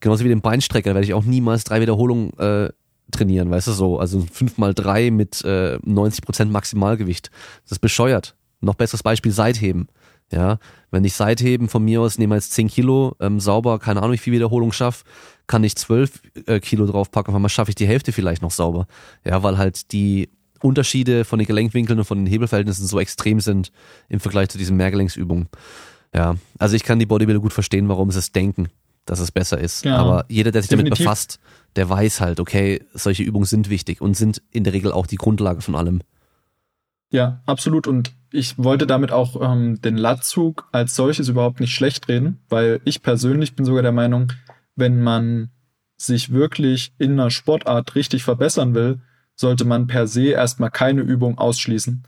Genauso 0.00 0.24
wie 0.24 0.28
den 0.28 0.40
Beinstrecker, 0.40 0.94
werde 0.94 1.04
ich 1.04 1.12
auch 1.12 1.24
niemals 1.24 1.64
drei 1.64 1.82
Wiederholungen 1.82 2.32
äh, 2.38 2.70
trainieren, 3.10 3.50
weißt 3.50 3.68
du 3.68 3.72
so, 3.72 3.98
also 3.98 4.24
fünf 4.32 4.56
mal 4.56 4.72
drei 4.72 5.10
mit 5.10 5.44
äh, 5.44 5.78
90 5.82 6.24
Prozent 6.24 6.50
Maximalgewicht. 6.50 7.30
Das 7.64 7.72
ist 7.72 7.80
bescheuert. 7.80 8.36
Noch 8.60 8.74
besseres 8.74 9.02
Beispiel 9.02 9.32
Seitheben. 9.32 9.88
Ja, 10.34 10.58
wenn 10.90 11.04
ich 11.04 11.14
Seitheben 11.14 11.68
von 11.68 11.84
mir 11.84 12.00
aus 12.00 12.18
nehme 12.18 12.34
als 12.34 12.50
10 12.50 12.68
Kilo 12.68 13.14
ähm, 13.20 13.38
sauber, 13.38 13.78
keine 13.78 14.00
Ahnung, 14.00 14.14
wie 14.14 14.18
viel 14.18 14.32
Wiederholung 14.32 14.72
schaffe, 14.72 15.04
kann 15.46 15.62
ich 15.62 15.76
zwölf 15.76 16.22
äh, 16.46 16.58
Kilo 16.58 16.86
draufpacken, 16.86 17.30
auf 17.32 17.36
einmal 17.36 17.50
schaffe 17.50 17.70
ich 17.70 17.76
die 17.76 17.86
Hälfte 17.86 18.10
vielleicht 18.10 18.42
noch 18.42 18.50
sauber. 18.50 18.86
Ja, 19.24 19.42
weil 19.44 19.58
halt 19.58 19.92
die 19.92 20.28
Unterschiede 20.60 21.24
von 21.24 21.38
den 21.38 21.46
Gelenkwinkeln 21.46 21.98
und 22.00 22.04
von 22.04 22.18
den 22.18 22.26
Hebelverhältnissen 22.26 22.86
so 22.86 22.98
extrem 22.98 23.38
sind 23.38 23.70
im 24.08 24.18
Vergleich 24.18 24.48
zu 24.48 24.58
diesen 24.58 24.76
Mehrgelenksübungen. 24.76 25.48
Ja, 26.12 26.36
also 26.58 26.74
ich 26.74 26.82
kann 26.82 26.98
die 26.98 27.06
Bodybuilder 27.06 27.40
gut 27.40 27.52
verstehen, 27.52 27.88
warum 27.88 28.10
sie 28.10 28.18
es 28.18 28.32
denken, 28.32 28.68
dass 29.04 29.20
es 29.20 29.30
besser 29.30 29.58
ist. 29.58 29.84
Ja, 29.84 29.96
Aber 29.98 30.24
jeder, 30.28 30.50
der 30.50 30.62
sich 30.62 30.70
definitiv. 30.70 30.98
damit 30.98 31.06
befasst, 31.06 31.38
der 31.76 31.88
weiß 31.88 32.20
halt, 32.20 32.40
okay, 32.40 32.82
solche 32.94 33.22
Übungen 33.22 33.44
sind 33.46 33.68
wichtig 33.68 34.00
und 34.00 34.16
sind 34.16 34.42
in 34.50 34.64
der 34.64 34.72
Regel 34.72 34.90
auch 34.90 35.06
die 35.06 35.16
Grundlage 35.16 35.60
von 35.60 35.74
allem. 35.74 36.00
Ja, 37.14 37.40
absolut. 37.46 37.86
Und 37.86 38.12
ich 38.32 38.58
wollte 38.58 38.88
damit 38.88 39.12
auch 39.12 39.40
ähm, 39.40 39.80
den 39.80 39.96
Latzug 39.96 40.68
als 40.72 40.96
solches 40.96 41.28
überhaupt 41.28 41.60
nicht 41.60 41.72
schlecht 41.72 42.08
reden, 42.08 42.40
weil 42.48 42.80
ich 42.84 43.02
persönlich 43.02 43.54
bin 43.54 43.64
sogar 43.64 43.82
der 43.82 43.92
Meinung, 43.92 44.32
wenn 44.74 45.00
man 45.00 45.50
sich 45.96 46.32
wirklich 46.32 46.92
in 46.98 47.12
einer 47.12 47.30
Sportart 47.30 47.94
richtig 47.94 48.24
verbessern 48.24 48.74
will, 48.74 48.98
sollte 49.36 49.64
man 49.64 49.86
per 49.86 50.08
se 50.08 50.30
erstmal 50.30 50.72
keine 50.72 51.02
Übung 51.02 51.38
ausschließen. 51.38 52.02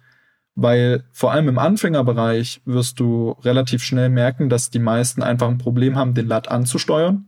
Weil 0.57 1.05
vor 1.13 1.31
allem 1.31 1.47
im 1.51 1.61
Anfängerbereich 1.61 2.63
wirst 2.65 2.99
du 2.99 3.37
relativ 3.45 3.85
schnell 3.85 4.09
merken, 4.09 4.49
dass 4.49 4.71
die 4.71 4.81
meisten 4.81 5.23
einfach 5.23 5.47
ein 5.47 5.59
Problem 5.59 5.95
haben, 5.95 6.15
den 6.15 6.27
Lat 6.27 6.49
anzusteuern 6.49 7.27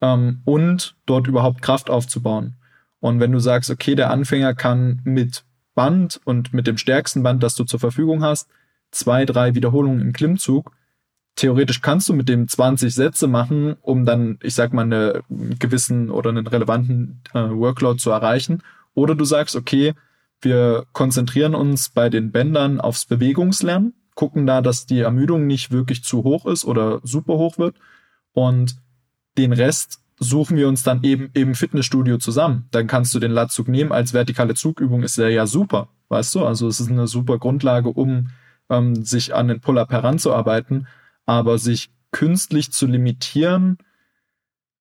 ähm, 0.00 0.42
und 0.44 0.94
dort 1.06 1.26
überhaupt 1.26 1.62
Kraft 1.62 1.90
aufzubauen. 1.90 2.54
Und 3.00 3.18
wenn 3.18 3.32
du 3.32 3.40
sagst, 3.40 3.70
okay, 3.70 3.96
der 3.96 4.12
Anfänger 4.12 4.54
kann 4.54 5.00
mit 5.02 5.44
Band 5.74 6.20
und 6.24 6.52
mit 6.52 6.66
dem 6.66 6.78
stärksten 6.78 7.22
Band, 7.22 7.42
das 7.42 7.54
du 7.54 7.64
zur 7.64 7.80
Verfügung 7.80 8.22
hast, 8.22 8.48
zwei, 8.90 9.24
drei 9.24 9.54
Wiederholungen 9.54 10.00
im 10.00 10.12
Klimmzug, 10.12 10.72
theoretisch 11.36 11.80
kannst 11.80 12.08
du 12.08 12.14
mit 12.14 12.28
dem 12.28 12.46
20 12.46 12.94
Sätze 12.94 13.26
machen, 13.26 13.76
um 13.80 14.04
dann, 14.04 14.38
ich 14.42 14.54
sag 14.54 14.72
mal, 14.72 14.82
einen 14.82 15.58
gewissen 15.58 16.10
oder 16.10 16.30
einen 16.30 16.46
relevanten 16.46 17.22
äh, 17.32 17.38
Workload 17.38 17.98
zu 17.98 18.10
erreichen. 18.10 18.62
Oder 18.94 19.14
du 19.14 19.24
sagst, 19.24 19.56
okay, 19.56 19.94
wir 20.42 20.86
konzentrieren 20.92 21.54
uns 21.54 21.88
bei 21.88 22.10
den 22.10 22.32
Bändern 22.32 22.80
aufs 22.80 23.06
Bewegungslernen, 23.06 23.94
gucken 24.14 24.46
da, 24.46 24.60
dass 24.60 24.86
die 24.86 25.00
Ermüdung 25.00 25.46
nicht 25.46 25.70
wirklich 25.70 26.04
zu 26.04 26.24
hoch 26.24 26.46
ist 26.46 26.64
oder 26.64 27.00
super 27.02 27.34
hoch 27.34 27.58
wird 27.58 27.76
und 28.32 28.76
den 29.38 29.52
Rest 29.52 30.01
suchen 30.22 30.56
wir 30.56 30.68
uns 30.68 30.82
dann 30.82 31.02
eben 31.02 31.30
im 31.34 31.54
Fitnessstudio 31.54 32.18
zusammen. 32.18 32.66
Dann 32.70 32.86
kannst 32.86 33.14
du 33.14 33.18
den 33.18 33.32
Latzug 33.32 33.68
nehmen 33.68 33.92
als 33.92 34.14
vertikale 34.14 34.54
Zugübung, 34.54 35.02
ist 35.02 35.18
der 35.18 35.30
ja 35.30 35.46
super, 35.46 35.88
weißt 36.08 36.34
du? 36.34 36.44
Also 36.44 36.68
es 36.68 36.80
ist 36.80 36.90
eine 36.90 37.06
super 37.06 37.38
Grundlage, 37.38 37.88
um 37.88 38.28
ähm, 38.70 39.04
sich 39.04 39.34
an 39.34 39.48
den 39.48 39.60
Pull-up 39.60 39.90
heranzuarbeiten 39.90 40.86
aber 41.26 41.58
sich 41.58 41.90
künstlich 42.10 42.72
zu 42.72 42.86
limitieren, 42.86 43.78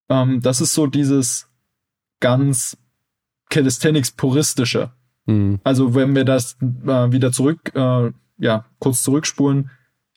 ähm, 0.09 0.41
das 0.41 0.61
ist 0.61 0.73
so 0.73 0.87
dieses 0.87 1.47
ganz 2.19 2.77
Calisthenics-puristische. 3.49 4.91
Mhm. 5.25 5.59
Also 5.63 5.95
wenn 5.95 6.15
wir 6.15 6.25
das 6.25 6.57
äh, 6.61 7.11
wieder 7.11 7.31
zurück, 7.31 7.73
äh, 7.75 8.11
ja, 8.37 8.65
kurz 8.79 9.03
zurückspulen, 9.03 9.69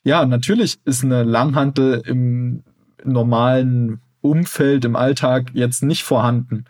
ja, 0.03 0.25
natürlich 0.25 0.79
ist 0.85 1.03
eine 1.03 1.23
Langhantel 1.23 2.01
im 2.05 2.63
normalen 3.03 4.01
Umfeld, 4.25 4.85
im 4.85 4.95
Alltag 4.95 5.51
jetzt 5.53 5.83
nicht 5.83 6.03
vorhanden. 6.03 6.65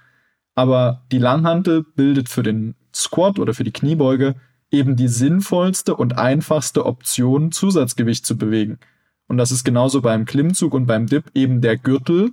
Aber 0.54 1.04
die 1.12 1.18
Langhantel 1.18 1.84
bildet 1.84 2.30
für 2.30 2.44
den 2.44 2.76
Squat 2.94 3.40
oder 3.40 3.54
für 3.54 3.64
die 3.64 3.74
Kniebeuge 3.74 4.36
eben 4.72 4.96
die 4.96 5.08
sinnvollste 5.08 5.96
und 5.96 6.18
einfachste 6.18 6.86
Option, 6.86 7.52
Zusatzgewicht 7.52 8.26
zu 8.26 8.38
bewegen. 8.38 8.80
Und 9.28 9.38
das 9.38 9.52
ist 9.52 9.64
genauso 9.64 10.02
beim 10.02 10.26
Klimmzug 10.26 10.74
und 10.74 10.86
beim 10.86 11.08
Dip 11.08 11.32
eben 11.34 11.62
der 11.62 11.78
Gürtel 11.78 12.32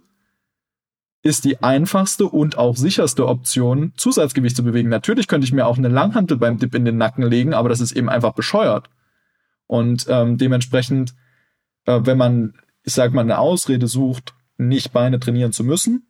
ist 1.22 1.44
die 1.44 1.62
einfachste 1.62 2.26
und 2.26 2.58
auch 2.58 2.76
sicherste 2.76 3.28
Option, 3.28 3.92
Zusatzgewicht 3.96 4.56
zu 4.56 4.64
bewegen. 4.64 4.88
Natürlich 4.88 5.28
könnte 5.28 5.46
ich 5.46 5.52
mir 5.52 5.66
auch 5.66 5.78
eine 5.78 5.88
Langhantel 5.88 6.36
beim 6.36 6.58
Dip 6.58 6.74
in 6.74 6.84
den 6.84 6.96
Nacken 6.96 7.24
legen, 7.24 7.54
aber 7.54 7.68
das 7.68 7.80
ist 7.80 7.92
eben 7.92 8.08
einfach 8.08 8.34
bescheuert. 8.34 8.90
Und 9.66 10.06
ähm, 10.08 10.36
dementsprechend, 10.36 11.14
äh, 11.86 12.00
wenn 12.02 12.18
man, 12.18 12.54
ich 12.82 12.92
sag 12.92 13.12
mal, 13.12 13.20
eine 13.20 13.38
Ausrede 13.38 13.86
sucht, 13.86 14.34
nicht 14.68 14.92
Beine 14.92 15.20
trainieren 15.20 15.52
zu 15.52 15.64
müssen, 15.64 16.06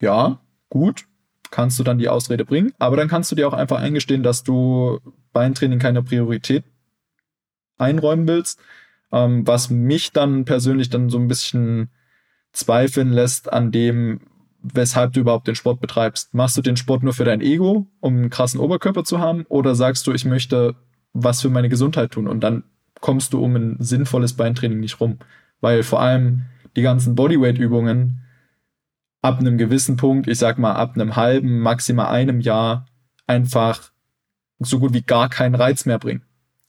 ja, 0.00 0.40
gut, 0.68 1.06
kannst 1.50 1.78
du 1.78 1.84
dann 1.84 1.98
die 1.98 2.08
Ausrede 2.08 2.44
bringen, 2.44 2.72
aber 2.78 2.96
dann 2.96 3.08
kannst 3.08 3.30
du 3.30 3.36
dir 3.36 3.46
auch 3.46 3.52
einfach 3.52 3.80
eingestehen, 3.80 4.22
dass 4.22 4.42
du 4.42 5.00
Beintraining 5.32 5.78
keine 5.78 6.02
Priorität 6.02 6.64
einräumen 7.78 8.26
willst, 8.26 8.58
ähm, 9.12 9.46
was 9.46 9.70
mich 9.70 10.12
dann 10.12 10.44
persönlich 10.44 10.90
dann 10.90 11.10
so 11.10 11.18
ein 11.18 11.28
bisschen 11.28 11.90
zweifeln 12.52 13.12
lässt 13.12 13.52
an 13.52 13.70
dem, 13.72 14.20
weshalb 14.62 15.12
du 15.12 15.20
überhaupt 15.20 15.48
den 15.48 15.54
Sport 15.54 15.80
betreibst. 15.80 16.34
Machst 16.34 16.56
du 16.56 16.62
den 16.62 16.76
Sport 16.76 17.02
nur 17.02 17.12
für 17.12 17.24
dein 17.24 17.40
Ego, 17.40 17.86
um 18.00 18.16
einen 18.16 18.30
krassen 18.30 18.60
Oberkörper 18.60 19.04
zu 19.04 19.18
haben, 19.18 19.44
oder 19.48 19.74
sagst 19.74 20.06
du, 20.06 20.12
ich 20.12 20.24
möchte 20.24 20.76
was 21.12 21.42
für 21.42 21.50
meine 21.50 21.68
Gesundheit 21.68 22.12
tun? 22.12 22.26
Und 22.26 22.40
dann 22.40 22.64
kommst 23.00 23.32
du 23.32 23.44
um 23.44 23.54
ein 23.56 23.76
sinnvolles 23.80 24.34
Beintraining 24.34 24.80
nicht 24.80 25.00
rum. 25.00 25.18
Weil 25.60 25.82
vor 25.82 26.00
allem 26.00 26.46
die 26.76 26.82
ganzen 26.82 27.14
Bodyweight-Übungen 27.14 28.20
ab 29.20 29.38
einem 29.38 29.56
gewissen 29.58 29.96
Punkt, 29.96 30.26
ich 30.26 30.38
sag 30.38 30.58
mal 30.58 30.74
ab 30.74 30.94
einem 30.94 31.16
halben, 31.16 31.60
maximal 31.60 32.06
einem 32.06 32.40
Jahr, 32.40 32.86
einfach 33.26 33.92
so 34.58 34.78
gut 34.78 34.92
wie 34.92 35.02
gar 35.02 35.28
keinen 35.28 35.54
Reiz 35.54 35.86
mehr 35.86 35.98
bringen. 35.98 36.22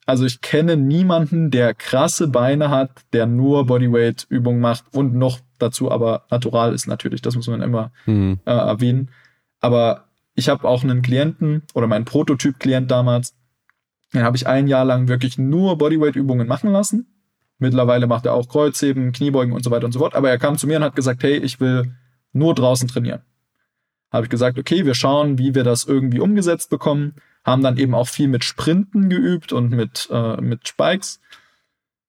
Also 0.05 0.25
ich 0.25 0.41
kenne 0.41 0.75
niemanden, 0.75 1.49
der 1.49 1.73
krasse 1.73 2.27
Beine 2.27 2.69
hat, 2.69 2.91
der 3.13 3.25
nur 3.25 3.65
Bodyweight-Übungen 3.65 4.59
macht 4.59 4.85
und 4.93 5.15
noch 5.15 5.39
dazu 5.59 5.91
aber 5.91 6.25
natural 6.29 6.73
ist 6.73 6.87
natürlich. 6.87 7.21
Das 7.21 7.35
muss 7.35 7.47
man 7.47 7.61
immer 7.61 7.91
mhm. 8.05 8.39
äh, 8.45 8.51
erwähnen. 8.51 9.09
Aber 9.61 10.05
ich 10.35 10.49
habe 10.49 10.67
auch 10.67 10.83
einen 10.83 11.01
Klienten 11.01 11.63
oder 11.73 11.87
meinen 11.87 12.05
Prototyp-Klient 12.05 12.91
damals, 12.91 13.33
den 14.13 14.23
habe 14.23 14.35
ich 14.35 14.45
ein 14.45 14.67
Jahr 14.67 14.85
lang 14.85 15.07
wirklich 15.07 15.37
nur 15.37 15.77
Bodyweight-Übungen 15.77 16.47
machen 16.47 16.71
lassen. 16.71 17.07
Mittlerweile 17.63 18.07
macht 18.07 18.25
er 18.25 18.33
auch 18.33 18.49
Kreuzheben, 18.49 19.13
Kniebeugen 19.13 19.53
und 19.53 19.63
so 19.63 19.71
weiter 19.71 19.85
und 19.85 19.93
so 19.93 19.99
fort. 19.99 20.15
Aber 20.15 20.29
er 20.29 20.37
kam 20.37 20.57
zu 20.57 20.67
mir 20.67 20.75
und 20.77 20.83
hat 20.83 20.97
gesagt, 20.97 21.23
hey, 21.23 21.37
ich 21.37 21.61
will 21.61 21.95
nur 22.33 22.53
draußen 22.53 22.89
trainieren. 22.89 23.21
habe 24.11 24.25
ich 24.25 24.29
gesagt, 24.29 24.59
okay, 24.59 24.85
wir 24.85 24.95
schauen, 24.95 25.37
wie 25.37 25.55
wir 25.55 25.63
das 25.63 25.85
irgendwie 25.85 26.19
umgesetzt 26.19 26.69
bekommen. 26.69 27.15
Haben 27.45 27.63
dann 27.63 27.77
eben 27.77 27.95
auch 27.95 28.09
viel 28.09 28.27
mit 28.27 28.43
Sprinten 28.43 29.09
geübt 29.09 29.53
und 29.53 29.69
mit, 29.71 30.09
äh, 30.11 30.41
mit 30.41 30.67
Spikes, 30.67 31.21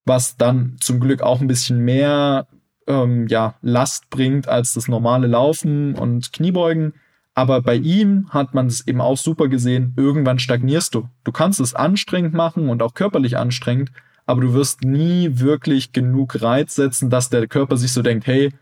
was 0.04 0.36
dann 0.36 0.76
zum 0.80 0.98
Glück 0.98 1.22
auch 1.22 1.40
ein 1.40 1.46
bisschen 1.46 1.78
mehr 1.84 2.48
ähm, 2.88 3.28
ja, 3.28 3.54
Last 3.62 4.10
bringt 4.10 4.48
als 4.48 4.72
das 4.72 4.88
normale 4.88 5.28
Laufen 5.28 5.94
und 5.94 6.32
Kniebeugen. 6.32 6.94
Aber 7.34 7.62
bei 7.62 7.76
ihm 7.76 8.28
hat 8.30 8.54
man 8.54 8.66
es 8.66 8.86
eben 8.86 9.00
auch 9.00 9.16
super 9.16 9.48
gesehen, 9.48 9.94
irgendwann 9.96 10.40
stagnierst 10.40 10.94
du. 10.94 11.08
Du 11.22 11.30
kannst 11.30 11.60
es 11.60 11.74
anstrengend 11.74 12.34
machen 12.34 12.68
und 12.68 12.82
auch 12.82 12.94
körperlich 12.94 13.36
anstrengend, 13.36 13.92
aber 14.26 14.40
du 14.40 14.54
wirst 14.54 14.82
nie 14.82 15.38
wirklich 15.38 15.92
genug 15.92 16.40
Reiz 16.42 16.74
setzen, 16.74 17.10
dass 17.10 17.30
der 17.30 17.46
Körper 17.46 17.76
sich 17.76 17.92
so 17.92 18.02
denkt, 18.02 18.26
hey, 18.26 18.52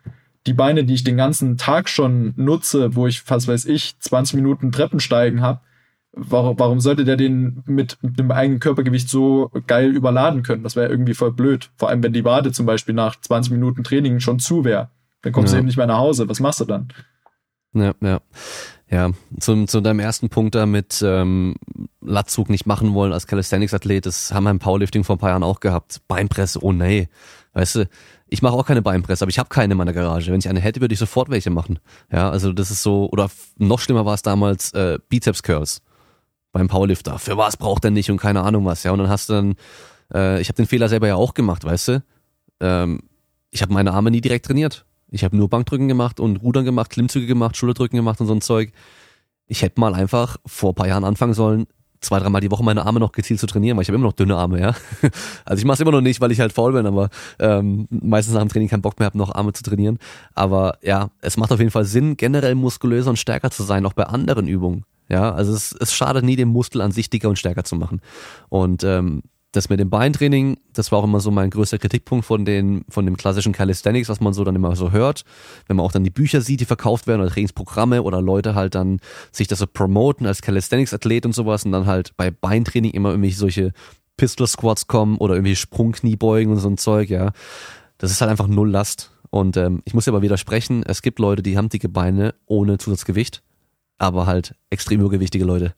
die 0.47 0.55
Beine, 0.55 0.85
die 0.85 0.95
ich 0.95 1.05
den 1.05 1.17
ganzen 1.17 1.57
Tag 1.57 1.89
schon 1.89 2.35
nutze, 2.37 2.97
wo 2.97 3.07
ich, 3.07 3.23
was 3.31 3.47
weiß 3.47 3.67
ich, 3.67 3.99
20 4.01 4.35
Minuten 4.35 4.73
Treppensteigen 4.73 5.41
habe, 5.41 5.61
warum, 6.13 6.59
warum 6.59 6.81
sollte 6.81 7.05
der 7.05 7.17
den 7.17 7.63
mit, 7.67 7.97
dem 8.03 8.31
eigenen 8.31 8.61
Körpergewicht 8.61 9.09
so 9.09 9.51
geil 9.67 9.91
überladen 9.91 10.43
können? 10.43 10.63
Das 10.63 10.77
wäre 10.77 10.89
irgendwie 10.89 11.15
voll 11.15 11.33
blöd. 11.33 11.71
Vor 11.77 11.89
allem, 11.89 12.03
wenn 12.03 12.13
die 12.13 12.25
Wade 12.25 12.53
zum 12.53 12.67
Beispiel 12.67 12.95
nach 12.95 13.21
20 13.21 13.53
Minuten 13.53 13.85
Training 13.85 14.21
schon 14.21 14.39
zu 14.39 14.65
wäre. 14.65 14.91
Dann 15.23 15.33
kommst 15.33 15.53
ja. 15.53 15.57
du 15.57 15.61
eben 15.61 15.67
nicht 15.67 15.77
mehr 15.77 15.87
nach 15.87 15.99
Hause. 15.99 16.29
Was 16.29 16.41
machst 16.41 16.61
du 16.61 16.65
dann? 16.65 16.89
Ja, 17.75 17.95
ja. 18.01 18.21
Ja, 18.93 19.11
zu, 19.41 19.65
zu 19.65 19.81
deinem 19.81 20.01
ersten 20.01 20.29
Punkt 20.29 20.55
da 20.55 20.67
mit 20.67 21.03
ähm, 21.03 21.55
Latzug 22.03 22.51
nicht 22.51 22.67
machen 22.67 22.93
wollen 22.93 23.15
als 23.15 23.27
Calisthenics-Athlet, 23.27 24.05
das 24.05 24.35
haben 24.35 24.45
wir 24.45 24.51
im 24.51 24.59
Powerlifting 24.59 25.03
vor 25.03 25.17
ein 25.17 25.19
paar 25.19 25.31
Jahren 25.31 25.43
auch 25.43 25.61
gehabt. 25.61 26.03
Beinpresse, 26.09 26.63
oh 26.63 26.73
nee. 26.73 27.09
Weißt 27.55 27.77
du, 27.77 27.89
ich 28.29 28.43
mache 28.43 28.53
auch 28.53 28.67
keine 28.67 28.83
Beinpresse, 28.83 29.25
aber 29.25 29.31
ich 29.31 29.39
habe 29.39 29.49
keine 29.49 29.73
in 29.73 29.79
meiner 29.79 29.95
Garage. 29.95 30.31
Wenn 30.31 30.41
ich 30.41 30.49
eine 30.49 30.61
hätte, 30.61 30.83
würde 30.83 30.93
ich 30.93 30.99
sofort 30.99 31.31
welche 31.31 31.49
machen. 31.49 31.79
Ja, 32.13 32.29
also 32.29 32.53
das 32.53 32.71
ist 32.71 32.83
so, 32.83 33.09
oder 33.11 33.31
noch 33.57 33.81
schlimmer 33.81 34.05
war 34.05 34.13
es 34.13 34.21
damals, 34.21 34.75
äh, 34.75 34.99
Bizeps-Curls 35.09 35.81
beim 36.53 36.69
Powerlifter. 36.69 37.19
Für 37.19 37.39
was 37.39 37.57
braucht 37.57 37.87
er 37.87 37.91
nicht 37.91 38.11
und 38.11 38.19
keine 38.19 38.43
Ahnung 38.43 38.67
was. 38.67 38.83
Ja, 38.83 38.93
und 38.93 38.99
dann 38.99 39.09
hast 39.09 39.31
du 39.31 39.33
dann, 39.33 39.55
äh, 40.13 40.39
ich 40.43 40.49
habe 40.49 40.57
den 40.57 40.67
Fehler 40.67 40.91
selber 40.91 41.09
ja 41.09 41.15
auch 41.15 41.33
gemacht, 41.33 41.65
weißt 41.65 41.89
du. 41.89 42.03
Ähm, 42.61 43.01
ich 43.51 43.63
habe 43.63 43.73
meine 43.73 43.95
Arme 43.95 44.11
nie 44.11 44.21
direkt 44.21 44.45
trainiert. 44.45 44.85
Ich 45.13 45.25
habe 45.25 45.37
nur 45.37 45.49
Bankdrücken 45.49 45.89
gemacht 45.89 46.21
und 46.21 46.37
Rudern 46.43 46.65
gemacht, 46.65 46.91
Klimmzüge 46.91 47.27
gemacht, 47.27 47.57
Schulterdrücken 47.57 47.97
gemacht 47.97 48.21
und 48.21 48.27
so 48.27 48.35
ein 48.35 48.41
Zeug. 48.41 48.73
Ich 49.47 49.63
hätte 49.63 49.79
mal 49.79 49.95
einfach 49.95 50.39
vor 50.47 50.75
paar 50.75 50.89
Jahren 50.89 51.05
anfangen 51.05 51.35
sollen, 51.35 51.67
zwei, 52.01 52.19
dreimal 52.19 52.41
die 52.41 52.51
Woche 52.51 52.65
meine 52.65 52.87
Arme 52.87 52.99
noch 52.99 53.13
gezielt 53.13 53.39
zu 53.39 53.47
trainieren, 53.47 53.77
weil 53.77 53.83
ich 53.83 53.89
habe 53.89 53.97
immer 53.97 54.07
noch 54.07 54.15
dünne 54.15 54.37
Arme, 54.37 54.61
ja. 54.61 54.75
Also 55.45 55.61
ich 55.61 55.65
mache 55.67 55.75
es 55.75 55.81
immer 55.81 55.93
noch 55.93 56.01
nicht, 56.01 56.21
weil 56.21 56.33
ich 56.33 56.41
halt 56.41 56.53
faul 56.53 56.73
bin, 56.73 56.87
aber 56.87 57.11
ähm, 57.39 57.87
meistens 57.91 58.35
nach 58.35 58.41
dem 58.41 58.49
Training 58.49 58.69
keinen 58.69 58.83
Bock 58.83 58.99
mehr 58.99 59.07
habe, 59.07 59.19
noch 59.19 59.35
Arme 59.35 59.53
zu 59.53 59.63
trainieren. 59.63 59.99
Aber 60.35 60.79
ja, 60.83 61.11
es 61.21 61.37
macht 61.37 61.53
auf 61.53 61.59
jeden 61.59 61.71
Fall 61.71 61.85
Sinn, 61.85 62.17
generell 62.17 62.55
muskulöser 62.55 63.11
und 63.11 63.19
stärker 63.19 63.51
zu 63.51 63.63
sein, 63.63 63.85
auch 63.87 63.93
bei 63.93 64.05
anderen 64.05 64.49
Übungen. 64.49 64.85
Ja, 65.09 65.33
also 65.33 65.53
es, 65.53 65.77
es 65.79 65.93
schadet 65.93 66.25
nie, 66.25 66.37
den 66.37 66.49
Muskel 66.49 66.81
an 66.81 66.93
sich 66.93 67.11
dicker 67.11 67.29
und 67.29 67.39
stärker 67.39 67.65
zu 67.65 67.77
machen. 67.77 68.01
Und 68.49 68.83
ähm, 68.83 69.23
das 69.53 69.69
mit 69.69 69.79
dem 69.79 69.91
Beintraining, 69.91 70.57
das 70.73 70.91
war 70.91 70.99
auch 70.99 71.05
immer 71.05 71.21
so 71.21 71.31
mein 71.31 71.51
größter 71.51 71.79
Kritikpunkt 71.79 72.25
von 72.25 72.47
den, 72.47 72.85
von 72.89 73.05
dem 73.05 73.19
klassischen 73.19 73.53
Calisthenics, 73.53 74.09
was 74.09 74.21
man 74.21 74.33
so 74.33 74.45
dann 74.45 74.57
immer 74.57 74.75
so 74.75 74.93
hört. 74.93 75.25
Wenn 75.67 75.77
man 75.77 75.85
auch 75.85 75.93
dann 75.93 76.05
die 76.05 76.11
Bücher 76.11 76.41
sieht, 76.41 76.61
die 76.61 76.65
verkauft 76.65 77.07
werden 77.07 77.21
oder 77.21 77.31
Trainingsprogramme 77.31 78.03
oder 78.03 78.23
Leute 78.23 78.55
halt 78.55 78.75
dann 78.75 78.99
sich 79.31 79.49
das 79.49 79.59
so 79.59 79.67
promoten 79.67 80.27
als 80.27 80.41
Calisthenics-Athlet 80.41 81.27
und 81.27 81.35
sowas 81.35 81.67
und 81.67 81.73
dann 81.73 81.87
halt 81.87 82.17
bei 82.17 82.31
Beintraining 82.31 82.93
immer 82.93 83.11
irgendwie 83.11 83.31
solche 83.31 83.73
Pistol 84.17 84.47
Squats 84.47 84.87
kommen 84.87 85.19
oder 85.19 85.35
irgendwie 85.35 85.57
Sprungkniebeugen 85.57 86.53
und 86.53 86.59
so 86.59 86.69
ein 86.69 86.79
Zeug, 86.79 87.11
ja. 87.11 87.33
Das 87.99 88.11
ist 88.11 88.21
halt 88.21 88.31
einfach 88.31 88.49
null 88.49 88.71
Last. 88.71 89.11
Und 89.31 89.57
ähm, 89.57 89.83
ich 89.85 89.95
muss 89.95 90.07
dir 90.07 90.13
aber 90.13 90.23
widersprechen, 90.23 90.83
es 90.83 91.03
gibt 91.03 91.19
Leute, 91.19 91.43
die 91.43 91.57
haben 91.57 91.69
dicke 91.69 91.89
Beine 91.89 92.35
ohne 92.47 92.79
Zusatzgewicht, 92.79 93.43
aber 93.99 94.27
halt 94.27 94.55
extrem 94.71 95.01
übergewichtige 95.01 95.45
Leute. 95.45 95.75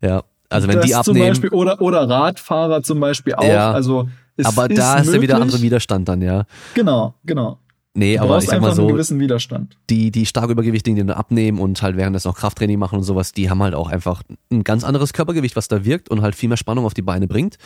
Ja, 0.00 0.24
also 0.52 0.68
wenn 0.68 0.76
das 0.76 0.86
die 0.86 0.94
abnehmen. 0.94 1.18
Zum 1.18 1.28
Beispiel, 1.28 1.50
oder, 1.50 1.80
oder 1.80 2.08
Radfahrer 2.08 2.82
zum 2.82 3.00
Beispiel 3.00 3.34
auch. 3.34 3.44
Ja, 3.44 3.72
also 3.72 4.08
es 4.36 4.46
aber 4.46 4.70
ist 4.70 4.78
da 4.78 4.98
ist 4.98 5.12
ja 5.12 5.20
wieder 5.20 5.40
andere 5.40 5.60
Widerstand 5.60 6.08
dann, 6.08 6.22
ja. 6.22 6.44
Genau, 6.74 7.14
genau. 7.24 7.58
Nee, 7.94 8.16
du 8.16 8.22
aber 8.22 8.38
ich 8.38 8.46
sag 8.46 8.60
mal 8.62 8.74
so, 8.74 8.82
einen 8.82 8.92
gewissen 8.92 9.20
Widerstand. 9.20 9.76
die, 9.90 10.10
die 10.10 10.24
stark 10.24 10.48
Übergewichtigen, 10.48 10.96
die 10.96 11.06
dann 11.06 11.16
abnehmen 11.16 11.58
und 11.58 11.82
halt 11.82 11.96
während 11.96 12.16
das 12.16 12.24
noch 12.24 12.36
Krafttraining 12.36 12.78
machen 12.78 12.96
und 12.96 13.04
sowas, 13.04 13.32
die 13.32 13.50
haben 13.50 13.62
halt 13.62 13.74
auch 13.74 13.90
einfach 13.90 14.22
ein 14.50 14.64
ganz 14.64 14.82
anderes 14.82 15.12
Körpergewicht, 15.12 15.56
was 15.56 15.68
da 15.68 15.84
wirkt 15.84 16.08
und 16.08 16.22
halt 16.22 16.34
viel 16.34 16.48
mehr 16.48 16.56
Spannung 16.56 16.86
auf 16.86 16.94
die 16.94 17.02
Beine 17.02 17.28
bringt. 17.28 17.56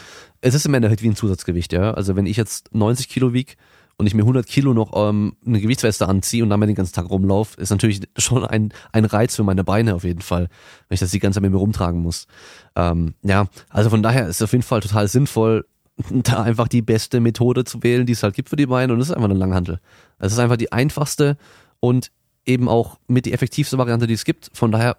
Es 0.41 0.55
ist 0.55 0.66
im 0.66 0.74
Endeffekt 0.74 1.03
wie 1.03 1.09
ein 1.09 1.14
Zusatzgewicht, 1.14 1.72
ja. 1.72 1.93
Also 1.95 2.16
wenn 2.16 2.26
ich 2.26 2.37
jetzt 2.37 2.74
90 2.74 3.09
Kilo 3.09 3.32
wieg 3.32 3.57
und 3.99 4.07
ich 4.07 4.15
mir 4.15 4.23
100 4.23 4.47
Kilo 4.47 4.75
noch 4.75 4.93
ähm, 4.95 5.37
eine 5.47 5.61
Gewichtsweste 5.61 6.09
anziehe 6.09 6.43
und 6.43 6.51
damit 6.51 6.69
den 6.69 6.77
ganzen 6.77 6.95
Tag 6.95 7.09
rumlaufe, 7.09 7.61
ist 7.61 7.71
natürlich 7.71 8.01
schon 8.19 8.45
ein, 8.45 8.73
ein 8.93 9.05
Reiz 9.05 9.37
für 9.37 9.43
meine 9.43 9.65
Beine 9.65 9.95
auf 9.95 10.05
jeden 10.05 10.21
Fall, 10.21 10.49
wenn 10.89 10.95
ich 10.95 11.01
das 11.01 11.11
die 11.11 11.19
ganze 11.19 11.37
Zeit 11.37 11.43
mit 11.43 11.53
mir 11.53 11.59
rumtragen 11.59 12.01
muss. 12.01 12.27
Ähm, 12.75 13.15
ja, 13.23 13.47
also 13.71 13.91
von 13.91 14.03
daher 14.03 14.29
ist 14.29 14.37
es 14.37 14.43
auf 14.43 14.53
jeden 14.53 14.65
Fall 14.65 14.81
total 14.81 15.09
sinnvoll, 15.09 15.67
da 16.11 16.43
einfach 16.43 16.69
die 16.69 16.83
beste 16.83 17.21
Methode 17.21 17.65
zu 17.65 17.83
wählen, 17.83 18.07
die 18.07 18.13
es 18.13 18.23
halt 18.23 18.35
gibt 18.35 18.51
für 18.51 18.57
die 18.57 18.67
Beine 18.67 18.93
und 18.93 18.99
das 18.99 19.09
ist 19.09 19.15
einfach 19.15 19.31
eine 19.31 19.39
Langhandel. 19.39 19.81
Es 20.19 20.33
ist 20.33 20.39
einfach 20.39 20.59
die 20.59 20.73
einfachste 20.73 21.39
und 21.81 22.11
eben 22.45 22.69
auch 22.69 22.99
mit 23.09 23.27
die 23.27 23.33
effektivste 23.33 23.79
Variante, 23.79 24.07
die 24.07 24.15
es 24.15 24.25
gibt. 24.25 24.51
Von 24.53 24.73
daher 24.73 24.99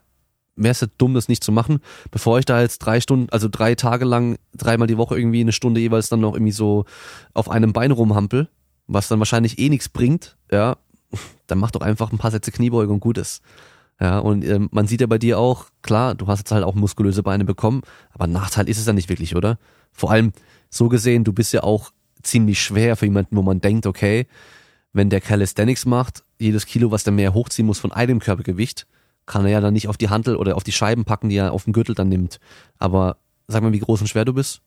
wäre 0.55 0.71
es 0.71 0.81
ja 0.81 0.87
dumm, 0.97 1.13
das 1.13 1.27
nicht 1.27 1.43
zu 1.43 1.51
machen, 1.51 1.79
bevor 2.09 2.39
ich 2.39 2.45
da 2.45 2.61
jetzt 2.61 2.79
drei 2.79 2.99
Stunden, 2.99 3.29
also 3.29 3.47
drei 3.47 3.75
Tage 3.75 4.05
lang, 4.05 4.37
dreimal 4.55 4.87
die 4.87 4.97
Woche 4.97 5.17
irgendwie 5.17 5.41
eine 5.41 5.51
Stunde 5.51 5.79
jeweils 5.79 6.09
dann 6.09 6.19
noch 6.19 6.33
irgendwie 6.33 6.51
so 6.51 6.85
auf 7.33 7.49
einem 7.49 7.73
Bein 7.73 7.91
rumhampel 7.91 8.49
was 8.87 9.07
dann 9.07 9.19
wahrscheinlich 9.19 9.59
eh 9.59 9.69
nichts 9.69 9.89
bringt, 9.89 10.37
ja, 10.51 10.77
dann 11.47 11.59
mach 11.59 11.71
doch 11.71 11.81
einfach 11.81 12.11
ein 12.11 12.17
paar 12.17 12.31
Sätze 12.31 12.51
Kniebeuge 12.51 12.91
und 12.91 12.99
gut 12.99 13.17
ist. 13.17 13.41
Ja, 13.99 14.19
und 14.19 14.45
ähm, 14.45 14.69
man 14.71 14.87
sieht 14.87 15.01
ja 15.01 15.07
bei 15.07 15.17
dir 15.17 15.39
auch, 15.39 15.65
klar, 15.81 16.13
du 16.13 16.27
hast 16.27 16.39
jetzt 16.39 16.51
halt 16.51 16.63
auch 16.63 16.75
muskulöse 16.75 17.23
Beine 17.23 17.45
bekommen, 17.45 17.81
aber 18.13 18.27
Nachteil 18.27 18.69
ist 18.69 18.77
es 18.77 18.85
ja 18.85 18.93
nicht 18.93 19.09
wirklich, 19.09 19.35
oder? 19.35 19.57
Vor 19.91 20.11
allem 20.11 20.33
so 20.69 20.87
gesehen, 20.87 21.23
du 21.23 21.33
bist 21.33 21.53
ja 21.53 21.63
auch 21.63 21.91
ziemlich 22.21 22.61
schwer 22.61 22.95
für 22.95 23.05
jemanden, 23.05 23.35
wo 23.35 23.41
man 23.41 23.59
denkt, 23.59 23.87
okay, 23.87 24.27
wenn 24.93 25.09
der 25.09 25.21
Calisthenics 25.21 25.85
macht, 25.85 26.23
jedes 26.39 26.65
Kilo, 26.65 26.91
was 26.91 27.03
der 27.03 27.13
mehr 27.13 27.33
hochziehen 27.33 27.65
muss 27.65 27.79
von 27.79 27.91
einem 27.91 28.19
Körpergewicht, 28.19 28.85
kann 29.25 29.45
er 29.45 29.51
ja 29.51 29.61
dann 29.61 29.73
nicht 29.73 29.87
auf 29.87 29.97
die 29.97 30.09
Handel 30.09 30.35
oder 30.35 30.55
auf 30.55 30.63
die 30.63 30.71
Scheiben 30.71 31.05
packen, 31.05 31.29
die 31.29 31.35
er 31.35 31.51
auf 31.51 31.63
den 31.63 31.73
Gürtel 31.73 31.95
dann 31.95 32.09
nimmt. 32.09 32.39
Aber 32.77 33.17
sag 33.47 33.63
mal, 33.63 33.73
wie 33.73 33.79
groß 33.79 34.01
und 34.01 34.07
schwer 34.07 34.25
du 34.25 34.33
bist? 34.33 34.61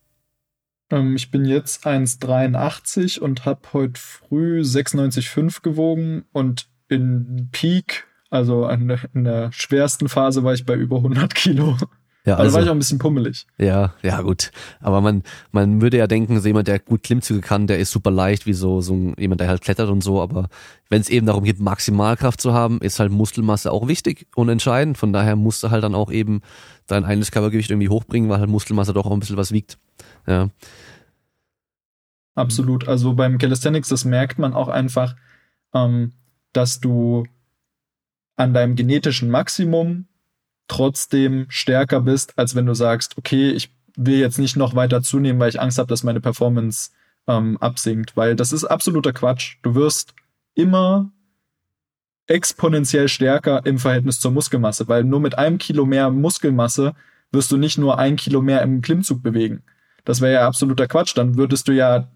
Ähm, 0.91 1.16
ich 1.16 1.30
bin 1.30 1.45
jetzt 1.45 1.86
1,83 1.86 3.20
und 3.20 3.45
habe 3.45 3.61
heute 3.72 4.01
früh 4.01 4.61
96,5 4.61 5.62
gewogen 5.62 6.24
und 6.32 6.66
in 6.88 7.49
Peak, 7.53 8.07
also 8.30 8.68
in 8.68 8.88
der, 8.88 8.99
in 9.14 9.24
der, 9.24 9.53
schwersten 9.53 10.09
Phase, 10.09 10.45
war 10.45 10.55
ich 10.55 10.66
bei 10.66 10.74
über 10.74 10.97
100 10.97 11.34
Kilo. 11.34 11.76
Ja, 12.26 12.34
also, 12.34 12.43
also 12.43 12.55
war 12.55 12.62
ich 12.62 12.68
auch 12.68 12.74
ein 12.74 12.78
bisschen 12.78 12.99
pummelig. 12.99 13.47
Ja, 13.57 13.95
ja, 14.03 14.20
gut. 14.20 14.51
Aber 14.80 15.01
man, 15.01 15.22
man 15.53 15.80
würde 15.80 15.97
ja 15.97 16.07
denken, 16.07 16.38
so 16.38 16.47
jemand, 16.47 16.68
der 16.68 16.78
gut 16.78 17.03
Klimmzüge 17.03 17.41
kann, 17.41 17.66
der 17.66 17.78
ist 17.78 17.93
super 17.93 18.11
leicht, 18.11 18.45
wie 18.45 18.53
so, 18.53 18.82
so 18.82 19.14
jemand, 19.16 19.41
der 19.41 19.49
halt 19.49 19.62
klettert 19.62 19.88
und 19.88 20.03
so. 20.03 20.20
Aber 20.20 20.49
wenn 20.91 21.01
es 21.01 21.09
eben 21.09 21.26
darum 21.26 21.45
geht, 21.45 21.61
Maximalkraft 21.61 22.41
zu 22.41 22.53
haben, 22.53 22.80
ist 22.82 23.01
halt 23.01 23.11
Muskelmasse 23.11 23.72
auch 23.72 23.88
wichtig 23.88 24.26
und 24.34 24.51
entscheidend. 24.51 24.99
Von 24.99 25.14
daher 25.14 25.34
musst 25.34 25.62
du 25.62 25.70
halt 25.70 25.82
dann 25.82 25.95
auch 25.95 26.12
eben 26.12 26.43
dein 26.86 27.05
eigenes 27.07 27.30
Körpergewicht 27.30 27.70
irgendwie 27.70 27.88
hochbringen, 27.88 28.28
weil 28.28 28.41
halt 28.41 28.51
Muskelmasse 28.51 28.93
doch 28.93 29.07
auch 29.07 29.12
ein 29.12 29.20
bisschen 29.20 29.38
was 29.38 29.53
wiegt. 29.53 29.78
Ja. 30.31 30.49
Absolut. 32.37 32.87
Also 32.89 33.14
beim 33.14 33.39
Calisthenics, 33.39 33.89
das 33.89 34.05
merkt 34.05 34.39
man 34.39 34.55
auch 34.55 34.68
einfach, 34.68 35.16
ähm, 35.74 36.12
dass 36.53 36.81
du 36.81 37.26
an 38.37 38.55
deinem 38.55 38.76
genetischen 38.76 39.28
Maximum 39.28 40.07
trotzdem 40.68 41.47
stärker 41.49 42.01
bist, 42.01 42.39
als 42.39 42.55
wenn 42.55 42.66
du 42.66 42.74
sagst, 42.74 43.18
okay, 43.18 43.51
ich 43.51 43.74
will 43.97 44.18
jetzt 44.18 44.39
nicht 44.39 44.57
noch 44.57 44.76
weiter 44.76 45.03
zunehmen, 45.03 45.41
weil 45.41 45.49
ich 45.49 45.61
Angst 45.61 45.78
habe, 45.78 45.89
dass 45.89 46.05
meine 46.05 46.20
Performance 46.20 46.91
ähm, 47.26 47.57
absinkt. 47.59 48.16
Weil 48.16 48.37
das 48.37 48.53
ist 48.53 48.64
absoluter 48.64 49.12
Quatsch. 49.12 49.57
Du 49.62 49.74
wirst 49.74 50.14
immer 50.55 51.11
exponentiell 52.28 53.09
stärker 53.09 53.66
im 53.66 53.78
Verhältnis 53.78 54.20
zur 54.20 54.31
Muskelmasse, 54.31 54.87
weil 54.87 55.03
nur 55.03 55.18
mit 55.18 55.37
einem 55.37 55.59
Kilo 55.59 55.85
mehr 55.85 56.11
Muskelmasse 56.11 56.95
wirst 57.33 57.51
du 57.51 57.57
nicht 57.57 57.76
nur 57.76 57.99
ein 57.99 58.14
Kilo 58.14 58.41
mehr 58.41 58.62
im 58.62 58.81
Klimmzug 58.81 59.22
bewegen. 59.22 59.64
Das 60.11 60.20
wäre 60.20 60.32
ja 60.32 60.46
absoluter 60.48 60.88
Quatsch. 60.88 61.16
Dann 61.16 61.36
würdest 61.36 61.68
du 61.68 61.72
ja, 61.72 62.08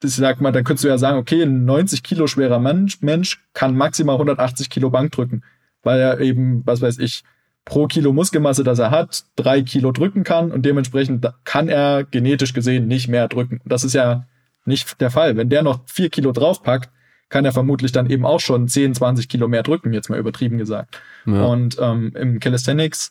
ich 0.00 0.14
sag 0.14 0.40
mal, 0.40 0.52
dann 0.52 0.62
könntest 0.62 0.84
du 0.84 0.88
ja 0.88 0.96
sagen, 0.96 1.18
okay, 1.18 1.42
ein 1.42 1.64
90 1.64 2.04
Kilo 2.04 2.28
schwerer 2.28 2.60
Mensch, 2.60 3.02
Mensch 3.02 3.42
kann 3.52 3.76
maximal 3.76 4.14
180 4.14 4.70
Kilo 4.70 4.90
Bank 4.90 5.10
drücken, 5.10 5.42
weil 5.82 5.98
er 5.98 6.20
eben, 6.20 6.64
was 6.64 6.82
weiß 6.82 6.98
ich, 6.98 7.24
pro 7.64 7.88
Kilo 7.88 8.12
Muskelmasse, 8.12 8.62
das 8.62 8.78
er 8.78 8.92
hat, 8.92 9.24
drei 9.34 9.62
Kilo 9.62 9.90
drücken 9.90 10.22
kann 10.22 10.52
und 10.52 10.64
dementsprechend 10.64 11.28
kann 11.42 11.68
er 11.68 12.04
genetisch 12.04 12.52
gesehen 12.52 12.86
nicht 12.86 13.08
mehr 13.08 13.26
drücken. 13.26 13.60
Das 13.64 13.82
ist 13.82 13.94
ja 13.94 14.28
nicht 14.64 15.00
der 15.00 15.10
Fall. 15.10 15.36
Wenn 15.36 15.48
der 15.48 15.64
noch 15.64 15.80
vier 15.86 16.10
Kilo 16.10 16.30
draufpackt, 16.30 16.90
kann 17.28 17.44
er 17.44 17.50
vermutlich 17.50 17.90
dann 17.90 18.08
eben 18.08 18.24
auch 18.24 18.38
schon 18.38 18.68
10, 18.68 18.94
20 18.94 19.28
Kilo 19.28 19.48
mehr 19.48 19.64
drücken, 19.64 19.92
jetzt 19.92 20.10
mal 20.10 20.20
übertrieben 20.20 20.58
gesagt. 20.58 21.00
Ja. 21.26 21.44
Und 21.44 21.76
ähm, 21.80 22.12
im 22.14 22.38
Calisthenics 22.38 23.10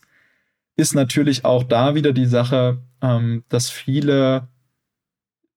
ist 0.75 0.95
natürlich 0.95 1.45
auch 1.45 1.63
da 1.63 1.95
wieder 1.95 2.11
die 2.11 2.25
Sache, 2.25 2.81
ähm, 3.01 3.43
dass 3.49 3.69
viele 3.69 4.49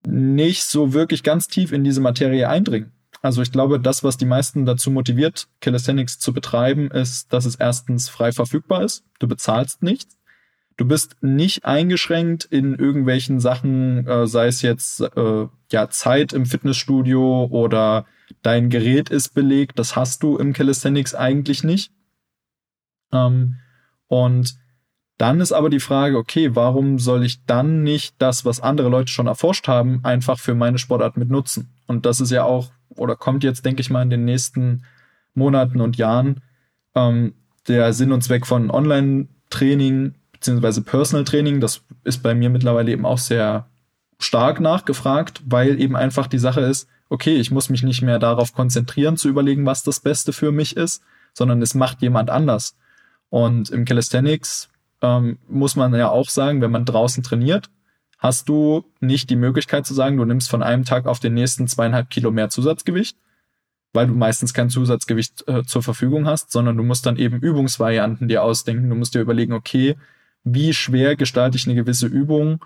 nicht 0.07 0.65
so 0.65 0.93
wirklich 0.93 1.23
ganz 1.23 1.49
tief 1.49 1.73
in 1.73 1.85
diese 1.85 2.01
Materie 2.01 2.49
eindringen. 2.49 2.93
Also 3.21 3.43
ich 3.43 3.51
glaube, 3.51 3.81
das, 3.81 4.05
was 4.05 4.17
die 4.17 4.27
meisten 4.27 4.65
dazu 4.65 4.91
motiviert, 4.91 5.49
Calisthenics 5.61 6.19
zu 6.19 6.33
betreiben, 6.33 6.91
ist, 6.91 7.33
dass 7.33 7.47
es 7.47 7.57
erstens 7.57 8.09
frei 8.09 8.31
verfügbar 8.33 8.85
ist. 8.85 9.05
Du 9.19 9.27
bezahlst 9.27 9.83
nichts. 9.83 10.17
Du 10.77 10.87
bist 10.87 11.17
nicht 11.21 11.65
eingeschränkt 11.65 12.45
in 12.45 12.77
irgendwelchen 12.77 13.41
Sachen, 13.41 14.07
äh, 14.07 14.29
sei 14.29 14.47
es 14.47 14.63
jetzt 14.63 15.01
äh, 15.01 15.47
ja 15.73 15.91
Zeit 15.91 16.33
im 16.33 16.47
Fitnessstudio 16.47 17.49
oder 17.51 18.07
dein 18.43 18.71
Gerät 18.71 19.11
ist 19.11 19.35
belegt. 19.35 19.81
Das 19.81 19.97
hast 19.97 20.23
du 20.23 20.37
im 20.37 20.53
Calisthenics 20.53 21.17
eigentlich 21.17 21.65
nicht. 21.65 21.91
Ähm, 23.13 23.57
und 24.07 24.57
dann 25.19 25.41
ist 25.41 25.53
aber 25.53 25.69
die 25.69 25.81
Frage, 25.81 26.17
okay, 26.17 26.55
warum 26.55 26.99
soll 26.99 27.25
ich 27.25 27.45
dann 27.45 27.83
nicht 27.83 28.15
das, 28.19 28.45
was 28.45 28.61
andere 28.61 28.89
Leute 28.89 29.13
schon 29.13 29.27
erforscht 29.27 29.67
haben, 29.67 30.01
einfach 30.05 30.39
für 30.39 30.55
meine 30.55 30.79
Sportart 30.79 31.17
mit 31.17 31.29
nutzen? 31.29 31.69
Und 31.87 32.07
das 32.07 32.21
ist 32.21 32.31
ja 32.31 32.45
auch, 32.45 32.71
oder 32.91 33.17
kommt 33.17 33.45
jetzt, 33.45 33.65
denke 33.65 33.81
ich 33.81 33.91
mal, 33.91 34.03
in 34.03 34.11
den 34.11 34.25
nächsten 34.25 34.85
Monaten 35.35 35.81
und 35.81 35.97
Jahren 35.97 36.41
ähm, 36.95 37.35
der 37.67 37.93
Sinn 37.93 38.13
und 38.13 38.23
Zweck 38.23 38.47
von 38.47 38.71
Online-Training 38.71 40.15
beziehungsweise 40.33 40.83
Personal 40.83 41.25
Training. 41.25 41.61
Das 41.61 41.83
ist 42.05 42.23
bei 42.23 42.35
mir 42.35 42.49
mittlerweile 42.49 42.93
eben 42.93 43.05
auch 43.05 43.19
sehr 43.19 43.67
stark 44.21 44.61
nachgefragt, 44.61 45.43
weil 45.47 45.81
eben 45.81 45.97
einfach 45.97 46.27
die 46.27 46.39
Sache 46.39 46.61
ist, 46.61 46.89
okay, 47.09 47.37
ich 47.37 47.51
muss 47.51 47.71
mich 47.71 47.83
nicht 47.83 48.03
mehr 48.03 48.19
darauf 48.19 48.53
konzentrieren, 48.53 49.17
zu 49.17 49.29
überlegen, 49.29 49.67
was 49.67 49.83
das 49.83 50.01
Beste 50.01 50.33
für 50.33 50.53
mich 50.53 50.77
ist, 50.77 51.03
sondern 51.33 51.63
es 51.63 51.75
macht 51.75 52.03
jemand 52.03 52.31
anders. 52.31 52.77
Und 53.31 53.71
im 53.71 53.85
Calisthenics 53.85 54.69
ähm, 55.03 55.39
muss 55.49 55.77
man 55.77 55.95
ja 55.95 56.11
auch 56.11 56.29
sagen, 56.29 56.61
wenn 56.61 56.71
man 56.71 56.85
draußen 56.85 57.23
trainiert, 57.23 57.71
hast 58.19 58.49
du 58.49 58.85
nicht 59.01 59.31
die 59.31 59.37
Möglichkeit 59.37 59.87
zu 59.87 59.95
sagen, 59.95 60.17
du 60.17 60.25
nimmst 60.25 60.51
von 60.51 60.63
einem 60.63 60.85
Tag 60.85 61.07
auf 61.07 61.21
den 61.21 61.35
nächsten 61.35 61.69
zweieinhalb 61.69 62.11
Kilo 62.11 62.31
mehr 62.31 62.51
Zusatzgewicht, 62.51 63.17
weil 63.93 64.09
du 64.09 64.15
meistens 64.15 64.53
kein 64.53 64.71
Zusatzgewicht 64.71 65.47
äh, 65.47 65.65
zur 65.65 65.83
Verfügung 65.83 66.27
hast, 66.27 66.51
sondern 66.51 66.77
du 66.77 66.83
musst 66.83 67.07
dann 67.07 67.17
eben 67.17 67.41
Übungsvarianten 67.41 68.29
dir 68.29 68.43
ausdenken. 68.43 68.91
Du 68.91 68.97
musst 68.97 69.15
dir 69.15 69.21
überlegen, 69.21 69.53
okay, 69.53 69.97
wie 70.45 70.75
schwer 70.75 71.17
gestalte 71.17 71.57
ich 71.57 71.67
eine 71.67 71.77
gewisse 71.77 72.07
Übung, 72.07 72.65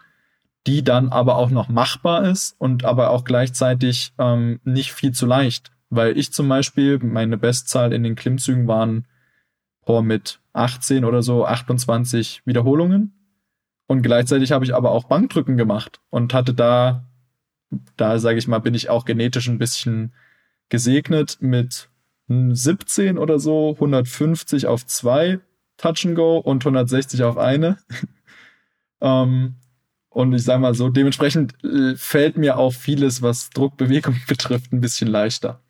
die 0.66 0.82
dann 0.82 1.08
aber 1.10 1.36
auch 1.36 1.50
noch 1.50 1.68
machbar 1.68 2.28
ist 2.28 2.54
und 2.58 2.84
aber 2.84 3.10
auch 3.10 3.24
gleichzeitig 3.24 4.12
ähm, 4.18 4.60
nicht 4.64 4.92
viel 4.92 5.12
zu 5.12 5.26
leicht. 5.26 5.70
Weil 5.90 6.16
ich 6.16 6.32
zum 6.32 6.48
Beispiel, 6.48 6.98
meine 6.98 7.36
Bestzahl 7.36 7.92
in 7.92 8.02
den 8.02 8.14
Klimmzügen 8.14 8.66
waren 8.66 9.06
oh, 9.84 10.02
mit 10.02 10.40
18 10.52 11.04
oder 11.04 11.22
so 11.22 11.46
28 11.46 12.42
Wiederholungen. 12.44 13.12
Und 13.86 14.02
gleichzeitig 14.02 14.52
habe 14.52 14.64
ich 14.64 14.74
aber 14.74 14.90
auch 14.90 15.04
Bankdrücken 15.04 15.56
gemacht 15.56 16.00
und 16.10 16.32
hatte 16.34 16.54
da, 16.54 17.04
da 17.96 18.18
sage 18.18 18.38
ich 18.38 18.48
mal, 18.48 18.60
bin 18.60 18.74
ich 18.74 18.88
auch 18.88 19.04
genetisch 19.04 19.48
ein 19.48 19.58
bisschen 19.58 20.14
gesegnet 20.68 21.38
mit 21.40 21.88
17 22.28 23.18
oder 23.18 23.38
so, 23.38 23.72
150 23.74 24.66
auf 24.66 24.86
zwei 24.86 25.40
Touch 25.76 26.06
and 26.06 26.14
Go 26.14 26.38
und 26.38 26.64
160 26.64 27.22
auf 27.24 27.36
eine. 27.36 27.78
ähm, 29.00 29.56
und 30.08 30.32
ich 30.34 30.44
sage 30.44 30.60
mal 30.60 30.74
so, 30.74 30.88
dementsprechend 30.88 31.54
äh, 31.64 31.96
fällt 31.96 32.36
mir 32.36 32.58
auch 32.58 32.72
vieles, 32.72 33.22
was 33.22 33.50
Druckbewegung 33.50 34.16
betrifft, 34.28 34.72
ein 34.72 34.80
bisschen 34.80 35.08
leichter. 35.08 35.60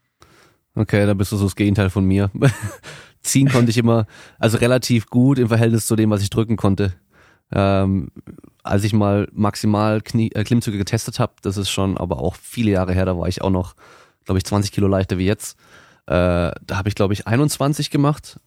Okay, 0.75 1.07
da 1.07 1.15
bist 1.15 1.33
du 1.33 1.37
so 1.37 1.45
das 1.45 1.57
Gegenteil 1.57 1.91
von 1.91 2.05
mir. 2.05 2.31
ziehen 3.23 3.49
konnte 3.49 3.71
ich 3.71 3.79
immer, 3.79 4.07
also 4.39 4.59
relativ 4.59 5.07
gut 5.07 5.39
im 5.39 5.49
Verhältnis 5.49 5.87
zu 5.87 5.97
dem, 5.97 6.11
was 6.11 6.23
ich 6.23 6.31
drücken 6.31 6.57
konnte. 6.57 6.95
Ähm, 7.55 8.09
als 8.63 8.85
ich 8.85 8.93
mal 8.93 9.29
maximal 9.33 10.01
Knie, 10.01 10.31
äh, 10.33 10.45
Klimmzüge 10.45 10.79
getestet 10.79 11.19
habe, 11.19 11.35
das 11.43 11.57
ist 11.57 11.71
schon 11.71 11.99
aber 11.99 12.19
auch 12.19 12.35
viele 12.35 12.71
Jahre 12.71 12.95
her, 12.95 13.05
da 13.05 13.19
war 13.19 13.29
ich 13.29 13.43
auch 13.43 13.51
noch, 13.51 13.75
glaube 14.25 14.39
ich, 14.39 14.45
20 14.45 14.73
Kilo 14.73 14.89
leichter 14.89 15.19
wie 15.19 15.27
jetzt. 15.27 15.59
Äh, 16.07 16.51
da 16.67 16.77
habe 16.77 16.89
ich, 16.89 16.95
glaube 16.95 17.13
ich, 17.13 17.27
21 17.27 17.91
gemacht. 17.91 18.41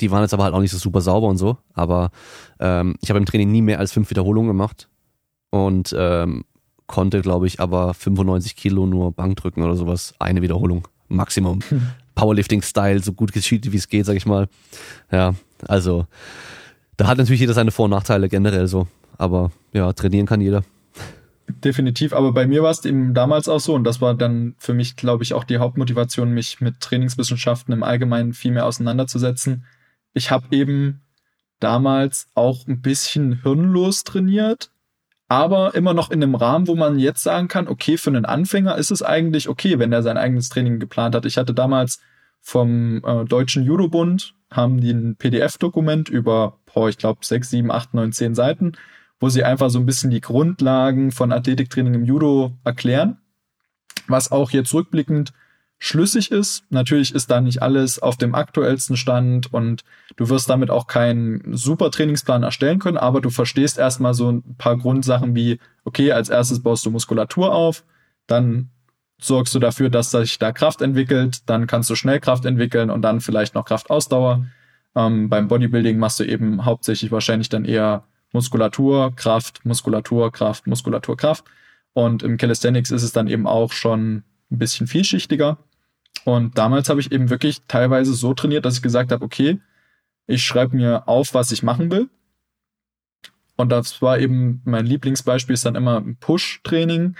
Die 0.00 0.10
waren 0.10 0.22
jetzt 0.22 0.34
aber 0.34 0.44
halt 0.44 0.54
auch 0.54 0.60
nicht 0.60 0.70
so 0.70 0.78
super 0.78 1.00
sauber 1.00 1.28
und 1.28 1.38
so. 1.38 1.58
Aber 1.72 2.10
ähm, 2.60 2.96
ich 3.00 3.10
habe 3.10 3.18
im 3.18 3.26
Training 3.26 3.50
nie 3.50 3.62
mehr 3.62 3.78
als 3.78 3.92
fünf 3.92 4.10
Wiederholungen 4.10 4.48
gemacht 4.48 4.88
und 5.50 5.94
ähm, 5.96 6.44
konnte, 6.86 7.20
glaube 7.20 7.46
ich, 7.46 7.60
aber 7.60 7.94
95 7.94 8.56
Kilo 8.56 8.86
nur 8.86 9.12
Bank 9.12 9.36
drücken 9.36 9.62
oder 9.62 9.76
sowas. 9.76 10.14
Eine 10.18 10.42
Wiederholung, 10.42 10.88
Maximum. 11.08 11.60
Powerlifting-Style, 12.18 13.00
so 13.00 13.12
gut 13.12 13.32
geschieht, 13.32 13.70
wie 13.70 13.76
es 13.76 13.88
geht, 13.88 14.04
sag 14.04 14.16
ich 14.16 14.26
mal. 14.26 14.48
Ja, 15.12 15.34
also 15.68 16.06
da 16.96 17.06
hat 17.06 17.16
natürlich 17.16 17.40
jeder 17.40 17.54
seine 17.54 17.70
Vor- 17.70 17.84
und 17.84 17.92
Nachteile 17.92 18.28
generell 18.28 18.66
so. 18.66 18.88
Aber 19.18 19.52
ja, 19.72 19.92
trainieren 19.92 20.26
kann 20.26 20.40
jeder. 20.40 20.64
Definitiv, 21.46 22.12
aber 22.12 22.32
bei 22.32 22.46
mir 22.46 22.62
war 22.62 22.72
es 22.72 22.84
eben 22.84 23.14
damals 23.14 23.48
auch 23.48 23.60
so 23.60 23.74
und 23.74 23.84
das 23.84 24.00
war 24.00 24.14
dann 24.14 24.54
für 24.58 24.74
mich, 24.74 24.96
glaube 24.96 25.22
ich, 25.22 25.32
auch 25.32 25.44
die 25.44 25.58
Hauptmotivation, 25.58 26.32
mich 26.32 26.60
mit 26.60 26.80
Trainingswissenschaften 26.80 27.72
im 27.72 27.82
Allgemeinen 27.82 28.34
viel 28.34 28.50
mehr 28.50 28.66
auseinanderzusetzen. 28.66 29.64
Ich 30.12 30.30
habe 30.30 30.46
eben 30.50 31.00
damals 31.60 32.28
auch 32.34 32.66
ein 32.66 32.82
bisschen 32.82 33.42
hirnlos 33.42 34.04
trainiert, 34.04 34.70
aber 35.28 35.74
immer 35.74 35.92
noch 35.92 36.10
in 36.10 36.22
einem 36.22 36.34
Rahmen, 36.34 36.66
wo 36.66 36.74
man 36.74 36.98
jetzt 36.98 37.22
sagen 37.22 37.48
kann, 37.48 37.68
okay, 37.68 37.98
für 37.98 38.10
einen 38.10 38.24
Anfänger 38.24 38.76
ist 38.76 38.90
es 38.90 39.02
eigentlich 39.02 39.48
okay, 39.48 39.78
wenn 39.78 39.92
er 39.92 40.02
sein 40.02 40.16
eigenes 40.16 40.48
Training 40.48 40.80
geplant 40.80 41.14
hat. 41.14 41.26
Ich 41.26 41.36
hatte 41.36 41.52
damals 41.52 42.00
vom 42.40 43.02
äh, 43.04 43.24
Deutschen 43.26 43.64
Judo-Bund, 43.64 44.34
haben 44.50 44.80
die 44.80 44.90
ein 44.90 45.16
PDF-Dokument 45.16 46.08
über, 46.08 46.58
boah, 46.72 46.88
ich 46.88 46.96
glaube, 46.96 47.24
sechs, 47.24 47.50
sieben, 47.50 47.70
acht, 47.70 47.92
neun, 47.92 48.12
zehn 48.12 48.34
Seiten, 48.34 48.72
wo 49.20 49.28
sie 49.28 49.44
einfach 49.44 49.68
so 49.68 49.78
ein 49.78 49.86
bisschen 49.86 50.10
die 50.10 50.22
Grundlagen 50.22 51.10
von 51.10 51.32
Athletiktraining 51.32 51.94
im 51.94 52.04
Judo 52.04 52.52
erklären. 52.64 53.18
Was 54.06 54.32
auch 54.32 54.50
jetzt 54.50 54.72
rückblickend 54.72 55.34
schlüssig 55.78 56.30
ist. 56.32 56.64
Natürlich 56.70 57.14
ist 57.14 57.30
da 57.30 57.40
nicht 57.40 57.62
alles 57.62 58.00
auf 58.00 58.16
dem 58.16 58.34
aktuellsten 58.34 58.96
Stand 58.96 59.52
und 59.52 59.84
du 60.16 60.28
wirst 60.28 60.50
damit 60.50 60.70
auch 60.70 60.86
keinen 60.86 61.56
super 61.56 61.90
Trainingsplan 61.90 62.42
erstellen 62.42 62.78
können, 62.80 62.96
aber 62.96 63.20
du 63.20 63.30
verstehst 63.30 63.78
erstmal 63.78 64.14
so 64.14 64.30
ein 64.30 64.56
paar 64.56 64.76
Grundsachen 64.76 65.34
wie, 65.34 65.60
okay, 65.84 66.12
als 66.12 66.28
erstes 66.28 66.62
baust 66.62 66.84
du 66.84 66.90
Muskulatur 66.90 67.54
auf, 67.54 67.84
dann 68.26 68.70
sorgst 69.20 69.54
du 69.54 69.58
dafür, 69.58 69.90
dass 69.90 70.10
sich 70.10 70.38
da 70.38 70.52
Kraft 70.52 70.82
entwickelt, 70.82 71.48
dann 71.48 71.66
kannst 71.66 71.90
du 71.90 71.94
schnell 71.94 72.20
Kraft 72.20 72.44
entwickeln 72.44 72.90
und 72.90 73.02
dann 73.02 73.20
vielleicht 73.20 73.54
noch 73.54 73.64
Kraftausdauer. 73.64 74.46
Ähm, 74.94 75.28
beim 75.28 75.48
Bodybuilding 75.48 75.98
machst 75.98 76.20
du 76.20 76.24
eben 76.24 76.64
hauptsächlich 76.64 77.12
wahrscheinlich 77.12 77.48
dann 77.48 77.64
eher 77.64 78.04
Muskulatur, 78.32 79.14
Kraft, 79.16 79.64
Muskulatur, 79.64 80.30
Kraft, 80.32 80.66
Muskulatur, 80.66 81.16
Kraft. 81.16 81.44
Und 81.92 82.22
im 82.22 82.36
Calisthenics 82.36 82.90
ist 82.90 83.02
es 83.02 83.12
dann 83.12 83.26
eben 83.26 83.46
auch 83.46 83.72
schon 83.72 84.22
ein 84.50 84.58
bisschen 84.58 84.86
vielschichtiger. 84.86 85.58
Und 86.24 86.58
damals 86.58 86.88
habe 86.88 87.00
ich 87.00 87.12
eben 87.12 87.30
wirklich 87.30 87.62
teilweise 87.68 88.14
so 88.14 88.34
trainiert, 88.34 88.64
dass 88.64 88.76
ich 88.76 88.82
gesagt 88.82 89.12
habe, 89.12 89.24
okay, 89.24 89.60
ich 90.26 90.44
schreibe 90.44 90.76
mir 90.76 91.08
auf, 91.08 91.34
was 91.34 91.52
ich 91.52 91.62
machen 91.62 91.90
will. 91.90 92.08
Und 93.56 93.70
das 93.70 94.00
war 94.02 94.18
eben 94.18 94.62
mein 94.64 94.86
Lieblingsbeispiel 94.86 95.54
ist 95.54 95.66
dann 95.66 95.74
immer 95.74 95.98
ein 95.98 96.16
Push-Training 96.16 97.16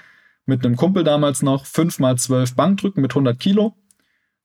mit 0.46 0.64
einem 0.64 0.76
Kumpel 0.76 1.04
damals 1.04 1.42
noch, 1.42 1.66
5 1.66 1.98
mal 1.98 2.16
12 2.16 2.54
Bankdrücken 2.54 3.02
mit 3.02 3.10
100 3.12 3.38
Kilo. 3.38 3.74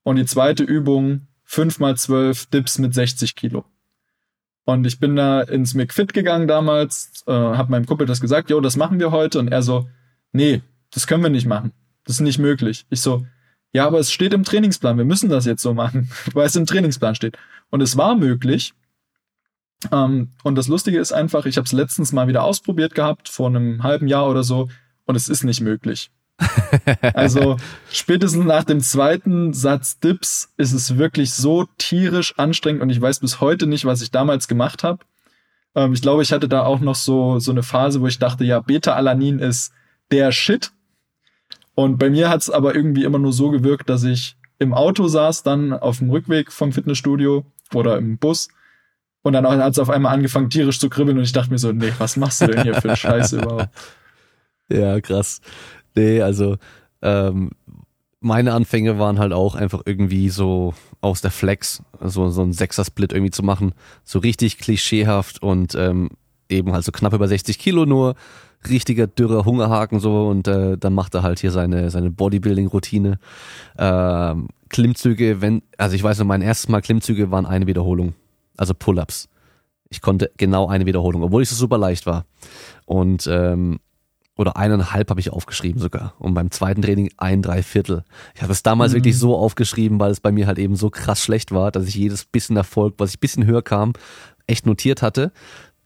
Und 0.03 0.15
die 0.17 0.25
zweite 0.25 0.63
Übung, 0.63 1.27
5 1.43 1.79
mal 1.79 1.95
12 1.95 2.47
Dips 2.47 2.79
mit 2.79 2.93
60 2.93 3.35
Kilo. 3.35 3.65
Und 4.65 4.85
ich 4.87 4.99
bin 4.99 5.15
da 5.15 5.41
ins 5.41 5.73
McFit 5.73 6.13
gegangen 6.13 6.47
damals, 6.47 7.23
äh, 7.27 7.31
habe 7.31 7.71
meinem 7.71 7.85
Kumpel 7.85 8.07
das 8.07 8.21
gesagt, 8.21 8.49
jo, 8.49 8.59
das 8.61 8.75
machen 8.75 8.99
wir 8.99 9.11
heute. 9.11 9.39
Und 9.39 9.49
er 9.49 9.61
so, 9.61 9.87
nee, 10.31 10.61
das 10.91 11.05
können 11.05 11.23
wir 11.23 11.29
nicht 11.29 11.47
machen. 11.47 11.73
Das 12.05 12.15
ist 12.15 12.21
nicht 12.21 12.39
möglich. 12.39 12.85
Ich 12.89 13.01
so, 13.01 13.25
ja, 13.73 13.87
aber 13.87 13.99
es 13.99 14.11
steht 14.11 14.33
im 14.33 14.43
Trainingsplan, 14.43 14.97
wir 14.97 15.05
müssen 15.05 15.29
das 15.29 15.45
jetzt 15.45 15.61
so 15.61 15.73
machen, 15.73 16.09
weil 16.33 16.45
es 16.45 16.55
im 16.55 16.65
Trainingsplan 16.65 17.15
steht. 17.15 17.37
Und 17.69 17.81
es 17.81 17.97
war 17.97 18.15
möglich. 18.15 18.73
Ähm, 19.91 20.29
und 20.43 20.55
das 20.55 20.67
Lustige 20.67 20.99
ist 20.99 21.11
einfach, 21.11 21.45
ich 21.45 21.57
habe 21.57 21.65
es 21.65 21.73
letztens 21.73 22.13
mal 22.13 22.27
wieder 22.27 22.43
ausprobiert 22.43 22.95
gehabt, 22.95 23.29
vor 23.29 23.47
einem 23.47 23.83
halben 23.83 24.07
Jahr 24.07 24.29
oder 24.29 24.43
so, 24.43 24.69
und 25.05 25.15
es 25.15 25.27
ist 25.27 25.43
nicht 25.43 25.59
möglich. 25.59 26.11
also 27.13 27.57
spätestens 27.91 28.45
nach 28.45 28.63
dem 28.63 28.79
zweiten 28.79 29.53
Satz 29.53 29.99
Dips 29.99 30.53
ist 30.57 30.73
es 30.73 30.97
wirklich 30.97 31.33
so 31.33 31.67
tierisch 31.77 32.37
anstrengend 32.37 32.81
und 32.81 32.89
ich 32.89 32.99
weiß 32.99 33.19
bis 33.19 33.39
heute 33.39 33.67
nicht, 33.67 33.85
was 33.85 34.01
ich 34.01 34.11
damals 34.11 34.47
gemacht 34.47 34.83
habe. 34.83 34.99
Ähm, 35.75 35.93
ich 35.93 36.01
glaube, 36.01 36.23
ich 36.23 36.31
hatte 36.31 36.47
da 36.47 36.63
auch 36.63 36.79
noch 36.79 36.95
so, 36.95 37.39
so 37.39 37.51
eine 37.51 37.63
Phase, 37.63 38.01
wo 38.01 38.07
ich 38.07 38.19
dachte, 38.19 38.43
ja, 38.43 38.59
Beta-Alanin 38.59 39.39
ist 39.39 39.73
der 40.11 40.31
Shit. 40.31 40.71
Und 41.75 41.97
bei 41.97 42.09
mir 42.09 42.29
hat 42.29 42.41
es 42.41 42.49
aber 42.49 42.75
irgendwie 42.75 43.03
immer 43.03 43.19
nur 43.19 43.33
so 43.33 43.49
gewirkt, 43.49 43.89
dass 43.89 44.03
ich 44.03 44.37
im 44.59 44.73
Auto 44.73 45.07
saß, 45.07 45.43
dann 45.43 45.73
auf 45.73 45.99
dem 45.99 46.09
Rückweg 46.09 46.51
vom 46.51 46.71
Fitnessstudio 46.71 47.45
oder 47.73 47.97
im 47.97 48.17
Bus. 48.17 48.49
Und 49.23 49.33
dann 49.33 49.47
hat 49.47 49.71
es 49.71 49.79
auf 49.79 49.89
einmal 49.89 50.13
angefangen, 50.13 50.49
tierisch 50.49 50.79
zu 50.79 50.89
kribbeln 50.89 51.17
und 51.17 51.23
ich 51.23 51.31
dachte 51.31 51.49
mir 51.49 51.57
so, 51.57 51.71
nee, 51.71 51.93
was 51.97 52.17
machst 52.17 52.41
du 52.41 52.47
denn 52.47 52.63
hier 52.63 52.75
für 52.75 52.95
Scheiße 52.95 53.37
überhaupt? 53.41 53.69
Ja, 54.69 54.99
krass. 55.01 55.41
Nee, 55.95 56.21
also 56.21 56.57
ähm, 57.01 57.51
meine 58.19 58.53
Anfänge 58.53 58.99
waren 58.99 59.19
halt 59.19 59.33
auch 59.33 59.55
einfach 59.55 59.81
irgendwie 59.85 60.29
so 60.29 60.73
aus 61.01 61.21
der 61.21 61.31
Flex, 61.31 61.83
so, 62.01 62.29
so 62.29 62.41
ein 62.41 62.53
Sechser-Split 62.53 63.13
irgendwie 63.13 63.31
zu 63.31 63.43
machen. 63.43 63.73
So 64.03 64.19
richtig 64.19 64.57
klischeehaft 64.57 65.41
und 65.41 65.75
ähm, 65.75 66.09
eben 66.49 66.71
halt 66.73 66.83
so 66.83 66.91
knapp 66.91 67.13
über 67.13 67.27
60 67.27 67.59
Kilo 67.59 67.85
nur, 67.85 68.15
richtiger 68.69 69.07
dürrer 69.07 69.45
Hungerhaken 69.45 69.99
so 69.99 70.27
und 70.27 70.47
äh, 70.47 70.77
dann 70.77 70.93
macht 70.93 71.13
er 71.15 71.23
halt 71.23 71.39
hier 71.39 71.51
seine 71.51 71.89
seine 71.89 72.11
Bodybuilding-Routine. 72.11 73.19
Ähm, 73.77 74.47
Klimmzüge, 74.69 75.41
wenn, 75.41 75.61
also 75.77 75.95
ich 75.95 76.03
weiß 76.03 76.19
noch, 76.19 76.25
mein 76.25 76.41
erstes 76.41 76.67
Mal 76.67 76.81
Klimmzüge 76.81 77.31
waren 77.31 77.45
eine 77.45 77.67
Wiederholung, 77.67 78.15
also 78.57 78.73
Pull-ups. 78.73 79.29
Ich 79.89 80.01
konnte 80.01 80.31
genau 80.37 80.67
eine 80.67 80.87
Wiederholung, 80.87 81.21
obwohl 81.21 81.43
ich 81.43 81.49
so 81.49 81.55
super 81.55 81.77
leicht 81.77 82.07
war. 82.07 82.25
Und 82.85 83.27
ähm, 83.27 83.79
oder 84.35 84.57
eineinhalb 84.57 85.11
habe 85.11 85.19
ich 85.19 85.31
aufgeschrieben 85.31 85.79
sogar. 85.79 86.15
Und 86.17 86.33
beim 86.33 86.49
zweiten 86.49 86.81
Training 86.81 87.11
ein 87.17 87.43
Dreiviertel. 87.43 88.03
Ich 88.33 88.41
habe 88.41 88.51
es 88.51 88.63
damals 88.63 88.93
mhm. 88.93 88.97
wirklich 88.97 89.17
so 89.19 89.37
aufgeschrieben, 89.37 89.99
weil 89.99 90.11
es 90.11 90.19
bei 90.19 90.31
mir 90.31 90.47
halt 90.47 90.57
eben 90.57 90.75
so 90.75 90.89
krass 90.89 91.21
schlecht 91.21 91.51
war, 91.51 91.71
dass 91.71 91.87
ich 91.87 91.95
jedes 91.95 92.25
bisschen 92.25 92.57
Erfolg, 92.57 92.95
was 92.97 93.11
ich 93.11 93.19
bisschen 93.19 93.45
höher 93.45 93.61
kam, 93.61 93.93
echt 94.47 94.65
notiert 94.65 95.03
hatte. 95.03 95.31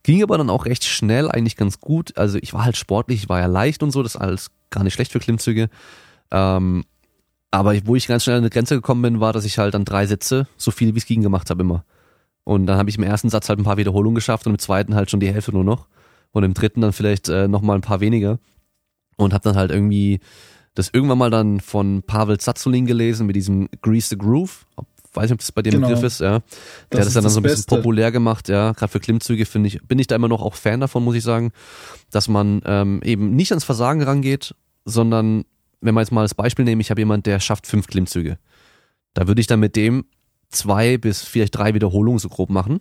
Ging 0.07 0.23
aber 0.23 0.37
dann 0.37 0.49
auch 0.49 0.63
recht 0.63 0.85
schnell, 0.85 1.29
eigentlich 1.29 1.57
ganz 1.57 1.81
gut. 1.81 2.17
Also 2.17 2.39
ich 2.41 2.53
war 2.53 2.63
halt 2.63 2.77
sportlich, 2.77 3.23
ich 3.23 3.29
war 3.29 3.41
ja 3.41 3.45
leicht 3.47 3.83
und 3.83 3.91
so, 3.91 4.03
das 4.03 4.15
ist 4.15 4.21
alles 4.21 4.51
gar 4.69 4.85
nicht 4.85 4.93
schlecht 4.93 5.11
für 5.11 5.19
Klimmzüge. 5.19 5.67
Ähm, 6.31 6.85
aber 7.51 7.75
wo 7.85 7.93
ich 7.93 8.07
ganz 8.07 8.23
schnell 8.23 8.37
an 8.37 8.43
eine 8.43 8.49
Grenze 8.49 8.75
gekommen 8.75 9.01
bin, 9.01 9.19
war, 9.19 9.33
dass 9.33 9.43
ich 9.43 9.57
halt 9.57 9.73
dann 9.73 9.83
drei 9.83 10.05
Sätze 10.07 10.47
so 10.55 10.71
viel 10.71 10.95
wie 10.95 10.99
es 10.99 11.05
ging 11.05 11.23
gemacht 11.23 11.49
habe 11.49 11.61
immer. 11.61 11.83
Und 12.45 12.67
dann 12.67 12.77
habe 12.77 12.89
ich 12.89 12.97
im 12.97 13.03
ersten 13.03 13.29
Satz 13.29 13.49
halt 13.49 13.59
ein 13.59 13.65
paar 13.65 13.75
Wiederholungen 13.75 14.15
geschafft 14.15 14.47
und 14.47 14.53
im 14.53 14.59
zweiten 14.59 14.95
halt 14.95 15.11
schon 15.11 15.19
die 15.19 15.27
Hälfte 15.27 15.51
nur 15.51 15.65
noch. 15.65 15.89
Und 16.31 16.45
im 16.45 16.53
dritten 16.53 16.79
dann 16.79 16.93
vielleicht 16.93 17.27
äh, 17.27 17.49
nochmal 17.49 17.75
ein 17.75 17.81
paar 17.81 17.99
weniger. 17.99 18.39
Und 19.17 19.33
habe 19.33 19.43
dann 19.43 19.57
halt 19.57 19.71
irgendwie 19.71 20.21
das 20.73 20.87
irgendwann 20.87 21.17
mal 21.17 21.31
dann 21.31 21.59
von 21.59 22.01
Pavel 22.03 22.37
Zatzulin 22.37 22.85
gelesen 22.85 23.27
mit 23.27 23.35
diesem 23.35 23.67
Grease 23.81 24.07
the 24.07 24.17
Groove. 24.17 24.65
Weiß 25.17 25.23
nicht, 25.23 25.33
ob 25.33 25.39
das 25.39 25.51
bei 25.51 25.61
dir 25.61 25.71
genau. 25.71 25.87
Begriff 25.87 26.03
ist, 26.03 26.21
ja. 26.21 26.39
Der 26.39 26.41
das 26.91 26.99
hat 26.99 27.05
das 27.07 27.13
dann, 27.13 27.23
dann 27.23 27.31
so 27.31 27.39
ein 27.39 27.43
bisschen 27.43 27.57
Beste. 27.57 27.75
populär 27.75 28.11
gemacht, 28.11 28.49
ja. 28.49 28.71
Gerade 28.71 28.91
für 28.91 28.99
Klimmzüge 28.99 29.45
finde 29.45 29.67
ich, 29.67 29.81
bin 29.81 29.99
ich 29.99 30.07
da 30.07 30.15
immer 30.15 30.27
noch 30.27 30.41
auch 30.41 30.55
Fan 30.55 30.79
davon, 30.79 31.03
muss 31.03 31.15
ich 31.15 31.23
sagen, 31.23 31.51
dass 32.11 32.27
man 32.27 32.61
ähm, 32.65 33.01
eben 33.03 33.35
nicht 33.35 33.51
ans 33.51 33.63
Versagen 33.63 34.03
rangeht, 34.03 34.55
sondern 34.85 35.43
wenn 35.81 35.95
wir 35.95 36.01
jetzt 36.01 36.11
mal 36.11 36.21
als 36.21 36.35
Beispiel 36.35 36.65
nehmen, 36.65 36.81
ich 36.81 36.91
habe 36.91 37.01
jemand, 37.01 37.25
der 37.25 37.39
schafft 37.39 37.67
fünf 37.67 37.87
Klimmzüge. 37.87 38.37
Da 39.13 39.27
würde 39.27 39.41
ich 39.41 39.47
dann 39.47 39.59
mit 39.59 39.75
dem 39.75 40.05
zwei 40.49 40.97
bis 40.97 41.23
vielleicht 41.23 41.57
drei 41.57 41.73
Wiederholungen 41.73 42.19
so 42.19 42.29
grob 42.29 42.49
machen 42.49 42.79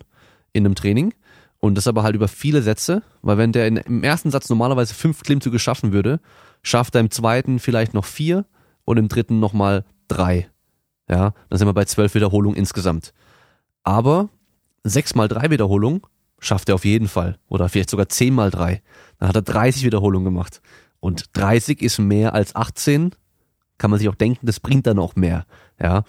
in 0.52 0.64
einem 0.64 0.74
Training. 0.74 1.14
Und 1.58 1.74
das 1.74 1.86
aber 1.86 2.02
halt 2.02 2.14
über 2.14 2.28
viele 2.28 2.62
Sätze, 2.62 3.02
weil 3.22 3.38
wenn 3.38 3.52
der 3.52 3.66
in, 3.66 3.78
im 3.78 4.04
ersten 4.04 4.30
Satz 4.30 4.48
normalerweise 4.48 4.94
fünf 4.94 5.22
Klimmzüge 5.22 5.58
schaffen 5.58 5.92
würde, 5.92 6.20
schafft 6.62 6.94
er 6.94 7.00
im 7.00 7.10
zweiten 7.10 7.58
vielleicht 7.58 7.94
noch 7.94 8.04
vier 8.04 8.44
und 8.84 8.98
im 8.98 9.08
dritten 9.08 9.40
nochmal 9.40 9.84
drei. 10.08 10.48
Ja, 11.08 11.34
dann 11.48 11.58
sind 11.58 11.68
wir 11.68 11.74
bei 11.74 11.84
zwölf 11.84 12.14
Wiederholungen 12.14 12.56
insgesamt. 12.56 13.12
Aber 13.82 14.28
sechs 14.82 15.14
mal 15.14 15.28
drei 15.28 15.50
Wiederholungen 15.50 16.02
schafft 16.38 16.68
er 16.68 16.74
auf 16.74 16.84
jeden 16.84 17.08
Fall. 17.08 17.38
Oder 17.48 17.68
vielleicht 17.68 17.90
sogar 17.90 18.08
zehn 18.08 18.34
mal 18.34 18.50
drei. 18.50 18.82
Dann 19.18 19.28
hat 19.28 19.36
er 19.36 19.42
30 19.42 19.84
Wiederholungen 19.84 20.24
gemacht. 20.24 20.60
Und 21.00 21.24
30 21.34 21.82
ist 21.82 21.98
mehr 21.98 22.34
als 22.34 22.54
18, 22.56 23.14
kann 23.78 23.90
man 23.90 23.98
sich 23.98 24.08
auch 24.08 24.14
denken, 24.14 24.46
das 24.46 24.60
bringt 24.60 24.86
dann 24.86 24.98
auch 24.98 25.16
mehr. 25.16 25.46
Ja, 25.80 26.04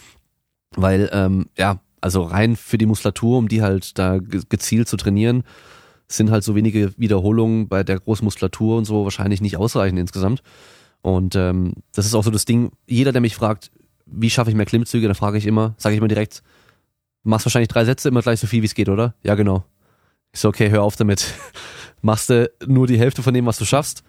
weil, 0.75 1.09
ähm, 1.11 1.47
ja, 1.57 1.79
also 2.01 2.21
rein 2.23 2.55
für 2.55 2.77
die 2.77 2.85
Muskulatur, 2.85 3.37
um 3.37 3.47
die 3.47 3.61
halt 3.61 3.97
da 3.97 4.17
gezielt 4.17 4.87
zu 4.87 4.97
trainieren, 4.97 5.43
sind 6.07 6.31
halt 6.31 6.43
so 6.43 6.55
wenige 6.55 6.93
Wiederholungen 6.97 7.67
bei 7.67 7.83
der 7.83 7.99
großen 7.99 8.23
Muskulatur 8.23 8.77
und 8.77 8.85
so 8.85 9.03
wahrscheinlich 9.03 9.41
nicht 9.41 9.57
ausreichend 9.57 9.99
insgesamt. 9.99 10.41
Und 11.01 11.35
ähm, 11.35 11.73
das 11.93 12.05
ist 12.05 12.15
auch 12.15 12.23
so 12.23 12.31
das 12.31 12.45
Ding, 12.45 12.71
jeder, 12.85 13.11
der 13.11 13.21
mich 13.21 13.35
fragt, 13.35 13.71
wie 14.09 14.29
schaffe 14.29 14.49
ich 14.49 14.55
mehr 14.55 14.65
Klimmzüge, 14.65 15.07
dann 15.07 15.15
frage 15.15 15.37
ich 15.37 15.45
immer, 15.45 15.75
sage 15.77 15.93
ich 15.93 15.99
immer 15.99 16.07
direkt, 16.07 16.43
machst 17.23 17.45
wahrscheinlich 17.45 17.69
drei 17.69 17.85
Sätze, 17.85 18.09
immer 18.09 18.21
gleich 18.21 18.39
so 18.39 18.47
viel 18.47 18.61
wie 18.61 18.65
es 18.67 18.75
geht, 18.75 18.89
oder? 18.89 19.13
Ja, 19.23 19.35
genau. 19.35 19.63
Ich 20.33 20.39
so, 20.39 20.49
okay, 20.49 20.69
hör 20.69 20.83
auf 20.83 20.95
damit. 20.95 21.33
Machst 22.01 22.29
du 22.29 22.49
nur 22.65 22.87
die 22.87 22.99
Hälfte 22.99 23.23
von 23.23 23.33
dem, 23.33 23.45
was 23.45 23.57
du 23.57 23.65
schaffst 23.65 24.03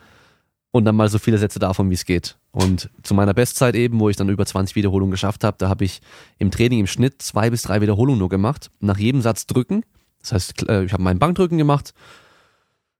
und 0.70 0.84
dann 0.84 0.96
mal 0.96 1.08
so 1.08 1.18
viele 1.18 1.38
Sätze 1.38 1.58
davon, 1.58 1.90
wie 1.90 1.94
es 1.94 2.04
geht. 2.04 2.36
Und 2.50 2.90
zu 3.02 3.14
meiner 3.14 3.34
Bestzeit 3.34 3.74
eben, 3.74 3.98
wo 3.98 4.08
ich 4.08 4.16
dann 4.16 4.28
über 4.28 4.44
20 4.44 4.76
Wiederholungen 4.76 5.10
geschafft 5.10 5.44
habe, 5.44 5.56
da 5.58 5.68
habe 5.68 5.84
ich 5.84 6.00
im 6.38 6.50
Training 6.50 6.80
im 6.80 6.86
Schnitt 6.86 7.22
zwei 7.22 7.50
bis 7.50 7.62
drei 7.62 7.80
Wiederholungen 7.80 8.18
nur 8.18 8.28
gemacht. 8.28 8.70
Nach 8.80 8.98
jedem 8.98 9.22
Satz 9.22 9.46
drücken. 9.46 9.84
Das 10.20 10.32
heißt, 10.32 10.68
äh, 10.68 10.84
ich 10.84 10.92
habe 10.92 11.02
meinen 11.02 11.18
Bankdrücken 11.18 11.58
gemacht, 11.58 11.94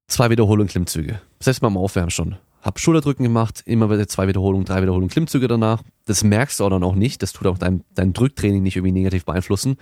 zwei 0.07 0.31
Wiederholungen 0.31 0.69
Klimmzüge. 0.69 1.21
Selbst 1.41 1.61
beim 1.61 1.77
Aufwärmen 1.77 2.11
schon. 2.11 2.37
Hab 2.61 2.81
Schulterdrücken 2.81 3.23
gemacht, 3.23 3.63
immer 3.67 3.89
wieder 3.91 4.09
zwei 4.09 4.27
Wiederholungen, 4.29 4.65
drei 4.65 4.83
Wiederholungen 4.83 5.11
Klimmzüge 5.11 5.49
danach. 5.49 5.83
Das 6.07 6.25
merkst 6.25 6.59
du 6.59 6.65
auch 6.65 6.71
dann 6.71 6.83
auch 6.83 6.95
nicht. 6.95 7.23
Das 7.23 7.33
tut 7.33 7.47
auch 7.47 7.59
dein, 7.59 7.85
dein 7.95 8.13
Drücktraining 8.13 8.63
nicht 8.63 8.77
irgendwie 8.77 8.93
negativ 8.93 9.25
beeinflussen. 9.25 9.77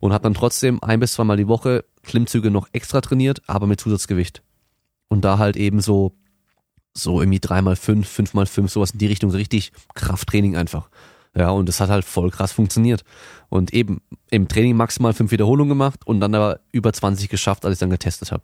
Und 0.00 0.12
habe 0.12 0.22
dann 0.22 0.34
trotzdem 0.34 0.82
ein 0.82 1.00
bis 1.00 1.14
zweimal 1.14 1.36
die 1.36 1.48
Woche 1.48 1.84
Klimmzüge 2.02 2.50
noch 2.50 2.68
extra 2.72 3.00
trainiert, 3.00 3.42
aber 3.46 3.66
mit 3.66 3.80
Zusatzgewicht. 3.80 4.42
Und 5.08 5.24
da 5.24 5.38
halt 5.38 5.56
eben 5.56 5.80
so 5.80 6.14
so 6.94 7.20
irgendwie 7.20 7.40
dreimal 7.40 7.76
fünf, 7.76 8.08
fünfmal 8.08 8.46
fünf, 8.46 8.72
sowas 8.72 8.90
in 8.90 8.98
die 8.98 9.06
Richtung, 9.06 9.30
so 9.30 9.36
richtig 9.36 9.72
Krafttraining 9.94 10.56
einfach. 10.56 10.88
Ja, 11.34 11.50
und 11.50 11.68
das 11.68 11.80
hat 11.80 11.90
halt 11.90 12.04
voll 12.04 12.30
krass 12.30 12.52
funktioniert. 12.52 13.04
Und 13.48 13.72
eben 13.72 14.00
im 14.30 14.48
Training 14.48 14.76
maximal 14.76 15.12
fünf 15.12 15.30
Wiederholungen 15.30 15.68
gemacht 15.68 16.06
und 16.06 16.20
dann 16.20 16.34
aber 16.34 16.60
über 16.72 16.92
20 16.92 17.28
geschafft, 17.28 17.64
als 17.64 17.74
ich 17.74 17.78
dann 17.78 17.90
getestet 17.90 18.32
habe. 18.32 18.42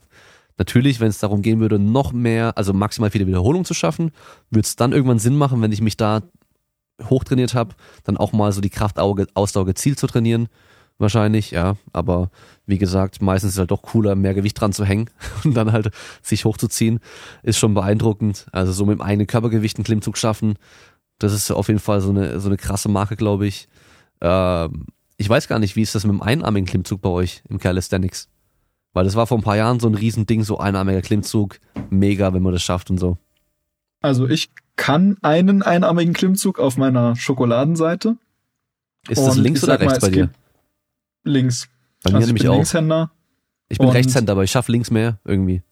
Natürlich, 0.56 1.00
wenn 1.00 1.08
es 1.08 1.18
darum 1.18 1.42
gehen 1.42 1.60
würde, 1.60 1.78
noch 1.78 2.12
mehr, 2.12 2.56
also 2.56 2.72
maximal 2.72 3.10
viele 3.10 3.26
Wiederholungen 3.26 3.64
zu 3.64 3.74
schaffen, 3.74 4.12
würde 4.50 4.66
es 4.66 4.76
dann 4.76 4.92
irgendwann 4.92 5.18
Sinn 5.18 5.36
machen, 5.36 5.60
wenn 5.62 5.72
ich 5.72 5.80
mich 5.80 5.96
da 5.96 6.22
hochtrainiert 7.02 7.54
habe, 7.54 7.74
dann 8.04 8.16
auch 8.16 8.32
mal 8.32 8.52
so 8.52 8.60
die 8.60 8.70
Kraftausdauer 8.70 9.66
gezielt 9.66 9.98
zu 9.98 10.06
trainieren 10.06 10.48
wahrscheinlich, 10.98 11.50
ja. 11.50 11.76
Aber 11.92 12.30
wie 12.66 12.78
gesagt, 12.78 13.22
meistens 13.22 13.50
ist 13.50 13.54
es 13.54 13.58
halt 13.58 13.70
doch 13.70 13.82
cooler, 13.82 14.14
mehr 14.14 14.34
Gewicht 14.34 14.60
dran 14.60 14.72
zu 14.72 14.84
hängen 14.84 15.10
und 15.44 15.54
dann 15.54 15.72
halt 15.72 15.90
sich 16.22 16.44
hochzuziehen. 16.44 17.00
Ist 17.42 17.58
schon 17.58 17.74
beeindruckend. 17.74 18.46
Also 18.52 18.72
so 18.72 18.86
mit 18.86 18.98
dem 18.98 19.02
eigenen 19.02 19.26
Körpergewicht 19.26 19.76
einen 19.76 19.84
Klimmzug 19.84 20.16
schaffen, 20.18 20.56
das 21.18 21.32
ist 21.32 21.50
auf 21.52 21.68
jeden 21.68 21.80
Fall 21.80 22.00
so 22.00 22.10
eine, 22.10 22.40
so 22.40 22.48
eine 22.48 22.56
krasse 22.56 22.88
Marke, 22.88 23.16
glaube 23.16 23.46
ich. 23.46 23.68
Ähm, 24.20 24.86
ich 25.16 25.28
weiß 25.28 25.46
gar 25.46 25.60
nicht, 25.60 25.76
wie 25.76 25.82
ist 25.82 25.94
das 25.94 26.04
mit 26.04 26.12
dem 26.12 26.22
einarmigen 26.22 26.66
Klimmzug 26.66 27.00
bei 27.00 27.08
euch 27.08 27.42
im 27.48 27.58
Calisthenics? 27.58 28.28
Weil 28.94 29.04
das 29.04 29.16
war 29.16 29.26
vor 29.26 29.36
ein 29.36 29.42
paar 29.42 29.56
Jahren 29.56 29.80
so 29.80 29.88
ein 29.88 29.94
Riesending, 29.94 30.42
so 30.44 30.58
einarmiger 30.58 31.02
Klimmzug. 31.02 31.58
Mega, 31.90 32.32
wenn 32.32 32.42
man 32.42 32.52
das 32.52 32.62
schafft 32.62 32.88
und 32.90 32.98
so. 32.98 33.18
Also 34.00 34.28
ich 34.28 34.50
kann 34.76 35.18
einen 35.20 35.62
einarmigen 35.62 36.14
Klimmzug 36.14 36.58
auf 36.58 36.76
meiner 36.76 37.16
Schokoladenseite. 37.16 38.16
Ist 39.08 39.26
das 39.26 39.36
links 39.36 39.62
oder 39.62 39.78
rechts 39.80 40.00
mal, 40.00 40.08
bei 40.08 40.10
dir? 40.10 40.30
links. 41.24 41.68
Bei 42.02 42.10
mir 42.10 42.16
also 42.16 42.26
nämlich 42.26 42.42
ich 42.42 42.48
bin 42.48 42.50
auch. 42.50 42.56
Linkshänder. 42.56 43.10
Ich 43.68 43.78
bin 43.78 43.88
Rechtshänder, 43.88 44.32
aber 44.32 44.44
ich 44.44 44.50
schaffe 44.50 44.70
links 44.72 44.90
mehr 44.90 45.18
irgendwie. 45.24 45.62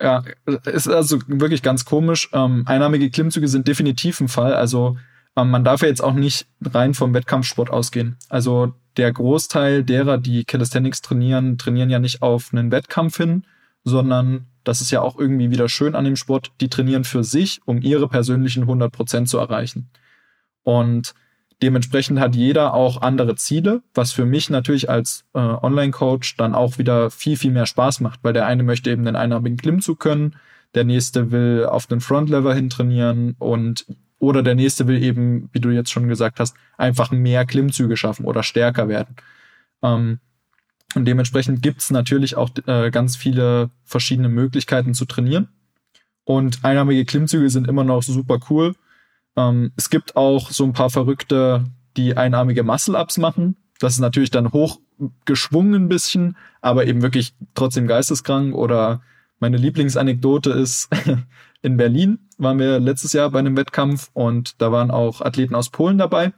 Ja, 0.00 0.24
ist 0.64 0.88
also 0.88 1.18
wirklich 1.26 1.62
ganz 1.62 1.84
komisch. 1.84 2.28
Ähm, 2.32 2.64
einnahmige 2.66 3.10
Klimmzüge 3.10 3.48
sind 3.48 3.68
definitiv 3.68 4.20
ein 4.20 4.28
Fall. 4.28 4.54
Also 4.54 4.96
ähm, 5.36 5.50
man 5.50 5.64
darf 5.64 5.82
ja 5.82 5.88
jetzt 5.88 6.02
auch 6.02 6.14
nicht 6.14 6.46
rein 6.62 6.94
vom 6.94 7.14
Wettkampfsport 7.14 7.70
ausgehen. 7.70 8.16
Also 8.28 8.74
der 8.96 9.12
Großteil 9.12 9.84
derer, 9.84 10.18
die 10.18 10.44
Calisthenics 10.44 11.02
trainieren, 11.02 11.58
trainieren 11.58 11.90
ja 11.90 11.98
nicht 11.98 12.22
auf 12.22 12.52
einen 12.52 12.70
Wettkampf 12.70 13.16
hin, 13.16 13.44
sondern 13.84 14.46
das 14.64 14.80
ist 14.80 14.90
ja 14.90 15.00
auch 15.00 15.18
irgendwie 15.18 15.50
wieder 15.50 15.68
schön 15.68 15.94
an 15.94 16.04
dem 16.04 16.16
Sport. 16.16 16.52
Die 16.60 16.68
trainieren 16.68 17.04
für 17.04 17.22
sich, 17.22 17.60
um 17.66 17.80
ihre 17.80 18.08
persönlichen 18.08 18.62
100 18.62 18.92
Prozent 18.92 19.28
zu 19.28 19.38
erreichen. 19.38 19.90
Und 20.62 21.14
Dementsprechend 21.62 22.20
hat 22.20 22.36
jeder 22.36 22.74
auch 22.74 23.00
andere 23.00 23.34
Ziele, 23.34 23.82
was 23.94 24.12
für 24.12 24.26
mich 24.26 24.50
natürlich 24.50 24.90
als 24.90 25.24
äh, 25.32 25.38
Online-Coach 25.38 26.36
dann 26.36 26.54
auch 26.54 26.76
wieder 26.76 27.10
viel, 27.10 27.38
viel 27.38 27.50
mehr 27.50 27.64
Spaß 27.64 28.00
macht, 28.00 28.20
weil 28.22 28.34
der 28.34 28.46
eine 28.46 28.62
möchte 28.62 28.90
eben 28.90 29.06
den 29.06 29.16
einarmigen 29.16 29.56
Klimmzug 29.56 29.98
können, 29.98 30.36
der 30.74 30.84
nächste 30.84 31.30
will 31.30 31.64
auf 31.64 31.86
den 31.86 32.00
Frontlever 32.00 32.52
hin 32.52 32.68
trainieren 32.68 33.36
und 33.38 33.86
oder 34.18 34.42
der 34.42 34.54
nächste 34.54 34.86
will 34.86 35.02
eben, 35.02 35.48
wie 35.52 35.60
du 35.60 35.70
jetzt 35.70 35.90
schon 35.90 36.08
gesagt 36.08 36.40
hast, 36.40 36.56
einfach 36.76 37.10
mehr 37.10 37.44
Klimmzüge 37.44 37.96
schaffen 37.96 38.24
oder 38.24 38.42
stärker 38.42 38.88
werden. 38.88 39.16
Ähm, 39.82 40.20
und 40.94 41.04
dementsprechend 41.04 41.62
gibt's 41.62 41.90
natürlich 41.90 42.36
auch 42.36 42.50
äh, 42.66 42.90
ganz 42.90 43.16
viele 43.16 43.70
verschiedene 43.84 44.28
Möglichkeiten 44.28 44.94
zu 44.94 45.04
trainieren. 45.04 45.48
Und 46.24 46.64
einarmige 46.64 47.04
Klimmzüge 47.04 47.50
sind 47.50 47.68
immer 47.68 47.84
noch 47.84 48.02
super 48.02 48.38
cool 48.50 48.74
ähm, 49.36 49.72
es 49.76 49.90
gibt 49.90 50.16
auch 50.16 50.50
so 50.50 50.64
ein 50.64 50.72
paar 50.72 50.90
Verrückte, 50.90 51.64
die 51.96 52.16
einarmige 52.16 52.62
Muscle-Ups 52.62 53.18
machen. 53.18 53.56
Das 53.78 53.94
ist 53.94 54.00
natürlich 54.00 54.30
dann 54.30 54.52
hochgeschwungen 54.52 55.84
ein 55.84 55.88
bisschen, 55.88 56.36
aber 56.62 56.86
eben 56.86 57.02
wirklich 57.02 57.34
trotzdem 57.54 57.86
geisteskrank. 57.86 58.54
Oder 58.54 59.02
meine 59.38 59.58
Lieblingsanekdote 59.58 60.50
ist, 60.50 60.88
in 61.62 61.76
Berlin 61.76 62.25
waren 62.38 62.58
wir 62.58 62.80
letztes 62.80 63.12
Jahr 63.12 63.30
bei 63.30 63.38
einem 63.38 63.56
Wettkampf 63.56 64.10
und 64.12 64.60
da 64.60 64.72
waren 64.72 64.90
auch 64.90 65.20
Athleten 65.20 65.54
aus 65.54 65.70
Polen 65.70 65.98
dabei. 65.98 66.32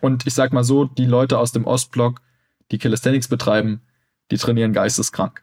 Und 0.00 0.26
ich 0.26 0.34
sag 0.34 0.52
mal 0.52 0.64
so, 0.64 0.84
die 0.84 1.06
Leute 1.06 1.38
aus 1.38 1.52
dem 1.52 1.66
Ostblock, 1.66 2.20
die 2.70 2.78
Calisthenics 2.78 3.28
betreiben, 3.28 3.80
die 4.30 4.38
trainieren 4.38 4.72
geisteskrank. 4.72 5.42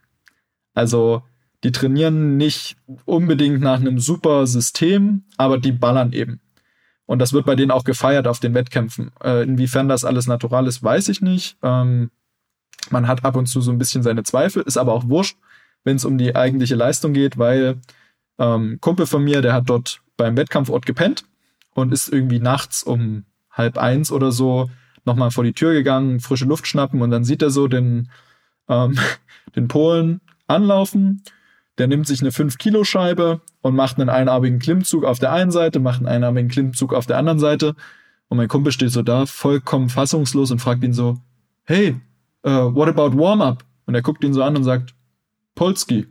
Also 0.73 1.23
die 1.63 1.71
trainieren 1.71 2.38
nicht 2.38 2.77
unbedingt 3.05 3.61
nach 3.61 3.79
einem 3.79 3.99
super 3.99 4.47
System, 4.47 5.23
aber 5.38 5.57
die 5.57 5.71
ballern 5.71 6.11
eben. 6.11 6.41
Und 7.05 7.19
das 7.19 7.33
wird 7.33 7.45
bei 7.45 7.55
denen 7.55 7.71
auch 7.71 7.83
gefeiert 7.83 8.27
auf 8.27 8.39
den 8.39 8.53
Wettkämpfen. 8.53 9.11
Äh, 9.23 9.43
inwiefern 9.43 9.89
das 9.89 10.05
alles 10.05 10.27
natural 10.27 10.65
ist, 10.67 10.81
weiß 10.81 11.09
ich 11.09 11.21
nicht. 11.21 11.57
Ähm, 11.61 12.09
man 12.89 13.07
hat 13.07 13.25
ab 13.25 13.35
und 13.35 13.47
zu 13.47 13.61
so 13.61 13.71
ein 13.71 13.77
bisschen 13.77 14.01
seine 14.01 14.23
Zweifel, 14.23 14.63
ist 14.63 14.77
aber 14.77 14.93
auch 14.93 15.07
wurscht, 15.07 15.38
wenn 15.83 15.97
es 15.97 16.05
um 16.05 16.17
die 16.17 16.35
eigentliche 16.35 16.75
Leistung 16.75 17.13
geht, 17.13 17.38
weil 17.38 17.79
ähm, 18.41 18.80
Kumpel 18.81 19.05
von 19.05 19.23
mir, 19.23 19.41
der 19.41 19.53
hat 19.53 19.69
dort 19.69 20.01
beim 20.18 20.35
Wettkampfort 20.35 20.85
gepennt 20.85 21.26
und 21.76 21.93
ist 21.93 22.11
irgendwie 22.11 22.39
nachts 22.39 22.81
um 22.84 23.26
halb 23.51 23.77
eins 23.77 24.11
oder 24.11 24.31
so 24.31 24.69
nochmal 25.05 25.31
vor 25.31 25.43
die 25.43 25.53
Tür 25.53 25.73
gegangen, 25.73 26.19
frische 26.19 26.45
Luft 26.45 26.68
schnappen 26.68 27.01
und 27.01 27.11
dann 27.11 27.23
sieht 27.23 27.41
er 27.41 27.51
so 27.51 27.68
den, 27.68 28.09
ähm, 28.68 28.97
den 29.55 29.68
Polen 29.68 30.22
anlaufen. 30.47 31.23
Der 31.77 31.88
nimmt 31.88 32.05
sich 32.05 32.22
eine 32.22 32.31
5-Kilo-Scheibe 32.31 33.41
und 33.61 33.76
macht 33.76 33.99
einen 33.99 34.09
einarmigen 34.09 34.59
Klimmzug 34.59 35.05
auf 35.05 35.19
der 35.19 35.31
einen 35.31 35.51
Seite, 35.51 35.80
macht 35.80 35.99
einen 35.99 36.07
einarmigen 36.07 36.49
Klimmzug 36.49 36.93
auf 36.93 37.05
der 37.05 37.18
anderen 37.18 37.39
Seite. 37.39 37.76
Und 38.27 38.38
mein 38.38 38.49
Kumpel 38.49 38.72
steht 38.72 38.91
so 38.91 39.01
da, 39.01 39.26
vollkommen 39.26 39.89
fassungslos 39.89 40.51
und 40.51 40.59
fragt 40.59 40.84
ihn 40.84 40.93
so, 40.93 41.18
hey, 41.63 41.95
uh, 42.45 42.73
what 42.76 42.89
about 42.89 43.18
Warm-up? 43.18 43.63
Und 43.85 43.95
er 43.95 44.01
guckt 44.01 44.23
ihn 44.23 44.34
so 44.34 44.43
an 44.43 44.55
und 44.55 44.63
sagt, 44.63 44.93
Polski, 45.55 46.07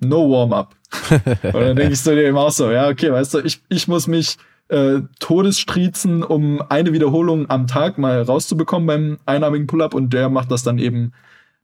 no 0.00 0.28
Warm-up. 0.30 0.74
Und 1.10 1.54
dann 1.54 1.76
denke 1.76 1.92
ich 1.92 2.00
so 2.00 2.14
dem 2.14 2.36
auch 2.36 2.50
so, 2.50 2.70
ja, 2.70 2.88
okay, 2.88 3.12
weißt 3.12 3.34
du, 3.34 3.38
ich, 3.40 3.62
ich 3.68 3.88
muss 3.88 4.06
mich 4.06 4.36
äh, 4.68 5.00
Todesstriezen, 5.18 6.22
um 6.22 6.62
eine 6.68 6.92
Wiederholung 6.92 7.50
am 7.50 7.66
Tag 7.66 7.98
mal 7.98 8.22
rauszubekommen 8.22 8.86
beim 8.86 9.18
einarmigen 9.26 9.66
Pull-up 9.66 9.94
und 9.94 10.12
der 10.12 10.28
macht 10.28 10.50
das 10.50 10.62
dann 10.62 10.78
eben 10.78 11.12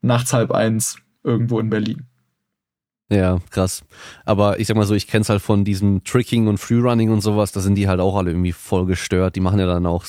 nachts 0.02 0.32
halb 0.32 0.52
eins 0.52 0.96
irgendwo 1.24 1.60
in 1.60 1.70
Berlin. 1.70 2.06
Ja, 3.10 3.38
krass. 3.48 3.84
Aber 4.26 4.60
ich 4.60 4.66
sag 4.66 4.76
mal 4.76 4.84
so, 4.84 4.94
ich 4.94 5.06
kenn's 5.06 5.30
halt 5.30 5.40
von 5.40 5.64
diesem 5.64 6.04
Tricking 6.04 6.46
und 6.46 6.58
Freerunning 6.58 7.08
und 7.08 7.22
sowas, 7.22 7.52
da 7.52 7.60
sind 7.60 7.76
die 7.76 7.88
halt 7.88 8.00
auch 8.00 8.16
alle 8.16 8.30
irgendwie 8.30 8.52
voll 8.52 8.84
gestört. 8.84 9.34
Die 9.34 9.40
machen 9.40 9.58
ja 9.58 9.66
dann 9.66 9.86
auch 9.86 10.04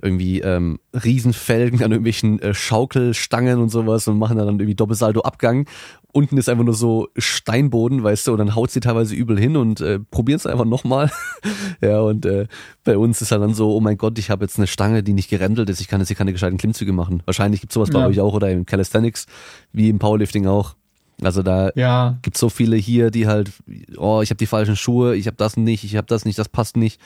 irgendwie 0.00 0.40
ähm, 0.40 0.78
Riesenfelgen 0.94 1.82
an 1.82 1.92
irgendwelchen 1.92 2.40
äh, 2.40 2.54
Schaukelstangen 2.54 3.58
und 3.58 3.68
sowas 3.68 4.08
und 4.08 4.18
machen 4.18 4.38
dann 4.38 4.48
irgendwie 4.48 4.74
Doppelsalto-Abgang. 4.74 5.66
Unten 6.12 6.38
ist 6.38 6.48
einfach 6.48 6.64
nur 6.64 6.74
so 6.74 7.08
Steinboden, 7.16 8.02
weißt 8.02 8.26
du, 8.26 8.32
und 8.32 8.38
dann 8.38 8.54
haut 8.54 8.70
sie 8.70 8.80
teilweise 8.80 9.14
übel 9.14 9.38
hin 9.38 9.56
und 9.56 9.80
äh, 9.80 9.98
probieren 9.98 10.36
es 10.38 10.46
einfach 10.46 10.64
nochmal. 10.64 11.10
ja, 11.82 12.00
und 12.00 12.24
äh, 12.24 12.46
bei 12.82 12.96
uns 12.96 13.20
ist 13.20 13.30
halt 13.30 13.42
dann 13.42 13.52
so, 13.52 13.76
oh 13.76 13.80
mein 13.80 13.98
Gott, 13.98 14.18
ich 14.18 14.30
habe 14.30 14.44
jetzt 14.44 14.58
eine 14.58 14.66
Stange, 14.66 15.02
die 15.02 15.12
nicht 15.12 15.28
gerendelt 15.28 15.68
ist, 15.68 15.80
ich 15.80 15.88
kann 15.88 16.00
jetzt 16.00 16.08
hier 16.08 16.16
keine 16.16 16.32
gescheiten 16.32 16.56
Klimmzüge 16.56 16.92
machen. 16.92 17.22
Wahrscheinlich 17.26 17.60
gibt's 17.60 17.74
sowas 17.74 17.90
bei 17.90 18.06
euch 18.06 18.20
auch 18.20 18.32
oder 18.32 18.50
im 18.50 18.64
Calisthenics, 18.64 19.26
wie 19.72 19.90
im 19.90 19.98
Powerlifting 19.98 20.46
auch. 20.46 20.77
Also 21.22 21.42
da 21.42 21.70
ja. 21.74 22.16
gibt 22.22 22.38
so 22.38 22.48
viele 22.48 22.76
hier, 22.76 23.10
die 23.10 23.26
halt, 23.26 23.50
oh, 23.96 24.20
ich 24.22 24.30
habe 24.30 24.38
die 24.38 24.46
falschen 24.46 24.76
Schuhe, 24.76 25.16
ich 25.16 25.26
habe 25.26 25.36
das 25.36 25.56
nicht, 25.56 25.82
ich 25.82 25.96
habe 25.96 26.06
das 26.06 26.24
nicht, 26.24 26.38
das 26.38 26.48
passt 26.48 26.76
nicht. 26.76 27.00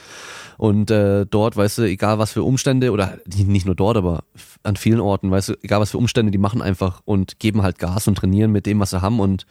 Und 0.58 0.90
äh, 0.90 1.24
dort, 1.24 1.56
weißt 1.56 1.78
du, 1.78 1.82
egal 1.82 2.18
was 2.18 2.32
für 2.32 2.42
Umstände, 2.42 2.92
oder 2.92 3.18
nicht 3.34 3.64
nur 3.64 3.74
dort, 3.74 3.96
aber 3.96 4.24
an 4.62 4.76
vielen 4.76 5.00
Orten, 5.00 5.30
weißt 5.30 5.50
du, 5.50 5.54
egal 5.62 5.80
was 5.80 5.92
für 5.92 5.98
Umstände, 5.98 6.30
die 6.30 6.38
machen 6.38 6.60
einfach 6.60 7.00
und 7.06 7.38
geben 7.38 7.62
halt 7.62 7.78
Gas 7.78 8.06
und 8.06 8.16
trainieren 8.16 8.52
mit 8.52 8.66
dem, 8.66 8.80
was 8.80 8.90
sie 8.90 9.00
haben 9.00 9.18
und 9.18 9.46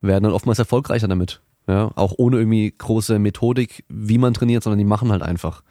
werden 0.00 0.24
dann 0.24 0.32
oftmals 0.32 0.60
erfolgreicher 0.60 1.08
damit. 1.08 1.40
Ja, 1.68 1.90
auch 1.96 2.14
ohne 2.16 2.36
irgendwie 2.38 2.72
große 2.76 3.18
Methodik, 3.18 3.84
wie 3.88 4.18
man 4.18 4.34
trainiert, 4.34 4.62
sondern 4.62 4.78
die 4.78 4.84
machen 4.84 5.10
halt 5.10 5.22
einfach. 5.22 5.62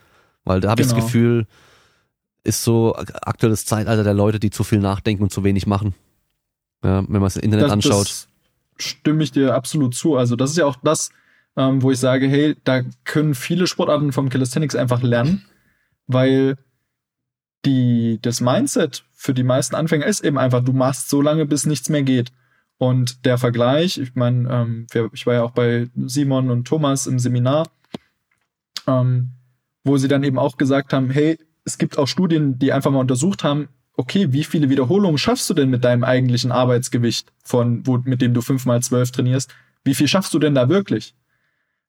Weil 0.43 0.59
da 0.59 0.71
habe 0.71 0.81
genau. 0.81 0.93
ich 0.93 1.01
das. 1.01 1.05
Gefühl, 1.05 1.47
ist 2.43 2.63
so 2.63 2.95
aktuelles 2.95 3.65
Zeitalter 3.65 4.03
der 4.03 4.13
Leute, 4.13 4.39
die 4.39 4.51
zu 4.51 4.63
viel 4.63 4.79
nachdenken 4.79 5.23
und 5.23 5.31
zu 5.31 5.43
wenig 5.43 5.67
machen. 5.67 5.95
Ja, 6.85 7.03
wenn 7.07 7.19
man 7.19 7.23
es 7.23 7.35
im 7.37 7.43
Internet 7.43 7.65
das, 7.65 7.71
anschaut. 7.71 8.05
Das 8.05 8.27
stimme 8.77 9.23
ich 9.23 9.31
dir 9.31 9.55
absolut 9.55 9.95
zu. 9.95 10.17
Also 10.17 10.35
das 10.35 10.51
ist 10.51 10.57
ja 10.57 10.65
auch 10.65 10.75
das, 10.83 11.09
ähm, 11.57 11.81
wo 11.81 11.89
ich 11.89 11.99
sage, 11.99 12.27
hey, 12.27 12.55
da 12.63 12.81
können 13.03 13.33
viele 13.33 13.65
Sportarten 13.65 14.11
vom 14.11 14.29
Calisthenics 14.29 14.75
einfach 14.75 15.01
lernen, 15.01 15.45
weil 16.05 16.57
die, 17.65 18.19
das 18.21 18.39
Mindset 18.39 19.03
für 19.13 19.33
die 19.33 19.43
meisten 19.43 19.75
Anfänger 19.75 20.05
ist 20.05 20.23
eben 20.23 20.37
einfach, 20.37 20.63
du 20.63 20.73
machst 20.73 21.09
so 21.09 21.21
lange, 21.21 21.47
bis 21.47 21.65
nichts 21.65 21.89
mehr 21.89 22.03
geht. 22.03 22.31
Und 22.77 23.25
der 23.25 23.39
Vergleich, 23.39 23.97
ich 23.97 24.13
meine, 24.13 24.49
ähm, 24.49 24.87
ich 25.13 25.25
war 25.25 25.33
ja 25.33 25.43
auch 25.43 25.51
bei 25.51 25.87
Simon 26.05 26.51
und 26.51 26.67
Thomas 26.67 27.07
im 27.07 27.17
Seminar, 27.17 27.67
ähm, 28.85 29.31
wo 29.83 29.97
sie 29.97 30.07
dann 30.07 30.23
eben 30.23 30.37
auch 30.37 30.57
gesagt 30.57 30.93
haben, 30.93 31.09
hey, 31.09 31.39
es 31.63 31.79
gibt 31.79 31.97
auch 31.97 32.07
Studien, 32.07 32.59
die 32.59 32.73
einfach 32.73 32.91
mal 32.91 32.99
untersucht 32.99 33.43
haben, 33.43 33.69
okay, 33.97 34.31
wie 34.31 34.43
viele 34.43 34.69
Wiederholungen 34.69 35.17
schaffst 35.17 35.49
du 35.49 35.53
denn 35.53 35.69
mit 35.69 35.83
deinem 35.83 36.03
eigentlichen 36.03 36.51
Arbeitsgewicht, 36.51 37.31
von 37.43 37.85
wo, 37.85 37.99
mit 38.03 38.21
dem 38.21 38.33
du 38.33 38.41
fünf 38.41 38.65
mal 38.65 38.81
zwölf 38.81 39.11
trainierst? 39.11 39.53
Wie 39.83 39.95
viel 39.95 40.07
schaffst 40.07 40.33
du 40.33 40.39
denn 40.39 40.55
da 40.55 40.69
wirklich? 40.69 41.15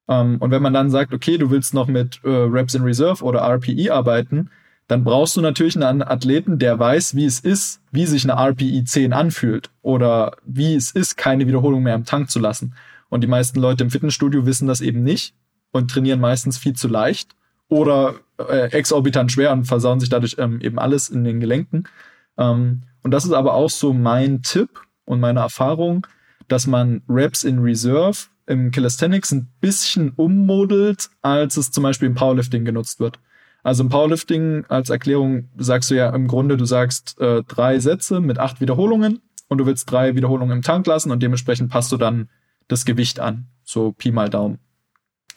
Ähm, 0.08 0.36
und 0.38 0.50
wenn 0.50 0.62
man 0.62 0.74
dann 0.74 0.90
sagt, 0.90 1.12
okay, 1.12 1.38
du 1.38 1.50
willst 1.50 1.74
noch 1.74 1.88
mit 1.88 2.20
äh, 2.24 2.28
Reps 2.28 2.74
in 2.74 2.82
Reserve 2.82 3.24
oder 3.24 3.40
RPE 3.40 3.92
arbeiten, 3.92 4.50
dann 4.88 5.02
brauchst 5.02 5.36
du 5.36 5.40
natürlich 5.40 5.76
einen 5.76 6.02
Athleten, 6.02 6.58
der 6.58 6.78
weiß, 6.78 7.16
wie 7.16 7.24
es 7.24 7.40
ist, 7.40 7.80
wie 7.90 8.06
sich 8.06 8.22
eine 8.24 8.40
RPE 8.40 8.84
10 8.84 9.12
anfühlt 9.12 9.70
oder 9.82 10.36
wie 10.44 10.74
es 10.76 10.92
ist, 10.92 11.16
keine 11.16 11.48
Wiederholung 11.48 11.82
mehr 11.82 11.96
im 11.96 12.04
Tank 12.04 12.30
zu 12.30 12.38
lassen. 12.38 12.74
Und 13.08 13.22
die 13.22 13.28
meisten 13.28 13.58
Leute 13.58 13.82
im 13.82 13.90
Fitnessstudio 13.90 14.46
wissen 14.46 14.68
das 14.68 14.80
eben 14.80 15.02
nicht 15.02 15.34
und 15.72 15.90
trainieren 15.90 16.20
meistens 16.20 16.56
viel 16.56 16.74
zu 16.74 16.86
leicht 16.86 17.34
oder 17.68 18.14
äh, 18.38 18.70
exorbitant 18.72 19.32
schwer 19.32 19.52
und 19.52 19.64
versauen 19.64 20.00
sich 20.00 20.08
dadurch 20.08 20.36
ähm, 20.38 20.60
eben 20.60 20.78
alles 20.78 21.08
in 21.08 21.24
den 21.24 21.40
Gelenken. 21.40 21.84
Ähm, 22.38 22.82
und 23.02 23.10
das 23.10 23.24
ist 23.24 23.32
aber 23.32 23.54
auch 23.54 23.70
so 23.70 23.92
mein 23.92 24.42
Tipp 24.42 24.80
und 25.04 25.20
meine 25.20 25.40
Erfahrung, 25.40 26.06
dass 26.48 26.66
man 26.66 27.02
Reps 27.08 27.44
in 27.44 27.58
Reserve 27.58 28.18
im 28.46 28.70
Calisthenics 28.70 29.32
ein 29.32 29.48
bisschen 29.60 30.10
ummodelt, 30.10 31.10
als 31.22 31.56
es 31.56 31.70
zum 31.70 31.82
Beispiel 31.82 32.08
im 32.08 32.14
Powerlifting 32.14 32.64
genutzt 32.64 33.00
wird. 33.00 33.18
Also 33.62 33.82
im 33.82 33.88
Powerlifting 33.88 34.64
als 34.68 34.90
Erklärung 34.90 35.48
sagst 35.56 35.90
du 35.90 35.96
ja 35.96 36.10
im 36.10 36.28
Grunde, 36.28 36.56
du 36.56 36.64
sagst 36.64 37.20
äh, 37.20 37.42
drei 37.42 37.80
Sätze 37.80 38.20
mit 38.20 38.38
acht 38.38 38.60
Wiederholungen 38.60 39.20
und 39.48 39.58
du 39.58 39.66
willst 39.66 39.90
drei 39.90 40.14
Wiederholungen 40.14 40.58
im 40.58 40.62
Tank 40.62 40.86
lassen 40.86 41.10
und 41.10 41.22
dementsprechend 41.22 41.70
passt 41.70 41.90
du 41.90 41.96
dann 41.96 42.28
das 42.68 42.84
Gewicht 42.84 43.18
an. 43.18 43.48
So 43.64 43.90
Pi 43.90 44.12
mal 44.12 44.30
Daumen. 44.30 44.58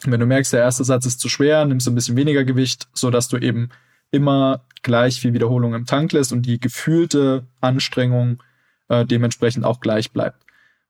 Wenn 0.05 0.19
du 0.19 0.25
merkst, 0.25 0.53
der 0.53 0.61
erste 0.61 0.83
Satz 0.83 1.05
ist 1.05 1.19
zu 1.19 1.29
schwer, 1.29 1.65
nimmst 1.65 1.87
du 1.87 1.91
ein 1.91 1.95
bisschen 1.95 2.15
weniger 2.15 2.43
Gewicht, 2.43 2.87
so 2.93 3.09
dass 3.09 3.27
du 3.27 3.37
eben 3.37 3.69
immer 4.11 4.61
gleich 4.81 5.19
viel 5.19 5.33
Wiederholung 5.33 5.73
im 5.73 5.85
Tank 5.85 6.11
lässt 6.13 6.31
und 6.31 6.43
die 6.43 6.59
gefühlte 6.59 7.45
Anstrengung 7.61 8.41
äh, 8.87 9.05
dementsprechend 9.05 9.65
auch 9.65 9.79
gleich 9.79 10.11
bleibt. 10.11 10.43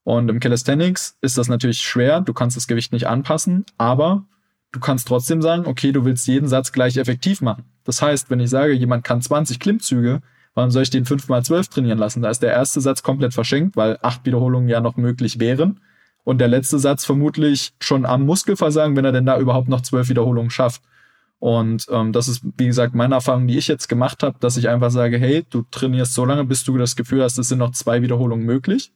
Und 0.03 0.29
im 0.29 0.39
Calisthenics 0.39 1.17
ist 1.21 1.37
das 1.37 1.49
natürlich 1.49 1.81
schwer, 1.81 2.21
du 2.21 2.33
kannst 2.33 2.55
das 2.55 2.67
Gewicht 2.67 2.93
nicht 2.93 3.07
anpassen, 3.07 3.65
aber 3.77 4.25
du 4.71 4.79
kannst 4.79 5.07
trotzdem 5.07 5.41
sagen, 5.41 5.65
okay, 5.65 5.91
du 5.91 6.05
willst 6.05 6.27
jeden 6.27 6.47
Satz 6.47 6.71
gleich 6.71 6.97
effektiv 6.97 7.41
machen. 7.41 7.65
Das 7.83 8.01
heißt, 8.01 8.29
wenn 8.29 8.39
ich 8.39 8.49
sage, 8.49 8.73
jemand 8.73 9.03
kann 9.03 9.21
20 9.21 9.59
Klimmzüge, 9.59 10.21
warum 10.53 10.71
soll 10.71 10.83
ich 10.83 10.89
den 10.89 11.05
5x12 11.05 11.69
trainieren 11.69 11.99
lassen? 11.99 12.21
Da 12.21 12.29
ist 12.29 12.41
der 12.41 12.53
erste 12.53 12.81
Satz 12.81 13.03
komplett 13.03 13.33
verschenkt, 13.33 13.75
weil 13.75 13.99
acht 14.01 14.25
Wiederholungen 14.25 14.69
ja 14.69 14.79
noch 14.79 14.97
möglich 14.97 15.39
wären 15.39 15.79
und 16.23 16.39
der 16.39 16.47
letzte 16.47 16.79
Satz 16.79 17.05
vermutlich 17.05 17.73
schon 17.79 18.05
am 18.05 18.25
Muskelversagen, 18.25 18.95
wenn 18.95 19.05
er 19.05 19.11
denn 19.11 19.25
da 19.25 19.39
überhaupt 19.39 19.69
noch 19.69 19.81
zwölf 19.81 20.09
Wiederholungen 20.09 20.51
schafft. 20.51 20.81
Und 21.39 21.87
ähm, 21.89 22.11
das 22.11 22.27
ist, 22.27 22.41
wie 22.57 22.67
gesagt, 22.67 22.93
meine 22.93 23.15
Erfahrung, 23.15 23.47
die 23.47 23.57
ich 23.57 23.67
jetzt 23.67 23.87
gemacht 23.87 24.23
habe, 24.23 24.37
dass 24.39 24.57
ich 24.57 24.67
einfach 24.67 24.91
sage, 24.91 25.17
hey, 25.17 25.45
du 25.49 25.63
trainierst 25.71 26.13
so 26.13 26.25
lange, 26.25 26.43
bis 26.43 26.65
du 26.65 26.77
das 26.77 26.95
Gefühl 26.95 27.23
hast, 27.23 27.37
es 27.37 27.47
sind 27.47 27.59
noch 27.59 27.71
zwei 27.71 28.01
Wiederholungen 28.01 28.45
möglich. 28.45 28.91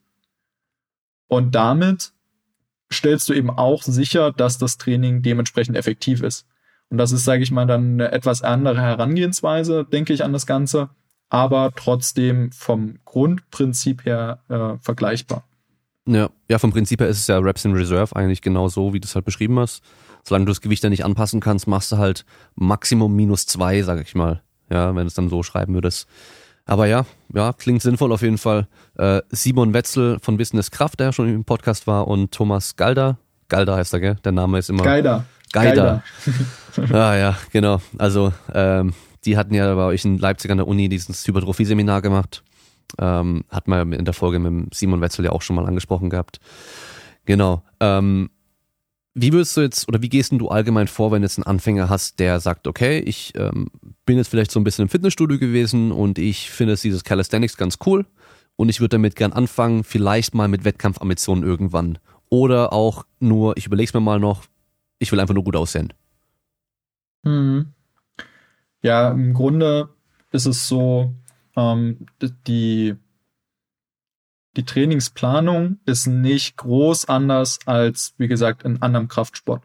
Und 1.26 1.54
damit 1.54 2.12
stellst 2.92 3.28
du 3.28 3.32
eben 3.32 3.50
auch 3.50 3.82
sicher, 3.82 4.30
dass 4.30 4.58
das 4.58 4.76
Training 4.76 5.22
dementsprechend 5.22 5.76
effektiv 5.76 6.22
ist. 6.22 6.46
Und 6.90 6.98
das 6.98 7.12
ist, 7.12 7.24
sage 7.24 7.42
ich 7.42 7.50
mal, 7.50 7.66
dann 7.66 7.94
eine 7.94 8.12
etwas 8.12 8.42
andere 8.42 8.80
Herangehensweise, 8.80 9.84
denke 9.84 10.12
ich, 10.12 10.22
an 10.22 10.32
das 10.32 10.46
Ganze, 10.46 10.90
aber 11.30 11.72
trotzdem 11.74 12.52
vom 12.52 12.98
Grundprinzip 13.04 14.04
her 14.04 14.40
äh, 14.48 14.78
vergleichbar. 14.80 15.44
Ja, 16.06 16.28
ja, 16.48 16.58
vom 16.58 16.70
Prinzip 16.70 17.00
her 17.00 17.08
ist 17.08 17.18
es 17.18 17.26
ja 17.26 17.38
Reps 17.38 17.64
in 17.64 17.72
Reserve 17.72 18.14
eigentlich 18.14 18.42
genau 18.42 18.68
so, 18.68 18.92
wie 18.92 19.00
du 19.00 19.06
es 19.06 19.14
halt 19.14 19.24
beschrieben 19.24 19.58
hast. 19.58 19.82
Solange 20.22 20.46
du 20.46 20.50
das 20.50 20.60
Gewicht 20.60 20.84
dann 20.84 20.90
nicht 20.90 21.04
anpassen 21.04 21.40
kannst, 21.40 21.66
machst 21.66 21.92
du 21.92 21.98
halt 21.98 22.24
Maximum 22.54 23.14
minus 23.14 23.46
zwei, 23.46 23.82
sag 23.82 24.00
ich 24.02 24.14
mal. 24.14 24.42
Ja, 24.70 24.88
wenn 24.88 25.02
du 25.02 25.06
es 25.06 25.14
dann 25.14 25.28
so 25.28 25.42
schreiben 25.42 25.74
würdest. 25.74 26.08
Aber 26.66 26.86
ja, 26.86 27.04
ja, 27.34 27.52
klingt 27.52 27.82
sinnvoll 27.82 28.12
auf 28.12 28.22
jeden 28.22 28.38
Fall. 28.38 28.66
Äh, 28.96 29.20
Simon 29.30 29.74
Wetzel 29.74 30.18
von 30.20 30.36
Business 30.38 30.70
Kraft, 30.70 31.00
der 31.00 31.12
schon 31.12 31.28
im 31.28 31.44
Podcast 31.44 31.86
war, 31.86 32.08
und 32.08 32.32
Thomas 32.32 32.76
Galder. 32.76 33.18
Galder 33.48 33.76
heißt 33.76 33.92
er, 33.92 34.00
gell? 34.00 34.16
Der 34.24 34.32
Name 34.32 34.58
ist 34.58 34.70
immer. 34.70 34.82
Geider. 34.82 35.26
Geider. 35.52 36.02
ah 36.92 37.14
ja, 37.14 37.36
genau. 37.52 37.80
Also, 37.98 38.32
ähm, 38.52 38.94
die 39.26 39.36
hatten 39.36 39.54
ja 39.54 39.74
bei 39.74 39.84
euch 39.84 40.04
in 40.04 40.18
Leipzig 40.18 40.50
an 40.50 40.58
der 40.58 40.66
Uni 40.66 40.88
dieses 40.88 41.26
Hypertrophie-Seminar 41.26 42.00
gemacht. 42.02 42.42
Ähm, 42.98 43.44
hat 43.48 43.68
man 43.68 43.92
in 43.92 44.04
der 44.04 44.14
Folge 44.14 44.38
mit 44.38 44.74
Simon 44.74 45.00
Wetzel 45.00 45.24
ja 45.24 45.32
auch 45.32 45.42
schon 45.42 45.56
mal 45.56 45.66
angesprochen 45.66 46.10
gehabt. 46.10 46.40
Genau. 47.24 47.62
Ähm, 47.80 48.30
wie 49.14 49.32
würdest 49.32 49.56
du 49.56 49.60
jetzt 49.60 49.88
oder 49.88 50.02
wie 50.02 50.08
gehst 50.08 50.32
du 50.32 50.48
allgemein 50.48 50.88
vor, 50.88 51.12
wenn 51.12 51.22
du 51.22 51.26
jetzt 51.26 51.38
einen 51.38 51.46
Anfänger 51.46 51.88
hast, 51.88 52.18
der 52.18 52.40
sagt, 52.40 52.66
okay, 52.66 52.98
ich 52.98 53.32
ähm, 53.36 53.68
bin 54.04 54.16
jetzt 54.16 54.28
vielleicht 54.28 54.50
so 54.50 54.58
ein 54.58 54.64
bisschen 54.64 54.84
im 54.84 54.88
Fitnessstudio 54.88 55.38
gewesen 55.38 55.92
und 55.92 56.18
ich 56.18 56.50
finde 56.50 56.74
dieses 56.76 57.04
Calisthenics 57.04 57.56
ganz 57.56 57.78
cool 57.86 58.06
und 58.56 58.68
ich 58.68 58.80
würde 58.80 58.96
damit 58.96 59.14
gern 59.14 59.32
anfangen, 59.32 59.84
vielleicht 59.84 60.34
mal 60.34 60.48
mit 60.48 60.64
Wettkampfambitionen 60.64 61.44
irgendwann. 61.44 61.98
Oder 62.28 62.72
auch 62.72 63.06
nur, 63.20 63.56
ich 63.56 63.66
überlege 63.66 63.88
es 63.88 63.94
mir 63.94 64.00
mal 64.00 64.18
noch, 64.18 64.44
ich 64.98 65.12
will 65.12 65.20
einfach 65.20 65.34
nur 65.34 65.44
gut 65.44 65.56
aussehen. 65.56 65.92
Hm. 67.24 67.72
Ja, 68.82 69.10
im 69.10 69.32
Grunde 69.32 69.90
ist 70.32 70.46
es 70.46 70.66
so, 70.66 71.14
ähm, 71.56 72.06
die 72.46 72.96
die 74.56 74.64
Trainingsplanung 74.64 75.78
ist 75.84 76.06
nicht 76.06 76.56
groß 76.56 77.08
anders 77.08 77.58
als, 77.66 78.14
wie 78.18 78.28
gesagt, 78.28 78.62
in 78.62 78.82
anderem 78.82 79.08
Kraftsport. 79.08 79.62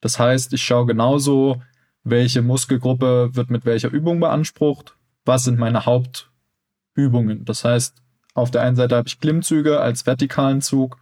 Das 0.00 0.18
heißt, 0.18 0.52
ich 0.52 0.64
schaue 0.64 0.86
genauso, 0.86 1.62
welche 2.02 2.42
Muskelgruppe 2.42 3.30
wird 3.34 3.50
mit 3.50 3.64
welcher 3.64 3.90
Übung 3.90 4.20
beansprucht, 4.20 4.96
was 5.24 5.44
sind 5.44 5.58
meine 5.58 5.86
Hauptübungen. 5.86 7.44
Das 7.44 7.64
heißt, 7.64 8.02
auf 8.34 8.50
der 8.50 8.62
einen 8.62 8.76
Seite 8.76 8.96
habe 8.96 9.08
ich 9.08 9.20
Klimmzüge 9.20 9.80
als 9.80 10.04
vertikalen 10.04 10.60
Zug, 10.60 10.98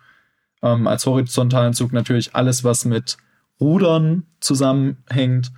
ähm, 0.62 0.86
als 0.86 1.06
horizontalen 1.06 1.72
Zug 1.72 1.92
natürlich 1.92 2.34
alles, 2.34 2.64
was 2.64 2.84
mit 2.84 3.16
Rudern 3.60 4.26
zusammenhängt 4.40 5.52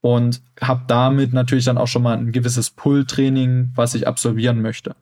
und 0.00 0.42
habe 0.60 0.84
damit 0.86 1.32
natürlich 1.32 1.64
dann 1.64 1.78
auch 1.78 1.88
schon 1.88 2.02
mal 2.02 2.16
ein 2.16 2.32
gewisses 2.32 2.70
Pull-Training, 2.70 3.72
was 3.74 3.94
ich 3.94 4.06
absolvieren 4.06 4.62
möchte. 4.62 4.94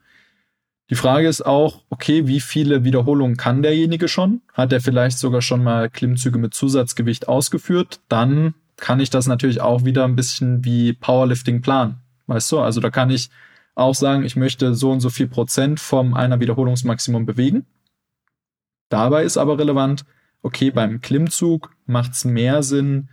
Die 0.88 0.94
Frage 0.94 1.28
ist 1.28 1.44
auch, 1.44 1.82
okay, 1.90 2.28
wie 2.28 2.40
viele 2.40 2.84
Wiederholungen 2.84 3.36
kann 3.36 3.62
derjenige 3.62 4.06
schon? 4.06 4.40
Hat 4.52 4.72
er 4.72 4.80
vielleicht 4.80 5.18
sogar 5.18 5.42
schon 5.42 5.62
mal 5.64 5.90
Klimmzüge 5.90 6.38
mit 6.38 6.54
Zusatzgewicht 6.54 7.28
ausgeführt? 7.28 8.00
Dann 8.08 8.54
kann 8.76 9.00
ich 9.00 9.10
das 9.10 9.26
natürlich 9.26 9.60
auch 9.60 9.84
wieder 9.84 10.04
ein 10.04 10.16
bisschen 10.16 10.64
wie 10.64 10.92
Powerlifting 10.92 11.60
planen. 11.60 11.96
Weißt 12.26 12.50
du, 12.52 12.60
also 12.60 12.80
da 12.80 12.90
kann 12.90 13.10
ich 13.10 13.30
auch 13.74 13.94
sagen, 13.94 14.24
ich 14.24 14.36
möchte 14.36 14.74
so 14.74 14.92
und 14.92 15.00
so 15.00 15.10
viel 15.10 15.26
Prozent 15.26 15.80
vom 15.80 16.14
einer 16.14 16.40
Wiederholungsmaximum 16.40 17.26
bewegen. 17.26 17.66
Dabei 18.88 19.24
ist 19.24 19.36
aber 19.36 19.58
relevant, 19.58 20.04
okay, 20.42 20.70
beim 20.70 21.00
Klimmzug 21.00 21.74
macht 21.86 22.12
es 22.12 22.24
mehr 22.24 22.62
Sinn, 22.62 23.08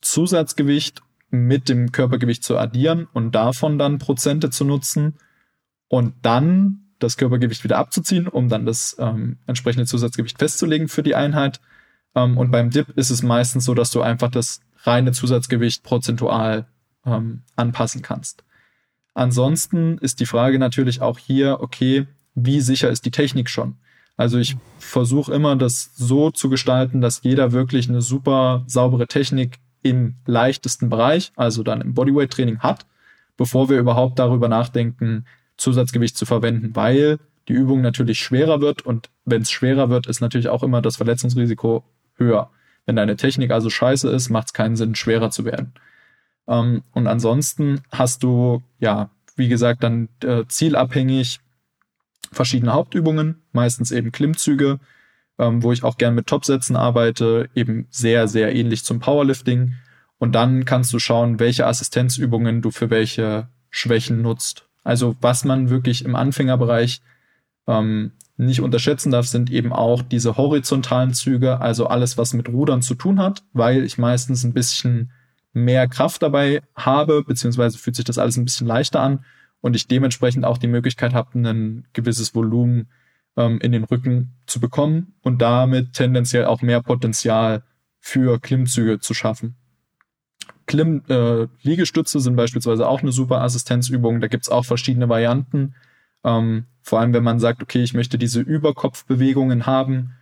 Zusatzgewicht 0.00 1.02
mit 1.32 1.70
dem 1.70 1.92
Körpergewicht 1.92 2.44
zu 2.44 2.58
addieren 2.58 3.08
und 3.12 3.34
davon 3.34 3.78
dann 3.78 3.98
Prozente 3.98 4.50
zu 4.50 4.64
nutzen 4.64 5.14
und 5.88 6.14
dann 6.22 6.90
das 6.98 7.16
Körpergewicht 7.16 7.64
wieder 7.64 7.78
abzuziehen, 7.78 8.28
um 8.28 8.48
dann 8.48 8.66
das 8.66 8.96
ähm, 9.00 9.38
entsprechende 9.46 9.86
Zusatzgewicht 9.86 10.38
festzulegen 10.38 10.88
für 10.88 11.02
die 11.02 11.14
Einheit. 11.14 11.60
Ähm, 12.14 12.36
und 12.36 12.50
beim 12.50 12.70
Dip 12.70 12.90
ist 12.90 13.10
es 13.10 13.22
meistens 13.22 13.64
so, 13.64 13.74
dass 13.74 13.90
du 13.90 14.02
einfach 14.02 14.30
das 14.30 14.60
reine 14.82 15.12
Zusatzgewicht 15.12 15.82
prozentual 15.82 16.66
ähm, 17.06 17.42
anpassen 17.56 18.02
kannst. 18.02 18.44
Ansonsten 19.14 19.98
ist 19.98 20.20
die 20.20 20.26
Frage 20.26 20.58
natürlich 20.58 21.00
auch 21.00 21.18
hier, 21.18 21.60
okay, 21.60 22.06
wie 22.34 22.60
sicher 22.60 22.90
ist 22.90 23.06
die 23.06 23.10
Technik 23.10 23.48
schon? 23.48 23.76
Also 24.16 24.38
ich 24.38 24.56
versuche 24.78 25.32
immer, 25.32 25.56
das 25.56 25.92
so 25.94 26.30
zu 26.30 26.50
gestalten, 26.50 27.00
dass 27.00 27.22
jeder 27.22 27.52
wirklich 27.52 27.88
eine 27.88 28.02
super 28.02 28.64
saubere 28.66 29.06
Technik 29.06 29.58
im 29.82 30.14
leichtesten 30.26 30.88
Bereich, 30.88 31.32
also 31.36 31.62
dann 31.62 31.80
im 31.80 31.94
Bodyweight-Training 31.94 32.60
hat, 32.60 32.86
bevor 33.36 33.68
wir 33.68 33.78
überhaupt 33.78 34.18
darüber 34.18 34.48
nachdenken, 34.48 35.26
Zusatzgewicht 35.56 36.16
zu 36.16 36.26
verwenden, 36.26 36.74
weil 36.74 37.18
die 37.48 37.54
Übung 37.54 37.80
natürlich 37.80 38.20
schwerer 38.20 38.60
wird 38.60 38.82
und 38.82 39.10
wenn 39.24 39.42
es 39.42 39.50
schwerer 39.50 39.90
wird, 39.90 40.06
ist 40.06 40.20
natürlich 40.20 40.48
auch 40.48 40.62
immer 40.62 40.80
das 40.80 40.96
Verletzungsrisiko 40.96 41.84
höher. 42.16 42.50
Wenn 42.86 42.96
deine 42.96 43.16
Technik 43.16 43.50
also 43.50 43.70
scheiße 43.70 44.08
ist, 44.10 44.30
macht 44.30 44.48
es 44.48 44.52
keinen 44.52 44.76
Sinn, 44.76 44.94
schwerer 44.94 45.30
zu 45.30 45.44
werden. 45.44 45.72
Ähm, 46.48 46.82
und 46.92 47.06
ansonsten 47.06 47.82
hast 47.90 48.22
du, 48.22 48.62
ja, 48.78 49.10
wie 49.36 49.48
gesagt, 49.48 49.82
dann 49.82 50.08
äh, 50.22 50.44
zielabhängig 50.46 51.40
verschiedene 52.30 52.72
Hauptübungen, 52.72 53.42
meistens 53.52 53.90
eben 53.90 54.12
Klimmzüge, 54.12 54.78
ähm, 55.42 55.62
wo 55.62 55.72
ich 55.72 55.82
auch 55.82 55.98
gern 55.98 56.14
mit 56.14 56.28
Topsätzen 56.28 56.76
arbeite, 56.76 57.50
eben 57.54 57.86
sehr, 57.90 58.28
sehr 58.28 58.54
ähnlich 58.54 58.84
zum 58.84 59.00
Powerlifting. 59.00 59.74
Und 60.18 60.36
dann 60.36 60.64
kannst 60.64 60.92
du 60.92 61.00
schauen, 61.00 61.40
welche 61.40 61.66
Assistenzübungen 61.66 62.62
du 62.62 62.70
für 62.70 62.90
welche 62.90 63.48
Schwächen 63.68 64.22
nutzt. 64.22 64.68
Also 64.84 65.16
was 65.20 65.44
man 65.44 65.68
wirklich 65.68 66.04
im 66.04 66.14
Anfängerbereich 66.14 67.02
ähm, 67.66 68.12
nicht 68.36 68.60
unterschätzen 68.60 69.10
darf, 69.10 69.26
sind 69.26 69.50
eben 69.50 69.72
auch 69.72 70.02
diese 70.02 70.36
horizontalen 70.36 71.12
Züge, 71.12 71.60
also 71.60 71.88
alles, 71.88 72.16
was 72.16 72.34
mit 72.34 72.48
Rudern 72.48 72.82
zu 72.82 72.94
tun 72.94 73.18
hat, 73.18 73.42
weil 73.52 73.82
ich 73.82 73.98
meistens 73.98 74.44
ein 74.44 74.52
bisschen 74.52 75.10
mehr 75.52 75.88
Kraft 75.88 76.22
dabei 76.22 76.62
habe, 76.76 77.24
beziehungsweise 77.24 77.78
fühlt 77.78 77.96
sich 77.96 78.04
das 78.04 78.18
alles 78.18 78.36
ein 78.36 78.44
bisschen 78.44 78.66
leichter 78.66 79.00
an 79.00 79.24
und 79.60 79.74
ich 79.74 79.88
dementsprechend 79.88 80.44
auch 80.44 80.58
die 80.58 80.68
Möglichkeit 80.68 81.14
habe, 81.14 81.38
ein 81.38 81.84
gewisses 81.92 82.34
Volumen 82.34 82.88
ähm, 83.36 83.58
in 83.60 83.72
den 83.72 83.84
Rücken 83.84 84.34
zu 84.46 84.60
bekommen 84.60 85.14
und 85.22 85.40
damit 85.40 85.92
tendenziell 85.94 86.46
auch 86.46 86.62
mehr 86.62 86.82
Potenzial 86.82 87.62
für 87.98 88.38
Klimmzüge 88.40 88.98
zu 88.98 89.14
schaffen. 89.14 89.56
Klimm, 90.66 91.02
äh, 91.08 91.46
Liegestütze 91.62 92.20
sind 92.20 92.36
beispielsweise 92.36 92.88
auch 92.88 93.02
eine 93.02 93.12
super 93.12 93.42
Assistenzübung. 93.42 94.20
Da 94.20 94.28
gibt's 94.28 94.48
auch 94.48 94.64
verschiedene 94.64 95.08
Varianten. 95.08 95.74
Ähm, 96.24 96.66
vor 96.82 97.00
allem, 97.00 97.12
wenn 97.12 97.24
man 97.24 97.40
sagt, 97.40 97.62
okay, 97.62 97.82
ich 97.82 97.94
möchte 97.94 98.18
diese 98.18 98.40
Überkopfbewegungen 98.40 99.66
haben. 99.66 100.14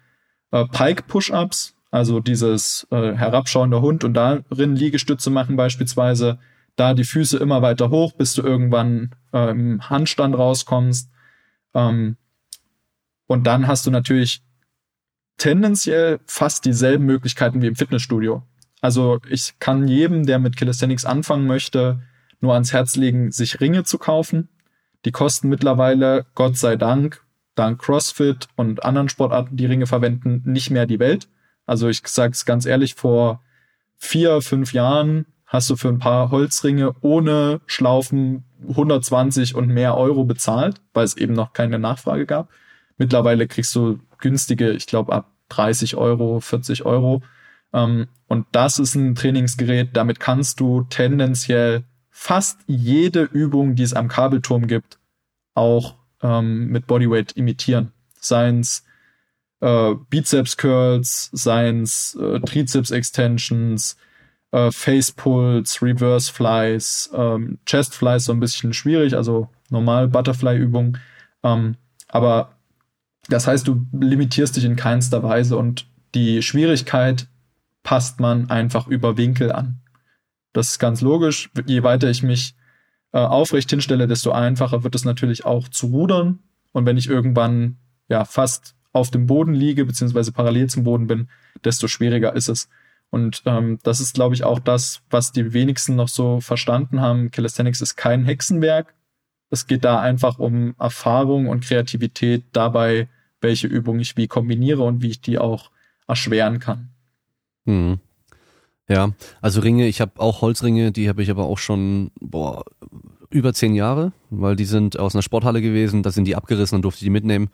Äh, 0.51 0.67
Pike-Push-Ups, 0.67 1.75
also 1.91 2.21
dieses 2.21 2.87
äh, 2.91 3.15
herabschauende 3.15 3.81
Hund 3.81 4.05
und 4.05 4.15
darin 4.15 4.77
Liegestütze 4.77 5.31
machen 5.31 5.57
beispielsweise. 5.57 6.39
Da 6.77 6.95
die 6.95 7.05
Füße 7.05 7.37
immer 7.39 7.63
weiter 7.63 7.91
hoch, 7.91 8.13
bis 8.13 8.35
du 8.35 8.43
irgendwann 8.43 9.11
äh, 9.33 9.51
im 9.51 9.91
Handstand 9.91 10.37
rauskommst. 10.37 11.11
Ähm, 11.75 12.17
und 13.31 13.45
dann 13.45 13.69
hast 13.69 13.87
du 13.87 13.93
natürlich 13.93 14.43
tendenziell 15.39 16.19
fast 16.27 16.65
dieselben 16.65 17.05
Möglichkeiten 17.05 17.63
wie 17.63 17.69
im 17.69 17.77
Fitnessstudio. 17.77 18.43
Also 18.81 19.21
ich 19.29 19.55
kann 19.61 19.87
jedem, 19.87 20.27
der 20.27 20.41
mit 20.41 20.57
Calisthenics 20.57 21.05
anfangen 21.05 21.47
möchte, 21.47 22.03
nur 22.41 22.55
ans 22.55 22.73
Herz 22.73 22.97
legen, 22.97 23.31
sich 23.31 23.61
Ringe 23.61 23.85
zu 23.85 23.99
kaufen. 23.99 24.49
Die 25.05 25.13
kosten 25.13 25.49
mittlerweile, 25.49 26.27
Gott 26.35 26.57
sei 26.57 26.75
Dank, 26.75 27.23
dank 27.55 27.81
CrossFit 27.81 28.49
und 28.57 28.85
anderen 28.85 29.09
Sportarten, 29.09 29.57
die 29.57 29.67
Ringe 29.67 29.87
verwenden, 29.87 30.43
nicht 30.45 30.73
mehr 30.73 30.87
die 30.87 30.99
Welt. 30.99 31.29
Also 31.67 31.89
ich 31.89 32.03
sage 32.07 32.33
es 32.33 32.45
ganz 32.45 32.67
ehrlich, 32.67 32.97
vor 32.97 33.45
vier, 33.97 34.43
fünf 34.43 34.73
Jahren 34.73 35.27
hast 35.47 35.71
du 35.71 35.77
für 35.77 35.89
ein 35.89 36.01
paar 36.01 36.33
Holzringe 36.33 36.97
ohne 37.01 37.61
Schlaufen 37.67 38.43
120 38.69 39.55
und 39.55 39.69
mehr 39.69 39.97
Euro 39.97 40.25
bezahlt, 40.25 40.81
weil 40.95 41.05
es 41.05 41.17
eben 41.17 41.35
noch 41.35 41.53
keine 41.53 41.79
Nachfrage 41.79 42.27
gab. 42.27 42.49
Mittlerweile 43.01 43.49
kriegst 43.49 43.75
du 43.75 43.99
günstige, 44.19 44.73
ich 44.73 44.87
glaube, 44.87 45.15
ab 45.15 45.33
30 45.49 45.97
Euro, 45.97 46.39
40 46.39 46.85
Euro. 46.85 47.23
Ähm, 47.73 48.09
und 48.29 48.47
das 48.53 48.79
ist 48.79 48.95
ein 48.95 49.15
Trainingsgerät, 49.15 49.89
damit 49.95 50.21
kannst 50.21 50.61
du 50.61 50.83
tendenziell 50.83 51.85
fast 52.11 52.61
jede 52.67 53.23
Übung, 53.23 53.75
die 53.75 53.85
es 53.85 53.95
am 53.95 54.09
Kabelturm 54.09 54.67
gibt, 54.67 54.99
auch 55.55 55.95
ähm, 56.23 56.67
mit 56.67 56.87
Bodyweight 56.87 57.33
imitieren. 57.33 57.93
Seien's 58.21 58.85
äh, 59.61 59.95
Bizeps 60.11 60.59
Curls, 60.59 61.31
seien's 61.33 62.19
äh, 62.21 62.39
Trizeps 62.41 62.91
Extensions, 62.91 63.97
äh, 64.53 64.71
Face 64.71 65.11
Pulls, 65.11 65.81
Reverse 65.81 66.31
Flies, 66.31 67.11
ähm, 67.15 67.61
Chest 67.65 67.95
Flies 67.95 68.27
so 68.27 68.33
ein 68.33 68.41
bisschen 68.41 68.75
schwierig, 68.75 69.17
also 69.17 69.49
normal 69.71 70.07
Butterfly 70.07 70.59
Übung. 70.59 70.99
Ähm, 71.43 71.77
aber 72.09 72.60
das 73.29 73.47
heißt, 73.47 73.67
du 73.69 73.87
limitierst 73.93 74.57
dich 74.57 74.65
in 74.65 74.77
keinster 74.77 75.23
Weise 75.23 75.57
und 75.57 75.87
die 76.15 76.43
Schwierigkeit 76.43 77.29
passt 77.83 78.21
man 78.21 78.51
einfach 78.51 78.87
über 78.89 79.17
Winkel 79.17 79.53
an. 79.53 79.81
Das 80.53 80.71
ist 80.71 80.79
ganz 80.79 81.01
logisch. 81.01 81.51
Je 81.67 81.83
weiter 81.83 82.11
ich 82.11 82.23
mich 82.23 82.55
äh, 83.13 83.19
aufrecht 83.19 83.71
hinstelle, 83.71 84.09
desto 84.09 84.33
einfacher 84.33 84.85
wird 84.85 84.95
es 84.95 85.05
natürlich 85.05 85.45
auch 85.45 85.69
zu 85.69 85.87
rudern. 85.89 86.41
Und 86.73 86.87
wenn 86.87 86.97
ich 86.97 87.09
irgendwann 87.09 87.79
ja 88.09 88.25
fast 88.25 88.75
auf 88.93 89.11
dem 89.11 89.27
Boden 89.27 89.55
liege, 89.55 89.85
beziehungsweise 89.85 90.33
parallel 90.33 90.69
zum 90.69 90.85
Boden 90.85 91.07
bin, 91.07 91.29
desto 91.65 91.89
schwieriger 91.89 92.35
ist 92.35 92.49
es. 92.49 92.69
Und 93.11 93.43
ähm, 93.47 93.79
das 93.83 94.01
ist, 94.01 94.15
glaube 94.15 94.35
ich, 94.35 94.45
auch 94.45 94.59
das, 94.59 95.03
was 95.11 95.33
die 95.33 95.53
wenigsten 95.53 95.97
noch 95.97 96.09
so 96.09 96.41
verstanden 96.41 97.01
haben. 97.01 97.31
Calisthenics 97.31 97.81
ist 97.81 97.97
kein 97.97 98.25
Hexenwerk. 98.25 98.95
Es 99.51 99.67
geht 99.67 99.85
da 99.85 100.01
einfach 100.01 100.39
um 100.39 100.75
Erfahrung 100.79 101.49
und 101.49 101.65
Kreativität 101.65 102.45
dabei, 102.53 103.09
welche 103.41 103.67
Übung 103.67 103.99
ich 103.99 104.17
wie 104.17 104.29
kombiniere 104.29 104.83
und 104.83 105.03
wie 105.03 105.11
ich 105.11 105.21
die 105.21 105.39
auch 105.39 105.71
erschweren 106.07 106.61
kann. 106.61 106.91
Hm. 107.67 107.99
Ja, 108.89 109.13
also 109.41 109.61
Ringe, 109.61 109.87
ich 109.87 110.01
habe 110.01 110.21
auch 110.21 110.41
Holzringe, 110.41 110.91
die 110.91 111.09
habe 111.09 111.23
ich 111.23 111.31
aber 111.31 111.45
auch 111.45 111.59
schon 111.59 112.11
boah, 112.21 112.65
über 113.31 113.53
zehn 113.55 113.75
Jahre, 113.75 114.13
weil 114.31 114.57
die 114.57 114.65
sind 114.65 114.99
aus 114.99 115.15
einer 115.15 115.23
Sporthalle 115.23 115.63
gewesen, 115.63 116.03
da 116.03 116.11
sind 116.11 116.25
die 116.25 116.35
abgerissen 116.35 116.75
und 116.77 116.83
durfte 116.83 116.99
ich 116.99 117.05
die 117.05 117.11
mitnehmen. 117.11 117.51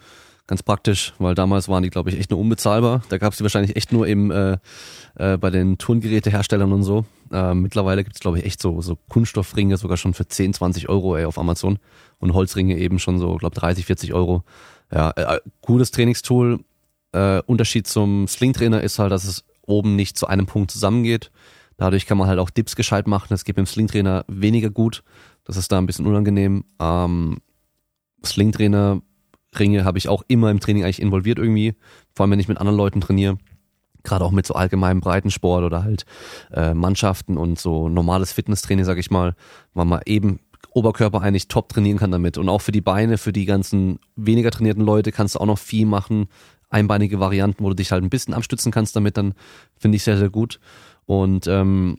Ganz 0.48 0.62
praktisch, 0.62 1.12
weil 1.18 1.35
damals 1.35 1.68
waren 1.68 1.82
die, 1.82 1.90
glaube 1.90 2.10
ich, 2.10 2.18
echt 2.18 2.31
nur 2.31 2.39
unbezahlbar. 2.39 3.02
Da 3.09 3.18
gab 3.18 3.32
es 3.32 3.39
die 3.39 3.43
wahrscheinlich 3.43 3.74
echt 3.74 3.93
nur 3.93 4.06
im, 4.06 4.31
äh, 4.31 4.59
äh, 5.16 5.36
bei 5.39 5.51
den 5.51 5.77
Turngeräteherstellern 5.77 6.73
und 6.73 6.85
so. 6.85 7.05
Äh, 7.32 7.55
mittlerweile 7.55 8.05
gibt 8.05 8.14
es, 8.14 8.20
glaube 8.20 8.39
ich, 8.39 8.44
echt 8.44 8.62
so, 8.62 8.81
so 8.81 8.97
Kunststoffringe 9.09 9.77
sogar 9.77 9.97
schon 9.97 10.14
für 10.14 10.28
10, 10.28 10.55
20 10.55 10.89
Euro 10.89 11.16
ey, 11.16 11.24
auf 11.24 11.39
Amazon. 11.39 11.81
Und 12.18 12.32
Holzringe 12.32 12.78
eben 12.78 13.01
schon 13.01 13.18
so, 13.18 13.36
glaube 13.36 13.56
30, 13.56 13.86
40 13.86 14.14
Euro. 14.14 14.44
Ja, 14.93 15.10
äh, 15.16 15.40
gutes 15.62 15.90
Trainingstool. 15.90 16.60
Äh, 17.10 17.43
Unterschied 17.47 17.89
zum 17.89 18.28
Slingtrainer 18.28 18.82
ist 18.82 19.01
halt, 19.01 19.10
dass 19.10 19.24
es 19.24 19.44
oben 19.62 19.97
nicht 19.97 20.16
zu 20.16 20.28
einem 20.28 20.47
Punkt 20.47 20.70
zusammengeht. 20.70 21.32
Dadurch 21.77 22.06
kann 22.06 22.18
man 22.18 22.28
halt 22.28 22.39
auch 22.39 22.51
Dips 22.51 22.77
gescheit 22.77 23.09
machen. 23.09 23.27
Das 23.31 23.44
geht 23.44 23.56
beim 23.56 23.66
Slingtrainer 23.66 24.24
weniger 24.28 24.70
gut. 24.70 25.02
Das 25.44 25.56
ist 25.56 25.73
da 25.73 25.78
ein 25.78 25.86
bisschen 25.86 26.06
unangenehm. 26.06 26.64
Ähm, 26.81 27.39
Slingtrainer 28.24 29.02
Ringe 29.59 29.85
habe 29.85 29.99
ich 29.99 30.09
auch 30.09 30.23
immer 30.28 30.51
im 30.51 30.61
Training 30.61 30.85
eigentlich 30.85 31.03
involviert 31.03 31.39
irgendwie, 31.39 31.74
vor 32.15 32.24
allem 32.24 32.33
wenn 32.33 32.41
ich 32.41 32.49
mit 32.49 32.59
anderen 32.59 32.77
Leuten 32.77 33.01
trainiere 33.01 33.39
gerade 34.07 34.24
auch 34.24 34.31
mit 34.31 34.47
so 34.47 34.55
allgemeinem 34.55 35.01
Breitensport 35.01 35.65
oder 35.65 35.83
halt 35.83 36.07
äh, 36.53 36.73
Mannschaften 36.73 37.37
und 37.37 37.59
so 37.59 37.89
normales 37.89 38.33
Fitnesstraining, 38.33 38.85
sag 38.85 38.99
ich 38.99 39.11
mal, 39.11 39.35
weil 39.74 39.85
man 39.85 40.01
eben 40.07 40.39
Oberkörper 40.73 41.20
eigentlich 41.20 41.49
top 41.49 41.69
trainieren 41.70 41.99
kann 41.99 42.11
damit. 42.11 42.39
Und 42.39 42.49
auch 42.49 42.61
für 42.61 42.73
die 42.73 42.81
Beine, 42.81 43.19
für 43.19 43.33
die 43.33 43.47
ganzen 43.47 43.99
weniger 44.15 44.51
trainierten 44.51 44.85
Leute 44.85 45.12
kannst 45.12 45.35
du 45.35 45.41
auch 45.41 45.47
noch 45.47 45.59
viel 45.59 45.87
machen. 45.87 46.28
Einbeinige 46.69 47.20
Varianten, 47.20 47.65
wo 47.65 47.69
du 47.69 47.77
dich 47.77 47.93
halt 47.93 48.03
ein 48.03 48.11
bisschen 48.11 48.35
abstützen 48.35 48.73
kannst 48.73 48.97
damit, 48.97 49.16
dann 49.16 49.35
finde 49.77 49.97
ich 49.97 50.05
sehr, 50.05 50.19
sehr 50.19 50.31
gut. 50.31 50.61
Und 51.07 51.47
ähm, 51.47 51.99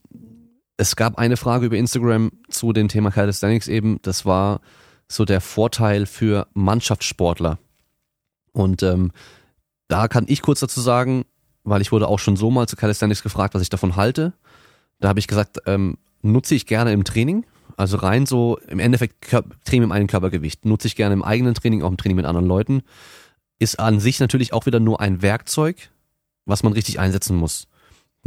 es 0.78 0.96
gab 0.96 1.18
eine 1.18 1.38
Frage 1.38 1.66
über 1.66 1.78
Instagram 1.78 2.32
zu 2.50 2.72
dem 2.74 2.88
Thema 2.88 3.10
Calisthenics 3.10 3.68
eben. 3.68 4.00
Das 4.04 4.26
war 4.26 4.62
so 5.08 5.26
der 5.26 5.42
Vorteil 5.42 6.06
für 6.06 6.48
Mannschaftssportler. 6.54 7.58
Und 8.52 8.84
ähm, 8.84 9.12
da 9.88 10.08
kann 10.08 10.26
ich 10.28 10.42
kurz 10.42 10.60
dazu 10.60 10.82
sagen, 10.82 11.26
weil 11.64 11.82
ich 11.82 11.92
wurde 11.92 12.08
auch 12.08 12.20
schon 12.20 12.36
so 12.36 12.52
mal 12.52 12.68
zu 12.68 12.76
Calisthenics 12.76 13.24
gefragt, 13.24 13.54
was 13.54 13.62
ich 13.62 13.70
davon 13.70 13.96
halte. 13.96 14.34
Da 15.00 15.10
habe 15.10 15.20
ich 15.20 15.28
gesagt, 15.28 15.60
ähm, 15.66 15.98
nutze 16.22 16.56
ich 16.56 16.66
gerne 16.66 16.92
im 16.92 17.04
Training. 17.04 17.46
Also 17.76 17.98
rein 17.98 18.26
so 18.26 18.58
im 18.68 18.80
Endeffekt 18.80 19.30
Training 19.30 19.84
im 19.84 19.92
eigenen 19.92 20.08
Körpergewicht. 20.08 20.66
Nutze 20.66 20.88
ich 20.88 20.96
gerne 20.96 21.14
im 21.14 21.24
eigenen 21.24 21.54
Training, 21.54 21.84
auch 21.84 21.90
im 21.90 21.98
Training 21.98 22.18
mit 22.18 22.26
anderen 22.26 22.48
Leuten. 22.48 22.82
Ist 23.60 23.80
an 23.80 24.00
sich 24.00 24.20
natürlich 24.20 24.54
auch 24.54 24.66
wieder 24.66 24.80
nur 24.80 25.00
ein 25.00 25.22
Werkzeug, 25.22 25.90
was 26.46 26.64
man 26.64 26.74
richtig 26.74 27.00
einsetzen 27.00 27.36
muss. 27.36 27.68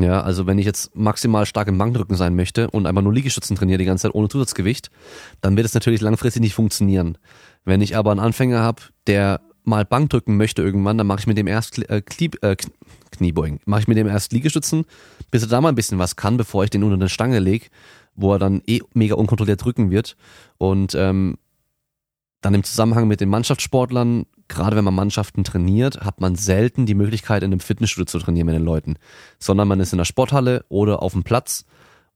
Ja, 0.01 0.23
also 0.23 0.47
wenn 0.47 0.59
ich 0.59 0.65
jetzt 0.65 0.97
maximal 0.97 1.45
stark 1.45 1.69
im 1.69 1.77
Bankdrücken 1.77 2.17
sein 2.17 2.35
möchte 2.35 2.71
und 2.71 2.87
einfach 2.87 3.03
nur 3.03 3.13
Liegestützen 3.13 3.57
trainiere 3.57 3.79
die 3.79 3.85
ganze 3.85 4.03
Zeit 4.03 4.15
ohne 4.15 4.29
Zusatzgewicht, 4.29 4.91
dann 5.43 5.57
wird 5.57 5.67
es 5.67 5.75
natürlich 5.75 6.01
langfristig 6.01 6.41
nicht 6.41 6.55
funktionieren. 6.55 7.19
Wenn 7.65 7.83
ich 7.83 7.97
aber 7.97 8.11
einen 8.11 8.21
Anfänger 8.21 8.61
habe, 8.61 8.83
der 9.07 9.43
mal 9.65 9.85
Bankdrücken 9.85 10.39
möchte 10.39 10.63
irgendwann, 10.63 10.97
dann 10.97 11.07
mache 11.07 11.21
ich 11.21 11.27
mit 11.27 11.37
dem 11.37 11.47
erst 11.47 11.79
äh, 11.91 12.03
äh, 12.41 12.57
Kniebeugen. 13.11 13.61
Mache 13.67 13.83
ich 13.83 13.89
mit 13.89 13.99
dem 13.99 14.07
erst 14.07 14.33
Liegestützen, 14.33 14.85
bis 15.31 15.43
er 15.43 15.49
da 15.49 15.61
mal 15.61 15.69
ein 15.69 15.75
bisschen 15.75 15.99
was 15.99 16.17
kann, 16.17 16.39
bevor 16.39 16.65
ich 16.65 16.71
den 16.71 16.83
unter 16.83 16.95
eine 16.95 17.11
Stange 17.11 17.39
lege, 17.39 17.67
wo 18.15 18.33
er 18.33 18.39
dann 18.39 18.63
eh 18.67 18.81
mega 18.95 19.17
unkontrolliert 19.17 19.63
drücken 19.63 19.91
wird. 19.91 20.17
Und 20.57 20.95
ähm, 20.95 21.37
dann 22.41 22.55
im 22.55 22.65
Zusammenhang 22.65 23.07
mit 23.07 23.21
den 23.21 23.29
Mannschaftssportlern, 23.29 24.25
gerade 24.51 24.77
wenn 24.77 24.85
man 24.85 24.95
Mannschaften 24.95 25.45
trainiert, 25.45 26.01
hat 26.03 26.21
man 26.21 26.35
selten 26.35 26.85
die 26.85 26.95
Möglichkeit, 26.95 27.43
in 27.43 27.53
einem 27.53 27.61
Fitnessstudio 27.61 28.07
zu 28.07 28.19
trainieren 28.19 28.47
mit 28.47 28.55
den 28.55 28.65
Leuten, 28.65 28.97
sondern 29.39 29.69
man 29.69 29.81
ist 29.81 29.93
in 29.93 29.99
der 29.99 30.05
Sporthalle 30.05 30.65
oder 30.69 31.03
auf 31.03 31.13
dem 31.13 31.23
Platz 31.23 31.65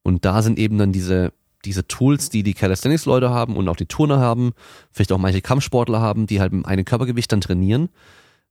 und 0.02 0.24
da 0.24 0.42
sind 0.42 0.58
eben 0.58 0.76
dann 0.76 0.92
diese 0.92 1.32
diese 1.64 1.86
Tools, 1.88 2.28
die 2.28 2.42
die 2.42 2.52
Calisthenics-Leute 2.52 3.30
haben 3.30 3.56
und 3.56 3.68
auch 3.68 3.76
die 3.76 3.86
Turner 3.86 4.18
haben, 4.18 4.52
vielleicht 4.92 5.12
auch 5.12 5.18
manche 5.18 5.40
Kampfsportler 5.40 5.98
haben, 5.98 6.26
die 6.26 6.40
halt 6.40 6.52
mit 6.52 6.66
einem 6.66 6.84
Körpergewicht 6.84 7.32
dann 7.32 7.40
trainieren, 7.40 7.88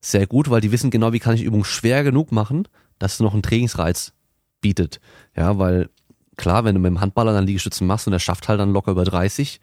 sehr 0.01 0.27
gut, 0.27 0.49
weil 0.49 0.61
die 0.61 0.71
wissen 0.71 0.89
genau, 0.89 1.13
wie 1.13 1.19
kann 1.19 1.35
ich 1.35 1.43
Übung 1.43 1.63
schwer 1.63 2.03
genug 2.03 2.31
machen, 2.31 2.67
dass 2.99 3.13
es 3.13 3.19
noch 3.19 3.33
einen 3.33 3.43
Trainingsreiz 3.43 4.13
bietet. 4.61 4.99
Ja, 5.35 5.57
weil 5.59 5.89
klar, 6.35 6.65
wenn 6.65 6.75
du 6.75 6.81
mit 6.81 6.89
dem 6.89 7.01
Handballer 7.01 7.33
dann 7.33 7.45
Liegestützen 7.45 7.87
machst 7.87 8.07
und 8.07 8.11
der 8.11 8.19
schafft 8.19 8.47
halt 8.49 8.59
dann 8.59 8.73
locker 8.73 8.91
über 8.91 9.05
30 9.05 9.61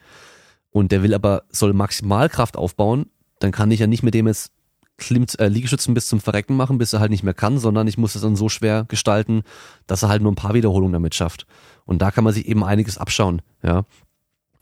und 0.70 0.92
der 0.92 1.02
will 1.02 1.14
aber, 1.14 1.42
soll 1.50 1.72
Maximalkraft 1.72 2.56
aufbauen, 2.56 3.06
dann 3.40 3.50
kann 3.50 3.70
ich 3.70 3.80
ja 3.80 3.86
nicht 3.86 4.02
mit 4.02 4.14
dem 4.14 4.28
jetzt 4.28 4.52
Klimt, 5.00 5.38
äh, 5.40 5.48
Liegestützen 5.48 5.94
bis 5.94 6.06
zum 6.06 6.20
Verrecken 6.20 6.54
machen, 6.56 6.78
bis 6.78 6.92
er 6.92 7.00
halt 7.00 7.10
nicht 7.10 7.24
mehr 7.24 7.34
kann, 7.34 7.58
sondern 7.58 7.88
ich 7.88 7.98
muss 7.98 8.14
es 8.14 8.22
dann 8.22 8.36
so 8.36 8.48
schwer 8.48 8.84
gestalten, 8.86 9.42
dass 9.86 10.02
er 10.02 10.10
halt 10.10 10.22
nur 10.22 10.30
ein 10.30 10.36
paar 10.36 10.54
Wiederholungen 10.54 10.92
damit 10.92 11.14
schafft. 11.14 11.46
Und 11.86 12.02
da 12.02 12.10
kann 12.10 12.22
man 12.22 12.34
sich 12.34 12.46
eben 12.46 12.62
einiges 12.62 12.98
abschauen, 12.98 13.42
ja. 13.62 13.84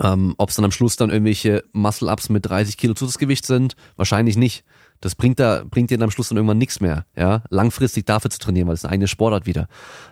Ähm, 0.00 0.34
Ob 0.38 0.50
es 0.50 0.54
dann 0.54 0.64
am 0.64 0.70
Schluss 0.70 0.94
dann 0.94 1.10
irgendwelche 1.10 1.64
Muscle-Ups 1.72 2.28
mit 2.28 2.46
30 2.46 2.76
Kilo 2.76 2.94
Zusatzgewicht 2.94 3.44
sind, 3.44 3.74
wahrscheinlich 3.96 4.36
nicht. 4.36 4.64
Das 5.00 5.16
bringt 5.16 5.40
da, 5.40 5.64
bringt 5.68 5.90
dir 5.90 6.00
am 6.00 6.12
Schluss 6.12 6.28
dann 6.28 6.38
irgendwann 6.38 6.58
nichts 6.58 6.80
mehr, 6.80 7.04
ja. 7.16 7.42
Langfristig 7.50 8.06
dafür 8.06 8.30
zu 8.30 8.38
trainieren, 8.38 8.68
weil 8.68 8.74
es 8.74 8.84
eine 8.84 8.92
eigene 8.92 9.08
Sportart 9.08 9.46
wieder. 9.46 9.66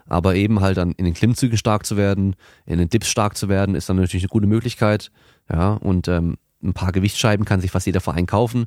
Aber 0.06 0.34
eben 0.34 0.60
halt 0.60 0.76
dann 0.76 0.90
in 0.92 1.04
den 1.04 1.14
Klimmzügen 1.14 1.56
stark 1.56 1.86
zu 1.86 1.96
werden, 1.96 2.34
in 2.66 2.78
den 2.78 2.88
Dips 2.88 3.08
stark 3.08 3.36
zu 3.36 3.48
werden, 3.48 3.76
ist 3.76 3.88
dann 3.88 3.96
natürlich 3.96 4.24
eine 4.24 4.30
gute 4.30 4.48
Möglichkeit, 4.48 5.12
ja. 5.48 5.74
Und 5.74 6.08
ähm, 6.08 6.36
ein 6.62 6.72
paar 6.72 6.92
Gewichtsscheiben 6.92 7.44
kann 7.44 7.60
sich 7.60 7.70
fast 7.70 7.86
jeder 7.86 8.00
Verein 8.00 8.26
kaufen. 8.26 8.66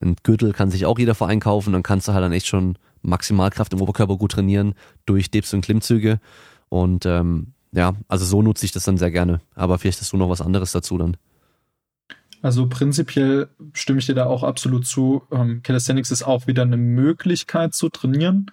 Ein 0.00 0.16
Gürtel 0.22 0.52
kann 0.52 0.70
sich 0.70 0.86
auch 0.86 0.98
jeder 0.98 1.14
Verein 1.14 1.40
kaufen, 1.40 1.72
dann 1.72 1.82
kannst 1.82 2.08
du 2.08 2.12
halt 2.12 2.22
dann 2.22 2.32
echt 2.32 2.46
schon 2.46 2.78
Maximalkraft 3.02 3.72
im 3.72 3.80
Oberkörper 3.80 4.16
gut 4.16 4.32
trainieren 4.32 4.74
durch 5.06 5.30
Dips 5.30 5.54
und 5.54 5.62
Klimmzüge. 5.62 6.20
Und 6.68 7.06
ähm, 7.06 7.54
ja, 7.72 7.94
also 8.08 8.24
so 8.24 8.42
nutze 8.42 8.66
ich 8.66 8.72
das 8.72 8.84
dann 8.84 8.98
sehr 8.98 9.10
gerne. 9.10 9.40
Aber 9.54 9.78
vielleicht 9.78 10.00
hast 10.00 10.12
du 10.12 10.16
noch 10.16 10.28
was 10.28 10.40
anderes 10.40 10.72
dazu 10.72 10.98
dann. 10.98 11.16
Also 12.42 12.68
prinzipiell 12.68 13.48
stimme 13.72 13.98
ich 13.98 14.06
dir 14.06 14.14
da 14.14 14.26
auch 14.26 14.42
absolut 14.42 14.86
zu. 14.86 15.22
Ähm, 15.32 15.62
Calisthenics 15.62 16.10
ist 16.10 16.22
auch 16.22 16.46
wieder 16.46 16.62
eine 16.62 16.76
Möglichkeit 16.76 17.74
zu 17.74 17.88
trainieren. 17.88 18.50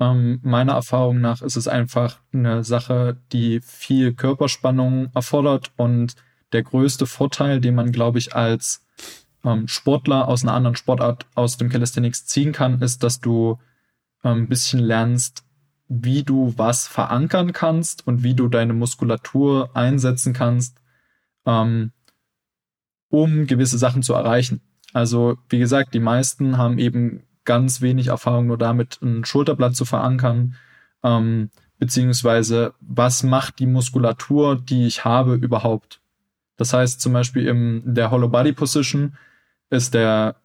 Ähm, 0.00 0.40
meiner 0.42 0.72
Erfahrung 0.72 1.20
nach 1.20 1.42
ist 1.42 1.56
es 1.56 1.68
einfach 1.68 2.18
eine 2.32 2.64
Sache, 2.64 3.18
die 3.32 3.60
viel 3.60 4.14
Körperspannung 4.14 5.10
erfordert 5.14 5.72
und 5.76 6.14
der 6.52 6.62
größte 6.62 7.06
Vorteil, 7.06 7.60
den 7.60 7.74
man, 7.74 7.92
glaube 7.92 8.18
ich, 8.18 8.34
als 8.34 8.84
ähm, 9.44 9.68
Sportler 9.68 10.28
aus 10.28 10.42
einer 10.42 10.52
anderen 10.52 10.76
Sportart 10.76 11.26
aus 11.34 11.56
dem 11.56 11.68
Calisthenics 11.68 12.26
ziehen 12.26 12.52
kann, 12.52 12.80
ist, 12.82 13.02
dass 13.02 13.20
du 13.20 13.58
ähm, 14.24 14.42
ein 14.42 14.48
bisschen 14.48 14.80
lernst, 14.80 15.44
wie 15.88 16.22
du 16.22 16.54
was 16.56 16.86
verankern 16.86 17.52
kannst 17.52 18.06
und 18.06 18.22
wie 18.22 18.34
du 18.34 18.48
deine 18.48 18.74
Muskulatur 18.74 19.70
einsetzen 19.74 20.32
kannst, 20.32 20.78
ähm, 21.46 21.92
um 23.08 23.46
gewisse 23.46 23.78
Sachen 23.78 24.02
zu 24.02 24.14
erreichen. 24.14 24.60
Also, 24.92 25.38
wie 25.48 25.58
gesagt, 25.58 25.94
die 25.94 26.00
meisten 26.00 26.58
haben 26.58 26.78
eben 26.78 27.24
ganz 27.44 27.80
wenig 27.80 28.08
Erfahrung 28.08 28.46
nur 28.46 28.58
damit, 28.58 29.00
ein 29.02 29.24
Schulterblatt 29.24 29.74
zu 29.74 29.84
verankern, 29.84 30.56
ähm, 31.02 31.50
beziehungsweise 31.78 32.74
was 32.80 33.22
macht 33.22 33.58
die 33.58 33.66
Muskulatur, 33.66 34.56
die 34.56 34.86
ich 34.86 35.04
habe, 35.04 35.34
überhaupt. 35.34 35.99
Das 36.60 36.74
heißt 36.74 37.00
zum 37.00 37.14
Beispiel 37.14 37.48
in 37.48 37.94
der 37.94 38.10
Hollow 38.10 38.28
Body 38.28 38.52
Position 38.52 39.16
ist 39.70 39.94
der 39.94 40.36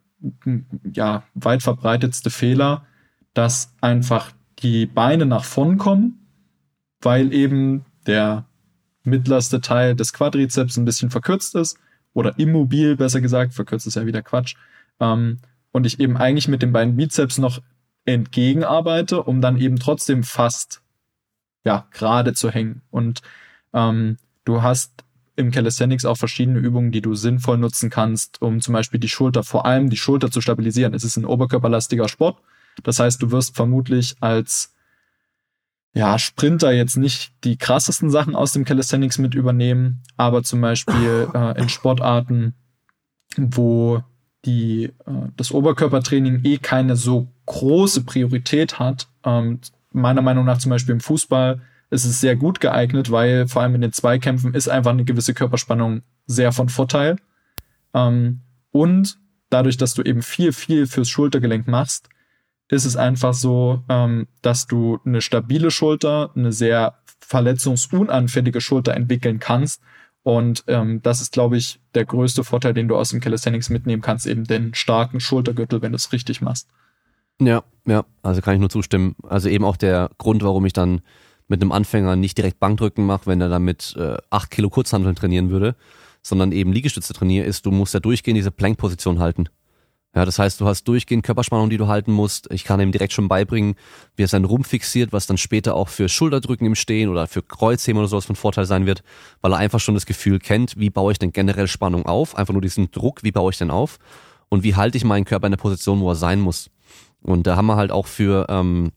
ja, 0.94 1.24
weit 1.34 1.62
verbreitetste 1.62 2.30
Fehler, 2.30 2.86
dass 3.34 3.76
einfach 3.82 4.32
die 4.60 4.86
Beine 4.86 5.26
nach 5.26 5.44
vorn 5.44 5.78
kommen, 5.78 6.26
weil 7.02 7.34
eben 7.34 7.84
der 8.08 8.46
mittlerste 9.04 9.60
Teil 9.60 9.94
des 9.94 10.14
Quadrizeps 10.14 10.78
ein 10.78 10.86
bisschen 10.86 11.10
verkürzt 11.10 11.54
ist 11.56 11.78
oder 12.14 12.40
immobil, 12.40 12.96
besser 12.96 13.20
gesagt, 13.20 13.54
verkürzt 13.54 13.86
ist 13.86 13.96
ja 13.96 14.06
wieder 14.06 14.22
Quatsch. 14.22 14.56
Ähm, 15.02 15.40
und 15.74 15.86
ich 15.86 16.00
eben 16.00 16.16
eigentlich 16.16 16.48
mit 16.48 16.62
den 16.62 16.72
beiden 16.72 16.96
Bizeps 16.96 17.40
noch 17.40 17.62
entgegenarbeite, 18.06 19.22
um 19.22 19.42
dann 19.42 19.58
eben 19.58 19.80
trotzdem 19.80 20.24
fast 20.24 20.82
ja 21.66 21.86
gerade 21.92 22.34
zu 22.34 22.50
hängen. 22.52 22.84
Und 22.90 23.22
ähm, 23.74 24.16
du 24.46 24.62
hast 24.62 25.05
im 25.36 25.52
Calisthenics 25.52 26.06
auch 26.06 26.18
verschiedene 26.18 26.60
Übungen, 26.60 26.92
die 26.92 27.02
du 27.02 27.16
sinnvoll 27.16 27.58
nutzen 27.58 27.90
kannst, 27.90 28.42
um 28.42 28.62
zum 28.62 28.74
Beispiel 28.74 29.00
die 29.00 29.10
Schulter, 29.10 29.44
vor 29.44 29.66
allem 29.66 29.90
die 29.90 29.98
Schulter 29.98 30.32
zu 30.32 30.42
stabilisieren. 30.42 30.94
Es 30.94 31.04
ist 31.04 31.18
ein 31.18 31.26
oberkörperlastiger 31.26 32.08
Sport 32.08 32.38
das 32.84 33.00
heißt, 33.00 33.22
du 33.22 33.32
wirst 33.32 33.56
vermutlich 33.56 34.16
als 34.20 34.74
ja, 35.94 36.20
Sprinter 36.20 36.74
jetzt 36.74 36.98
nicht 36.98 37.32
die 37.46 37.58
krassesten 37.58 38.10
Sachen 38.10 38.36
aus 38.36 38.52
dem 38.52 38.66
Calisthenics 38.66 39.18
mit 39.18 39.34
übernehmen, 39.34 40.04
aber 40.18 40.44
zum 40.44 40.60
Beispiel 40.62 41.30
äh, 41.34 41.60
in 41.60 41.70
Sportarten, 41.70 42.54
wo 43.38 44.04
die, 44.44 44.86
äh, 44.86 45.30
das 45.38 45.52
Oberkörpertraining 45.52 46.42
eh 46.44 46.58
keine 46.58 46.98
so 46.98 47.28
große 47.46 48.04
Priorität 48.04 48.78
hat, 48.78 49.08
ähm, 49.24 49.60
meiner 49.92 50.22
Meinung 50.22 50.46
nach 50.46 50.58
zum 50.58 50.72
Beispiel 50.72 50.94
im 50.94 51.00
Fußball 51.00 51.62
ist 51.96 52.06
es 52.06 52.20
sehr 52.20 52.36
gut 52.36 52.60
geeignet, 52.60 53.10
weil 53.10 53.48
vor 53.48 53.62
allem 53.62 53.76
in 53.76 53.82
den 53.82 53.94
Zweikämpfen 53.94 54.54
ist 54.54 54.68
einfach 54.68 54.92
eine 54.92 55.06
gewisse 55.06 55.34
Körperspannung 55.34 56.04
sehr 56.28 56.52
von 56.52 56.70
Vorteil. 56.70 57.16
Ähm, 57.94 58.42
und 58.72 59.18
dadurch, 59.50 59.78
dass 59.78 59.94
du 59.94 60.04
eben 60.04 60.22
viel, 60.22 60.52
viel 60.52 60.86
fürs 60.86 61.10
Schultergelenk 61.10 61.68
machst, 61.68 62.10
ist 62.68 62.86
es 62.86 62.98
einfach 62.98 63.34
so, 63.34 63.84
ähm, 63.90 64.28
dass 64.42 64.68
du 64.68 65.00
eine 65.06 65.22
stabile 65.22 65.72
Schulter, 65.72 66.32
eine 66.36 66.52
sehr 66.52 67.00
verletzungsunanfällige 67.20 68.62
Schulter 68.62 68.94
entwickeln 68.94 69.40
kannst. 69.40 69.82
Und 70.24 70.64
ähm, 70.68 71.02
das 71.02 71.22
ist, 71.22 71.34
glaube 71.34 71.58
ich, 71.58 71.80
der 71.94 72.06
größte 72.06 72.44
Vorteil, 72.44 72.74
den 72.74 72.88
du 72.88 72.98
aus 72.98 73.10
dem 73.10 73.20
Calisthenics 73.20 73.70
mitnehmen 73.70 74.02
kannst, 74.02 74.26
eben 74.26 74.44
den 74.44 74.74
starken 74.74 75.20
Schultergürtel, 75.20 75.82
wenn 75.82 75.92
du 75.92 75.98
es 75.98 76.12
richtig 76.12 76.42
machst. 76.42 76.68
Ja, 77.40 77.64
ja, 77.86 78.06
also 78.24 78.42
kann 78.42 78.56
ich 78.56 78.60
nur 78.60 78.70
zustimmen. 78.70 79.16
Also 79.24 79.50
eben 79.50 79.64
auch 79.64 79.78
der 79.78 80.10
Grund, 80.18 80.44
warum 80.44 80.66
ich 80.66 80.74
dann 80.74 81.02
mit 81.48 81.62
einem 81.62 81.72
Anfänger 81.72 82.16
nicht 82.16 82.38
direkt 82.38 82.60
Bankdrücken 82.60 83.06
mache, 83.06 83.28
wenn 83.28 83.42
er 83.42 83.50
damit 83.50 83.96
äh, 83.98 84.18
8 84.30 84.52
Kilo 84.52 84.70
Kurzhanteln 84.70 85.16
trainieren 85.16 85.50
würde, 85.50 85.76
sondern 86.22 86.52
eben 86.52 86.74
Liegestütze 86.74 87.14
trainiere, 87.14 87.46
ist, 87.46 87.66
du 87.66 87.72
musst 87.72 87.94
ja 87.94 88.00
durchgehend 88.00 88.38
diese 88.38 88.52
Plank-Position 88.52 89.20
halten. 89.20 89.48
Ja, 90.16 90.24
das 90.24 90.40
heißt, 90.40 90.62
du 90.62 90.66
hast 90.66 90.86
durchgehend 90.86 91.26
Körperspannung, 91.26 91.70
die 91.70 91.78
du 91.78 91.88
halten 91.88 92.14
musst. 92.14 92.50
Ich 92.52 92.64
kann 92.64 92.80
ihm 92.80 92.94
direkt 92.94 93.12
schon 93.12 93.28
beibringen, 93.28 93.76
wie 94.16 94.24
er 94.24 94.30
seinen 94.30 94.46
Rumpf 94.46 94.70
fixiert, 94.70 95.12
was 95.12 95.28
dann 95.28 95.38
später 95.38 95.76
auch 95.76 95.90
für 95.90 96.08
Schulterdrücken 96.08 96.66
im 96.66 96.76
Stehen 96.76 97.10
oder 97.10 97.28
für 97.28 97.44
Kreuzheben 97.44 98.00
oder 98.00 98.08
sowas 98.08 98.26
von 98.26 98.38
Vorteil 98.38 98.66
sein 98.66 98.86
wird, 98.86 99.04
weil 99.42 99.52
er 99.52 99.58
einfach 99.58 99.82
schon 99.82 99.94
das 99.94 100.06
Gefühl 100.06 100.40
kennt, 100.40 100.80
wie 100.80 100.90
baue 100.90 101.12
ich 101.12 101.20
denn 101.20 101.34
generell 101.34 101.68
Spannung 101.68 102.06
auf? 102.06 102.36
Einfach 102.38 102.54
nur 102.54 102.62
diesen 102.62 102.92
Druck, 102.92 103.24
wie 103.24 103.34
baue 103.34 103.52
ich 103.52 103.58
denn 103.58 103.72
auf? 103.72 104.00
und 104.50 104.64
wie 104.64 104.76
halte 104.76 104.98
ich 104.98 105.04
meinen 105.04 105.26
Körper 105.26 105.48
in 105.48 105.52
der 105.52 105.58
Position, 105.58 106.00
wo 106.00 106.10
er 106.10 106.16
sein 106.16 106.40
muss. 106.40 106.70
Und 107.22 107.48
da 107.48 107.56
haben 107.56 107.66
wir 107.66 107.76
halt 107.76 107.92
auch 107.92 108.08
für, 108.08 108.46
ähm, 108.50 108.92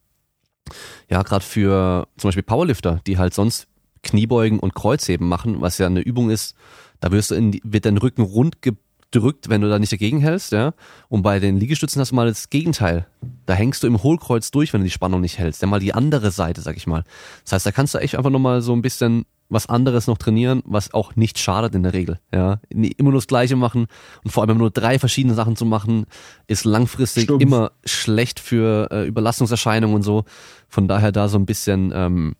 ja, 1.08 1.22
gerade 1.22 1.44
für 1.44 2.08
zum 2.16 2.28
Beispiel 2.28 2.42
Powerlifter, 2.42 3.00
die 3.06 3.18
halt 3.18 3.34
sonst 3.34 3.66
Kniebeugen 4.02 4.58
und 4.58 4.74
Kreuzheben 4.74 5.28
machen, 5.28 5.60
was 5.60 5.78
ja 5.78 5.86
eine 5.86 6.00
Übung 6.00 6.30
ist, 6.30 6.54
da 7.00 7.10
wirst 7.12 7.30
du 7.30 7.34
in, 7.34 7.58
wird 7.62 7.84
dein 7.84 7.98
Rücken 7.98 8.22
rund 8.22 8.62
gedrückt, 8.62 9.48
wenn 9.48 9.60
du 9.60 9.68
da 9.68 9.78
nicht 9.78 9.92
dagegen 9.92 10.20
hältst, 10.20 10.52
ja. 10.52 10.74
Und 11.08 11.22
bei 11.22 11.40
den 11.40 11.58
Liegestützen 11.58 12.00
hast 12.00 12.10
du 12.10 12.16
mal 12.16 12.28
das 12.28 12.50
Gegenteil. 12.50 13.06
Da 13.46 13.54
hängst 13.54 13.82
du 13.82 13.86
im 13.86 14.02
Hohlkreuz 14.02 14.50
durch, 14.50 14.72
wenn 14.72 14.80
du 14.80 14.86
die 14.86 14.92
Spannung 14.92 15.20
nicht 15.20 15.38
hältst. 15.38 15.62
Dann 15.62 15.70
mal 15.70 15.80
die 15.80 15.94
andere 15.94 16.30
Seite, 16.30 16.60
sag 16.60 16.76
ich 16.76 16.86
mal. 16.86 17.04
Das 17.44 17.52
heißt, 17.52 17.66
da 17.66 17.72
kannst 17.72 17.94
du 17.94 17.98
echt 17.98 18.16
einfach 18.16 18.30
nochmal 18.30 18.60
so 18.60 18.72
ein 18.72 18.82
bisschen 18.82 19.24
was 19.48 19.68
anderes 19.68 20.06
noch 20.06 20.18
trainieren, 20.18 20.62
was 20.64 20.92
auch 20.92 21.16
nicht 21.16 21.38
schadet 21.38 21.74
in 21.74 21.82
der 21.82 21.94
Regel. 21.94 22.18
Ja, 22.32 22.60
immer 22.68 23.10
nur 23.10 23.14
das 23.14 23.26
Gleiche 23.26 23.56
machen 23.56 23.86
und 24.22 24.30
vor 24.30 24.42
allem 24.42 24.58
nur 24.58 24.70
drei 24.70 24.98
verschiedene 24.98 25.34
Sachen 25.34 25.56
zu 25.56 25.64
machen, 25.64 26.06
ist 26.46 26.64
langfristig 26.64 27.24
Stumpf. 27.24 27.42
immer 27.42 27.72
schlecht 27.84 28.40
für 28.40 28.88
äh, 28.90 29.06
Überlastungserscheinungen 29.06 29.96
und 29.96 30.02
so. 30.02 30.24
Von 30.68 30.86
daher 30.86 31.12
da 31.12 31.28
so 31.28 31.38
ein 31.38 31.46
bisschen, 31.46 31.92
ähm, 31.94 32.36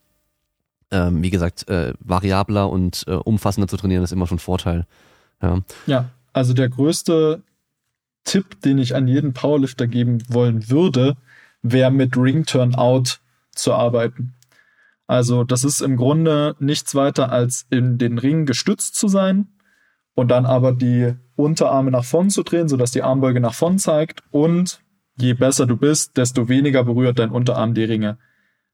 ähm, 0.91 1.23
wie 1.23 1.31
gesagt, 1.31 1.69
äh, 1.69 1.95
variabler 2.01 2.69
und 2.69 3.05
äh, 3.07 3.13
umfassender 3.13 3.69
zu 3.69 3.77
trainieren, 3.77 4.05
ist 4.05 4.13
immer 4.13 4.27
schon 4.27 4.39
Vorteil. 4.39 4.87
Ja. 5.41 5.61
ja, 5.87 6.11
also 6.33 6.53
der 6.53 6.69
größte 6.69 7.43
Tipp, 8.25 8.61
den 8.63 8.79
ich 8.79 8.95
an 8.95 9.09
jeden 9.09 9.33
Powerlifter 9.33 9.87
geben 9.87 10.23
wollen 10.29 10.69
würde, 10.69 11.17
wäre 11.63 11.91
mit 11.91 12.17
Ring 12.17 12.45
Turnout 12.45 13.19
zu 13.53 13.73
arbeiten. 13.73 14.35
Also 15.09 15.43
das 15.43 15.65
ist 15.65 15.81
im 15.81 15.97
Grunde 15.97 16.55
nichts 16.61 16.95
weiter 16.95 17.33
als 17.33 17.67
in 17.71 17.97
den 17.97 18.19
Ring 18.19 18.45
gestützt 18.45 18.95
zu 18.95 19.09
sein 19.09 19.49
und 20.15 20.31
dann 20.31 20.45
aber 20.45 20.73
die 20.73 21.15
Unterarme 21.35 21.91
nach 21.91 22.05
vorn 22.05 22.29
zu 22.29 22.43
drehen, 22.43 22.69
sodass 22.69 22.91
die 22.91 23.03
Armbeuge 23.03 23.41
nach 23.41 23.55
vorn 23.55 23.79
zeigt 23.79 24.23
und 24.31 24.83
je 25.17 25.33
besser 25.33 25.65
du 25.65 25.79
bist, 25.79 26.19
desto 26.19 26.49
weniger 26.51 26.85
berührt 26.85 27.19
dein 27.19 27.31
Unterarm 27.31 27.73
die 27.73 27.85
Ringe. 27.85 28.19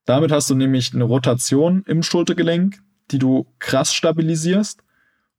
Damit 0.07 0.33
hast 0.33 0.51
du 0.51 0.57
nämlich 0.57 0.93
eine 0.93 1.05
Rotation 1.05 1.85
im 1.87 2.03
Schultergelenk, 2.03 2.83
die 3.13 3.21
du 3.21 3.47
krass 3.61 3.95
stabilisierst 3.95 4.83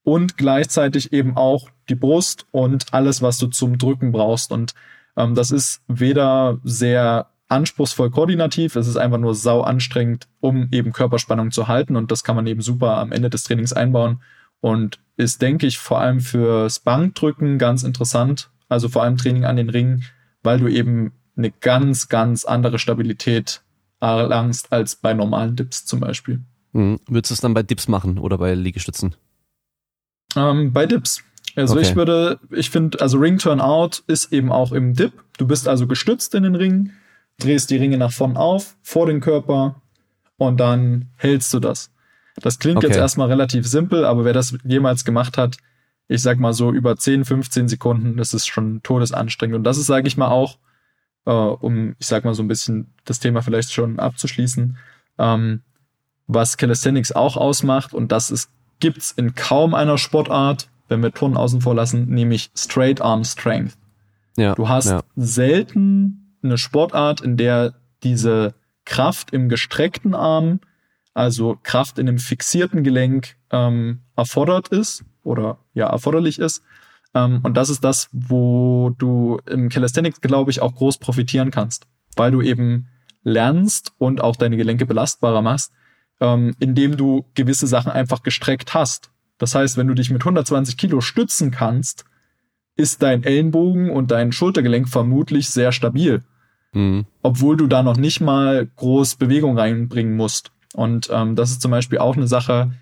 und 0.04 0.38
gleichzeitig 0.38 1.12
eben 1.12 1.36
auch 1.36 1.70
die 1.90 1.96
Brust 1.96 2.46
und 2.52 2.94
alles, 2.94 3.22
was 3.22 3.38
du 3.38 3.48
zum 3.48 3.78
Drücken 3.78 4.14
brauchst. 4.14 4.54
Und 4.54 4.74
ähm, 5.18 5.36
das 5.36 5.52
ist 5.52 5.82
weder 5.88 6.60
sehr 6.64 7.28
anspruchsvoll 7.48 8.10
koordinativ, 8.10 8.76
es 8.76 8.88
ist 8.88 8.98
einfach 8.98 9.20
nur 9.20 9.36
sau 9.36 9.62
anstrengend, 9.62 10.28
um 10.40 10.68
eben 10.72 10.94
Körperspannung 10.94 11.52
zu 11.52 11.68
halten 11.68 11.96
und 11.96 12.12
das 12.12 12.24
kann 12.24 12.36
man 12.36 12.48
eben 12.48 12.62
super 12.62 12.98
am 12.98 13.12
Ende 13.12 13.30
des 13.30 13.44
Trainings 13.44 13.74
einbauen 13.74 14.22
und 14.62 15.00
ist, 15.18 15.42
denke 15.42 15.68
ich, 15.68 15.78
vor 15.78 16.00
allem 16.00 16.20
fürs 16.20 16.80
Bankdrücken 16.80 17.58
ganz 17.58 17.84
interessant, 17.84 18.50
also 18.68 18.90
vor 18.90 19.04
allem 19.04 19.18
Training 19.18 19.46
an 19.46 19.58
den 19.58 19.70
Ringen, 19.70 20.06
weil 20.42 20.60
du 20.60 20.68
eben 20.68 21.14
eine 21.38 21.52
ganz, 21.52 22.10
ganz 22.10 22.46
andere 22.46 22.80
Stabilität 22.80 23.62
erlangst 24.00 24.72
als 24.72 24.96
bei 24.96 25.14
normalen 25.14 25.56
Dips 25.56 25.86
zum 25.86 26.00
Beispiel. 26.00 26.42
Mhm. 26.74 27.00
Würdest 27.08 27.32
du 27.32 27.34
es 27.36 27.42
dann 27.42 27.54
bei 27.54 27.64
Dips 27.64 27.88
machen 27.88 28.18
oder 28.18 28.38
bei 28.38 28.54
Liegestützen? 28.54 29.16
Ähm, 30.36 30.74
bei 30.74 30.86
Dips. 30.86 31.24
Also 31.56 31.76
okay. 31.76 31.84
ich 31.84 31.96
würde, 31.96 32.40
ich 32.52 32.70
finde, 32.70 33.00
also 33.00 33.18
Ring 33.18 33.38
Turnout 33.38 34.02
ist 34.08 34.34
eben 34.34 34.52
auch 34.52 34.72
im 34.72 34.94
Dip. 34.94 35.14
Du 35.38 35.48
bist 35.48 35.68
also 35.68 35.88
gestützt 35.88 36.36
in 36.36 36.44
den 36.44 36.56
Ringen 36.56 36.94
drehst 37.40 37.70
die 37.70 37.78
Ringe 37.78 37.98
nach 37.98 38.12
vorn 38.12 38.38
auf, 38.38 38.76
vor 38.82 39.06
den 39.06 39.20
Körper 39.20 39.82
und 40.38 40.60
dann 40.60 41.10
hältst 41.18 41.54
du 41.54 41.60
das. 41.60 41.92
Das 42.42 42.60
klingt 42.60 42.78
okay. 42.78 42.88
jetzt 42.88 42.98
erstmal 42.98 43.30
relativ 43.30 43.66
simpel, 43.66 44.06
aber 44.06 44.26
wer 44.26 44.34
das 44.34 44.58
jemals 44.64 45.06
gemacht 45.06 45.38
hat, 45.38 45.58
ich 46.08 46.22
sag 46.22 46.40
mal 46.40 46.54
so 46.54 46.72
über 46.72 46.96
10, 46.96 47.26
15 47.26 47.68
Sekunden, 47.68 48.18
das 48.18 48.34
ist 48.34 48.48
schon 48.48 48.84
todesanstrengend. 48.84 49.56
Und 49.56 49.64
das 49.64 49.78
ist, 49.78 49.88
sage 49.88 50.08
ich 50.08 50.18
mal, 50.18 50.28
auch, 50.28 50.58
äh, 51.26 51.32
um, 51.32 51.96
ich 52.00 52.08
sag 52.08 52.26
mal 52.26 52.36
so 52.36 52.44
ein 52.44 52.48
bisschen 52.48 52.94
das 53.06 53.20
Thema 53.20 53.42
vielleicht 53.42 53.72
schon 53.72 54.00
abzuschließen, 54.00 54.78
ähm, 55.18 55.62
was 56.28 56.58
Calisthenics 56.58 57.12
auch 57.12 57.38
ausmacht, 57.38 57.94
und 57.94 58.12
das 58.12 58.32
ist, 58.32 58.50
gibt's 58.80 59.12
in 59.12 59.36
kaum 59.36 59.74
einer 59.74 59.98
Sportart, 59.98 60.70
wenn 60.88 61.02
wir 61.02 61.12
Turnen 61.12 61.38
außen 61.38 61.62
vor 61.62 61.74
lassen, 61.74 62.08
nämlich 62.08 62.52
Straight 62.56 63.02
Arm 63.02 63.24
Strength. 63.24 63.78
Ja, 64.38 64.54
du 64.54 64.68
hast 64.68 64.90
ja. 64.90 65.02
selten 65.16 66.25
eine 66.46 66.58
Sportart, 66.58 67.22
in 67.22 67.38
der 67.38 67.74
diese 68.04 68.54
Kraft 68.86 69.32
im 69.32 69.50
gestreckten 69.50 70.14
Arm, 70.14 70.60
also 71.14 71.58
Kraft 71.64 71.98
in 71.98 72.08
einem 72.08 72.20
fixierten 72.20 72.84
Gelenk 72.84 73.36
ähm, 73.52 74.02
erfordert 74.16 74.68
ist 74.68 75.04
oder 75.24 75.58
ja 75.74 75.88
erforderlich 75.88 76.40
ist. 76.40 76.62
Ähm, 77.14 77.40
und 77.44 77.56
das 77.56 77.70
ist 77.70 77.84
das, 77.84 78.10
wo 78.12 78.92
du 78.98 79.40
im 79.50 79.70
Calisthenics, 79.70 80.22
glaube 80.22 80.52
ich, 80.52 80.62
auch 80.62 80.76
groß 80.76 81.00
profitieren 81.00 81.52
kannst, 81.52 81.88
weil 82.16 82.32
du 82.32 82.42
eben 82.42 82.90
lernst 83.24 83.94
und 83.98 84.22
auch 84.22 84.36
deine 84.36 84.58
Gelenke 84.58 84.86
belastbarer 84.86 85.42
machst, 85.42 85.72
ähm, 86.20 86.56
indem 86.60 86.98
du 86.98 87.26
gewisse 87.34 87.68
Sachen 87.68 87.92
einfach 87.92 88.22
gestreckt 88.22 88.74
hast. 88.74 89.10
Das 89.38 89.56
heißt, 89.56 89.78
wenn 89.78 89.88
du 89.88 89.96
dich 89.96 90.12
mit 90.12 90.22
120 90.22 90.78
Kilo 90.78 91.02
stützen 91.02 91.52
kannst, 91.52 92.06
ist 92.78 93.02
dein 93.02 93.24
Ellenbogen 93.24 93.90
und 93.90 94.12
dein 94.12 94.32
Schultergelenk 94.32 94.90
vermutlich 94.90 95.50
sehr 95.50 95.72
stabil. 95.72 96.24
Mhm. 96.76 97.06
Obwohl 97.24 97.58
du 97.58 97.66
da 97.66 97.82
noch 97.82 97.98
nicht 97.98 98.22
mal 98.22 98.68
groß 98.76 99.16
Bewegung 99.16 99.58
reinbringen 99.58 100.16
musst. 100.16 100.52
Und 100.76 101.10
ähm, 101.12 101.36
das 101.36 101.50
ist 101.52 101.62
zum 101.62 101.72
Beispiel 101.72 101.98
auch 101.98 102.16
eine 102.16 102.28
Sache, 102.28 102.74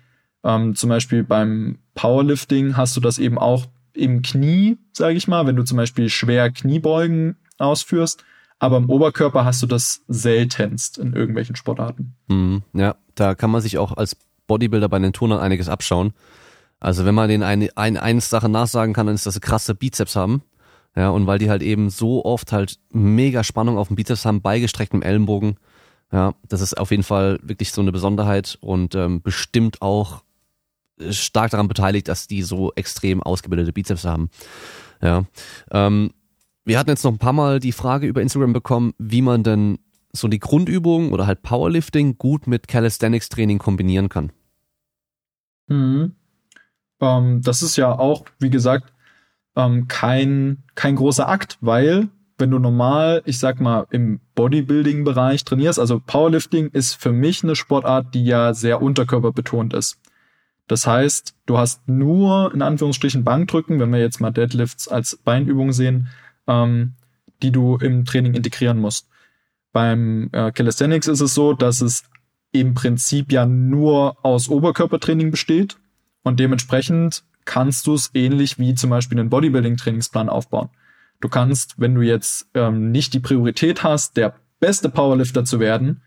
ähm, 0.44 0.74
zum 0.74 0.90
Beispiel 0.90 1.24
beim 1.24 1.78
Powerlifting 1.94 2.76
hast 2.76 2.96
du 2.96 3.00
das 3.00 3.18
eben 3.18 3.38
auch 3.38 3.66
im 3.94 4.22
Knie, 4.22 4.76
sage 4.92 5.16
ich 5.16 5.26
mal, 5.26 5.46
wenn 5.46 5.56
du 5.56 5.62
zum 5.62 5.78
Beispiel 5.78 6.08
schwer 6.10 6.50
Kniebeugen 6.50 7.36
ausführst. 7.58 8.24
Aber 8.58 8.76
im 8.76 8.88
Oberkörper 8.88 9.44
hast 9.44 9.62
du 9.62 9.66
das 9.66 10.02
seltenst 10.06 10.98
in 10.98 11.12
irgendwelchen 11.12 11.56
Sportarten. 11.56 12.14
Mhm, 12.28 12.62
ja, 12.72 12.96
da 13.14 13.34
kann 13.34 13.50
man 13.50 13.60
sich 13.60 13.78
auch 13.78 13.96
als 13.96 14.16
Bodybuilder 14.46 14.88
bei 14.88 14.98
den 14.98 15.12
Turnern 15.12 15.40
einiges 15.40 15.68
abschauen. 15.68 16.12
Also 16.80 17.04
wenn 17.04 17.14
man 17.14 17.28
den 17.28 17.42
eine, 17.42 17.70
ein, 17.76 17.96
eine 17.96 18.20
Sache 18.20 18.48
nachsagen 18.48 18.94
kann, 18.94 19.06
dann 19.06 19.14
ist, 19.14 19.26
dass 19.26 19.34
sie 19.34 19.40
krasse 19.40 19.74
Bizeps 19.74 20.16
haben. 20.16 20.42
Ja, 20.96 21.10
und 21.10 21.26
weil 21.26 21.38
die 21.38 21.50
halt 21.50 21.62
eben 21.62 21.90
so 21.90 22.24
oft 22.24 22.52
halt 22.52 22.78
mega 22.90 23.42
Spannung 23.42 23.78
auf 23.78 23.88
dem 23.88 23.96
Bizeps 23.96 24.24
haben, 24.24 24.42
bei 24.42 24.60
gestrecktem 24.60 25.02
Ellenbogen. 25.02 25.56
Ja, 26.12 26.34
das 26.48 26.60
ist 26.60 26.78
auf 26.78 26.90
jeden 26.90 27.02
Fall 27.02 27.40
wirklich 27.42 27.72
so 27.72 27.80
eine 27.80 27.90
Besonderheit 27.90 28.58
und 28.60 28.94
ähm, 28.94 29.20
bestimmt 29.20 29.82
auch 29.82 30.22
stark 31.10 31.50
daran 31.50 31.66
beteiligt, 31.66 32.06
dass 32.06 32.28
die 32.28 32.42
so 32.42 32.72
extrem 32.74 33.22
ausgebildete 33.22 33.72
Bizeps 33.72 34.04
haben. 34.04 34.30
Ja. 35.02 35.24
Ähm, 35.72 36.12
wir 36.64 36.78
hatten 36.78 36.90
jetzt 36.90 37.04
noch 37.04 37.12
ein 37.12 37.18
paar 37.18 37.32
Mal 37.32 37.60
die 37.60 37.72
Frage 37.72 38.06
über 38.06 38.22
Instagram 38.22 38.52
bekommen, 38.52 38.94
wie 38.98 39.22
man 39.22 39.42
denn 39.42 39.78
so 40.12 40.28
die 40.28 40.38
Grundübungen 40.38 41.12
oder 41.12 41.26
halt 41.26 41.42
Powerlifting 41.42 42.16
gut 42.16 42.46
mit 42.46 42.68
Calisthenics 42.68 43.28
Training 43.28 43.58
kombinieren 43.58 44.08
kann. 44.08 44.30
Mhm. 45.66 46.14
Ähm, 47.00 47.42
das 47.42 47.62
ist 47.62 47.76
ja 47.76 47.98
auch, 47.98 48.24
wie 48.38 48.50
gesagt, 48.50 48.93
ähm, 49.56 49.88
kein, 49.88 50.62
kein 50.74 50.96
großer 50.96 51.28
Akt, 51.28 51.58
weil 51.60 52.08
wenn 52.38 52.50
du 52.50 52.58
normal, 52.58 53.22
ich 53.26 53.38
sag 53.38 53.60
mal, 53.60 53.86
im 53.90 54.20
Bodybuilding-Bereich 54.34 55.44
trainierst, 55.44 55.78
also 55.78 56.00
Powerlifting 56.04 56.68
ist 56.68 56.94
für 56.94 57.12
mich 57.12 57.44
eine 57.44 57.54
Sportart, 57.54 58.14
die 58.14 58.24
ja 58.24 58.54
sehr 58.54 58.82
unterkörperbetont 58.82 59.72
ist. 59.72 59.98
Das 60.66 60.86
heißt, 60.86 61.34
du 61.46 61.58
hast 61.58 61.86
nur 61.88 62.52
in 62.54 62.62
Anführungsstrichen 62.62 63.22
Bankdrücken, 63.22 63.78
wenn 63.78 63.92
wir 63.92 64.00
jetzt 64.00 64.20
mal 64.20 64.30
Deadlifts 64.30 64.88
als 64.88 65.16
Beinübung 65.16 65.72
sehen, 65.72 66.08
ähm, 66.46 66.94
die 67.42 67.52
du 67.52 67.76
im 67.76 68.04
Training 68.04 68.34
integrieren 68.34 68.78
musst. 68.80 69.08
Beim 69.72 70.30
äh, 70.32 70.50
Calisthenics 70.52 71.06
ist 71.06 71.20
es 71.20 71.34
so, 71.34 71.52
dass 71.52 71.80
es 71.80 72.04
im 72.52 72.74
Prinzip 72.74 73.32
ja 73.32 73.44
nur 73.46 74.16
aus 74.24 74.48
Oberkörpertraining 74.48 75.30
besteht 75.30 75.76
und 76.22 76.40
dementsprechend 76.40 77.24
kannst 77.44 77.86
du 77.86 77.94
es 77.94 78.10
ähnlich 78.14 78.58
wie 78.58 78.74
zum 78.74 78.90
Beispiel 78.90 79.18
einen 79.18 79.30
Bodybuilding-Trainingsplan 79.30 80.28
aufbauen. 80.28 80.70
Du 81.20 81.28
kannst, 81.28 81.80
wenn 81.80 81.94
du 81.94 82.02
jetzt 82.02 82.48
ähm, 82.54 82.90
nicht 82.90 83.14
die 83.14 83.20
Priorität 83.20 83.82
hast, 83.82 84.16
der 84.16 84.34
beste 84.60 84.88
Powerlifter 84.88 85.44
zu 85.44 85.60
werden, 85.60 86.02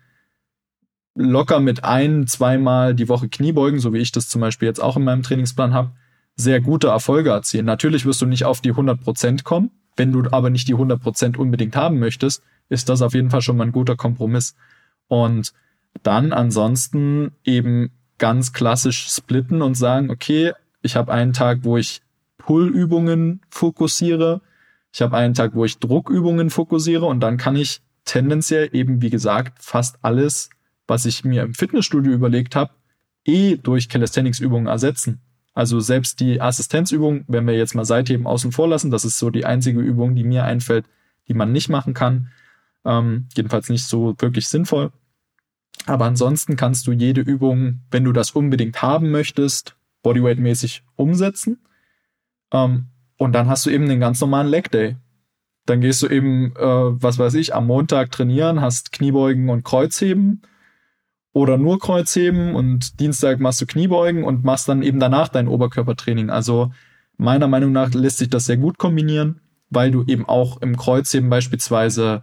locker 1.14 1.60
mit 1.60 1.84
ein, 1.84 2.26
zweimal 2.26 2.94
die 2.94 3.08
Woche 3.08 3.28
Kniebeugen, 3.28 3.80
so 3.80 3.92
wie 3.92 3.98
ich 3.98 4.12
das 4.12 4.28
zum 4.28 4.40
Beispiel 4.40 4.68
jetzt 4.68 4.80
auch 4.80 4.96
in 4.96 5.04
meinem 5.04 5.22
Trainingsplan 5.22 5.74
habe, 5.74 5.92
sehr 6.36 6.60
gute 6.60 6.88
Erfolge 6.88 7.30
erzielen. 7.30 7.66
Natürlich 7.66 8.06
wirst 8.06 8.22
du 8.22 8.26
nicht 8.26 8.44
auf 8.44 8.60
die 8.60 8.72
100% 8.72 9.42
kommen. 9.42 9.72
Wenn 9.96 10.12
du 10.12 10.22
aber 10.30 10.50
nicht 10.50 10.68
die 10.68 10.76
100% 10.76 11.36
unbedingt 11.36 11.74
haben 11.74 11.98
möchtest, 11.98 12.44
ist 12.68 12.88
das 12.88 13.02
auf 13.02 13.14
jeden 13.14 13.30
Fall 13.30 13.42
schon 13.42 13.56
mal 13.56 13.64
ein 13.64 13.72
guter 13.72 13.96
Kompromiss. 13.96 14.54
Und 15.08 15.52
dann 16.04 16.32
ansonsten 16.32 17.32
eben 17.42 17.90
ganz 18.18 18.52
klassisch 18.52 19.08
splitten 19.08 19.62
und 19.62 19.74
sagen, 19.74 20.10
okay, 20.10 20.52
ich 20.82 20.96
habe 20.96 21.12
einen 21.12 21.32
Tag, 21.32 21.60
wo 21.62 21.76
ich 21.76 22.02
Pull-Übungen 22.38 23.40
fokussiere. 23.50 24.40
Ich 24.92 25.02
habe 25.02 25.16
einen 25.16 25.34
Tag, 25.34 25.54
wo 25.54 25.64
ich 25.64 25.78
Druckübungen 25.78 26.50
fokussiere 26.50 27.06
und 27.06 27.20
dann 27.20 27.36
kann 27.36 27.56
ich 27.56 27.80
tendenziell 28.04 28.70
eben, 28.72 29.02
wie 29.02 29.10
gesagt, 29.10 29.62
fast 29.62 29.98
alles, 30.02 30.50
was 30.86 31.04
ich 31.04 31.24
mir 31.24 31.42
im 31.42 31.54
Fitnessstudio 31.54 32.12
überlegt 32.12 32.56
habe, 32.56 32.72
eh 33.24 33.56
durch 33.56 33.88
Calisthenics-Übungen 33.88 34.66
ersetzen. 34.66 35.20
Also 35.52 35.80
selbst 35.80 36.20
die 36.20 36.40
Assistenzübung, 36.40 37.24
wenn 37.26 37.46
wir 37.46 37.54
jetzt 37.54 37.74
mal 37.74 37.84
Seitheben 37.84 38.26
außen 38.26 38.52
vor 38.52 38.68
lassen, 38.68 38.90
das 38.90 39.04
ist 39.04 39.18
so 39.18 39.28
die 39.28 39.44
einzige 39.44 39.80
Übung, 39.80 40.14
die 40.14 40.24
mir 40.24 40.44
einfällt, 40.44 40.86
die 41.26 41.34
man 41.34 41.52
nicht 41.52 41.68
machen 41.68 41.94
kann. 41.94 42.30
Ähm, 42.84 43.26
jedenfalls 43.36 43.68
nicht 43.68 43.84
so 43.84 44.14
wirklich 44.18 44.48
sinnvoll. 44.48 44.92
Aber 45.84 46.06
ansonsten 46.06 46.56
kannst 46.56 46.86
du 46.86 46.92
jede 46.92 47.20
Übung, 47.20 47.80
wenn 47.90 48.04
du 48.04 48.12
das 48.12 48.30
unbedingt 48.30 48.80
haben 48.82 49.10
möchtest, 49.10 49.76
Bodyweight-mäßig 50.08 50.82
umsetzen. 50.96 51.58
Ähm, 52.52 52.86
und 53.18 53.32
dann 53.32 53.48
hast 53.48 53.66
du 53.66 53.70
eben 53.70 53.88
den 53.88 54.00
ganz 54.00 54.20
normalen 54.20 54.48
Leg 54.48 54.70
Day. 54.70 54.96
Dann 55.66 55.80
gehst 55.80 56.02
du 56.02 56.06
eben, 56.06 56.54
äh, 56.56 56.62
was 56.62 57.18
weiß 57.18 57.34
ich, 57.34 57.54
am 57.54 57.66
Montag 57.66 58.10
trainieren, 58.10 58.60
hast 58.60 58.92
Kniebeugen 58.92 59.50
und 59.50 59.64
Kreuzheben 59.64 60.42
oder 61.32 61.58
nur 61.58 61.78
Kreuzheben 61.78 62.54
und 62.54 63.00
Dienstag 63.00 63.38
machst 63.38 63.60
du 63.60 63.66
Kniebeugen 63.66 64.24
und 64.24 64.44
machst 64.44 64.68
dann 64.68 64.82
eben 64.82 64.98
danach 64.98 65.28
dein 65.28 65.46
Oberkörpertraining. 65.46 66.30
Also 66.30 66.72
meiner 67.18 67.48
Meinung 67.48 67.72
nach 67.72 67.92
lässt 67.92 68.18
sich 68.18 68.30
das 68.30 68.46
sehr 68.46 68.56
gut 68.56 68.78
kombinieren, 68.78 69.40
weil 69.68 69.90
du 69.90 70.04
eben 70.06 70.26
auch 70.26 70.62
im 70.62 70.76
Kreuzheben 70.76 71.28
beispielsweise 71.28 72.22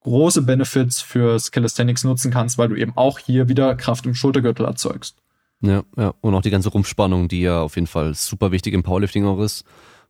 große 0.00 0.42
Benefits 0.42 1.00
fürs 1.00 1.52
Calisthenics 1.52 2.04
nutzen 2.04 2.30
kannst, 2.30 2.58
weil 2.58 2.68
du 2.68 2.76
eben 2.76 2.92
auch 2.96 3.18
hier 3.18 3.48
wieder 3.48 3.74
Kraft 3.76 4.04
im 4.04 4.14
Schultergürtel 4.14 4.66
erzeugst. 4.66 5.23
Ja, 5.64 5.82
ja. 5.96 6.14
Und 6.20 6.34
auch 6.34 6.42
die 6.42 6.50
ganze 6.50 6.68
Rumpfspannung, 6.68 7.28
die 7.28 7.40
ja 7.40 7.62
auf 7.62 7.76
jeden 7.76 7.86
Fall 7.86 8.14
super 8.14 8.52
wichtig 8.52 8.74
im 8.74 8.82
Powerlifting 8.82 9.24
auch 9.26 9.40
ist, 9.40 9.64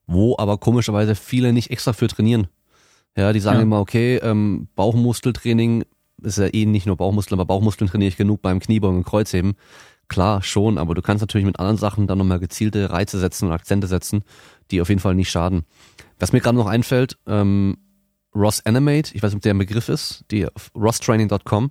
wo 0.06 0.36
aber 0.38 0.58
komischerweise 0.58 1.14
viele 1.14 1.52
nicht 1.52 1.70
extra 1.70 1.92
für 1.92 2.08
trainieren. 2.08 2.48
Ja, 3.16 3.32
die 3.32 3.40
sagen 3.40 3.58
ja. 3.58 3.62
immer, 3.62 3.80
okay, 3.80 4.16
ähm, 4.16 4.68
Bauchmuskeltraining 4.74 5.84
ist 6.22 6.38
ja 6.38 6.52
eh 6.52 6.66
nicht 6.66 6.86
nur 6.86 6.96
Bauchmuskeln, 6.96 7.38
aber 7.38 7.46
Bauchmuskeln 7.46 7.88
trainiere 7.88 8.08
ich 8.08 8.16
genug 8.16 8.42
beim 8.42 8.58
Kniebeugen 8.58 8.98
und 8.98 9.04
Kreuzheben. 9.04 9.54
Klar, 10.08 10.42
schon, 10.42 10.78
aber 10.78 10.94
du 10.94 11.02
kannst 11.02 11.22
natürlich 11.22 11.46
mit 11.46 11.58
anderen 11.58 11.78
Sachen 11.78 12.06
dann 12.06 12.18
nochmal 12.18 12.40
gezielte 12.40 12.90
Reize 12.90 13.18
setzen 13.18 13.46
und 13.46 13.52
Akzente 13.52 13.86
setzen, 13.86 14.22
die 14.70 14.80
auf 14.80 14.88
jeden 14.88 15.00
Fall 15.00 15.14
nicht 15.14 15.30
schaden. 15.30 15.64
Was 16.18 16.32
mir 16.32 16.40
gerade 16.40 16.58
noch 16.58 16.66
einfällt, 16.66 17.16
ähm, 17.26 17.78
Ross 18.34 18.66
Animate, 18.66 19.14
ich 19.14 19.22
weiß 19.22 19.30
nicht, 19.30 19.36
ob 19.36 19.42
der 19.42 19.54
ein 19.54 19.58
Begriff 19.58 19.88
ist, 19.88 20.24
die 20.30 20.46
rosstraining.com, 20.74 21.70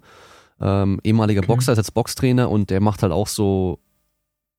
ähm, 0.61 0.99
ehemaliger 1.03 1.39
okay. 1.39 1.47
Boxer, 1.47 1.73
ist 1.73 1.77
jetzt 1.77 1.93
Boxtrainer 1.93 2.49
und 2.49 2.69
der 2.69 2.81
macht 2.81 3.03
halt 3.03 3.11
auch 3.11 3.27
so 3.27 3.80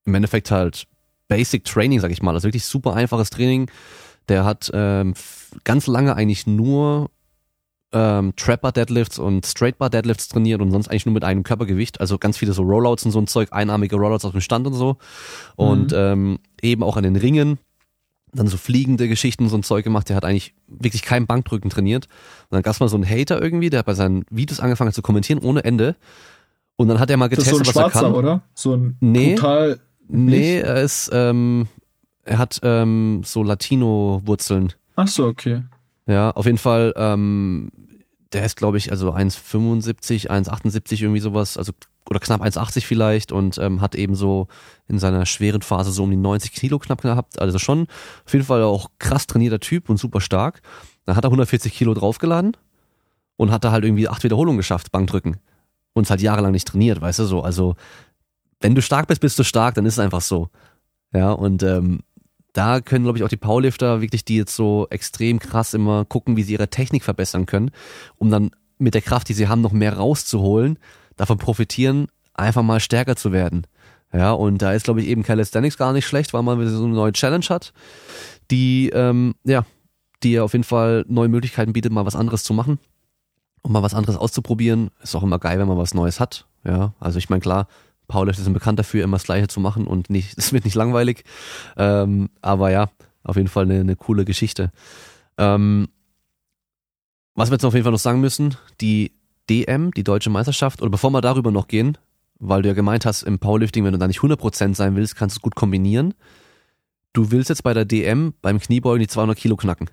im 0.04 0.14
Endeffekt 0.14 0.50
halt 0.50 0.86
Basic 1.28 1.64
Training, 1.64 2.00
sag 2.00 2.10
ich 2.10 2.22
mal. 2.22 2.34
Also 2.34 2.48
wirklich 2.48 2.64
super 2.64 2.94
einfaches 2.94 3.30
Training. 3.30 3.70
Der 4.28 4.44
hat 4.44 4.70
ähm, 4.74 5.14
ganz 5.64 5.86
lange 5.86 6.16
eigentlich 6.16 6.46
nur 6.46 7.10
ähm, 7.92 8.34
Trapper 8.36 8.72
Deadlifts 8.72 9.18
und 9.18 9.46
Straight 9.46 9.78
Bar 9.78 9.88
Deadlifts 9.90 10.28
trainiert 10.28 10.60
und 10.60 10.70
sonst 10.70 10.88
eigentlich 10.88 11.06
nur 11.06 11.14
mit 11.14 11.24
einem 11.24 11.44
Körpergewicht. 11.44 12.00
Also 12.00 12.18
ganz 12.18 12.36
viele 12.36 12.52
so 12.52 12.62
Rollouts 12.62 13.04
und 13.04 13.12
so 13.12 13.20
ein 13.20 13.26
Zeug, 13.26 13.48
einarmige 13.52 13.96
Rollouts 13.96 14.24
aus 14.24 14.32
dem 14.32 14.40
Stand 14.40 14.66
und 14.66 14.74
so. 14.74 14.96
Und 15.56 15.92
mhm. 15.92 15.98
ähm, 15.98 16.38
eben 16.60 16.82
auch 16.82 16.96
an 16.96 17.04
den 17.04 17.16
Ringen 17.16 17.58
dann 18.34 18.48
so 18.48 18.56
fliegende 18.56 19.08
Geschichten, 19.08 19.48
so 19.48 19.56
ein 19.56 19.62
Zeug 19.62 19.84
gemacht, 19.84 20.08
der 20.08 20.16
hat 20.16 20.24
eigentlich 20.24 20.54
wirklich 20.66 21.02
kein 21.02 21.26
Bankdrücken 21.26 21.70
trainiert. 21.70 22.06
Und 22.50 22.56
dann 22.56 22.62
gab 22.62 22.74
es 22.74 22.80
mal 22.80 22.88
so 22.88 22.96
einen 22.96 23.08
Hater 23.08 23.40
irgendwie, 23.40 23.70
der 23.70 23.80
hat 23.80 23.86
bei 23.86 23.94
seinen 23.94 24.24
Videos 24.30 24.60
angefangen 24.60 24.92
zu 24.92 25.02
kommentieren 25.02 25.40
ohne 25.40 25.64
Ende. 25.64 25.96
Und 26.76 26.88
dann 26.88 26.98
hat 26.98 27.10
er 27.10 27.16
mal 27.16 27.28
getestet, 27.28 27.60
das 27.60 27.68
ist 27.68 27.74
so 27.74 27.80
ein 27.80 27.84
was 27.84 27.92
Schwarzer, 27.92 28.06
er 28.06 28.12
kann. 28.12 28.18
oder? 28.18 28.42
So 28.54 28.74
ein 28.74 28.96
nee, 29.00 29.34
total. 29.36 29.80
Nee, 30.08 30.58
er 30.58 30.82
ist, 30.82 31.10
ähm, 31.12 31.68
er 32.24 32.38
hat 32.38 32.60
ähm, 32.62 33.22
so 33.24 33.42
Latino-Wurzeln. 33.42 34.72
Ach 34.96 35.08
so, 35.08 35.26
okay. 35.26 35.62
Ja, 36.06 36.30
auf 36.32 36.46
jeden 36.46 36.58
Fall, 36.58 36.92
ähm, 36.96 37.70
der 38.34 38.44
ist, 38.44 38.56
glaube 38.56 38.78
ich, 38.78 38.90
also 38.90 39.12
1,75, 39.12 40.28
1,78 40.28 41.02
irgendwie 41.02 41.20
sowas, 41.20 41.56
also 41.56 41.72
oder 42.08 42.20
knapp 42.20 42.42
1,80 42.42 42.84
vielleicht 42.84 43.32
und 43.32 43.56
ähm, 43.58 43.80
hat 43.80 43.94
eben 43.94 44.14
so 44.14 44.48
in 44.88 44.98
seiner 44.98 45.24
schweren 45.24 45.62
Phase 45.62 45.90
so 45.90 46.02
um 46.02 46.10
die 46.10 46.16
90 46.16 46.52
Kilo 46.52 46.78
knapp 46.78 47.00
gehabt. 47.00 47.40
Also 47.40 47.58
schon 47.58 47.86
auf 48.26 48.32
jeden 48.32 48.44
Fall 48.44 48.62
auch 48.62 48.90
krass 48.98 49.26
trainierter 49.26 49.60
Typ 49.60 49.88
und 49.88 49.96
super 49.96 50.20
stark. 50.20 50.60
Dann 51.06 51.16
hat 51.16 51.24
er 51.24 51.28
140 51.28 51.72
Kilo 51.72 51.94
draufgeladen 51.94 52.56
und 53.36 53.50
hat 53.50 53.64
da 53.64 53.72
halt 53.72 53.84
irgendwie 53.84 54.08
acht 54.08 54.22
Wiederholungen 54.22 54.58
geschafft, 54.58 54.92
Bankdrücken. 54.92 55.38
Und 55.94 56.04
es 56.04 56.10
halt 56.10 56.20
jahrelang 56.20 56.52
nicht 56.52 56.68
trainiert, 56.68 57.00
weißt 57.00 57.20
du 57.20 57.24
so. 57.24 57.42
Also 57.42 57.76
wenn 58.60 58.74
du 58.74 58.82
stark 58.82 59.06
bist, 59.06 59.20
bist 59.20 59.38
du 59.38 59.44
stark, 59.44 59.74
dann 59.76 59.86
ist 59.86 59.94
es 59.94 59.98
einfach 59.98 60.20
so. 60.20 60.50
Ja, 61.12 61.32
und 61.32 61.62
ähm, 61.62 62.00
da 62.54 62.80
können, 62.80 63.04
glaube 63.04 63.18
ich, 63.18 63.24
auch 63.24 63.28
die 63.28 63.36
Powerlifter 63.36 64.00
wirklich, 64.00 64.24
die 64.24 64.36
jetzt 64.36 64.56
so 64.56 64.86
extrem 64.88 65.38
krass 65.38 65.74
immer 65.74 66.04
gucken, 66.06 66.36
wie 66.36 66.42
sie 66.42 66.54
ihre 66.54 66.68
Technik 66.68 67.04
verbessern 67.04 67.44
können, 67.44 67.70
um 68.16 68.30
dann 68.30 68.52
mit 68.78 68.94
der 68.94 69.02
Kraft, 69.02 69.28
die 69.28 69.34
sie 69.34 69.48
haben, 69.48 69.60
noch 69.60 69.72
mehr 69.72 69.96
rauszuholen 69.96 70.78
davon 71.16 71.38
profitieren, 71.38 72.08
einfach 72.32 72.62
mal 72.62 72.80
stärker 72.80 73.16
zu 73.16 73.32
werden. 73.32 73.66
Ja, 74.12 74.32
und 74.32 74.62
da 74.62 74.72
ist, 74.72 74.84
glaube 74.84 75.00
ich, 75.00 75.08
eben 75.08 75.24
Calisthenics 75.24 75.76
gar 75.76 75.92
nicht 75.92 76.06
schlecht, 76.06 76.32
weil 76.32 76.42
man 76.42 76.66
so 76.68 76.84
eine 76.84 76.94
neue 76.94 77.12
Challenge 77.12 77.44
hat, 77.48 77.72
die, 78.50 78.90
ähm, 78.90 79.34
ja, 79.44 79.64
die 80.22 80.38
auf 80.38 80.52
jeden 80.52 80.64
Fall 80.64 81.04
neue 81.08 81.28
Möglichkeiten 81.28 81.72
bietet, 81.72 81.92
mal 81.92 82.06
was 82.06 82.16
anderes 82.16 82.44
zu 82.44 82.54
machen 82.54 82.78
und 83.62 83.72
mal 83.72 83.82
was 83.82 83.94
anderes 83.94 84.16
auszuprobieren. 84.16 84.90
Ist 85.02 85.16
auch 85.16 85.24
immer 85.24 85.38
geil, 85.38 85.58
wenn 85.58 85.68
man 85.68 85.78
was 85.78 85.94
Neues 85.94 86.20
hat. 86.20 86.46
Ja, 86.64 86.94
also 87.00 87.18
ich 87.18 87.28
meine, 87.28 87.40
klar, 87.40 87.66
Powerlifter 88.08 88.42
sind 88.42 88.52
bekannt 88.52 88.78
dafür, 88.78 89.04
immer 89.04 89.16
das 89.16 89.24
Gleiche 89.24 89.48
zu 89.48 89.60
machen 89.60 89.86
und 89.86 90.10
nicht, 90.10 90.34
es 90.38 90.52
wird 90.52 90.64
nicht 90.64 90.74
langweilig. 90.74 91.24
Ähm, 91.76 92.30
aber 92.42 92.70
ja, 92.70 92.90
auf 93.22 93.36
jeden 93.36 93.48
Fall 93.48 93.64
eine, 93.64 93.80
eine 93.80 93.96
coole 93.96 94.24
Geschichte. 94.24 94.70
Ähm, 95.38 95.88
was 97.34 97.50
wir 97.50 97.54
jetzt 97.54 97.64
auf 97.64 97.74
jeden 97.74 97.84
Fall 97.84 97.92
noch 97.92 97.98
sagen 97.98 98.20
müssen, 98.20 98.56
die 98.80 99.12
DM, 99.50 99.90
die 99.92 100.04
deutsche 100.04 100.30
Meisterschaft, 100.30 100.80
oder 100.82 100.90
bevor 100.90 101.10
wir 101.10 101.20
darüber 101.20 101.50
noch 101.50 101.68
gehen, 101.68 101.98
weil 102.38 102.62
du 102.62 102.68
ja 102.68 102.74
gemeint 102.74 103.06
hast, 103.06 103.22
im 103.22 103.38
Powerlifting, 103.38 103.84
wenn 103.84 103.92
du 103.92 103.98
da 103.98 104.06
nicht 104.06 104.20
100% 104.20 104.74
sein 104.74 104.96
willst, 104.96 105.16
kannst 105.16 105.36
du 105.36 105.38
es 105.38 105.42
gut 105.42 105.54
kombinieren. 105.54 106.14
Du 107.12 107.30
willst 107.30 107.48
jetzt 107.48 107.62
bei 107.62 107.74
der 107.74 107.84
DM 107.84 108.34
beim 108.42 108.58
Kniebeugen 108.58 109.00
die 109.00 109.06
200 109.06 109.36
Kilo 109.36 109.56
knacken. 109.56 109.90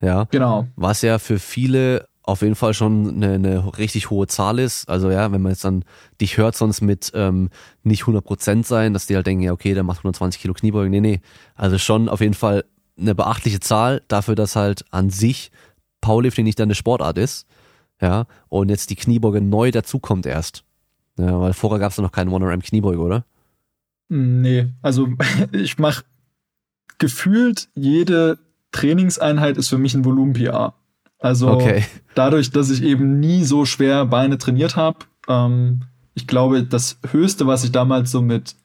Ja. 0.00 0.24
Genau. 0.30 0.68
Was 0.76 1.02
ja 1.02 1.18
für 1.18 1.38
viele 1.38 2.08
auf 2.24 2.42
jeden 2.42 2.54
Fall 2.54 2.74
schon 2.74 3.22
eine, 3.22 3.34
eine 3.34 3.78
richtig 3.78 4.10
hohe 4.10 4.26
Zahl 4.26 4.58
ist. 4.58 4.88
Also 4.88 5.10
ja, 5.10 5.30
wenn 5.30 5.42
man 5.42 5.52
jetzt 5.52 5.64
dann 5.64 5.84
dich 6.20 6.36
hört 6.38 6.56
sonst 6.56 6.80
mit 6.80 7.12
ähm, 7.14 7.50
nicht 7.82 8.04
100% 8.04 8.64
sein, 8.64 8.92
dass 8.92 9.06
die 9.06 9.14
halt 9.14 9.26
denken, 9.26 9.44
ja 9.44 9.52
okay, 9.52 9.74
der 9.74 9.82
macht 9.82 9.98
120 9.98 10.40
Kilo 10.40 10.54
Kniebeugen. 10.54 10.90
Nee, 10.90 11.00
nee. 11.00 11.20
Also 11.54 11.78
schon 11.78 12.08
auf 12.08 12.20
jeden 12.20 12.34
Fall 12.34 12.64
eine 12.98 13.14
beachtliche 13.14 13.60
Zahl 13.60 14.02
dafür, 14.08 14.34
dass 14.34 14.56
halt 14.56 14.84
an 14.90 15.10
sich 15.10 15.50
Powerlifting 16.00 16.44
nicht 16.44 16.58
deine 16.58 16.74
Sportart 16.74 17.18
ist 17.18 17.46
ja, 18.00 18.26
und 18.48 18.68
jetzt 18.68 18.90
die 18.90 18.96
Kniebeuge 18.96 19.40
neu 19.40 19.70
dazukommt 19.70 20.26
erst. 20.26 20.64
Ja, 21.18 21.40
weil 21.40 21.52
vorher 21.52 21.78
gab 21.78 21.92
es 21.92 21.98
noch 21.98 22.12
keinen 22.12 22.30
One-RM 22.30 22.60
Kniebeuge, 22.60 23.00
oder? 23.00 23.24
Nee, 24.08 24.72
also 24.82 25.08
ich 25.52 25.78
mache 25.78 26.04
gefühlt 26.98 27.68
jede 27.74 28.38
Trainingseinheit 28.72 29.56
ist 29.56 29.68
für 29.68 29.78
mich 29.78 29.94
ein 29.94 30.04
Volumen-PR. 30.04 30.74
Also 31.24 31.48
okay. 31.48 31.84
dadurch, 32.14 32.50
dass 32.50 32.68
ich 32.68 32.82
eben 32.82 33.18
nie 33.18 33.44
so 33.44 33.64
schwer 33.64 34.04
Beine 34.04 34.36
trainiert 34.36 34.76
habe, 34.76 34.98
ähm, 35.26 35.82
ich 36.14 36.26
glaube, 36.26 36.64
das 36.64 36.98
Höchste, 37.10 37.46
was 37.46 37.64
ich 37.64 37.72
damals 37.72 38.10
so 38.10 38.20
mit 38.20 38.56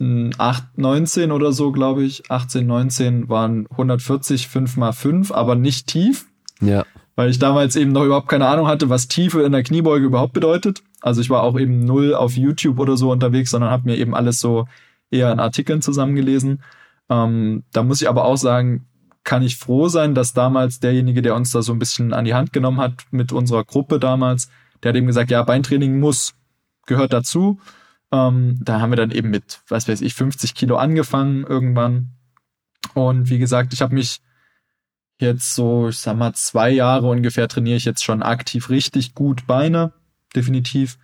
8, 0.00 0.78
19 0.78 1.30
oder 1.30 1.52
so, 1.52 1.72
glaube 1.72 2.04
ich, 2.04 2.30
18, 2.30 2.66
19 2.66 3.28
waren 3.28 3.66
140 3.70 4.48
5 4.48 4.76
mal 4.76 4.92
5, 4.92 5.30
aber 5.30 5.56
nicht 5.56 5.88
tief. 5.88 6.26
Ja 6.60 6.84
weil 7.18 7.30
ich 7.30 7.40
damals 7.40 7.74
eben 7.74 7.90
noch 7.90 8.04
überhaupt 8.04 8.28
keine 8.28 8.46
Ahnung 8.46 8.68
hatte, 8.68 8.90
was 8.90 9.08
Tiefe 9.08 9.42
in 9.42 9.50
der 9.50 9.64
Kniebeuge 9.64 10.06
überhaupt 10.06 10.34
bedeutet. 10.34 10.84
Also 11.00 11.20
ich 11.20 11.28
war 11.30 11.42
auch 11.42 11.58
eben 11.58 11.80
null 11.80 12.14
auf 12.14 12.36
YouTube 12.36 12.78
oder 12.78 12.96
so 12.96 13.10
unterwegs, 13.10 13.50
sondern 13.50 13.72
habe 13.72 13.90
mir 13.90 13.96
eben 13.96 14.14
alles 14.14 14.38
so 14.38 14.68
eher 15.10 15.32
in 15.32 15.40
Artikeln 15.40 15.82
zusammengelesen. 15.82 16.62
Ähm, 17.10 17.64
da 17.72 17.82
muss 17.82 18.00
ich 18.00 18.08
aber 18.08 18.24
auch 18.24 18.36
sagen, 18.36 18.86
kann 19.28 19.42
ich 19.42 19.58
froh 19.58 19.88
sein, 19.88 20.14
dass 20.14 20.32
damals 20.32 20.80
derjenige, 20.80 21.20
der 21.20 21.34
uns 21.34 21.50
da 21.50 21.60
so 21.60 21.74
ein 21.74 21.78
bisschen 21.78 22.14
an 22.14 22.24
die 22.24 22.32
Hand 22.32 22.54
genommen 22.54 22.80
hat 22.80 23.04
mit 23.10 23.30
unserer 23.30 23.62
Gruppe 23.62 24.00
damals, 24.00 24.48
der 24.82 24.88
hat 24.88 24.96
eben 24.96 25.06
gesagt, 25.06 25.30
ja, 25.30 25.42
Beintraining 25.42 26.00
muss, 26.00 26.34
gehört 26.86 27.12
dazu. 27.12 27.60
Ähm, 28.10 28.58
da 28.62 28.80
haben 28.80 28.90
wir 28.90 28.96
dann 28.96 29.10
eben 29.10 29.28
mit, 29.28 29.60
was 29.68 29.86
weiß 29.86 30.00
ich, 30.00 30.14
50 30.14 30.54
Kilo 30.54 30.78
angefangen 30.78 31.44
irgendwann. 31.44 32.12
Und 32.94 33.28
wie 33.28 33.38
gesagt, 33.38 33.74
ich 33.74 33.82
habe 33.82 33.94
mich 33.94 34.22
jetzt 35.20 35.54
so, 35.54 35.90
ich 35.90 35.98
sag 35.98 36.16
mal, 36.16 36.32
zwei 36.32 36.70
Jahre 36.70 37.08
ungefähr 37.08 37.48
trainiere 37.48 37.76
ich 37.76 37.84
jetzt 37.84 38.04
schon 38.04 38.22
aktiv 38.22 38.70
richtig 38.70 39.14
gut 39.14 39.46
Beine, 39.46 39.92
definitiv. 40.34 40.96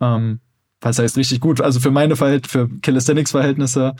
Ähm, 0.00 0.40
was 0.80 0.98
heißt 0.98 1.16
richtig 1.16 1.38
gut? 1.38 1.60
Also 1.60 1.78
für 1.78 1.92
meine 1.92 2.16
Verhältnisse, 2.16 2.50
für 2.50 2.80
Calisthenics-Verhältnisse. 2.80 3.94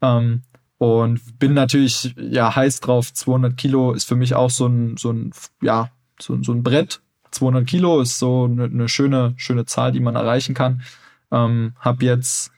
Ähm, 0.00 0.42
und 0.78 1.38
bin 1.38 1.54
natürlich 1.54 2.14
ja 2.18 2.54
heiß 2.54 2.80
drauf. 2.80 3.12
200 3.12 3.56
Kilo 3.56 3.92
ist 3.92 4.04
für 4.04 4.16
mich 4.16 4.34
auch 4.34 4.50
so 4.50 4.66
ein, 4.66 4.96
so 4.96 5.10
ein, 5.10 5.32
ja, 5.62 5.90
so, 6.20 6.40
so 6.42 6.52
ein 6.52 6.62
Brett. 6.62 7.00
200 7.30 7.66
Kilo 7.66 8.00
ist 8.00 8.18
so 8.18 8.44
eine, 8.44 8.64
eine 8.64 8.88
schöne, 8.88 9.34
schöne 9.36 9.66
Zahl, 9.66 9.92
die 9.92 10.00
man 10.00 10.16
erreichen 10.16 10.54
kann. 10.54 10.82
Ähm, 11.30 11.74
hab 11.80 12.02
jetzt 12.02 12.52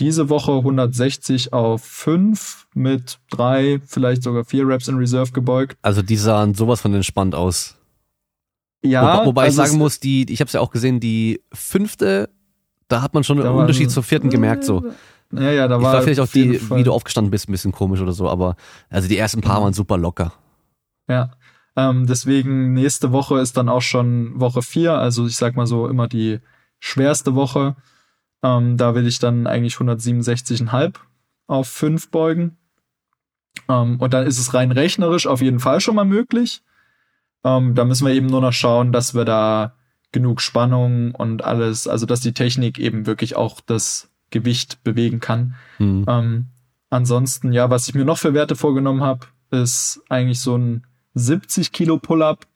diese 0.00 0.28
Woche 0.28 0.52
160 0.52 1.52
auf 1.52 1.82
5 1.82 2.66
mit 2.74 3.18
drei, 3.30 3.80
vielleicht 3.86 4.22
sogar 4.22 4.44
vier 4.44 4.66
Reps 4.66 4.88
in 4.88 4.96
Reserve 4.96 5.32
gebeugt. 5.32 5.76
Also 5.82 6.02
die 6.02 6.16
sahen 6.16 6.54
sowas 6.54 6.80
von 6.80 6.94
entspannt 6.94 7.34
aus. 7.34 7.76
Ja. 8.82 9.22
Wo, 9.22 9.26
wobei 9.26 9.44
also 9.44 9.62
ich 9.62 9.68
sagen 9.68 9.78
muss, 9.78 10.00
die, 10.00 10.30
ich 10.30 10.40
habe 10.40 10.48
es 10.48 10.54
ja 10.54 10.60
auch 10.60 10.70
gesehen, 10.70 10.98
die 10.98 11.40
fünfte, 11.52 12.30
da 12.88 13.02
hat 13.02 13.14
man 13.14 13.22
schon 13.22 13.40
einen 13.40 13.54
Unterschied 13.54 13.90
zur 13.90 14.02
vierten 14.02 14.28
gemerkt 14.28 14.64
so. 14.64 14.84
Ja, 15.32 15.50
ja, 15.50 15.68
da 15.68 15.78
ich 15.78 15.82
war. 15.82 15.94
war 15.94 16.02
vielleicht 16.02 16.20
auch 16.20 16.28
die, 16.28 16.60
wie 16.70 16.82
du 16.82 16.92
aufgestanden 16.92 17.30
bist, 17.30 17.48
ein 17.48 17.52
bisschen 17.52 17.72
komisch 17.72 18.00
oder 18.00 18.12
so, 18.12 18.28
aber 18.28 18.56
also 18.90 19.08
die 19.08 19.16
ersten 19.16 19.40
paar 19.40 19.62
waren 19.62 19.72
super 19.72 19.96
locker. 19.96 20.32
Ja. 21.08 21.32
Ähm, 21.74 22.06
deswegen 22.06 22.74
nächste 22.74 23.12
Woche 23.12 23.38
ist 23.40 23.56
dann 23.56 23.70
auch 23.70 23.80
schon 23.80 24.38
Woche 24.38 24.60
vier, 24.60 24.92
also 24.94 25.26
ich 25.26 25.36
sag 25.36 25.56
mal 25.56 25.66
so 25.66 25.88
immer 25.88 26.06
die 26.06 26.40
schwerste 26.80 27.34
Woche. 27.34 27.76
Ähm, 28.42 28.76
da 28.76 28.94
will 28.94 29.06
ich 29.06 29.18
dann 29.18 29.46
eigentlich 29.46 29.74
167,5 29.74 30.96
auf 31.46 31.68
5 31.68 32.10
beugen. 32.10 32.58
Ähm, 33.68 34.00
und 34.00 34.12
dann 34.12 34.26
ist 34.26 34.38
es 34.38 34.52
rein 34.52 34.72
rechnerisch 34.72 35.26
auf 35.26 35.40
jeden 35.40 35.60
Fall 35.60 35.80
schon 35.80 35.94
mal 35.94 36.04
möglich. 36.04 36.62
Ähm, 37.44 37.74
da 37.74 37.84
müssen 37.84 38.06
wir 38.06 38.14
eben 38.14 38.26
nur 38.26 38.40
noch 38.40 38.52
schauen, 38.52 38.92
dass 38.92 39.14
wir 39.14 39.24
da 39.24 39.74
genug 40.12 40.40
Spannung 40.42 41.14
und 41.14 41.42
alles, 41.42 41.88
also 41.88 42.04
dass 42.04 42.20
die 42.20 42.34
Technik 42.34 42.78
eben 42.78 43.06
wirklich 43.06 43.34
auch 43.34 43.60
das 43.60 44.11
Gewicht 44.32 44.82
bewegen 44.82 45.20
kann. 45.20 45.54
Mhm. 45.78 46.04
Ähm, 46.08 46.46
ansonsten, 46.90 47.52
ja, 47.52 47.70
was 47.70 47.86
ich 47.86 47.94
mir 47.94 48.04
noch 48.04 48.18
für 48.18 48.34
Werte 48.34 48.56
vorgenommen 48.56 49.02
habe, 49.02 49.26
ist 49.50 50.00
eigentlich 50.08 50.40
so 50.40 50.56
ein 50.56 50.84
70 51.14 51.70
Kilo 51.70 51.98
Pull-up. 51.98 52.46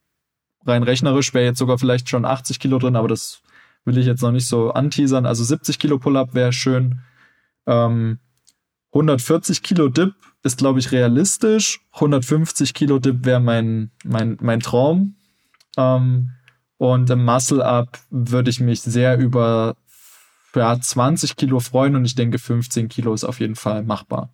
Rein 0.66 0.82
rechnerisch 0.82 1.32
wäre 1.32 1.44
jetzt 1.44 1.58
sogar 1.58 1.78
vielleicht 1.78 2.08
schon 2.08 2.24
80 2.24 2.58
Kilo 2.58 2.78
drin, 2.78 2.96
aber 2.96 3.06
das 3.06 3.42
will 3.84 3.98
ich 3.98 4.06
jetzt 4.06 4.22
noch 4.22 4.32
nicht 4.32 4.48
so 4.48 4.72
anteasern. 4.72 5.26
Also 5.26 5.44
70 5.44 5.78
Kilo 5.78 5.98
Pull-up 5.98 6.34
wäre 6.34 6.52
schön. 6.52 7.00
Ähm, 7.66 8.18
140 8.92 9.62
Kilo 9.62 9.88
Dip 9.88 10.14
ist, 10.42 10.58
glaube 10.58 10.78
ich, 10.80 10.90
realistisch. 10.90 11.80
150 11.92 12.74
Kilo 12.74 12.98
Dip 12.98 13.24
wäre 13.24 13.40
mein, 13.40 13.90
mein, 14.04 14.38
mein 14.40 14.60
Traum. 14.60 15.16
Ähm, 15.76 16.32
und 16.78 17.08
im 17.10 17.24
Muscle 17.24 17.64
Up 17.64 17.98
würde 18.10 18.50
ich 18.50 18.60
mich 18.60 18.82
sehr 18.82 19.18
über 19.18 19.76
ja, 20.56 20.80
20 20.80 21.36
Kilo 21.36 21.60
freuen 21.60 21.96
und 21.96 22.04
ich 22.04 22.14
denke, 22.14 22.38
15 22.38 22.88
Kilo 22.88 23.14
ist 23.14 23.24
auf 23.24 23.40
jeden 23.40 23.56
Fall 23.56 23.82
machbar. 23.82 24.30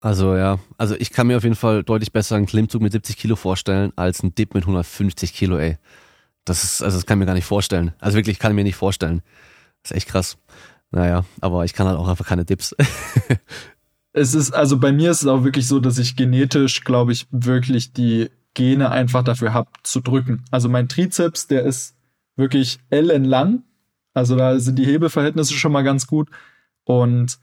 Also 0.00 0.36
ja, 0.36 0.58
also 0.76 0.94
ich 0.98 1.10
kann 1.10 1.26
mir 1.28 1.38
auf 1.38 1.44
jeden 1.44 1.56
Fall 1.56 1.82
deutlich 1.82 2.12
besser 2.12 2.36
einen 2.36 2.46
Klimmzug 2.46 2.82
mit 2.82 2.92
70 2.92 3.16
Kilo 3.16 3.36
vorstellen 3.36 3.92
als 3.96 4.20
einen 4.20 4.34
Dip 4.34 4.52
mit 4.52 4.64
150 4.64 5.32
Kilo, 5.32 5.56
ey. 5.56 5.78
Das 6.44 6.62
ist, 6.62 6.82
also 6.82 6.98
das 6.98 7.06
kann 7.06 7.16
ich 7.16 7.20
mir 7.20 7.26
gar 7.26 7.34
nicht 7.34 7.46
vorstellen. 7.46 7.94
Also 8.00 8.16
wirklich, 8.16 8.38
kann 8.38 8.52
ich 8.52 8.56
mir 8.56 8.64
nicht 8.64 8.76
vorstellen. 8.76 9.22
Das 9.82 9.92
ist 9.92 9.96
echt 9.96 10.08
krass. 10.08 10.36
Naja, 10.90 11.24
aber 11.40 11.64
ich 11.64 11.72
kann 11.72 11.86
halt 11.86 11.98
auch 11.98 12.06
einfach 12.06 12.26
keine 12.26 12.44
Dips. 12.44 12.76
es 14.12 14.34
ist, 14.34 14.52
also 14.52 14.78
bei 14.78 14.92
mir 14.92 15.10
ist 15.10 15.22
es 15.22 15.26
auch 15.26 15.42
wirklich 15.42 15.66
so, 15.66 15.80
dass 15.80 15.98
ich 15.98 16.16
genetisch, 16.16 16.84
glaube 16.84 17.12
ich, 17.12 17.26
wirklich 17.30 17.92
die 17.92 18.30
Gene 18.52 18.90
einfach 18.90 19.24
dafür 19.24 19.52
habe 19.54 19.70
zu 19.82 20.00
drücken. 20.00 20.44
Also 20.50 20.68
mein 20.68 20.88
Trizeps, 20.88 21.46
der 21.46 21.64
ist 21.64 21.96
wirklich 22.36 22.78
ellenlang. 22.90 23.64
Also 24.14 24.36
da 24.36 24.58
sind 24.58 24.78
die 24.78 24.86
Hebelverhältnisse 24.86 25.54
schon 25.54 25.72
mal 25.72 25.82
ganz 25.82 26.06
gut. 26.06 26.28
Und 26.84 27.38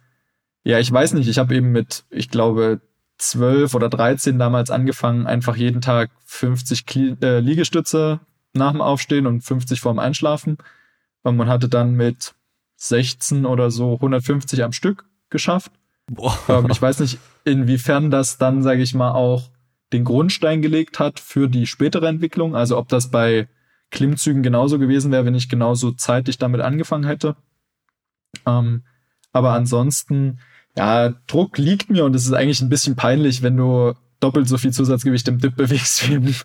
ja, 0.63 0.79
ich 0.79 0.91
weiß 0.91 1.13
nicht, 1.13 1.27
ich 1.27 1.37
habe 1.37 1.55
eben 1.55 1.71
mit, 1.71 2.05
ich 2.09 2.29
glaube, 2.29 2.81
zwölf 3.17 3.75
oder 3.75 3.89
dreizehn 3.89 4.39
damals 4.39 4.71
angefangen, 4.71 5.27
einfach 5.27 5.55
jeden 5.55 5.81
Tag 5.81 6.09
50 6.25 6.85
Kli 6.85 7.15
äh, 7.21 7.39
Liegestütze 7.39 8.19
nach 8.53 8.71
dem 8.71 8.81
Aufstehen 8.81 9.27
und 9.27 9.41
50 9.41 9.79
vorm 9.79 9.99
Einschlafen. 9.99 10.57
Und 11.23 11.37
man 11.37 11.47
hatte 11.47 11.69
dann 11.69 11.93
mit 11.93 12.33
16 12.77 13.45
oder 13.45 13.69
so 13.69 13.93
150 13.93 14.63
am 14.63 14.71
Stück 14.71 15.05
geschafft. 15.29 15.71
Ähm, 16.49 16.67
ich 16.71 16.81
weiß 16.81 16.99
nicht, 16.99 17.19
inwiefern 17.45 18.11
das 18.11 18.37
dann, 18.37 18.63
sage 18.63 18.81
ich 18.81 18.95
mal, 18.95 19.11
auch 19.11 19.49
den 19.93 20.03
Grundstein 20.03 20.61
gelegt 20.61 20.99
hat 20.99 21.19
für 21.19 21.47
die 21.47 21.67
spätere 21.67 22.07
Entwicklung. 22.07 22.55
Also 22.55 22.77
ob 22.77 22.87
das 22.87 23.11
bei 23.11 23.47
Klimmzügen 23.91 24.43
genauso 24.43 24.79
gewesen 24.79 25.11
wäre, 25.11 25.25
wenn 25.25 25.35
ich 25.35 25.49
genauso 25.49 25.91
zeitig 25.91 26.37
damit 26.37 26.61
angefangen 26.61 27.05
hätte. 27.05 27.35
Ähm, 28.45 28.83
aber 29.33 29.53
ansonsten, 29.53 30.39
ja, 30.77 31.13
Druck 31.27 31.57
liegt 31.57 31.89
mir 31.89 32.05
und 32.05 32.15
es 32.15 32.25
ist 32.25 32.33
eigentlich 32.33 32.61
ein 32.61 32.69
bisschen 32.69 32.95
peinlich, 32.95 33.41
wenn 33.41 33.57
du 33.57 33.93
doppelt 34.21 34.47
so 34.47 34.57
viel 34.57 34.71
Zusatzgewicht 34.71 35.27
im 35.27 35.39
Dip 35.39 35.55
bewegst 35.57 36.07
wie 36.07 36.13
im, 36.13 36.35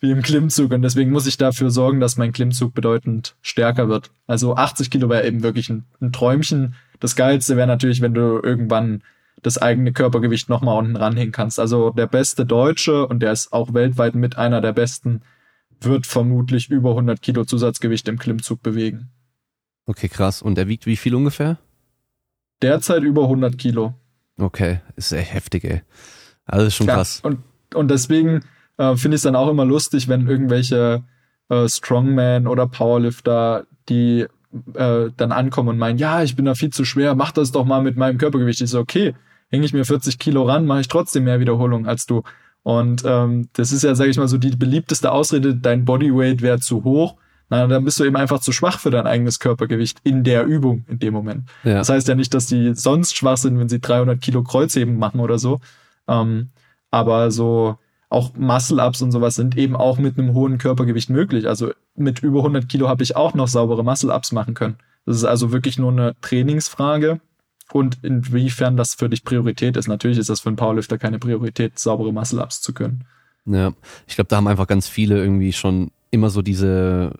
wie 0.00 0.10
im 0.10 0.22
Klimmzug. 0.22 0.72
Und 0.72 0.82
deswegen 0.82 1.10
muss 1.10 1.26
ich 1.26 1.36
dafür 1.36 1.70
sorgen, 1.70 2.00
dass 2.00 2.16
mein 2.16 2.32
Klimmzug 2.32 2.74
bedeutend 2.74 3.34
stärker 3.42 3.88
wird. 3.88 4.10
Also 4.26 4.54
80 4.54 4.90
Kilo 4.90 5.08
wäre 5.08 5.26
eben 5.26 5.42
wirklich 5.42 5.68
ein, 5.70 5.84
ein 6.00 6.12
Träumchen. 6.12 6.74
Das 7.00 7.16
Geilste 7.16 7.56
wäre 7.56 7.66
natürlich, 7.66 8.00
wenn 8.00 8.14
du 8.14 8.40
irgendwann 8.42 9.02
das 9.42 9.58
eigene 9.58 9.92
Körpergewicht 9.92 10.48
nochmal 10.48 10.78
unten 10.78 10.96
ranhängen 10.96 11.32
kannst. 11.32 11.58
Also 11.58 11.90
der 11.90 12.06
beste 12.06 12.46
Deutsche, 12.46 13.06
und 13.08 13.20
der 13.20 13.32
ist 13.32 13.52
auch 13.52 13.74
weltweit 13.74 14.14
mit 14.14 14.38
einer 14.38 14.60
der 14.60 14.72
besten, 14.72 15.22
wird 15.84 16.06
vermutlich 16.06 16.70
über 16.70 16.90
100 16.90 17.20
Kilo 17.22 17.44
Zusatzgewicht 17.44 18.08
im 18.08 18.18
Klimmzug 18.18 18.62
bewegen. 18.62 19.10
Okay, 19.86 20.08
krass. 20.08 20.42
Und 20.42 20.56
der 20.56 20.68
wiegt 20.68 20.86
wie 20.86 20.96
viel 20.96 21.14
ungefähr? 21.14 21.58
Derzeit 22.60 23.02
über 23.02 23.22
100 23.24 23.58
Kilo. 23.58 23.94
Okay, 24.38 24.80
ist 24.96 25.12
echt 25.12 25.34
heftig, 25.34 25.64
ey. 25.64 25.82
Also 26.44 26.70
schon 26.70 26.86
ja, 26.86 26.94
krass. 26.94 27.20
Und, 27.22 27.38
und 27.74 27.90
deswegen 27.90 28.42
äh, 28.78 28.96
finde 28.96 29.16
ich 29.16 29.18
es 29.18 29.22
dann 29.22 29.36
auch 29.36 29.48
immer 29.48 29.64
lustig, 29.64 30.08
wenn 30.08 30.28
irgendwelche 30.28 31.02
äh, 31.48 31.68
Strongman 31.68 32.46
oder 32.46 32.66
Powerlifter, 32.66 33.66
die 33.88 34.26
äh, 34.74 35.10
dann 35.16 35.32
ankommen 35.32 35.70
und 35.70 35.78
meinen, 35.78 35.98
ja, 35.98 36.22
ich 36.22 36.36
bin 36.36 36.44
da 36.44 36.54
viel 36.54 36.70
zu 36.70 36.84
schwer, 36.84 37.14
mach 37.14 37.32
das 37.32 37.52
doch 37.52 37.64
mal 37.64 37.82
mit 37.82 37.96
meinem 37.96 38.18
Körpergewicht. 38.18 38.60
Ich 38.60 38.70
so, 38.70 38.80
okay, 38.80 39.14
hänge 39.48 39.64
ich 39.64 39.72
mir 39.72 39.84
40 39.84 40.18
Kilo 40.18 40.44
ran, 40.44 40.66
mache 40.66 40.80
ich 40.80 40.88
trotzdem 40.88 41.24
mehr 41.24 41.40
Wiederholungen 41.40 41.86
als 41.86 42.06
du. 42.06 42.22
Und 42.62 43.02
ähm, 43.04 43.48
das 43.54 43.72
ist 43.72 43.82
ja, 43.82 43.94
sage 43.94 44.10
ich 44.10 44.18
mal, 44.18 44.28
so 44.28 44.38
die 44.38 44.56
beliebteste 44.56 45.10
Ausrede, 45.10 45.54
dein 45.54 45.84
Bodyweight 45.84 46.42
wäre 46.42 46.60
zu 46.60 46.84
hoch. 46.84 47.16
Na, 47.50 47.66
dann 47.66 47.84
bist 47.84 48.00
du 48.00 48.04
eben 48.04 48.16
einfach 48.16 48.40
zu 48.40 48.52
schwach 48.52 48.78
für 48.78 48.90
dein 48.90 49.06
eigenes 49.06 49.38
Körpergewicht 49.38 49.98
in 50.04 50.24
der 50.24 50.46
Übung 50.46 50.86
in 50.88 50.98
dem 50.98 51.12
Moment. 51.12 51.50
Ja. 51.64 51.74
Das 51.74 51.90
heißt 51.90 52.08
ja 52.08 52.14
nicht, 52.14 52.32
dass 52.32 52.46
die 52.46 52.74
sonst 52.74 53.16
schwach 53.16 53.36
sind, 53.36 53.58
wenn 53.58 53.68
sie 53.68 53.80
300 53.80 54.20
Kilo 54.20 54.42
Kreuzheben 54.42 54.98
machen 54.98 55.20
oder 55.20 55.38
so, 55.38 55.60
ähm, 56.08 56.48
aber 56.90 57.30
so 57.30 57.76
auch 58.08 58.32
Muscle-Ups 58.34 59.02
und 59.02 59.12
sowas 59.12 59.34
sind 59.34 59.56
eben 59.58 59.76
auch 59.76 59.98
mit 59.98 60.18
einem 60.18 60.34
hohen 60.34 60.58
Körpergewicht 60.58 61.10
möglich. 61.10 61.48
Also 61.48 61.72
mit 61.94 62.22
über 62.22 62.38
100 62.38 62.68
Kilo 62.68 62.88
habe 62.88 63.02
ich 63.02 63.16
auch 63.16 63.34
noch 63.34 63.48
saubere 63.48 63.84
Muscle-Ups 63.84 64.32
machen 64.32 64.54
können. 64.54 64.76
Das 65.04 65.16
ist 65.16 65.24
also 65.24 65.52
wirklich 65.52 65.78
nur 65.78 65.90
eine 65.90 66.14
Trainingsfrage 66.20 67.20
und 67.74 67.98
inwiefern 68.02 68.76
das 68.76 68.94
für 68.94 69.08
dich 69.08 69.24
Priorität 69.24 69.76
ist. 69.76 69.88
Natürlich 69.88 70.18
ist 70.18 70.28
das 70.28 70.40
für 70.40 70.48
einen 70.48 70.56
Powerlifter 70.56 70.98
keine 70.98 71.18
Priorität, 71.18 71.78
saubere 71.78 72.12
Muscle-Ups 72.12 72.60
zu 72.60 72.72
können. 72.72 73.04
Ja, 73.44 73.72
ich 74.06 74.14
glaube, 74.14 74.28
da 74.28 74.36
haben 74.36 74.46
einfach 74.46 74.66
ganz 74.66 74.88
viele 74.88 75.16
irgendwie 75.16 75.52
schon 75.52 75.90
immer 76.10 76.30
so 76.30 76.42
diese 76.42 77.12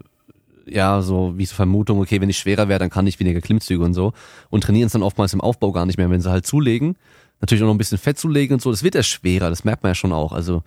ja, 0.64 1.02
so 1.02 1.36
wie 1.36 1.44
so 1.44 1.56
Vermutung, 1.56 2.00
okay, 2.00 2.20
wenn 2.20 2.30
ich 2.30 2.38
schwerer 2.38 2.68
wäre, 2.68 2.78
dann 2.78 2.88
kann 2.88 3.08
ich 3.08 3.18
weniger 3.18 3.40
Klimmzüge 3.40 3.82
und 3.82 3.94
so 3.94 4.12
und 4.48 4.62
trainieren 4.62 4.86
es 4.86 4.92
dann 4.92 5.02
oftmals 5.02 5.34
im 5.34 5.40
Aufbau 5.40 5.72
gar 5.72 5.86
nicht 5.86 5.98
mehr, 5.98 6.08
wenn 6.08 6.20
sie 6.20 6.30
halt 6.30 6.46
zulegen 6.46 6.96
natürlich 7.42 7.62
auch 7.62 7.66
noch 7.66 7.74
ein 7.74 7.78
bisschen 7.78 7.98
Fett 7.98 8.18
zulegen 8.18 8.54
und 8.54 8.62
so. 8.62 8.70
Das 8.70 8.82
wird 8.82 8.94
ja 8.94 9.02
schwerer, 9.02 9.50
das 9.50 9.64
merkt 9.64 9.82
man 9.82 9.90
ja 9.90 9.94
schon 9.94 10.12
auch. 10.12 10.32
Also 10.32 10.62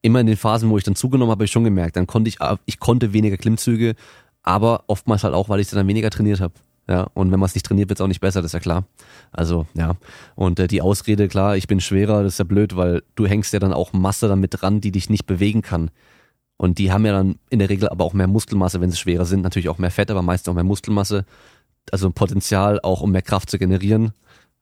immer 0.00 0.20
in 0.20 0.26
den 0.26 0.36
Phasen, 0.38 0.70
wo 0.70 0.78
ich 0.78 0.84
dann 0.84 0.94
zugenommen 0.94 1.30
habe, 1.30 1.40
habe 1.40 1.44
ich 1.44 1.50
schon 1.50 1.64
gemerkt, 1.64 1.96
dann 1.96 2.06
konnte 2.06 2.28
ich, 2.28 2.38
ich 2.64 2.78
konnte 2.80 3.12
weniger 3.12 3.36
Klimmzüge, 3.36 3.94
aber 4.42 4.84
oftmals 4.86 5.24
halt 5.24 5.34
auch, 5.34 5.48
weil 5.48 5.60
ich 5.60 5.68
dann 5.68 5.86
weniger 5.86 6.10
trainiert 6.10 6.40
habe. 6.40 6.54
Ja, 6.88 7.06
und 7.14 7.30
wenn 7.30 7.38
man 7.38 7.46
es 7.46 7.54
nicht 7.54 7.64
trainiert, 7.64 7.88
wird 7.88 8.00
es 8.00 8.02
auch 8.02 8.08
nicht 8.08 8.20
besser, 8.20 8.42
das 8.42 8.50
ist 8.50 8.54
ja 8.54 8.60
klar. 8.60 8.84
Also, 9.30 9.66
ja. 9.74 9.92
Und 10.34 10.58
äh, 10.58 10.66
die 10.66 10.82
Ausrede, 10.82 11.28
klar, 11.28 11.56
ich 11.56 11.68
bin 11.68 11.80
schwerer, 11.80 12.22
das 12.22 12.34
ist 12.34 12.38
ja 12.38 12.44
blöd, 12.44 12.76
weil 12.76 13.02
du 13.14 13.26
hängst 13.26 13.52
ja 13.52 13.60
dann 13.60 13.72
auch 13.72 13.92
Masse 13.92 14.28
damit 14.28 14.60
dran, 14.60 14.80
die 14.80 14.90
dich 14.90 15.08
nicht 15.08 15.26
bewegen 15.26 15.62
kann. 15.62 15.90
Und 16.56 16.78
die 16.78 16.92
haben 16.92 17.06
ja 17.06 17.12
dann 17.12 17.36
in 17.50 17.60
der 17.60 17.68
Regel 17.68 17.88
aber 17.88 18.04
auch 18.04 18.12
mehr 18.12 18.26
Muskelmasse, 18.26 18.80
wenn 18.80 18.90
sie 18.90 18.96
schwerer 18.96 19.24
sind. 19.24 19.42
Natürlich 19.42 19.68
auch 19.68 19.78
mehr 19.78 19.90
Fett, 19.90 20.10
aber 20.10 20.22
meistens 20.22 20.48
auch 20.48 20.54
mehr 20.54 20.64
Muskelmasse. 20.64 21.24
Also 21.90 22.10
Potenzial 22.10 22.80
auch, 22.82 23.00
um 23.00 23.10
mehr 23.10 23.22
Kraft 23.22 23.50
zu 23.50 23.58
generieren. 23.58 24.12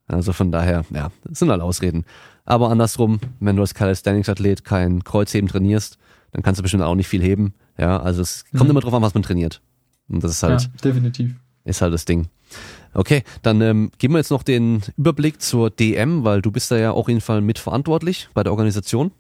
Also 0.07 0.33
von 0.33 0.51
daher, 0.51 0.85
ja, 0.91 1.11
das 1.25 1.39
sind 1.39 1.51
halt 1.51 1.61
Ausreden. 1.61 2.05
Aber 2.45 2.71
andersrum, 2.71 3.21
wenn 3.39 3.57
du 3.57 3.63
als 3.63 3.75
Calisthenics-Athlet 3.75 4.65
kein 4.65 5.05
Kreuzheben 5.05 5.49
trainierst, 5.49 5.99
dann 6.33 6.43
kannst 6.43 6.59
du 6.59 6.63
bestimmt 6.63 6.83
auch 6.83 6.95
nicht 6.95 7.09
viel 7.09 7.23
heben. 7.23 7.55
Ja, 7.79 8.01
also 8.01 8.23
es 8.23 8.45
kommt 8.51 8.65
mhm. 8.65 8.71
immer 8.71 8.81
drauf 8.81 8.95
an, 8.95 9.03
was 9.03 9.15
man 9.15 9.23
trainiert. 9.23 9.61
Und 10.09 10.25
das 10.25 10.33
ist 10.33 10.43
halt. 10.43 10.63
Ja, 10.63 10.69
definitiv. 10.83 11.35
Ist 11.65 11.83
halt 11.83 11.93
das 11.93 12.05
Ding. 12.05 12.29
Okay, 12.93 13.23
dann 13.43 13.61
ähm, 13.61 13.91
geben 13.99 14.15
wir 14.15 14.19
jetzt 14.19 14.31
noch 14.31 14.43
den 14.43 14.83
Überblick 14.97 15.41
zur 15.41 15.71
DM, 15.71 16.25
weil 16.25 16.43
du 16.43 16.51
bist 16.51 16.71
da 16.71 16.77
ja 16.77 16.93
auch 16.93 17.09
jeden 17.09 17.21
Fall 17.21 17.41
mitverantwortlich 17.41 18.29
bei 18.35 18.43
der 18.43 18.53
Organisation. 18.53 19.13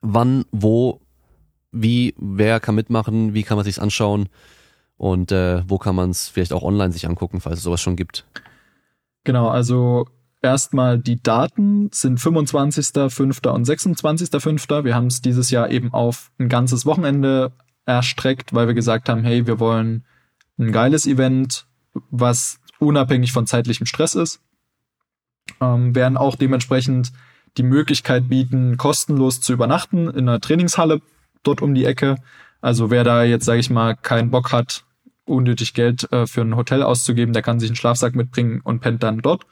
Wann, 0.00 0.44
wo, 0.52 1.00
wie, 1.72 2.14
wer 2.18 2.60
kann 2.60 2.76
mitmachen, 2.76 3.34
wie 3.34 3.42
kann 3.42 3.56
man 3.56 3.64
sich's 3.64 3.78
anschauen 3.78 4.28
und 4.96 5.32
äh, 5.32 5.68
wo 5.68 5.78
kann 5.78 5.96
man 5.96 6.10
es 6.10 6.28
vielleicht 6.28 6.52
auch 6.52 6.62
online 6.62 6.92
sich 6.92 7.08
angucken, 7.08 7.40
falls 7.40 7.58
es 7.58 7.64
sowas 7.64 7.80
schon 7.80 7.96
gibt. 7.96 8.26
Genau, 9.24 9.48
also 9.48 10.06
erstmal 10.42 10.98
die 10.98 11.20
Daten 11.20 11.88
sind 11.92 12.20
25.05. 12.20 13.48
und 13.48 13.66
26.05. 13.66 14.84
Wir 14.84 14.94
haben 14.94 15.06
es 15.06 15.20
dieses 15.20 15.50
Jahr 15.50 15.70
eben 15.70 15.92
auf 15.92 16.30
ein 16.38 16.48
ganzes 16.48 16.86
Wochenende 16.86 17.52
erstreckt, 17.86 18.54
weil 18.54 18.66
wir 18.66 18.74
gesagt 18.74 19.08
haben, 19.08 19.24
hey, 19.24 19.46
wir 19.46 19.58
wollen 19.58 20.04
ein 20.58 20.72
geiles 20.72 21.06
Event, 21.06 21.66
was 22.10 22.58
unabhängig 22.78 23.32
von 23.32 23.46
zeitlichem 23.46 23.86
Stress 23.86 24.14
ist. 24.14 24.40
Ähm, 25.60 25.94
werden 25.94 26.16
auch 26.16 26.36
dementsprechend 26.36 27.12
die 27.56 27.62
Möglichkeit 27.62 28.28
bieten, 28.28 28.76
kostenlos 28.76 29.40
zu 29.40 29.52
übernachten 29.52 30.08
in 30.08 30.28
einer 30.28 30.40
Trainingshalle 30.40 31.00
dort 31.42 31.62
um 31.62 31.74
die 31.74 31.84
Ecke. 31.84 32.16
Also 32.60 32.90
wer 32.90 33.04
da 33.04 33.22
jetzt, 33.24 33.44
sage 33.44 33.60
ich 33.60 33.70
mal, 33.70 33.94
keinen 33.94 34.30
Bock 34.30 34.52
hat, 34.52 34.84
unnötig 35.26 35.74
Geld 35.74 36.10
äh, 36.12 36.26
für 36.26 36.40
ein 36.40 36.56
Hotel 36.56 36.82
auszugeben. 36.82 37.32
Der 37.32 37.42
kann 37.42 37.60
sich 37.60 37.70
einen 37.70 37.76
Schlafsack 37.76 38.14
mitbringen 38.14 38.60
und 38.62 38.80
pennt 38.80 39.02
dann 39.02 39.18
dort. 39.18 39.46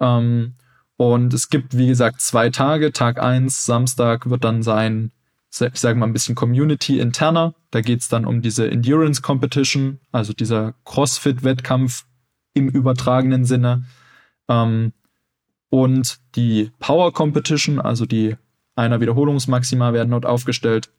Ähm, 0.00 0.54
und 0.96 1.34
es 1.34 1.50
gibt, 1.50 1.76
wie 1.76 1.88
gesagt, 1.88 2.20
zwei 2.20 2.50
Tage. 2.50 2.92
Tag 2.92 3.20
eins 3.20 3.66
Samstag, 3.66 4.30
wird 4.30 4.44
dann 4.44 4.62
sein, 4.62 5.12
ich 5.60 5.76
sage 5.76 5.98
mal, 5.98 6.06
ein 6.06 6.12
bisschen 6.12 6.34
Community-interner. 6.34 7.54
Da 7.70 7.80
geht's 7.80 8.08
dann 8.08 8.24
um 8.24 8.42
diese 8.42 8.70
Endurance 8.70 9.22
Competition, 9.22 10.00
also 10.12 10.32
dieser 10.32 10.74
CrossFit-Wettkampf 10.84 12.04
im 12.54 12.68
übertragenen 12.68 13.44
Sinne. 13.44 13.84
Ähm, 14.48 14.92
und 15.68 16.18
die 16.36 16.70
Power 16.78 17.12
Competition, 17.12 17.80
also 17.80 18.06
die 18.06 18.36
einer 18.76 19.00
Wiederholungsmaxima 19.00 19.92
werden 19.92 20.10
dort 20.10 20.26
aufgestellt. 20.26 20.90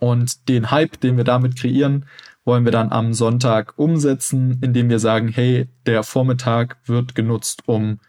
Und 0.00 0.48
den 0.48 0.70
Hype, 0.70 1.00
den 1.00 1.16
wir 1.16 1.24
damit 1.24 1.56
kreieren, 1.56 2.06
wollen 2.44 2.64
wir 2.64 2.72
dann 2.72 2.92
am 2.92 3.14
Sonntag 3.14 3.74
umsetzen, 3.78 4.58
indem 4.60 4.90
wir 4.90 4.98
sagen, 4.98 5.28
hey, 5.28 5.68
der 5.86 6.02
Vormittag 6.02 6.76
wird 6.86 7.14
genutzt, 7.14 7.62
um 7.66 8.00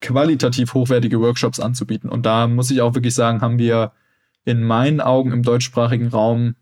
qualitativ 0.00 0.74
hochwertige 0.74 1.20
Workshops 1.20 1.58
anzubieten. 1.58 2.10
Und 2.10 2.26
da 2.26 2.46
muss 2.46 2.70
ich 2.70 2.80
auch 2.80 2.94
wirklich 2.94 3.14
sagen, 3.14 3.40
haben 3.40 3.58
wir 3.58 3.92
in 4.44 4.62
meinen 4.62 5.00
Augen 5.00 5.32
im 5.32 5.42
deutschsprachigen 5.42 6.08
Raum 6.08 6.54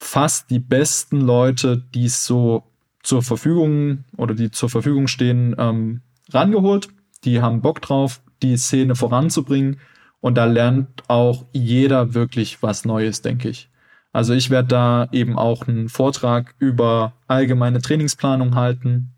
fast 0.00 0.50
die 0.50 0.60
besten 0.60 1.20
Leute, 1.20 1.76
die 1.76 2.06
es 2.06 2.24
so 2.24 2.64
zur 3.02 3.22
Verfügung 3.22 4.04
oder 4.16 4.34
die 4.34 4.50
zur 4.50 4.70
Verfügung 4.70 5.06
stehen, 5.06 5.54
ähm, 5.58 6.02
rangeholt. 6.30 6.88
Die 7.24 7.40
haben 7.40 7.62
Bock 7.62 7.82
drauf, 7.82 8.20
die 8.42 8.56
Szene 8.56 8.94
voranzubringen. 8.94 9.80
Und 10.20 10.36
da 10.36 10.46
lernt 10.46 11.04
auch 11.08 11.46
jeder 11.52 12.14
wirklich 12.14 12.62
was 12.62 12.84
Neues, 12.84 13.22
denke 13.22 13.48
ich. 13.48 13.70
Also 14.12 14.34
ich 14.34 14.50
werde 14.50 14.68
da 14.68 15.08
eben 15.12 15.38
auch 15.38 15.68
einen 15.68 15.88
Vortrag 15.88 16.54
über 16.58 17.12
allgemeine 17.28 17.80
Trainingsplanung 17.80 18.54
halten, 18.54 19.14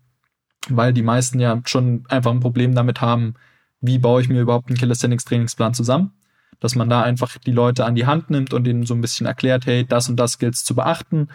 weil 0.69 0.93
die 0.93 1.01
meisten 1.01 1.39
ja 1.39 1.61
schon 1.65 2.05
einfach 2.07 2.31
ein 2.31 2.39
Problem 2.39 2.75
damit 2.75 3.01
haben, 3.01 3.35
wie 3.79 3.97
baue 3.97 4.21
ich 4.21 4.29
mir 4.29 4.41
überhaupt 4.41 4.67
einen 4.69 4.77
Calisthenics 4.77 5.25
Trainingsplan 5.25 5.73
zusammen, 5.73 6.11
dass 6.61 6.75
man 6.75 6.89
da 6.89 7.01
einfach 7.01 7.37
die 7.39 7.51
Leute 7.51 7.85
an 7.85 7.95
die 7.95 8.05
Hand 8.05 8.29
nimmt 8.29 8.53
und 8.53 8.65
ihnen 8.65 8.85
so 8.85 8.93
ein 8.93 9.01
bisschen 9.01 9.25
erklärt, 9.25 9.65
hey, 9.65 9.85
das 9.85 10.07
und 10.07 10.15
das 10.15 10.37
gilt 10.37 10.55
zu 10.55 10.75
beachten. 10.75 11.27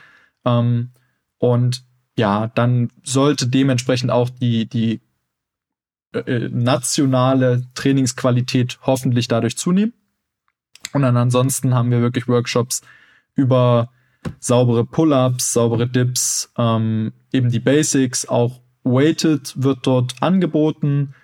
Ähm, 0.46 0.92
und 1.36 1.84
ja, 2.16 2.46
dann 2.54 2.90
sollte 3.02 3.48
dementsprechend 3.48 4.10
auch 4.10 4.30
die, 4.30 4.66
die 4.66 5.02
äh, 6.12 6.20
äh, 6.20 6.48
nationale 6.48 7.66
Trainingsqualität 7.74 8.78
hoffentlich 8.82 9.28
dadurch 9.28 9.58
zunehmen. 9.58 9.92
Und 10.92 11.02
dann 11.02 11.16
ansonsten 11.16 11.74
haben 11.74 11.90
wir 11.90 12.00
wirklich 12.00 12.28
Workshops 12.28 12.82
über 13.34 13.90
saubere 14.38 14.84
Pull-ups, 14.84 15.52
saubere 15.52 15.88
Dips, 15.88 16.52
ähm, 16.56 17.12
eben 17.32 17.50
die 17.50 17.60
Basics, 17.60 18.26
auch 18.26 18.60
Weighted 18.84 19.60
wird 19.60 19.86
dort 19.86 20.14
angeboten. 20.20 21.14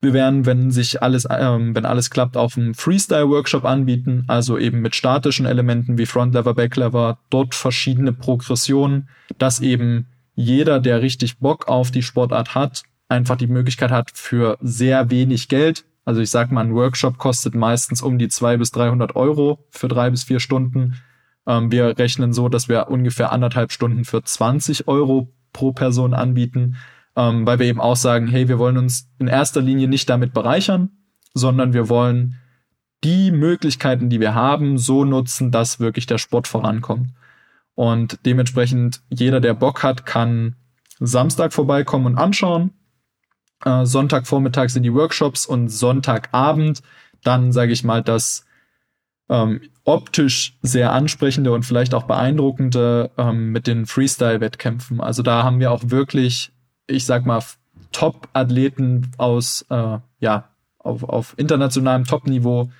Wir 0.00 0.12
werden, 0.12 0.46
wenn 0.46 0.70
sich 0.70 1.02
alles, 1.02 1.26
ähm, 1.28 1.74
wenn 1.74 1.84
alles 1.84 2.10
klappt, 2.10 2.36
auch 2.36 2.56
einen 2.56 2.74
Freestyle-Workshop 2.74 3.64
anbieten, 3.64 4.24
also 4.28 4.56
eben 4.56 4.80
mit 4.80 4.94
statischen 4.94 5.44
Elementen 5.44 5.98
wie 5.98 6.06
Front 6.06 6.34
Lever, 6.34 6.54
Back 6.54 6.76
Lever, 6.76 7.18
dort 7.30 7.54
verschiedene 7.54 8.12
Progressionen, 8.12 9.08
dass 9.38 9.58
eben 9.58 10.06
jeder, 10.36 10.78
der 10.78 11.02
richtig 11.02 11.38
Bock 11.38 11.66
auf 11.66 11.90
die 11.90 12.04
Sportart 12.04 12.54
hat, 12.54 12.84
einfach 13.08 13.36
die 13.36 13.48
Möglichkeit 13.48 13.90
hat 13.90 14.12
für 14.14 14.56
sehr 14.60 15.10
wenig 15.10 15.48
Geld. 15.48 15.84
Also 16.04 16.20
ich 16.20 16.30
sag 16.30 16.52
mal, 16.52 16.64
ein 16.64 16.74
Workshop 16.74 17.18
kostet 17.18 17.56
meistens 17.56 18.00
um 18.00 18.18
die 18.18 18.28
zwei 18.28 18.56
bis 18.56 18.70
300 18.70 19.16
Euro 19.16 19.66
für 19.70 19.88
drei 19.88 20.10
bis 20.10 20.22
vier 20.22 20.38
Stunden. 20.38 20.94
Ähm, 21.46 21.72
wir 21.72 21.98
rechnen 21.98 22.32
so, 22.32 22.48
dass 22.48 22.68
wir 22.68 22.88
ungefähr 22.88 23.32
anderthalb 23.32 23.72
Stunden 23.72 24.04
für 24.04 24.22
20 24.22 24.86
Euro 24.86 25.32
pro 25.52 25.72
Person 25.72 26.14
anbieten, 26.14 26.76
ähm, 27.18 27.44
weil 27.44 27.58
wir 27.58 27.66
eben 27.66 27.80
auch 27.80 27.96
sagen, 27.96 28.28
hey, 28.28 28.48
wir 28.48 28.60
wollen 28.60 28.78
uns 28.78 29.10
in 29.18 29.26
erster 29.26 29.60
Linie 29.60 29.88
nicht 29.88 30.08
damit 30.08 30.32
bereichern, 30.32 30.90
sondern 31.34 31.72
wir 31.72 31.88
wollen 31.88 32.36
die 33.02 33.32
Möglichkeiten, 33.32 34.08
die 34.08 34.20
wir 34.20 34.36
haben, 34.36 34.78
so 34.78 35.04
nutzen, 35.04 35.50
dass 35.50 35.80
wirklich 35.80 36.06
der 36.06 36.18
Sport 36.18 36.46
vorankommt. 36.46 37.10
Und 37.74 38.20
dementsprechend 38.24 39.02
jeder, 39.10 39.40
der 39.40 39.54
Bock 39.54 39.82
hat, 39.82 40.06
kann 40.06 40.54
Samstag 41.00 41.52
vorbeikommen 41.52 42.06
und 42.06 42.18
anschauen. 42.18 42.70
Äh, 43.64 43.84
Sonntagvormittag 43.84 44.68
sind 44.68 44.84
die 44.84 44.94
Workshops 44.94 45.44
und 45.44 45.68
Sonntagabend 45.68 46.82
dann, 47.24 47.50
sage 47.50 47.72
ich 47.72 47.82
mal, 47.82 48.02
das 48.02 48.46
ähm, 49.28 49.60
optisch 49.84 50.56
sehr 50.62 50.92
ansprechende 50.92 51.52
und 51.52 51.64
vielleicht 51.64 51.94
auch 51.94 52.04
beeindruckende 52.04 53.10
ähm, 53.18 53.50
mit 53.50 53.66
den 53.66 53.86
Freestyle-Wettkämpfen. 53.86 55.00
Also 55.00 55.24
da 55.24 55.42
haben 55.42 55.58
wir 55.58 55.72
auch 55.72 55.82
wirklich, 55.86 56.52
ich 56.88 57.04
sag 57.04 57.24
mal, 57.24 57.42
Top-Athleten 57.92 59.12
aus, 59.16 59.64
äh, 59.70 59.98
ja, 60.18 60.48
auf, 60.78 61.04
auf 61.04 61.34
internationalem 61.38 62.04
Top-Niveau 62.04 62.70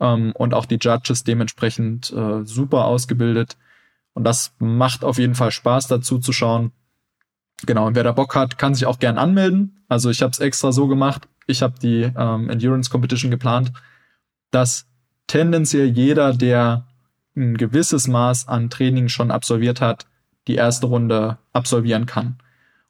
ähm, 0.00 0.32
und 0.32 0.54
auch 0.54 0.66
die 0.66 0.78
Judges 0.80 1.24
dementsprechend 1.24 2.12
äh, 2.12 2.44
super 2.44 2.84
ausgebildet. 2.84 3.56
Und 4.12 4.24
das 4.24 4.54
macht 4.58 5.04
auf 5.04 5.18
jeden 5.18 5.34
Fall 5.34 5.50
Spaß, 5.50 5.88
dazu 5.88 6.18
zu 6.18 6.32
schauen. 6.32 6.72
Genau, 7.66 7.86
und 7.86 7.94
wer 7.96 8.04
da 8.04 8.12
Bock 8.12 8.34
hat, 8.34 8.58
kann 8.58 8.74
sich 8.74 8.86
auch 8.86 8.98
gern 8.98 9.18
anmelden. 9.18 9.84
Also 9.88 10.10
ich 10.10 10.22
habe 10.22 10.30
es 10.30 10.40
extra 10.40 10.72
so 10.72 10.86
gemacht. 10.86 11.28
Ich 11.46 11.62
habe 11.62 11.78
die 11.80 12.10
ähm, 12.16 12.48
Endurance 12.50 12.90
Competition 12.90 13.30
geplant, 13.30 13.72
dass 14.50 14.86
tendenziell 15.26 15.86
jeder, 15.86 16.32
der 16.32 16.86
ein 17.36 17.56
gewisses 17.56 18.06
Maß 18.06 18.48
an 18.48 18.70
Training 18.70 19.08
schon 19.08 19.30
absolviert 19.30 19.80
hat, 19.80 20.06
die 20.46 20.54
erste 20.54 20.86
Runde 20.86 21.38
absolvieren 21.52 22.06
kann. 22.06 22.38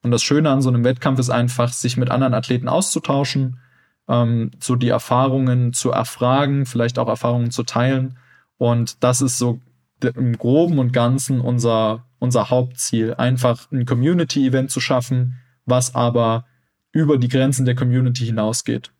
Und 0.05 0.11
das 0.11 0.23
Schöne 0.23 0.51
an 0.51 0.61
so 0.61 0.69
einem 0.69 0.85
Wettkampf 0.85 1.19
ist 1.19 1.31
einfach, 1.31 1.73
sich 1.73 1.97
mit 1.97 2.11
anderen 2.11 2.35
Athleten 2.35 2.69
auszutauschen, 2.69 3.59
ähm, 4.07 4.51
so 4.61 4.77
die 4.77 4.91
Erfahrungen 4.91 5.73
zu 5.73 5.91
erfragen, 5.91 6.67
vielleicht 6.67 6.99
auch 6.99 7.09
Erfahrungen 7.09 7.51
zu 7.51 7.63
teilen. 7.63 8.19
Und 8.59 9.03
das 9.03 9.23
ist 9.23 9.39
so 9.39 9.61
im 10.03 10.37
Groben 10.37 10.79
und 10.79 10.93
Ganzen 10.93 11.41
unser, 11.41 12.05
unser 12.19 12.51
Hauptziel, 12.51 13.15
einfach 13.15 13.73
ein 13.73 13.87
Community-Event 13.87 14.71
zu 14.71 14.79
schaffen, 14.79 15.39
was 15.65 15.95
aber 15.95 16.45
über 16.93 17.17
die 17.17 17.29
Grenzen 17.29 17.65
der 17.65 17.75
Community 17.75 18.27
hinausgeht. 18.27 18.93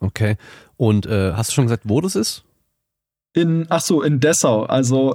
Okay. 0.00 0.36
Und 0.76 1.06
äh, 1.06 1.34
hast 1.34 1.50
du 1.50 1.54
schon 1.54 1.66
gesagt, 1.66 1.84
wo 1.86 2.00
das 2.00 2.16
ist? 2.16 2.42
In, 3.32 3.66
ach 3.68 3.80
so, 3.80 4.02
in 4.02 4.18
Dessau. 4.18 4.64
Also 4.64 5.14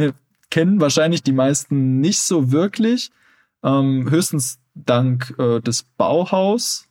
kennen 0.50 0.82
wahrscheinlich 0.82 1.22
die 1.22 1.32
meisten 1.32 2.00
nicht 2.00 2.20
so 2.20 2.52
wirklich. 2.52 3.10
Ähm, 3.62 4.10
höchstens 4.10 4.60
dank 4.74 5.34
äh, 5.38 5.60
des 5.60 5.82
Bauhaus. 5.82 6.88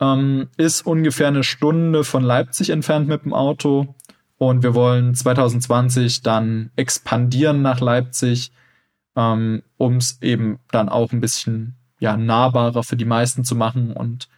Ähm, 0.00 0.48
ist 0.56 0.86
ungefähr 0.86 1.28
eine 1.28 1.44
Stunde 1.44 2.04
von 2.04 2.22
Leipzig 2.22 2.70
entfernt 2.70 3.08
mit 3.08 3.24
dem 3.24 3.32
Auto. 3.32 3.94
Und 4.36 4.62
wir 4.62 4.74
wollen 4.74 5.14
2020 5.14 6.22
dann 6.22 6.72
expandieren 6.74 7.62
nach 7.62 7.80
Leipzig, 7.80 8.50
ähm, 9.14 9.62
um 9.76 9.98
es 9.98 10.20
eben 10.20 10.58
dann 10.72 10.88
auch 10.88 11.12
ein 11.12 11.20
bisschen 11.20 11.76
ja, 12.00 12.16
nahbarer 12.16 12.82
für 12.82 12.96
die 12.96 13.04
meisten 13.04 13.44
zu 13.44 13.54
machen. 13.54 13.92
Und 13.92 14.28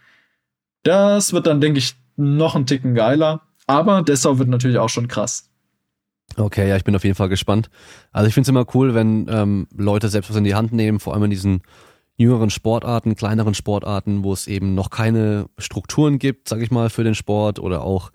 das 0.83 1.33
wird 1.33 1.47
dann, 1.47 1.61
denke 1.61 1.79
ich, 1.79 1.95
noch 2.15 2.55
ein 2.55 2.67
Ticken 2.67 2.93
geiler. 2.93 3.41
Aber 3.65 4.03
Dessau 4.03 4.37
wird 4.37 4.49
natürlich 4.49 4.77
auch 4.77 4.89
schon 4.89 5.07
krass. 5.07 5.49
Okay, 6.37 6.67
ja, 6.67 6.75
ich 6.75 6.83
bin 6.83 6.95
auf 6.95 7.03
jeden 7.03 7.15
Fall 7.15 7.29
gespannt. 7.29 7.69
Also 8.11 8.27
ich 8.27 8.33
finde 8.33 8.45
es 8.45 8.49
immer 8.49 8.65
cool, 8.73 8.93
wenn 8.93 9.27
ähm, 9.29 9.67
Leute 9.75 10.09
selbst 10.09 10.29
was 10.29 10.37
in 10.37 10.43
die 10.43 10.55
Hand 10.55 10.73
nehmen, 10.73 10.99
vor 10.99 11.13
allem 11.13 11.23
in 11.23 11.29
diesen 11.29 11.61
jüngeren 12.17 12.49
Sportarten, 12.49 13.15
kleineren 13.15 13.53
Sportarten, 13.53 14.23
wo 14.23 14.33
es 14.33 14.47
eben 14.47 14.73
noch 14.73 14.89
keine 14.89 15.47
Strukturen 15.57 16.19
gibt, 16.19 16.49
sag 16.49 16.61
ich 16.61 16.71
mal, 16.71 16.89
für 16.89 17.03
den 17.03 17.15
Sport 17.15 17.59
oder 17.59 17.83
auch 17.83 18.11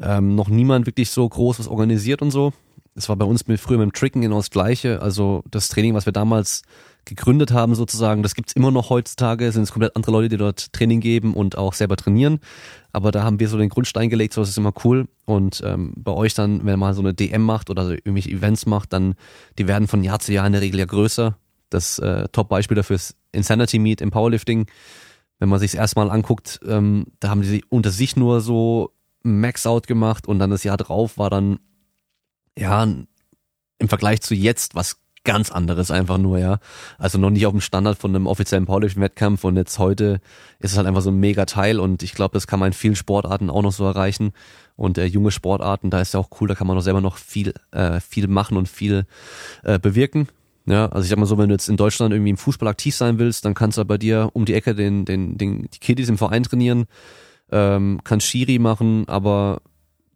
ähm, 0.00 0.34
noch 0.34 0.48
niemand 0.48 0.86
wirklich 0.86 1.10
so 1.10 1.28
groß 1.28 1.58
was 1.58 1.68
organisiert 1.68 2.22
und 2.22 2.30
so. 2.30 2.52
Es 2.94 3.08
war 3.08 3.16
bei 3.16 3.24
uns 3.24 3.46
mit, 3.46 3.60
früher 3.60 3.78
mit 3.78 3.86
dem 3.86 3.92
Tricken 3.92 4.22
genau 4.22 4.36
das 4.36 4.50
Gleiche. 4.50 5.00
Also 5.02 5.42
das 5.50 5.68
Training, 5.68 5.94
was 5.94 6.06
wir 6.06 6.12
damals 6.12 6.62
gegründet 7.08 7.50
haben 7.50 7.74
sozusagen, 7.74 8.22
das 8.22 8.34
gibt's 8.34 8.52
immer 8.52 8.70
noch 8.70 8.90
heutzutage. 8.90 9.50
Sind 9.50 9.64
es 9.64 9.72
komplett 9.72 9.96
andere 9.96 10.12
Leute, 10.12 10.28
die 10.28 10.36
dort 10.36 10.72
Training 10.72 11.00
geben 11.00 11.34
und 11.34 11.58
auch 11.58 11.72
selber 11.72 11.96
trainieren. 11.96 12.38
Aber 12.92 13.10
da 13.10 13.24
haben 13.24 13.40
wir 13.40 13.48
so 13.48 13.58
den 13.58 13.68
Grundstein 13.68 14.10
gelegt, 14.10 14.34
so 14.34 14.40
das 14.40 14.50
ist 14.50 14.58
immer 14.58 14.72
cool. 14.84 15.08
Und 15.24 15.62
ähm, 15.64 15.92
bei 15.96 16.12
euch 16.12 16.34
dann, 16.34 16.64
wenn 16.64 16.78
man 16.78 16.94
so 16.94 17.00
eine 17.00 17.14
DM 17.14 17.42
macht 17.42 17.70
oder 17.70 17.84
so 17.84 17.92
irgendwelche 17.92 18.30
Events 18.30 18.66
macht, 18.66 18.92
dann 18.92 19.14
die 19.58 19.66
werden 19.66 19.88
von 19.88 20.04
Jahr 20.04 20.20
zu 20.20 20.32
Jahr 20.32 20.46
in 20.46 20.52
der 20.52 20.62
Regel 20.62 20.78
ja 20.78 20.86
größer. 20.86 21.36
Das 21.70 21.98
äh, 21.98 22.28
Top-Beispiel 22.30 22.76
dafür 22.76 22.96
ist 22.96 23.16
Insanity 23.32 23.78
Meet 23.78 24.00
im 24.00 24.10
Powerlifting. 24.10 24.66
Wenn 25.38 25.48
man 25.48 25.58
sich 25.58 25.74
erstmal 25.74 26.10
anguckt, 26.10 26.60
ähm, 26.66 27.06
da 27.20 27.30
haben 27.30 27.42
die 27.42 27.64
unter 27.68 27.90
sich 27.90 28.16
nur 28.16 28.40
so 28.40 28.92
Max-Out 29.22 29.86
gemacht 29.86 30.26
und 30.26 30.38
dann 30.38 30.50
das 30.50 30.64
Jahr 30.64 30.76
drauf 30.76 31.18
war 31.18 31.30
dann, 31.30 31.58
ja, 32.56 32.82
im 32.82 33.88
Vergleich 33.88 34.20
zu 34.20 34.34
jetzt 34.34 34.74
was 34.74 34.98
ganz 35.28 35.52
anderes 35.52 35.90
einfach 35.90 36.16
nur, 36.16 36.38
ja. 36.38 36.58
Also 36.96 37.18
noch 37.18 37.28
nicht 37.28 37.44
auf 37.44 37.52
dem 37.52 37.60
Standard 37.60 37.98
von 37.98 38.16
einem 38.16 38.26
offiziellen 38.26 38.64
Powerlifting-Wettkampf 38.64 39.44
und 39.44 39.56
jetzt 39.56 39.78
heute 39.78 40.22
ist 40.58 40.72
es 40.72 40.78
halt 40.78 40.86
einfach 40.86 41.02
so 41.02 41.10
ein 41.10 41.20
mega 41.20 41.44
Teil 41.44 41.80
und 41.80 42.02
ich 42.02 42.14
glaube, 42.14 42.32
das 42.32 42.46
kann 42.46 42.58
man 42.58 42.68
in 42.68 42.72
vielen 42.72 42.96
Sportarten 42.96 43.50
auch 43.50 43.60
noch 43.60 43.72
so 43.72 43.84
erreichen 43.84 44.32
und 44.74 44.96
äh, 44.96 45.04
junge 45.04 45.30
Sportarten, 45.30 45.90
da 45.90 46.00
ist 46.00 46.14
ja 46.14 46.20
auch 46.20 46.30
cool, 46.40 46.48
da 46.48 46.54
kann 46.54 46.66
man 46.66 46.78
auch 46.78 46.82
selber 46.82 47.02
noch 47.02 47.18
viel, 47.18 47.52
äh, 47.72 48.00
viel 48.00 48.26
machen 48.26 48.56
und 48.56 48.70
viel 48.70 49.04
äh, 49.64 49.78
bewirken. 49.78 50.28
Ja, 50.64 50.86
also 50.86 51.04
ich 51.04 51.10
sag 51.10 51.18
mal 51.18 51.26
so, 51.26 51.36
wenn 51.36 51.50
du 51.50 51.54
jetzt 51.54 51.68
in 51.68 51.76
Deutschland 51.76 52.14
irgendwie 52.14 52.30
im 52.30 52.38
Fußball 52.38 52.68
aktiv 52.68 52.96
sein 52.96 53.18
willst, 53.18 53.44
dann 53.44 53.52
kannst 53.52 53.76
du 53.76 53.84
bei 53.84 53.98
dir 53.98 54.30
um 54.32 54.46
die 54.46 54.54
Ecke 54.54 54.74
den, 54.74 55.04
den, 55.04 55.36
den, 55.36 55.68
die 55.74 55.78
Kiddies 55.78 56.08
im 56.08 56.16
Verein 56.16 56.42
trainieren, 56.42 56.86
ähm, 57.52 58.00
kannst 58.02 58.26
Schiri 58.26 58.58
machen, 58.58 59.06
aber 59.08 59.60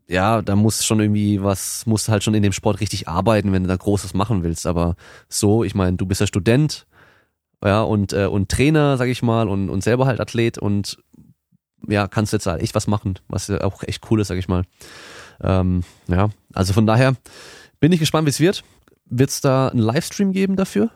ja, 0.08 0.42
da 0.42 0.56
muss 0.56 0.84
schon 0.84 1.00
irgendwie 1.00 1.42
was, 1.42 1.86
musst 1.86 2.08
halt 2.08 2.22
schon 2.22 2.34
in 2.34 2.42
dem 2.42 2.52
Sport 2.52 2.80
richtig 2.80 3.08
arbeiten, 3.08 3.52
wenn 3.52 3.62
du 3.62 3.68
da 3.68 3.76
Großes 3.76 4.14
machen 4.14 4.42
willst. 4.42 4.66
Aber 4.66 4.96
so, 5.28 5.64
ich 5.64 5.74
meine, 5.74 5.96
du 5.96 6.06
bist 6.06 6.20
ja 6.20 6.26
Student, 6.26 6.86
ja, 7.64 7.82
und, 7.82 8.12
äh, 8.12 8.26
und 8.26 8.48
Trainer, 8.48 8.96
sag 8.96 9.08
ich 9.08 9.22
mal, 9.22 9.48
und, 9.48 9.70
und 9.70 9.82
selber 9.82 10.06
halt 10.06 10.20
Athlet 10.20 10.58
und 10.58 10.98
ja, 11.88 12.08
kannst 12.08 12.32
jetzt 12.32 12.46
halt 12.46 12.62
echt 12.62 12.74
was 12.74 12.86
machen, 12.86 13.18
was 13.28 13.48
ja 13.48 13.62
auch 13.62 13.82
echt 13.82 14.10
cool 14.10 14.20
ist, 14.20 14.28
sag 14.28 14.38
ich 14.38 14.48
mal. 14.48 14.64
Ähm, 15.40 15.82
ja, 16.08 16.30
also 16.52 16.72
von 16.72 16.86
daher 16.86 17.14
bin 17.80 17.92
ich 17.92 18.00
gespannt, 18.00 18.26
wie 18.26 18.30
es 18.30 18.40
wird. 18.40 18.64
Wird 19.06 19.30
es 19.30 19.40
da 19.40 19.68
einen 19.68 19.80
Livestream 19.80 20.32
geben 20.32 20.56
dafür? 20.56 20.90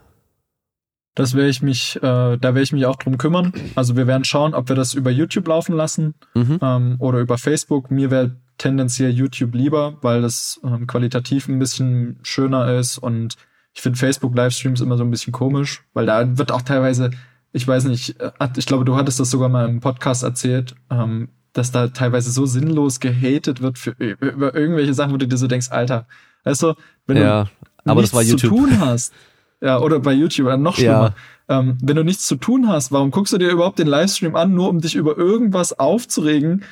Das 1.14 1.34
werde 1.34 1.48
ich 1.48 1.62
mich, 1.62 1.96
äh, 1.96 2.00
da 2.02 2.38
werde 2.40 2.62
ich 2.62 2.72
mich 2.72 2.86
auch 2.86 2.96
drum 2.96 3.16
kümmern. 3.16 3.52
Also 3.74 3.96
wir 3.96 4.06
werden 4.06 4.24
schauen, 4.24 4.54
ob 4.54 4.68
wir 4.68 4.76
das 4.76 4.94
über 4.94 5.10
YouTube 5.10 5.48
laufen 5.48 5.74
lassen 5.74 6.14
mhm. 6.34 6.58
ähm, 6.60 6.96
oder 6.98 7.20
über 7.20 7.38
Facebook. 7.38 7.90
Mir 7.90 8.10
wäre 8.10 8.36
tendenziell 8.58 9.10
YouTube 9.10 9.54
lieber, 9.54 9.98
weil 10.02 10.22
das 10.22 10.60
ähm, 10.64 10.86
qualitativ 10.86 11.48
ein 11.48 11.58
bisschen 11.58 12.18
schöner 12.22 12.74
ist 12.78 12.98
und 12.98 13.36
ich 13.74 13.82
finde 13.82 13.98
Facebook-Livestreams 13.98 14.80
immer 14.80 14.96
so 14.96 15.04
ein 15.04 15.10
bisschen 15.10 15.32
komisch, 15.32 15.84
weil 15.92 16.06
da 16.06 16.38
wird 16.38 16.50
auch 16.50 16.62
teilweise, 16.62 17.10
ich 17.52 17.68
weiß 17.68 17.84
nicht, 17.84 18.18
äh, 18.20 18.30
ich 18.56 18.66
glaube, 18.66 18.86
du 18.86 18.96
hattest 18.96 19.20
das 19.20 19.30
sogar 19.30 19.50
mal 19.50 19.68
im 19.68 19.80
Podcast 19.80 20.22
erzählt, 20.22 20.74
ähm, 20.90 21.28
dass 21.52 21.72
da 21.72 21.88
teilweise 21.88 22.30
so 22.30 22.46
sinnlos 22.46 23.00
gehatet 23.00 23.60
wird 23.60 23.78
für 23.78 23.90
über 23.90 24.54
irgendwelche 24.54 24.94
Sachen, 24.94 25.12
wo 25.12 25.16
du 25.16 25.28
dir 25.28 25.36
so 25.36 25.46
denkst, 25.46 25.70
Alter, 25.70 26.06
weißt 26.44 26.62
du, 26.62 26.74
wenn 27.06 27.18
ja, 27.18 27.44
du 27.44 27.90
aber 27.90 28.00
nichts 28.00 28.26
zu 28.26 28.36
tun 28.36 28.80
hast, 28.80 29.12
ja, 29.60 29.78
oder 29.80 30.00
bei 30.00 30.12
YouTube, 30.12 30.46
oder 30.46 30.56
noch 30.56 30.76
schlimmer, 30.76 31.14
ja. 31.48 31.60
ähm, 31.60 31.78
wenn 31.82 31.96
du 31.96 32.04
nichts 32.04 32.26
zu 32.26 32.36
tun 32.36 32.68
hast, 32.68 32.92
warum 32.92 33.10
guckst 33.10 33.32
du 33.32 33.38
dir 33.38 33.50
überhaupt 33.50 33.78
den 33.78 33.86
Livestream 33.86 34.36
an, 34.36 34.54
nur 34.54 34.68
um 34.68 34.80
dich 34.80 34.94
über 34.94 35.16
irgendwas 35.16 35.78
aufzuregen, 35.78 36.64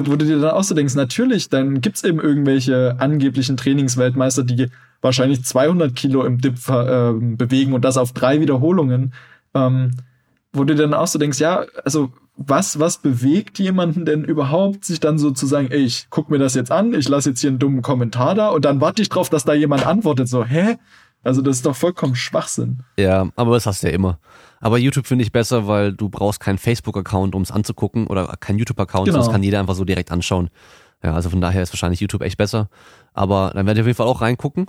wo 0.00 0.16
du 0.16 0.24
dir 0.24 0.40
dann 0.40 0.50
auch 0.52 0.64
so 0.64 0.74
denkst, 0.74 0.94
natürlich, 0.94 1.48
dann 1.48 1.80
gibt's 1.80 2.04
eben 2.04 2.20
irgendwelche 2.20 2.96
angeblichen 2.98 3.56
Trainingsweltmeister, 3.56 4.42
die 4.42 4.68
wahrscheinlich 5.02 5.44
200 5.44 5.94
Kilo 5.94 6.24
im 6.24 6.40
Dip 6.40 6.54
äh, 6.68 7.12
bewegen 7.12 7.72
und 7.72 7.84
das 7.84 7.96
auf 7.98 8.12
drei 8.12 8.40
Wiederholungen, 8.40 9.12
ähm, 9.54 9.90
wo 10.52 10.64
du 10.64 10.74
dann 10.74 10.94
auch 10.94 11.06
so 11.06 11.18
denkst, 11.18 11.40
ja, 11.40 11.64
also 11.84 12.12
was, 12.36 12.80
was 12.80 12.98
bewegt 12.98 13.58
jemanden 13.58 14.04
denn 14.04 14.24
überhaupt, 14.24 14.84
sich 14.84 15.00
dann 15.00 15.18
so 15.18 15.30
zu 15.32 15.46
sagen, 15.46 15.68
ey, 15.70 15.80
ich 15.80 16.06
guck 16.08 16.30
mir 16.30 16.38
das 16.38 16.54
jetzt 16.54 16.72
an, 16.72 16.94
ich 16.94 17.08
lasse 17.08 17.30
jetzt 17.30 17.40
hier 17.40 17.50
einen 17.50 17.58
dummen 17.58 17.82
Kommentar 17.82 18.34
da 18.34 18.48
und 18.48 18.64
dann 18.64 18.80
warte 18.80 19.02
ich 19.02 19.08
drauf, 19.08 19.28
dass 19.28 19.44
da 19.44 19.52
jemand 19.52 19.86
antwortet, 19.86 20.28
so, 20.28 20.44
hä? 20.44 20.76
Also 21.22 21.40
das 21.40 21.56
ist 21.56 21.66
doch 21.66 21.76
vollkommen 21.76 22.16
Schwachsinn. 22.16 22.80
Ja, 22.98 23.28
aber 23.36 23.54
das 23.54 23.66
hast 23.66 23.82
du 23.82 23.88
ja 23.88 23.92
immer. 23.92 24.18
Aber 24.60 24.78
YouTube 24.78 25.06
finde 25.06 25.24
ich 25.24 25.32
besser, 25.32 25.66
weil 25.66 25.92
du 25.92 26.08
brauchst 26.08 26.40
keinen 26.40 26.58
Facebook-Account, 26.58 27.34
um 27.34 27.42
es 27.42 27.50
anzugucken 27.50 28.06
oder 28.06 28.26
keinen 28.40 28.58
YouTube-Account, 28.58 29.06
genau. 29.06 29.20
sonst 29.20 29.32
kann 29.32 29.42
jeder 29.42 29.60
einfach 29.60 29.74
so 29.74 29.84
direkt 29.84 30.10
anschauen. 30.10 30.50
Ja, 31.02 31.14
also 31.14 31.30
von 31.30 31.40
daher 31.40 31.62
ist 31.62 31.72
wahrscheinlich 31.72 32.00
YouTube 32.00 32.22
echt 32.22 32.38
besser. 32.38 32.68
Aber 33.12 33.50
dann 33.54 33.66
werde 33.66 33.80
ich 33.80 33.82
auf 33.82 33.86
jeden 33.88 33.96
Fall 33.96 34.06
auch 34.06 34.20
reingucken. 34.20 34.66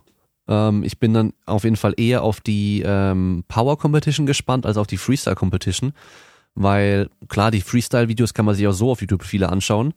Ähm, 0.47 0.83
ich 0.83 0.99
bin 0.99 1.13
dann 1.13 1.33
auf 1.45 1.63
jeden 1.63 1.75
Fall 1.75 1.93
eher 1.97 2.23
auf 2.23 2.41
die 2.41 2.83
ähm, 2.85 3.43
Power 3.47 3.77
Competition 3.77 4.25
gespannt 4.25 4.65
als 4.65 4.77
auf 4.77 4.87
die 4.87 4.97
Freestyle 4.97 5.35
Competition. 5.35 5.93
Weil 6.55 7.09
klar, 7.29 7.51
die 7.51 7.61
Freestyle-Videos 7.61 8.33
kann 8.33 8.45
man 8.45 8.55
sich 8.55 8.67
auch 8.67 8.73
so 8.73 8.91
auf 8.91 9.01
YouTube 9.01 9.23
viele 9.23 9.49
anschauen. 9.49 9.93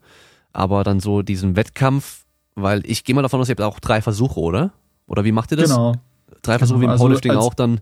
Aber 0.52 0.84
dann 0.84 1.00
so 1.00 1.22
diesen 1.22 1.56
Wettkampf, 1.56 2.24
weil 2.54 2.82
ich 2.86 3.04
gehe 3.04 3.14
mal 3.14 3.22
davon 3.22 3.40
aus, 3.40 3.48
ihr 3.48 3.52
habt 3.52 3.60
auch 3.62 3.80
drei 3.80 4.00
Versuche, 4.00 4.40
oder? 4.40 4.72
Oder 5.06 5.24
wie 5.24 5.32
macht 5.32 5.50
ihr 5.52 5.56
das? 5.56 5.70
Genau. 5.70 5.94
Drei 6.42 6.58
Versuche 6.58 6.80
wie 6.80 6.84
im 6.84 6.96
Powerlifting 6.96 7.32
also 7.32 7.46
auch 7.48 7.54
dann. 7.54 7.80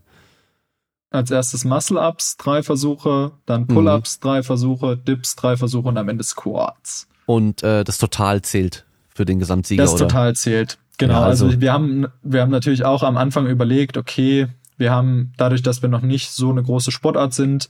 Als 1.11 1.31
erstes 1.31 1.63
Muscle-Ups, 1.63 2.37
drei 2.37 2.61
Versuche, 2.63 3.31
dann 3.45 3.61
mhm. 3.61 3.67
Pull-Ups, 3.67 4.17
mhm. 4.17 4.27
drei 4.27 4.43
Versuche, 4.43 4.97
Dips, 4.97 5.35
drei 5.35 5.55
Versuche 5.55 5.87
und 5.87 5.97
am 5.97 6.09
Ende 6.09 6.23
Squats. 6.23 7.07
Und 7.25 7.63
äh, 7.63 7.83
das 7.83 7.97
Total 7.97 8.41
zählt 8.41 8.85
für 9.13 9.25
den 9.25 9.39
Gesamtsieger, 9.39 9.83
das 9.83 9.93
oder? 9.93 10.05
Das 10.05 10.11
Total 10.11 10.35
zählt. 10.35 10.77
Genau, 10.97 11.13
ja, 11.13 11.21
also, 11.23 11.45
also 11.45 11.61
wir 11.61 11.73
haben, 11.73 12.07
wir 12.21 12.41
haben 12.41 12.51
natürlich 12.51 12.85
auch 12.85 13.03
am 13.03 13.17
Anfang 13.17 13.47
überlegt, 13.47 13.97
okay, 13.97 14.47
wir 14.77 14.91
haben 14.91 15.33
dadurch, 15.37 15.61
dass 15.61 15.81
wir 15.81 15.89
noch 15.89 16.01
nicht 16.01 16.31
so 16.31 16.49
eine 16.49 16.63
große 16.63 16.91
Sportart 16.91 17.33
sind, 17.33 17.69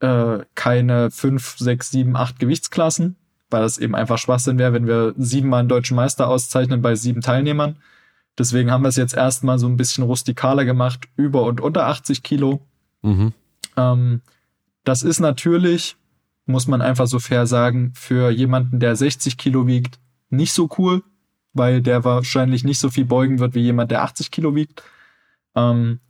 äh, 0.00 0.38
keine 0.54 1.10
fünf, 1.10 1.56
sechs, 1.58 1.90
sieben, 1.90 2.16
acht 2.16 2.38
Gewichtsklassen, 2.38 3.16
weil 3.50 3.62
das 3.62 3.78
eben 3.78 3.94
einfach 3.94 4.18
Schwachsinn 4.18 4.58
wäre, 4.58 4.72
wenn 4.72 4.86
wir 4.86 5.14
siebenmal 5.16 5.60
einen 5.60 5.68
deutschen 5.68 5.96
Meister 5.96 6.28
auszeichnen 6.28 6.82
bei 6.82 6.94
sieben 6.94 7.20
Teilnehmern. 7.20 7.76
Deswegen 8.40 8.70
haben 8.70 8.84
wir 8.84 8.88
es 8.88 8.96
jetzt 8.96 9.14
erstmal 9.14 9.58
so 9.58 9.66
ein 9.66 9.76
bisschen 9.76 10.02
rustikaler 10.02 10.64
gemacht, 10.64 11.08
über 11.14 11.42
und 11.42 11.60
unter 11.60 11.88
80 11.88 12.22
Kilo. 12.22 12.62
Mhm. 13.02 13.34
Ähm, 13.76 14.22
das 14.82 15.02
ist 15.02 15.20
natürlich, 15.20 15.96
muss 16.46 16.66
man 16.66 16.80
einfach 16.80 17.06
so 17.06 17.18
fair 17.18 17.46
sagen, 17.46 17.92
für 17.94 18.30
jemanden, 18.30 18.80
der 18.80 18.96
60 18.96 19.36
Kilo 19.36 19.66
wiegt, 19.66 19.98
nicht 20.30 20.54
so 20.54 20.70
cool, 20.78 21.02
weil 21.52 21.82
der 21.82 22.02
wahrscheinlich 22.02 22.64
nicht 22.64 22.78
so 22.78 22.88
viel 22.88 23.04
beugen 23.04 23.40
wird 23.40 23.54
wie 23.54 23.60
jemand, 23.60 23.90
der 23.90 24.04
80 24.04 24.30
Kilo 24.30 24.54
wiegt. 24.54 24.82
Ähm, 25.54 26.00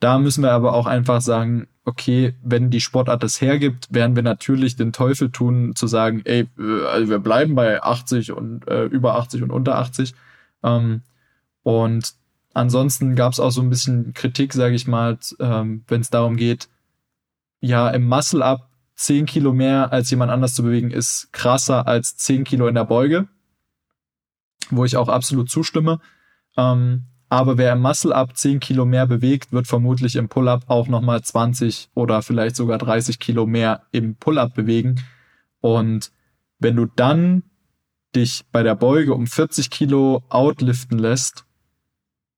da 0.00 0.18
müssen 0.18 0.42
wir 0.42 0.52
aber 0.52 0.72
auch 0.72 0.86
einfach 0.86 1.20
sagen, 1.20 1.66
okay, 1.84 2.34
wenn 2.42 2.70
die 2.70 2.80
Sportart 2.80 3.22
das 3.22 3.42
hergibt, 3.42 3.88
werden 3.92 4.16
wir 4.16 4.22
natürlich 4.22 4.76
den 4.76 4.94
Teufel 4.94 5.30
tun, 5.30 5.76
zu 5.76 5.86
sagen, 5.86 6.22
ey, 6.24 6.48
äh, 6.58 6.86
also 6.86 7.10
wir 7.10 7.18
bleiben 7.18 7.54
bei 7.54 7.82
80 7.82 8.32
und 8.32 8.66
äh, 8.68 8.84
über 8.84 9.16
80 9.16 9.42
und 9.42 9.50
unter 9.50 9.76
80. 9.76 10.14
Ähm, 10.62 11.02
und 11.64 12.14
ansonsten 12.52 13.16
gab 13.16 13.32
es 13.32 13.40
auch 13.40 13.50
so 13.50 13.60
ein 13.60 13.70
bisschen 13.70 14.14
Kritik, 14.14 14.52
sage 14.52 14.76
ich 14.76 14.86
mal, 14.86 15.18
ähm, 15.40 15.82
wenn 15.88 16.00
es 16.02 16.10
darum 16.10 16.36
geht, 16.36 16.68
ja, 17.60 17.88
im 17.90 18.06
Muscle-Up 18.06 18.70
10 18.96 19.26
Kilo 19.26 19.52
mehr 19.52 19.90
als 19.92 20.10
jemand 20.10 20.30
anders 20.30 20.54
zu 20.54 20.62
bewegen, 20.62 20.90
ist 20.90 21.32
krasser 21.32 21.88
als 21.88 22.16
10 22.16 22.44
Kilo 22.44 22.68
in 22.68 22.74
der 22.76 22.84
Beuge, 22.84 23.26
wo 24.70 24.84
ich 24.84 24.96
auch 24.96 25.08
absolut 25.08 25.50
zustimme. 25.50 25.98
Ähm, 26.56 27.06
aber 27.30 27.58
wer 27.58 27.72
im 27.72 27.80
Muscle-Up 27.80 28.36
10 28.36 28.60
Kilo 28.60 28.84
mehr 28.84 29.06
bewegt, 29.06 29.50
wird 29.52 29.66
vermutlich 29.66 30.14
im 30.14 30.28
Pull-Up 30.28 30.64
auch 30.68 30.86
nochmal 30.86 31.22
20 31.22 31.88
oder 31.94 32.22
vielleicht 32.22 32.54
sogar 32.54 32.78
30 32.78 33.18
Kilo 33.18 33.46
mehr 33.46 33.82
im 33.90 34.14
Pull-Up 34.16 34.54
bewegen. 34.54 35.02
Und 35.60 36.12
wenn 36.58 36.76
du 36.76 36.86
dann 36.86 37.42
dich 38.14 38.44
bei 38.52 38.62
der 38.62 38.76
Beuge 38.76 39.14
um 39.14 39.26
40 39.26 39.70
Kilo 39.70 40.22
outliften 40.28 40.98
lässt, 40.98 41.46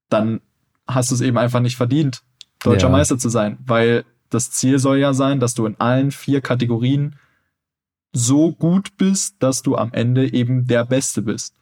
dann 0.08 0.40
hast 0.86 1.10
du 1.10 1.14
es 1.14 1.20
eben 1.20 1.38
einfach 1.38 1.60
nicht 1.60 1.76
verdient, 1.76 2.22
deutscher 2.62 2.86
ja. 2.86 2.92
Meister 2.92 3.18
zu 3.18 3.28
sein, 3.28 3.58
weil 3.64 4.04
das 4.30 4.50
Ziel 4.50 4.78
soll 4.78 4.98
ja 4.98 5.14
sein, 5.14 5.40
dass 5.40 5.54
du 5.54 5.66
in 5.66 5.76
allen 5.78 6.10
vier 6.10 6.40
Kategorien 6.40 7.16
so 8.12 8.52
gut 8.52 8.96
bist, 8.96 9.36
dass 9.40 9.62
du 9.62 9.76
am 9.76 9.92
Ende 9.92 10.32
eben 10.32 10.66
der 10.66 10.84
Beste 10.84 11.22
bist. 11.22 11.54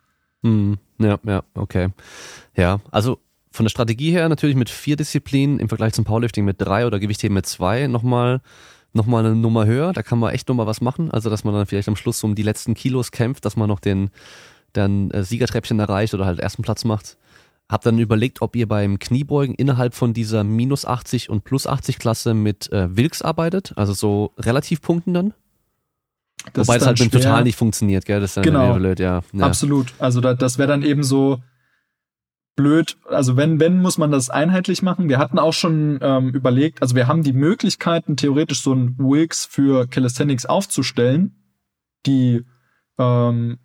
Hm, 0.42 0.78
ja, 0.98 1.18
ja, 1.24 1.42
okay. 1.54 1.88
Ja, 2.56 2.80
also 2.90 3.18
von 3.50 3.64
der 3.64 3.70
Strategie 3.70 4.10
her 4.10 4.28
natürlich 4.28 4.56
mit 4.56 4.70
vier 4.70 4.96
Disziplinen 4.96 5.58
im 5.58 5.68
Vergleich 5.68 5.92
zum 5.92 6.04
Powerlifting 6.04 6.44
mit 6.44 6.60
drei 6.60 6.86
oder 6.86 7.00
Gewichtheben 7.00 7.34
mit 7.34 7.46
zwei 7.46 7.86
nochmal 7.86 8.40
noch 8.92 9.06
mal 9.06 9.24
eine 9.24 9.34
Nummer 9.34 9.66
höher. 9.66 9.92
Da 9.92 10.02
kann 10.02 10.18
man 10.18 10.32
echt 10.32 10.48
nochmal 10.48 10.66
was 10.66 10.80
machen. 10.80 11.10
Also, 11.10 11.28
dass 11.28 11.44
man 11.44 11.52
dann 11.54 11.66
vielleicht 11.66 11.88
am 11.88 11.96
Schluss 11.96 12.22
um 12.22 12.34
die 12.34 12.42
letzten 12.42 12.74
Kilos 12.74 13.10
kämpft, 13.10 13.44
dass 13.44 13.56
man 13.56 13.68
noch 13.68 13.80
den 13.80 14.10
dann 14.72 15.10
äh, 15.10 15.24
Siegertreppchen 15.24 15.78
erreicht 15.78 16.14
oder 16.14 16.26
halt 16.26 16.38
ersten 16.38 16.62
Platz 16.62 16.84
macht. 16.84 17.16
Hab 17.74 17.82
dann 17.82 17.98
überlegt, 17.98 18.40
ob 18.40 18.54
ihr 18.54 18.68
beim 18.68 19.00
Kniebeugen 19.00 19.56
innerhalb 19.56 19.94
von 19.94 20.14
dieser 20.14 20.44
minus 20.44 20.84
80 20.84 21.28
und 21.28 21.42
plus 21.42 21.66
80 21.66 21.98
Klasse 21.98 22.32
mit 22.32 22.70
äh, 22.70 22.96
Wilks 22.96 23.20
arbeitet, 23.20 23.72
also 23.74 23.92
so 23.92 24.30
Relativpunkten 24.38 25.12
dann. 25.12 25.34
Das 26.52 26.68
Wobei 26.68 26.78
das 26.78 26.86
halt 26.86 27.00
schwer. 27.00 27.10
total 27.10 27.42
nicht 27.42 27.56
funktioniert, 27.56 28.04
gell? 28.04 28.20
Das 28.20 28.30
ist 28.30 28.36
dann 28.36 28.44
genau. 28.44 28.74
blöd, 28.74 29.00
ja. 29.00 29.22
ja. 29.32 29.44
Absolut. 29.44 29.92
Also 29.98 30.20
da, 30.20 30.34
das 30.34 30.56
wäre 30.56 30.68
dann 30.68 30.84
eben 30.84 31.02
so 31.02 31.42
blöd. 32.54 32.96
Also 33.08 33.36
wenn, 33.36 33.58
wenn, 33.58 33.82
muss 33.82 33.98
man 33.98 34.12
das 34.12 34.30
einheitlich 34.30 34.80
machen. 34.80 35.08
Wir 35.08 35.18
hatten 35.18 35.40
auch 35.40 35.52
schon 35.52 35.98
ähm, 36.00 36.28
überlegt, 36.28 36.80
also 36.80 36.94
wir 36.94 37.08
haben 37.08 37.24
die 37.24 37.32
Möglichkeiten, 37.32 38.16
theoretisch 38.16 38.62
so 38.62 38.72
ein 38.72 38.96
Wilks 38.98 39.46
für 39.46 39.88
Calisthenics 39.88 40.46
aufzustellen, 40.46 41.34
die 42.06 42.44
ähm, 42.98 43.58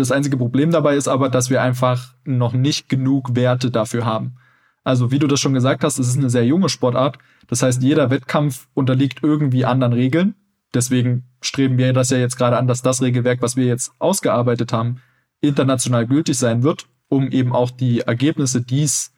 das 0.00 0.12
einzige 0.12 0.36
Problem 0.36 0.70
dabei 0.70 0.96
ist 0.96 1.08
aber, 1.08 1.28
dass 1.28 1.50
wir 1.50 1.62
einfach 1.62 2.14
noch 2.24 2.52
nicht 2.52 2.88
genug 2.88 3.34
Werte 3.34 3.70
dafür 3.70 4.04
haben. 4.04 4.36
Also 4.84 5.10
wie 5.10 5.18
du 5.18 5.26
das 5.26 5.40
schon 5.40 5.54
gesagt 5.54 5.82
hast, 5.82 5.98
es 5.98 6.08
ist 6.08 6.16
eine 6.16 6.30
sehr 6.30 6.46
junge 6.46 6.68
Sportart. 6.68 7.18
Das 7.48 7.62
heißt, 7.62 7.82
jeder 7.82 8.10
Wettkampf 8.10 8.68
unterliegt 8.74 9.20
irgendwie 9.22 9.64
anderen 9.64 9.92
Regeln. 9.92 10.34
Deswegen 10.74 11.24
streben 11.40 11.78
wir 11.78 11.92
das 11.92 12.10
ja 12.10 12.18
jetzt 12.18 12.36
gerade 12.36 12.56
an, 12.56 12.68
dass 12.68 12.82
das 12.82 13.02
Regelwerk, 13.02 13.42
was 13.42 13.56
wir 13.56 13.64
jetzt 13.64 13.92
ausgearbeitet 13.98 14.72
haben, 14.72 15.00
international 15.40 16.06
gültig 16.06 16.38
sein 16.38 16.62
wird, 16.62 16.86
um 17.08 17.30
eben 17.30 17.52
auch 17.52 17.70
die 17.70 18.00
Ergebnisse, 18.00 18.60
die 18.60 18.82
es, 18.82 19.12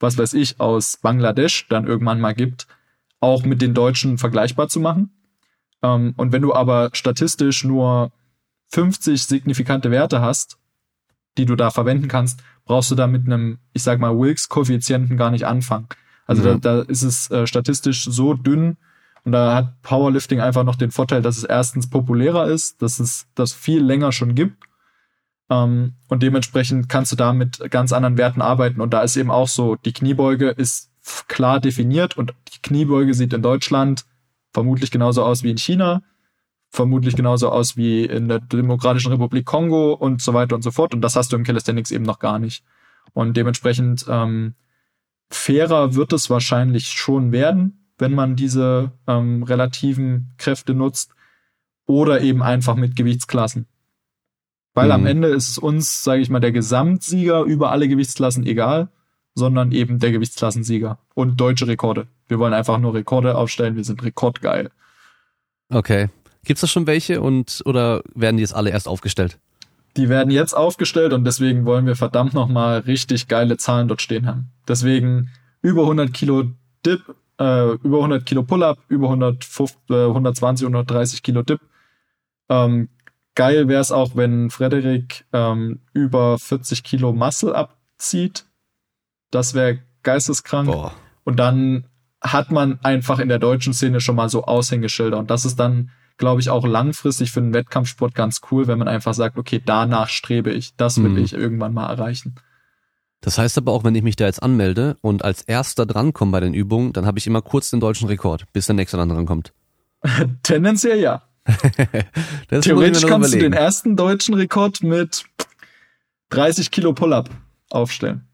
was 0.00 0.18
weiß 0.18 0.34
ich, 0.34 0.60
aus 0.60 0.96
Bangladesch 0.96 1.68
dann 1.68 1.86
irgendwann 1.86 2.20
mal 2.20 2.34
gibt, 2.34 2.66
auch 3.20 3.44
mit 3.44 3.62
den 3.62 3.74
Deutschen 3.74 4.18
vergleichbar 4.18 4.68
zu 4.68 4.80
machen. 4.80 5.10
Ähm, 5.82 6.14
und 6.16 6.32
wenn 6.32 6.42
du 6.42 6.54
aber 6.54 6.90
statistisch 6.92 7.64
nur 7.64 8.12
50 8.72 9.22
signifikante 9.22 9.90
Werte 9.90 10.20
hast, 10.20 10.58
die 11.38 11.46
du 11.46 11.56
da 11.56 11.70
verwenden 11.70 12.08
kannst, 12.08 12.42
brauchst 12.64 12.90
du 12.90 12.94
da 12.94 13.06
mit 13.06 13.26
einem, 13.26 13.58
ich 13.72 13.82
sag 13.82 13.98
mal, 13.98 14.18
Wilks-Koeffizienten 14.18 15.16
gar 15.16 15.30
nicht 15.30 15.46
anfangen. 15.46 15.88
Also 16.26 16.42
ja. 16.44 16.54
da, 16.54 16.82
da 16.82 16.82
ist 16.82 17.02
es 17.02 17.30
äh, 17.30 17.46
statistisch 17.46 18.04
so 18.04 18.34
dünn 18.34 18.76
und 19.24 19.32
da 19.32 19.54
hat 19.54 19.82
Powerlifting 19.82 20.40
einfach 20.40 20.64
noch 20.64 20.76
den 20.76 20.90
Vorteil, 20.90 21.22
dass 21.22 21.36
es 21.36 21.44
erstens 21.44 21.88
populärer 21.88 22.46
ist, 22.46 22.82
dass 22.82 22.98
es 22.98 23.26
das 23.34 23.52
viel 23.52 23.82
länger 23.82 24.12
schon 24.12 24.34
gibt. 24.34 24.64
Ähm, 25.50 25.94
und 26.08 26.22
dementsprechend 26.22 26.88
kannst 26.88 27.12
du 27.12 27.16
da 27.16 27.32
mit 27.32 27.70
ganz 27.70 27.92
anderen 27.92 28.16
Werten 28.16 28.42
arbeiten. 28.42 28.80
Und 28.80 28.92
da 28.92 29.02
ist 29.02 29.16
eben 29.16 29.30
auch 29.30 29.48
so, 29.48 29.76
die 29.76 29.92
Kniebeuge 29.92 30.48
ist 30.48 30.90
klar 31.28 31.60
definiert 31.60 32.16
und 32.16 32.34
die 32.52 32.62
Kniebeuge 32.62 33.14
sieht 33.14 33.32
in 33.32 33.42
Deutschland 33.42 34.04
vermutlich 34.52 34.90
genauso 34.90 35.24
aus 35.24 35.42
wie 35.42 35.50
in 35.50 35.58
China, 35.58 36.02
vermutlich 36.72 37.14
genauso 37.14 37.50
aus 37.50 37.76
wie 37.76 38.06
in 38.06 38.28
der 38.28 38.40
Demokratischen 38.40 39.12
Republik 39.12 39.44
Kongo 39.44 39.92
und 39.92 40.22
so 40.22 40.32
weiter 40.32 40.56
und 40.56 40.62
so 40.62 40.70
fort. 40.70 40.94
Und 40.94 41.02
das 41.02 41.16
hast 41.16 41.30
du 41.30 41.36
im 41.36 41.44
Calisthenics 41.44 41.90
eben 41.90 42.04
noch 42.04 42.18
gar 42.18 42.38
nicht. 42.38 42.64
Und 43.12 43.36
dementsprechend 43.36 44.06
ähm, 44.08 44.54
fairer 45.30 45.94
wird 45.94 46.14
es 46.14 46.30
wahrscheinlich 46.30 46.88
schon 46.88 47.30
werden, 47.30 47.86
wenn 47.98 48.14
man 48.14 48.36
diese 48.36 48.92
ähm, 49.06 49.42
relativen 49.42 50.32
Kräfte 50.38 50.72
nutzt. 50.72 51.14
Oder 51.84 52.22
eben 52.22 52.42
einfach 52.42 52.76
mit 52.76 52.96
Gewichtsklassen. 52.96 53.66
Weil 54.72 54.86
mhm. 54.86 54.92
am 54.92 55.06
Ende 55.06 55.28
ist 55.28 55.50
es 55.50 55.58
uns, 55.58 56.02
sage 56.02 56.22
ich 56.22 56.30
mal, 56.30 56.40
der 56.40 56.52
Gesamtsieger 56.52 57.42
über 57.42 57.70
alle 57.70 57.86
Gewichtsklassen 57.86 58.46
egal, 58.46 58.88
sondern 59.34 59.72
eben 59.72 59.98
der 59.98 60.12
Gewichtsklassensieger 60.12 60.98
und 61.14 61.38
deutsche 61.38 61.66
Rekorde. 61.66 62.06
Wir 62.28 62.38
wollen 62.38 62.54
einfach 62.54 62.78
nur 62.78 62.94
Rekorde 62.94 63.36
aufstellen, 63.36 63.76
wir 63.76 63.84
sind 63.84 64.02
rekordgeil. 64.02 64.70
Okay. 65.68 66.08
Gibt's 66.44 66.60
da 66.60 66.66
schon 66.66 66.86
welche 66.86 67.20
und 67.20 67.62
oder 67.64 68.02
werden 68.14 68.36
die 68.36 68.42
jetzt 68.42 68.54
alle 68.54 68.70
erst 68.70 68.88
aufgestellt? 68.88 69.38
Die 69.96 70.08
werden 70.08 70.30
jetzt 70.30 70.54
aufgestellt 70.54 71.12
und 71.12 71.24
deswegen 71.24 71.66
wollen 71.66 71.86
wir 71.86 71.96
verdammt 71.96 72.34
nochmal 72.34 72.78
richtig 72.80 73.28
geile 73.28 73.58
Zahlen 73.58 73.88
dort 73.88 74.02
stehen 74.02 74.26
haben. 74.26 74.50
Deswegen 74.66 75.30
über 75.60 75.82
100 75.82 76.12
Kilo 76.12 76.44
Dip, 76.84 77.02
äh, 77.38 77.72
über 77.74 77.98
100 77.98 78.24
Kilo 78.24 78.42
Pull-Up, 78.42 78.78
über 78.88 79.08
150, 79.08 79.76
äh, 79.90 80.06
120, 80.06 80.66
130 80.66 81.22
Kilo 81.22 81.42
Dip. 81.42 81.60
Ähm, 82.48 82.88
geil 83.34 83.68
wäre 83.68 83.80
es 83.80 83.92
auch, 83.92 84.16
wenn 84.16 84.50
Frederik 84.50 85.24
ähm, 85.32 85.80
über 85.92 86.38
40 86.38 86.82
Kilo 86.82 87.12
Muscle 87.12 87.54
abzieht. 87.54 88.46
Das 89.30 89.54
wäre 89.54 89.78
geisteskrank. 90.02 90.68
Boah. 90.68 90.92
Und 91.24 91.36
dann 91.38 91.84
hat 92.20 92.50
man 92.50 92.80
einfach 92.82 93.18
in 93.18 93.28
der 93.28 93.38
deutschen 93.38 93.74
Szene 93.74 94.00
schon 94.00 94.16
mal 94.16 94.28
so 94.28 94.44
Aushängeschilder. 94.44 95.18
Und 95.18 95.30
das 95.30 95.44
ist 95.44 95.56
dann 95.56 95.90
glaube 96.16 96.40
ich, 96.40 96.50
auch 96.50 96.66
langfristig 96.66 97.32
für 97.32 97.40
einen 97.40 97.54
Wettkampfsport 97.54 98.14
ganz 98.14 98.40
cool, 98.50 98.66
wenn 98.66 98.78
man 98.78 98.88
einfach 98.88 99.14
sagt, 99.14 99.38
okay, 99.38 99.60
danach 99.64 100.08
strebe 100.08 100.50
ich, 100.50 100.74
das 100.76 101.02
will 101.02 101.10
mhm. 101.10 101.18
ich 101.18 101.32
irgendwann 101.32 101.74
mal 101.74 101.88
erreichen. 101.88 102.34
Das 103.20 103.38
heißt 103.38 103.56
aber 103.58 103.72
auch, 103.72 103.84
wenn 103.84 103.94
ich 103.94 104.02
mich 104.02 104.16
da 104.16 104.26
jetzt 104.26 104.42
anmelde 104.42 104.96
und 105.00 105.24
als 105.24 105.42
erster 105.42 105.86
drankomme 105.86 106.32
bei 106.32 106.40
den 106.40 106.54
Übungen, 106.54 106.92
dann 106.92 107.06
habe 107.06 107.18
ich 107.18 107.26
immer 107.26 107.40
kurz 107.40 107.70
den 107.70 107.78
deutschen 107.80 108.08
Rekord, 108.08 108.44
bis 108.52 108.66
der 108.66 108.74
nächste 108.74 108.96
dann 108.96 109.08
drankommt. 109.08 109.52
Tendenziell 110.42 110.98
ja. 110.98 111.22
Theoretisch 112.48 113.06
kannst 113.06 113.34
du 113.34 113.38
den 113.38 113.52
ersten 113.52 113.96
deutschen 113.96 114.34
Rekord 114.34 114.82
mit 114.82 115.24
30 116.30 116.70
Kilo 116.70 116.92
Pull-up 116.92 117.30
aufstellen. 117.70 118.26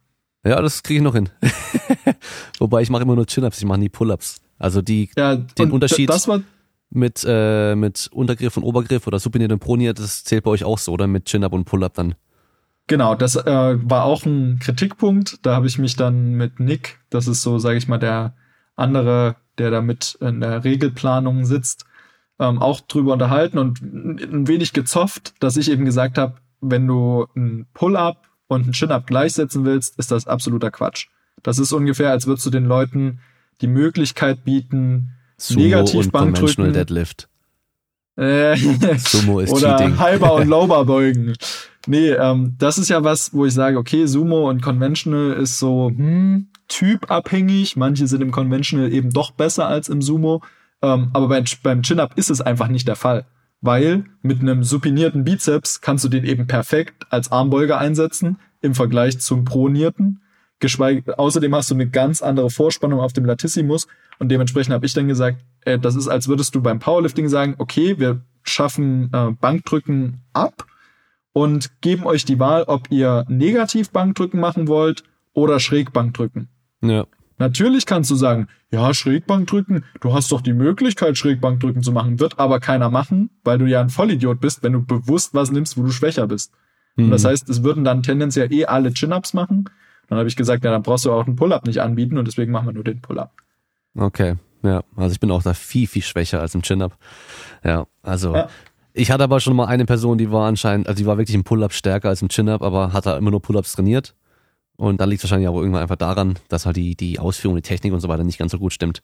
Ja, 0.45 0.61
das 0.63 0.83
kriege 0.83 0.99
ich 0.99 1.05
noch 1.05 1.15
hin. 1.15 1.29
Wobei 2.59 2.83
ich 2.83 2.91
mache 2.91 3.03
immer 3.03 3.15
nur 3.15 3.27
Chin-ups, 3.27 3.59
ich 3.59 3.65
mache 3.65 3.79
nie 3.79 3.89
Pull-ups. 3.89 4.41
Also 4.59 4.83
die 4.83 5.11
ja, 5.17 5.37
den 5.37 5.71
Unterschied. 5.71 6.09
Das 6.09 6.29
war 6.29 6.41
mit, 6.90 7.24
äh, 7.27 7.74
mit 7.74 8.09
Untergriff 8.12 8.56
und 8.56 8.62
Obergriff 8.65 9.06
oder 9.06 9.19
supiniert 9.19 9.52
und 9.52 9.60
proniert, 9.60 9.98
das 9.98 10.24
zählt 10.24 10.44
bei 10.44 10.51
euch 10.51 10.65
auch 10.65 10.78
so, 10.78 10.93
oder? 10.93 11.06
Mit 11.06 11.27
Chin-Up 11.27 11.52
und 11.52 11.65
Pull-Up 11.65 11.94
dann. 11.94 12.15
Genau, 12.86 13.15
das 13.15 13.36
äh, 13.36 13.44
war 13.44 14.05
auch 14.05 14.24
ein 14.24 14.59
Kritikpunkt. 14.60 15.44
Da 15.44 15.55
habe 15.55 15.66
ich 15.66 15.78
mich 15.78 15.97
dann 15.97 16.32
mit 16.32 16.59
Nick, 16.59 16.98
das 17.10 17.27
ist 17.28 17.43
so, 17.43 17.59
sage 17.59 17.77
ich 17.77 17.86
mal, 17.86 17.98
der 17.98 18.35
andere, 18.77 19.36
der 19.59 19.70
da 19.70 19.82
mit 19.82 20.16
in 20.20 20.40
der 20.40 20.65
Regelplanung 20.65 21.44
sitzt, 21.44 21.85
ähm, 22.39 22.62
auch 22.62 22.81
drüber 22.81 23.12
unterhalten 23.12 23.59
und 23.59 23.82
ein 23.82 24.48
wenig 24.48 24.73
gezofft, 24.73 25.35
dass 25.40 25.56
ich 25.56 25.70
eben 25.70 25.85
gesagt 25.85 26.16
habe, 26.16 26.36
wenn 26.60 26.86
du 26.86 27.27
ein 27.36 27.66
Pull-Up 27.74 28.28
und 28.47 28.66
ein 28.66 28.73
Chin-Up 28.73 29.06
gleichsetzen 29.06 29.65
willst, 29.65 29.98
ist 29.98 30.10
das 30.10 30.27
absoluter 30.27 30.70
Quatsch. 30.70 31.09
Das 31.43 31.59
ist 31.59 31.73
ungefähr, 31.73 32.10
als 32.10 32.27
würdest 32.27 32.47
du 32.47 32.51
den 32.51 32.65
Leuten 32.65 33.20
die 33.60 33.66
Möglichkeit 33.66 34.44
bieten, 34.44 35.15
Sumo 35.39 35.62
Negativ 35.62 36.06
und 36.06 36.12
Conventional 36.12 36.73
Deadlift. 36.73 37.28
Äh, 38.16 38.56
Sumo 38.98 39.40
ist 39.40 39.52
Oder 39.52 39.77
Cheating. 39.77 39.98
halber 39.98 40.35
und 40.35 40.48
Lower 40.48 40.85
beugen. 40.85 41.35
Nee, 41.86 42.10
ähm, 42.10 42.56
das 42.59 42.77
ist 42.77 42.90
ja 42.90 43.05
was, 43.05 43.32
wo 43.32 43.47
ich 43.47 43.55
sage, 43.55 43.78
okay, 43.78 44.06
Sumo 44.06 44.51
und 44.51 44.60
Conventional 44.60 45.32
ist 45.35 45.59
so 45.59 45.89
hm, 45.89 46.48
typabhängig. 46.66 47.77
Manche 47.77 48.06
sind 48.09 48.20
im 48.20 48.32
Conventional 48.32 48.93
eben 48.93 49.10
doch 49.10 49.31
besser 49.31 49.69
als 49.69 49.89
im 49.89 50.02
Sumo. 50.02 50.43
Ähm, 50.82 51.10
aber 51.12 51.28
beim, 51.28 51.44
beim 51.62 51.82
Chin-Up 51.82 52.12
ist 52.16 52.31
es 52.31 52.40
einfach 52.40 52.69
nicht 52.69 52.89
der 52.89 52.97
Fall. 52.97 53.24
Weil 53.60 54.05
mit 54.23 54.40
einem 54.40 54.65
supinierten 54.65 55.24
Bizeps 55.24 55.81
kannst 55.81 56.05
du 56.05 56.09
den 56.09 56.24
eben 56.24 56.47
perfekt 56.47 57.06
als 57.10 57.32
Armbeuger 57.32 57.78
einsetzen 57.78 58.39
im 58.60 58.74
Vergleich 58.74 59.20
zum 59.20 59.44
pronierten. 59.44 60.20
Geschweige, 60.61 61.19
außerdem 61.19 61.55
hast 61.55 61.71
du 61.71 61.75
eine 61.75 61.89
ganz 61.89 62.21
andere 62.23 62.51
Vorspannung 62.51 63.01
auf 63.01 63.13
dem 63.13 63.25
Latissimus 63.25 63.87
und 64.19 64.31
dementsprechend 64.31 64.75
habe 64.75 64.87
ich 64.87 64.93
dann 64.93 65.09
gesagt, 65.09 65.45
äh, 65.63 65.79
das 65.79 65.95
ist, 65.95 66.09
als 66.09 66.29
würdest 66.29 66.55
du 66.55 66.63
beim 66.63 66.79
Powerlifting 66.79 67.29
sagen, 67.29 67.55
okay, 67.59 67.99
wir 67.99 68.23
schaffen 68.43 69.11
äh, 69.13 69.31
Bankdrücken 69.41 70.23
ab 70.33 70.67
und 71.33 71.81
geben 71.81 72.05
euch 72.05 72.25
die 72.25 72.41
Wahl, 72.41 72.65
ob 72.65 72.91
ihr 72.91 73.25
negativ 73.29 73.91
Bankdrücken 73.91 74.41
machen 74.41 74.67
wollt 74.67 75.05
oder 75.33 75.61
Schrägbankdrücken. 75.61 76.49
Ja. 76.83 77.07
Natürlich 77.39 77.87
kannst 77.87 78.11
du 78.11 78.17
sagen, 78.17 78.49
ja, 78.73 78.93
Schrägbankdrücken, 78.93 79.85
du 80.01 80.13
hast 80.13 80.33
doch 80.33 80.41
die 80.41 80.53
Möglichkeit, 80.53 81.17
Schrägbankdrücken 81.17 81.83
zu 81.83 81.93
machen, 81.93 82.19
wird 82.19 82.41
aber 82.41 82.59
keiner 82.59 82.91
machen, 82.91 83.31
weil 83.45 83.59
du 83.59 83.67
ja 83.67 83.81
ein 83.81 83.91
Vollidiot 83.91 84.41
bist, 84.41 84.65
wenn 84.65 84.73
du 84.73 84.85
bewusst 84.85 85.35
was 85.35 85.53
nimmst, 85.53 85.79
wo 85.79 85.83
du 85.83 85.91
schwächer 85.91 86.27
bist. 86.27 86.53
Mhm. 86.97 87.05
Und 87.05 87.11
das 87.13 87.25
heißt, 87.25 87.49
es 87.49 87.63
würden 87.63 87.85
dann 87.85 88.03
tendenziell 88.03 88.53
eh 88.53 88.67
alle 88.67 88.93
Chin-Ups 88.93 89.35
machen. 89.35 89.71
Dann 90.09 90.19
habe 90.19 90.29
ich 90.29 90.37
gesagt, 90.37 90.65
ja, 90.65 90.71
dann 90.71 90.83
brauchst 90.83 91.05
du 91.05 91.13
auch 91.13 91.27
einen 91.27 91.37
Pull-Up 91.37 91.67
nicht 91.67 91.81
anbieten 91.81 92.19
und 92.19 92.27
deswegen 92.27 92.51
machen 92.51 92.67
wir 92.67 92.73
nur 92.73 92.85
den 92.85 93.01
Pull-Up. 93.01 93.33
Okay, 93.95 94.37
ja. 94.63 94.83
Also 94.97 95.13
ich 95.13 95.21
bin 95.21 95.31
auch 95.31 95.43
da 95.43 95.55
viel, 95.55 95.87
viel 95.87 96.03
schwächer 96.03 96.41
als 96.41 96.55
im 96.55 96.63
Chin-Up. 96.63 96.97
Ja, 97.65 97.87
also 98.03 98.35
ja. 98.35 98.49
ich 98.95 99.11
hatte 99.11 99.25
aber 99.25 99.41
schon 99.41 99.55
mal 99.55 99.67
eine 99.67 99.85
Person, 99.85 100.19
die 100.19 100.31
war 100.31 100.47
anscheinend, 100.47 100.89
also 100.89 100.99
die 100.99 101.07
war 101.07 101.19
wirklich 101.19 101.35
im 101.35 101.45
Pull-Up 101.45 101.73
stärker 101.73 102.09
als 102.09 102.23
im 102.23 102.29
Chin-Up, 102.29 102.63
aber 102.63 102.93
hat 102.93 103.07
da 103.07 103.17
immer 103.17 103.31
nur 103.31 103.43
Pull-Ups 103.43 103.73
trainiert. 103.73 104.15
Und 104.81 105.01
dann 105.01 105.11
liegt 105.11 105.25
es 105.25 105.25
wahrscheinlich 105.25 105.49
auch 105.49 105.57
irgendwann 105.57 105.83
einfach 105.83 105.97
daran, 105.97 106.39
dass 106.49 106.65
halt 106.65 106.77
die, 106.77 106.95
die 106.95 107.19
Ausführung, 107.19 107.57
die 107.57 107.63
Technik 107.63 107.93
und 107.93 107.99
so 107.99 108.09
weiter 108.09 108.23
nicht 108.23 108.39
ganz 108.39 108.53
so 108.53 108.59
gut 108.59 108.73
stimmt. 108.73 109.03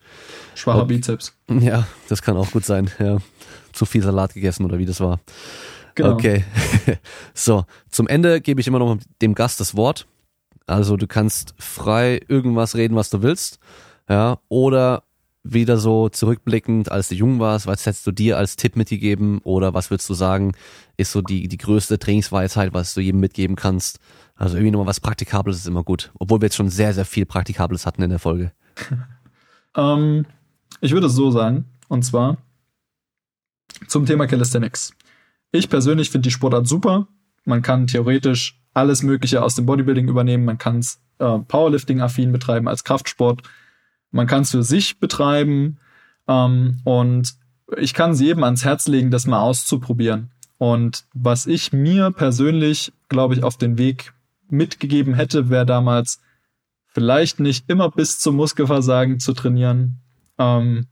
Schwacher 0.54 0.84
Bizeps. 0.84 1.36
Ja, 1.60 1.86
das 2.08 2.22
kann 2.22 2.36
auch 2.36 2.52
gut 2.52 2.64
sein, 2.64 2.90
ja. 3.00 3.18
Zu 3.72 3.84
viel 3.84 4.02
Salat 4.02 4.34
gegessen 4.34 4.64
oder 4.64 4.78
wie 4.78 4.86
das 4.86 5.00
war. 5.00 5.18
Genau. 5.96 6.12
Okay. 6.12 6.44
so, 7.34 7.64
zum 7.90 8.06
Ende 8.06 8.40
gebe 8.40 8.60
ich 8.60 8.68
immer 8.68 8.78
noch 8.78 8.98
dem 9.20 9.34
Gast 9.34 9.58
das 9.58 9.76
Wort. 9.76 10.06
Also 10.66 10.96
du 10.96 11.06
kannst 11.06 11.54
frei 11.58 12.20
irgendwas 12.28 12.74
reden, 12.74 12.96
was 12.96 13.10
du 13.10 13.22
willst 13.22 13.58
ja, 14.08 14.38
oder 14.48 15.04
wieder 15.42 15.76
so 15.76 16.08
zurückblickend, 16.08 16.90
als 16.90 17.08
du 17.08 17.14
jung 17.14 17.38
warst, 17.38 17.66
was 17.66 17.84
hättest 17.84 18.06
du 18.06 18.12
dir 18.12 18.38
als 18.38 18.56
Tipp 18.56 18.76
mitgegeben 18.76 19.40
oder 19.42 19.74
was 19.74 19.90
würdest 19.90 20.08
du 20.08 20.14
sagen, 20.14 20.52
ist 20.96 21.12
so 21.12 21.20
die, 21.20 21.48
die 21.48 21.58
größte 21.58 21.98
Trainingsweisheit, 21.98 22.72
was 22.72 22.94
du 22.94 23.02
jedem 23.02 23.20
mitgeben 23.20 23.54
kannst? 23.54 24.00
Also 24.36 24.56
irgendwie 24.56 24.70
nochmal 24.70 24.86
was 24.86 25.00
Praktikables 25.00 25.58
ist 25.58 25.66
immer 25.66 25.84
gut, 25.84 26.12
obwohl 26.18 26.40
wir 26.40 26.46
jetzt 26.46 26.56
schon 26.56 26.70
sehr, 26.70 26.94
sehr 26.94 27.04
viel 27.04 27.26
Praktikables 27.26 27.84
hatten 27.84 28.02
in 28.02 28.10
der 28.10 28.18
Folge. 28.18 28.52
ähm, 29.76 30.24
ich 30.80 30.92
würde 30.92 31.08
es 31.08 31.12
so 31.12 31.30
sagen, 31.30 31.66
und 31.88 32.04
zwar 32.04 32.38
zum 33.86 34.06
Thema 34.06 34.26
Calisthenics. 34.26 34.94
Ich 35.52 35.68
persönlich 35.68 36.10
finde 36.10 36.28
die 36.28 36.32
Sportart 36.32 36.66
super. 36.66 37.06
Man 37.44 37.60
kann 37.60 37.86
theoretisch 37.86 38.63
alles 38.74 39.02
Mögliche 39.02 39.42
aus 39.42 39.54
dem 39.54 39.66
Bodybuilding 39.66 40.08
übernehmen. 40.08 40.44
Man 40.44 40.58
kann 40.58 40.80
es 40.80 41.00
äh, 41.18 41.38
Powerlifting-affin 41.38 42.32
betreiben 42.32 42.68
als 42.68 42.84
Kraftsport. 42.84 43.42
Man 44.10 44.26
kann 44.26 44.42
es 44.42 44.50
für 44.50 44.62
sich 44.62 44.98
betreiben 44.98 45.78
ähm, 46.28 46.80
und 46.84 47.34
ich 47.78 47.94
kann 47.94 48.10
es 48.10 48.20
jedem 48.20 48.44
ans 48.44 48.64
Herz 48.64 48.86
legen, 48.86 49.10
das 49.10 49.26
mal 49.26 49.40
auszuprobieren. 49.40 50.30
Und 50.58 51.04
was 51.14 51.46
ich 51.46 51.72
mir 51.72 52.10
persönlich, 52.10 52.92
glaube 53.08 53.34
ich, 53.34 53.42
auf 53.42 53.56
den 53.56 53.78
Weg 53.78 54.12
mitgegeben 54.48 55.14
hätte, 55.14 55.50
wäre 55.50 55.66
damals 55.66 56.20
vielleicht 56.88 57.40
nicht 57.40 57.68
immer 57.68 57.90
bis 57.90 58.18
zum 58.18 58.36
Muskelversagen 58.36 59.18
zu 59.18 59.32
trainieren 59.32 59.98
ähm, 60.38 60.86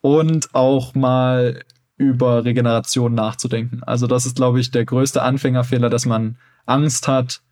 und 0.00 0.54
auch 0.54 0.94
mal 0.94 1.62
über 1.96 2.44
Regeneration 2.44 3.14
nachzudenken. 3.14 3.82
Also 3.84 4.06
das 4.06 4.26
ist, 4.26 4.36
glaube 4.36 4.60
ich, 4.60 4.70
der 4.70 4.84
größte 4.84 5.22
Anfängerfehler, 5.22 5.88
dass 5.88 6.04
man 6.04 6.36
Angst 6.66 7.08
hat, 7.08 7.42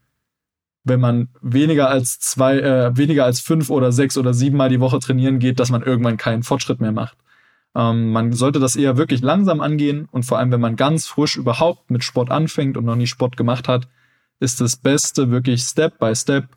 wenn 0.84 1.00
man 1.00 1.28
weniger 1.42 1.88
als 1.88 2.18
zwei, 2.20 2.58
äh, 2.58 2.96
weniger 2.96 3.24
als 3.24 3.40
fünf 3.40 3.70
oder 3.70 3.92
sechs 3.92 4.16
oder 4.16 4.32
sieben 4.32 4.56
Mal 4.56 4.70
die 4.70 4.80
Woche 4.80 4.98
trainieren 4.98 5.38
geht, 5.38 5.60
dass 5.60 5.70
man 5.70 5.82
irgendwann 5.82 6.16
keinen 6.16 6.42
Fortschritt 6.42 6.80
mehr 6.80 6.92
macht. 6.92 7.16
Ähm, 7.74 8.12
man 8.12 8.32
sollte 8.32 8.58
das 8.58 8.76
eher 8.76 8.96
wirklich 8.96 9.20
langsam 9.20 9.60
angehen 9.60 10.08
und 10.10 10.24
vor 10.24 10.38
allem, 10.38 10.50
wenn 10.52 10.60
man 10.60 10.76
ganz 10.76 11.06
frisch 11.06 11.36
überhaupt 11.36 11.90
mit 11.90 12.02
Sport 12.02 12.30
anfängt 12.30 12.76
und 12.76 12.84
noch 12.84 12.96
nie 12.96 13.06
Sport 13.06 13.36
gemacht 13.36 13.68
hat, 13.68 13.88
ist 14.40 14.60
das 14.60 14.76
Beste 14.76 15.30
wirklich 15.30 15.62
Step 15.62 15.98
by 15.98 16.14
Step 16.16 16.48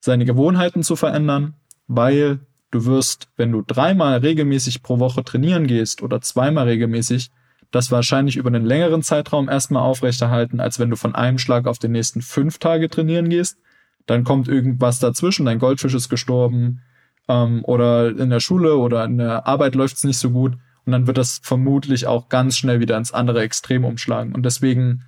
seine 0.00 0.24
Gewohnheiten 0.24 0.82
zu 0.82 0.96
verändern, 0.96 1.54
weil 1.86 2.40
Du 2.72 2.86
wirst, 2.86 3.28
wenn 3.36 3.52
du 3.52 3.62
dreimal 3.62 4.18
regelmäßig 4.18 4.82
pro 4.82 4.98
Woche 4.98 5.22
trainieren 5.22 5.66
gehst 5.66 6.02
oder 6.02 6.22
zweimal 6.22 6.66
regelmäßig, 6.68 7.30
das 7.72 7.90
wahrscheinlich 7.90 8.36
über 8.36 8.48
einen 8.48 8.64
längeren 8.64 9.02
Zeitraum 9.02 9.48
erstmal 9.48 9.82
aufrechterhalten, 9.82 10.60
als 10.60 10.78
wenn 10.78 10.90
du 10.90 10.96
von 10.96 11.14
einem 11.14 11.38
Schlag 11.38 11.66
auf 11.66 11.78
den 11.78 11.92
nächsten 11.92 12.22
fünf 12.22 12.58
Tage 12.58 12.88
trainieren 12.88 13.28
gehst. 13.28 13.58
Dann 14.06 14.24
kommt 14.24 14.46
irgendwas 14.46 15.00
dazwischen, 15.00 15.46
dein 15.46 15.58
Goldfisch 15.58 15.94
ist 15.94 16.08
gestorben 16.08 16.82
ähm, 17.28 17.64
oder 17.64 18.10
in 18.10 18.30
der 18.30 18.40
Schule 18.40 18.76
oder 18.76 19.04
in 19.04 19.18
der 19.18 19.46
Arbeit 19.46 19.74
läuft 19.74 19.96
es 19.96 20.04
nicht 20.04 20.18
so 20.18 20.30
gut 20.30 20.54
und 20.84 20.92
dann 20.92 21.06
wird 21.06 21.18
das 21.18 21.40
vermutlich 21.42 22.06
auch 22.06 22.28
ganz 22.28 22.56
schnell 22.56 22.80
wieder 22.80 22.96
ins 22.96 23.12
andere 23.12 23.40
Extrem 23.40 23.84
umschlagen. 23.84 24.34
Und 24.34 24.44
deswegen 24.44 25.04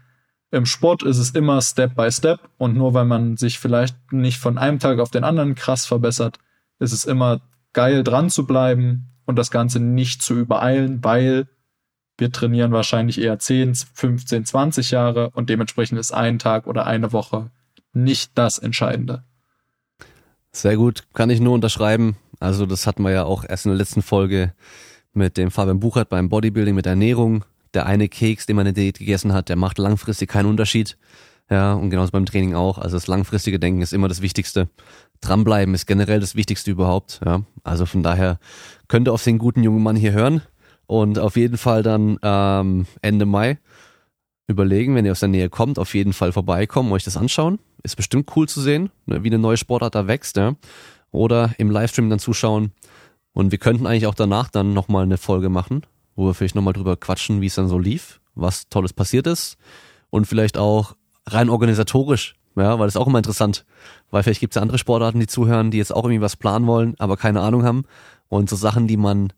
im 0.50 0.66
Sport 0.66 1.02
ist 1.02 1.18
es 1.18 1.30
immer 1.32 1.60
Step 1.60 1.96
by 1.96 2.10
Step 2.10 2.38
und 2.56 2.76
nur 2.76 2.94
weil 2.94 3.04
man 3.04 3.36
sich 3.36 3.58
vielleicht 3.58 3.96
nicht 4.12 4.38
von 4.38 4.56
einem 4.56 4.78
Tag 4.78 5.00
auf 5.00 5.10
den 5.10 5.24
anderen 5.24 5.54
krass 5.54 5.84
verbessert, 5.84 6.38
ist 6.78 6.92
es 6.92 7.04
immer 7.04 7.40
geil 7.72 8.04
dran 8.04 8.30
zu 8.30 8.46
bleiben 8.46 9.10
und 9.26 9.36
das 9.36 9.50
Ganze 9.50 9.80
nicht 9.80 10.22
zu 10.22 10.34
übereilen, 10.34 11.02
weil 11.02 11.48
wir 12.16 12.30
trainieren 12.30 12.72
wahrscheinlich 12.72 13.20
eher 13.20 13.38
10, 13.38 13.74
15, 13.74 14.44
20 14.44 14.90
Jahre 14.90 15.30
und 15.30 15.50
dementsprechend 15.50 15.98
ist 15.98 16.12
ein 16.12 16.38
Tag 16.38 16.66
oder 16.66 16.86
eine 16.86 17.12
Woche 17.12 17.50
nicht 17.92 18.32
das 18.34 18.58
Entscheidende. 18.58 19.24
Sehr 20.52 20.76
gut, 20.76 21.04
kann 21.12 21.30
ich 21.30 21.40
nur 21.40 21.54
unterschreiben. 21.54 22.16
Also 22.40 22.66
das 22.66 22.86
hatten 22.86 23.02
wir 23.02 23.10
ja 23.10 23.24
auch 23.24 23.44
erst 23.48 23.66
in 23.66 23.70
der 23.70 23.78
letzten 23.78 24.02
Folge 24.02 24.52
mit 25.12 25.36
dem 25.36 25.50
Fabian 25.50 25.80
Buchert 25.80 26.08
beim 26.08 26.28
Bodybuilding 26.28 26.74
mit 26.74 26.86
Ernährung. 26.86 27.44
Der 27.72 27.86
eine 27.86 28.08
Keks, 28.08 28.46
den 28.46 28.56
man 28.56 28.66
in 28.66 28.74
der 28.74 28.84
Diät 28.84 28.98
gegessen 28.98 29.32
hat, 29.32 29.48
der 29.48 29.56
macht 29.56 29.78
langfristig 29.78 30.30
keinen 30.30 30.46
Unterschied. 30.46 30.96
Ja, 31.50 31.74
und 31.74 31.90
genauso 31.90 32.12
beim 32.12 32.26
Training 32.26 32.54
auch. 32.54 32.78
Also 32.78 32.96
das 32.96 33.06
langfristige 33.06 33.58
Denken 33.58 33.82
ist 33.82 33.92
immer 33.92 34.08
das 34.08 34.22
Wichtigste. 34.22 34.68
Dranbleiben 35.20 35.74
ist 35.74 35.86
generell 35.86 36.20
das 36.20 36.36
Wichtigste 36.36 36.70
überhaupt. 36.70 37.20
Ja, 37.24 37.42
also 37.64 37.86
von 37.86 38.02
daher 38.02 38.38
könnt 38.86 39.08
ihr 39.08 39.12
auf 39.12 39.24
den 39.24 39.38
guten 39.38 39.62
jungen 39.62 39.82
Mann 39.82 39.96
hier 39.96 40.12
hören 40.12 40.42
und 40.86 41.18
auf 41.18 41.36
jeden 41.36 41.56
Fall 41.56 41.82
dann 41.82 42.18
ähm, 42.22 42.86
Ende 43.02 43.26
Mai 43.26 43.58
überlegen, 44.46 44.94
wenn 44.94 45.04
ihr 45.04 45.12
aus 45.12 45.20
der 45.20 45.28
Nähe 45.28 45.48
kommt, 45.48 45.78
auf 45.78 45.94
jeden 45.94 46.12
Fall 46.12 46.32
vorbeikommen, 46.32 46.92
euch 46.92 47.04
das 47.04 47.16
anschauen. 47.16 47.58
Ist 47.82 47.96
bestimmt 47.96 48.30
cool 48.36 48.48
zu 48.48 48.60
sehen, 48.60 48.90
ne, 49.06 49.22
wie 49.22 49.28
eine 49.28 49.38
neue 49.38 49.56
Sportart 49.56 49.94
da 49.94 50.06
wächst. 50.06 50.36
Ja? 50.36 50.56
Oder 51.10 51.54
im 51.58 51.70
Livestream 51.70 52.10
dann 52.10 52.18
zuschauen. 52.18 52.72
Und 53.32 53.50
wir 53.50 53.58
könnten 53.58 53.86
eigentlich 53.86 54.06
auch 54.06 54.14
danach 54.14 54.48
dann 54.48 54.74
nochmal 54.74 55.04
eine 55.04 55.18
Folge 55.18 55.48
machen, 55.48 55.84
wo 56.14 56.26
wir 56.26 56.34
vielleicht 56.34 56.54
nochmal 56.54 56.74
drüber 56.74 56.96
quatschen, 56.96 57.40
wie 57.40 57.46
es 57.46 57.54
dann 57.54 57.68
so 57.68 57.78
lief, 57.78 58.20
was 58.34 58.68
Tolles 58.68 58.92
passiert 58.92 59.26
ist. 59.26 59.56
Und 60.10 60.26
vielleicht 60.26 60.56
auch 60.56 60.94
rein 61.26 61.48
organisatorisch, 61.48 62.36
ja, 62.56 62.78
weil 62.78 62.86
das 62.86 62.94
ist 62.94 63.00
auch 63.00 63.08
immer 63.08 63.18
interessant. 63.18 63.64
Weil 64.10 64.22
vielleicht 64.22 64.40
gibt 64.40 64.52
es 64.52 64.56
ja 64.56 64.62
andere 64.62 64.78
Sportarten, 64.78 65.18
die 65.18 65.26
zuhören, 65.26 65.70
die 65.70 65.78
jetzt 65.78 65.92
auch 65.92 66.04
irgendwie 66.04 66.20
was 66.20 66.36
planen 66.36 66.66
wollen, 66.66 66.94
aber 66.98 67.16
keine 67.16 67.40
Ahnung 67.40 67.64
haben. 67.64 67.84
Und 68.28 68.48
so 68.48 68.56
Sachen, 68.56 68.86
die 68.86 68.96
man 68.96 69.32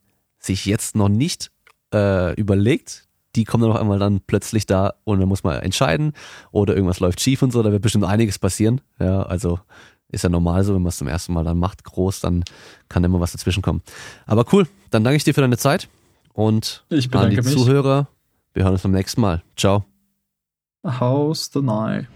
sich 0.47 0.67
jetzt 0.67 0.97
noch 0.97 1.09
nicht 1.09 1.51
äh, 1.93 2.35
überlegt, 2.35 3.07
die 3.37 3.45
kommen 3.45 3.63
dann 3.63 3.73
auf 3.73 3.81
einmal 3.81 3.99
dann 3.99 4.21
plötzlich 4.21 4.67
da 4.67 4.95
und 5.05 5.21
dann 5.21 5.29
muss 5.29 5.45
man 5.45 5.61
entscheiden 5.61 6.13
oder 6.51 6.75
irgendwas 6.75 7.01
läuft 7.01 7.21
schief 7.21 7.43
und 7.43 7.53
so, 7.53 7.63
da 7.63 7.71
wird 7.71 7.83
bestimmt 7.83 8.05
einiges 8.05 8.39
passieren. 8.39 8.81
Ja, 8.99 9.23
also 9.23 9.61
ist 10.09 10.25
ja 10.25 10.31
normal 10.31 10.65
so, 10.65 10.75
wenn 10.75 10.83
man 10.83 10.89
es 10.89 10.97
zum 10.97 11.09
ersten 11.09 11.33
Mal 11.33 11.45
dann 11.45 11.59
macht, 11.59 11.85
groß, 11.85 12.21
dann 12.21 12.45
kann 12.89 13.05
immer 13.05 13.21
was 13.21 13.33
dazwischen 13.33 13.63
kommen. 13.63 13.83
Aber 14.25 14.45
cool, 14.53 14.67
dann 14.91 15.05
danke 15.05 15.17
ich 15.17 15.25
dir 15.25 15.35
für 15.35 15.41
deine 15.43 15.59
Zeit 15.59 15.89
und 16.33 16.85
ich 16.89 17.13
an 17.15 17.31
die 17.31 17.37
mich. 17.37 17.49
Zuhörer, 17.49 18.09
wir 18.55 18.65
hören 18.65 18.73
uns 18.73 18.83
beim 18.83 18.93
nächsten 18.93 19.21
Mal. 19.21 19.43
Ciao. 19.57 19.85
How's 20.85 21.51
the 21.53 21.61
night? 21.61 22.07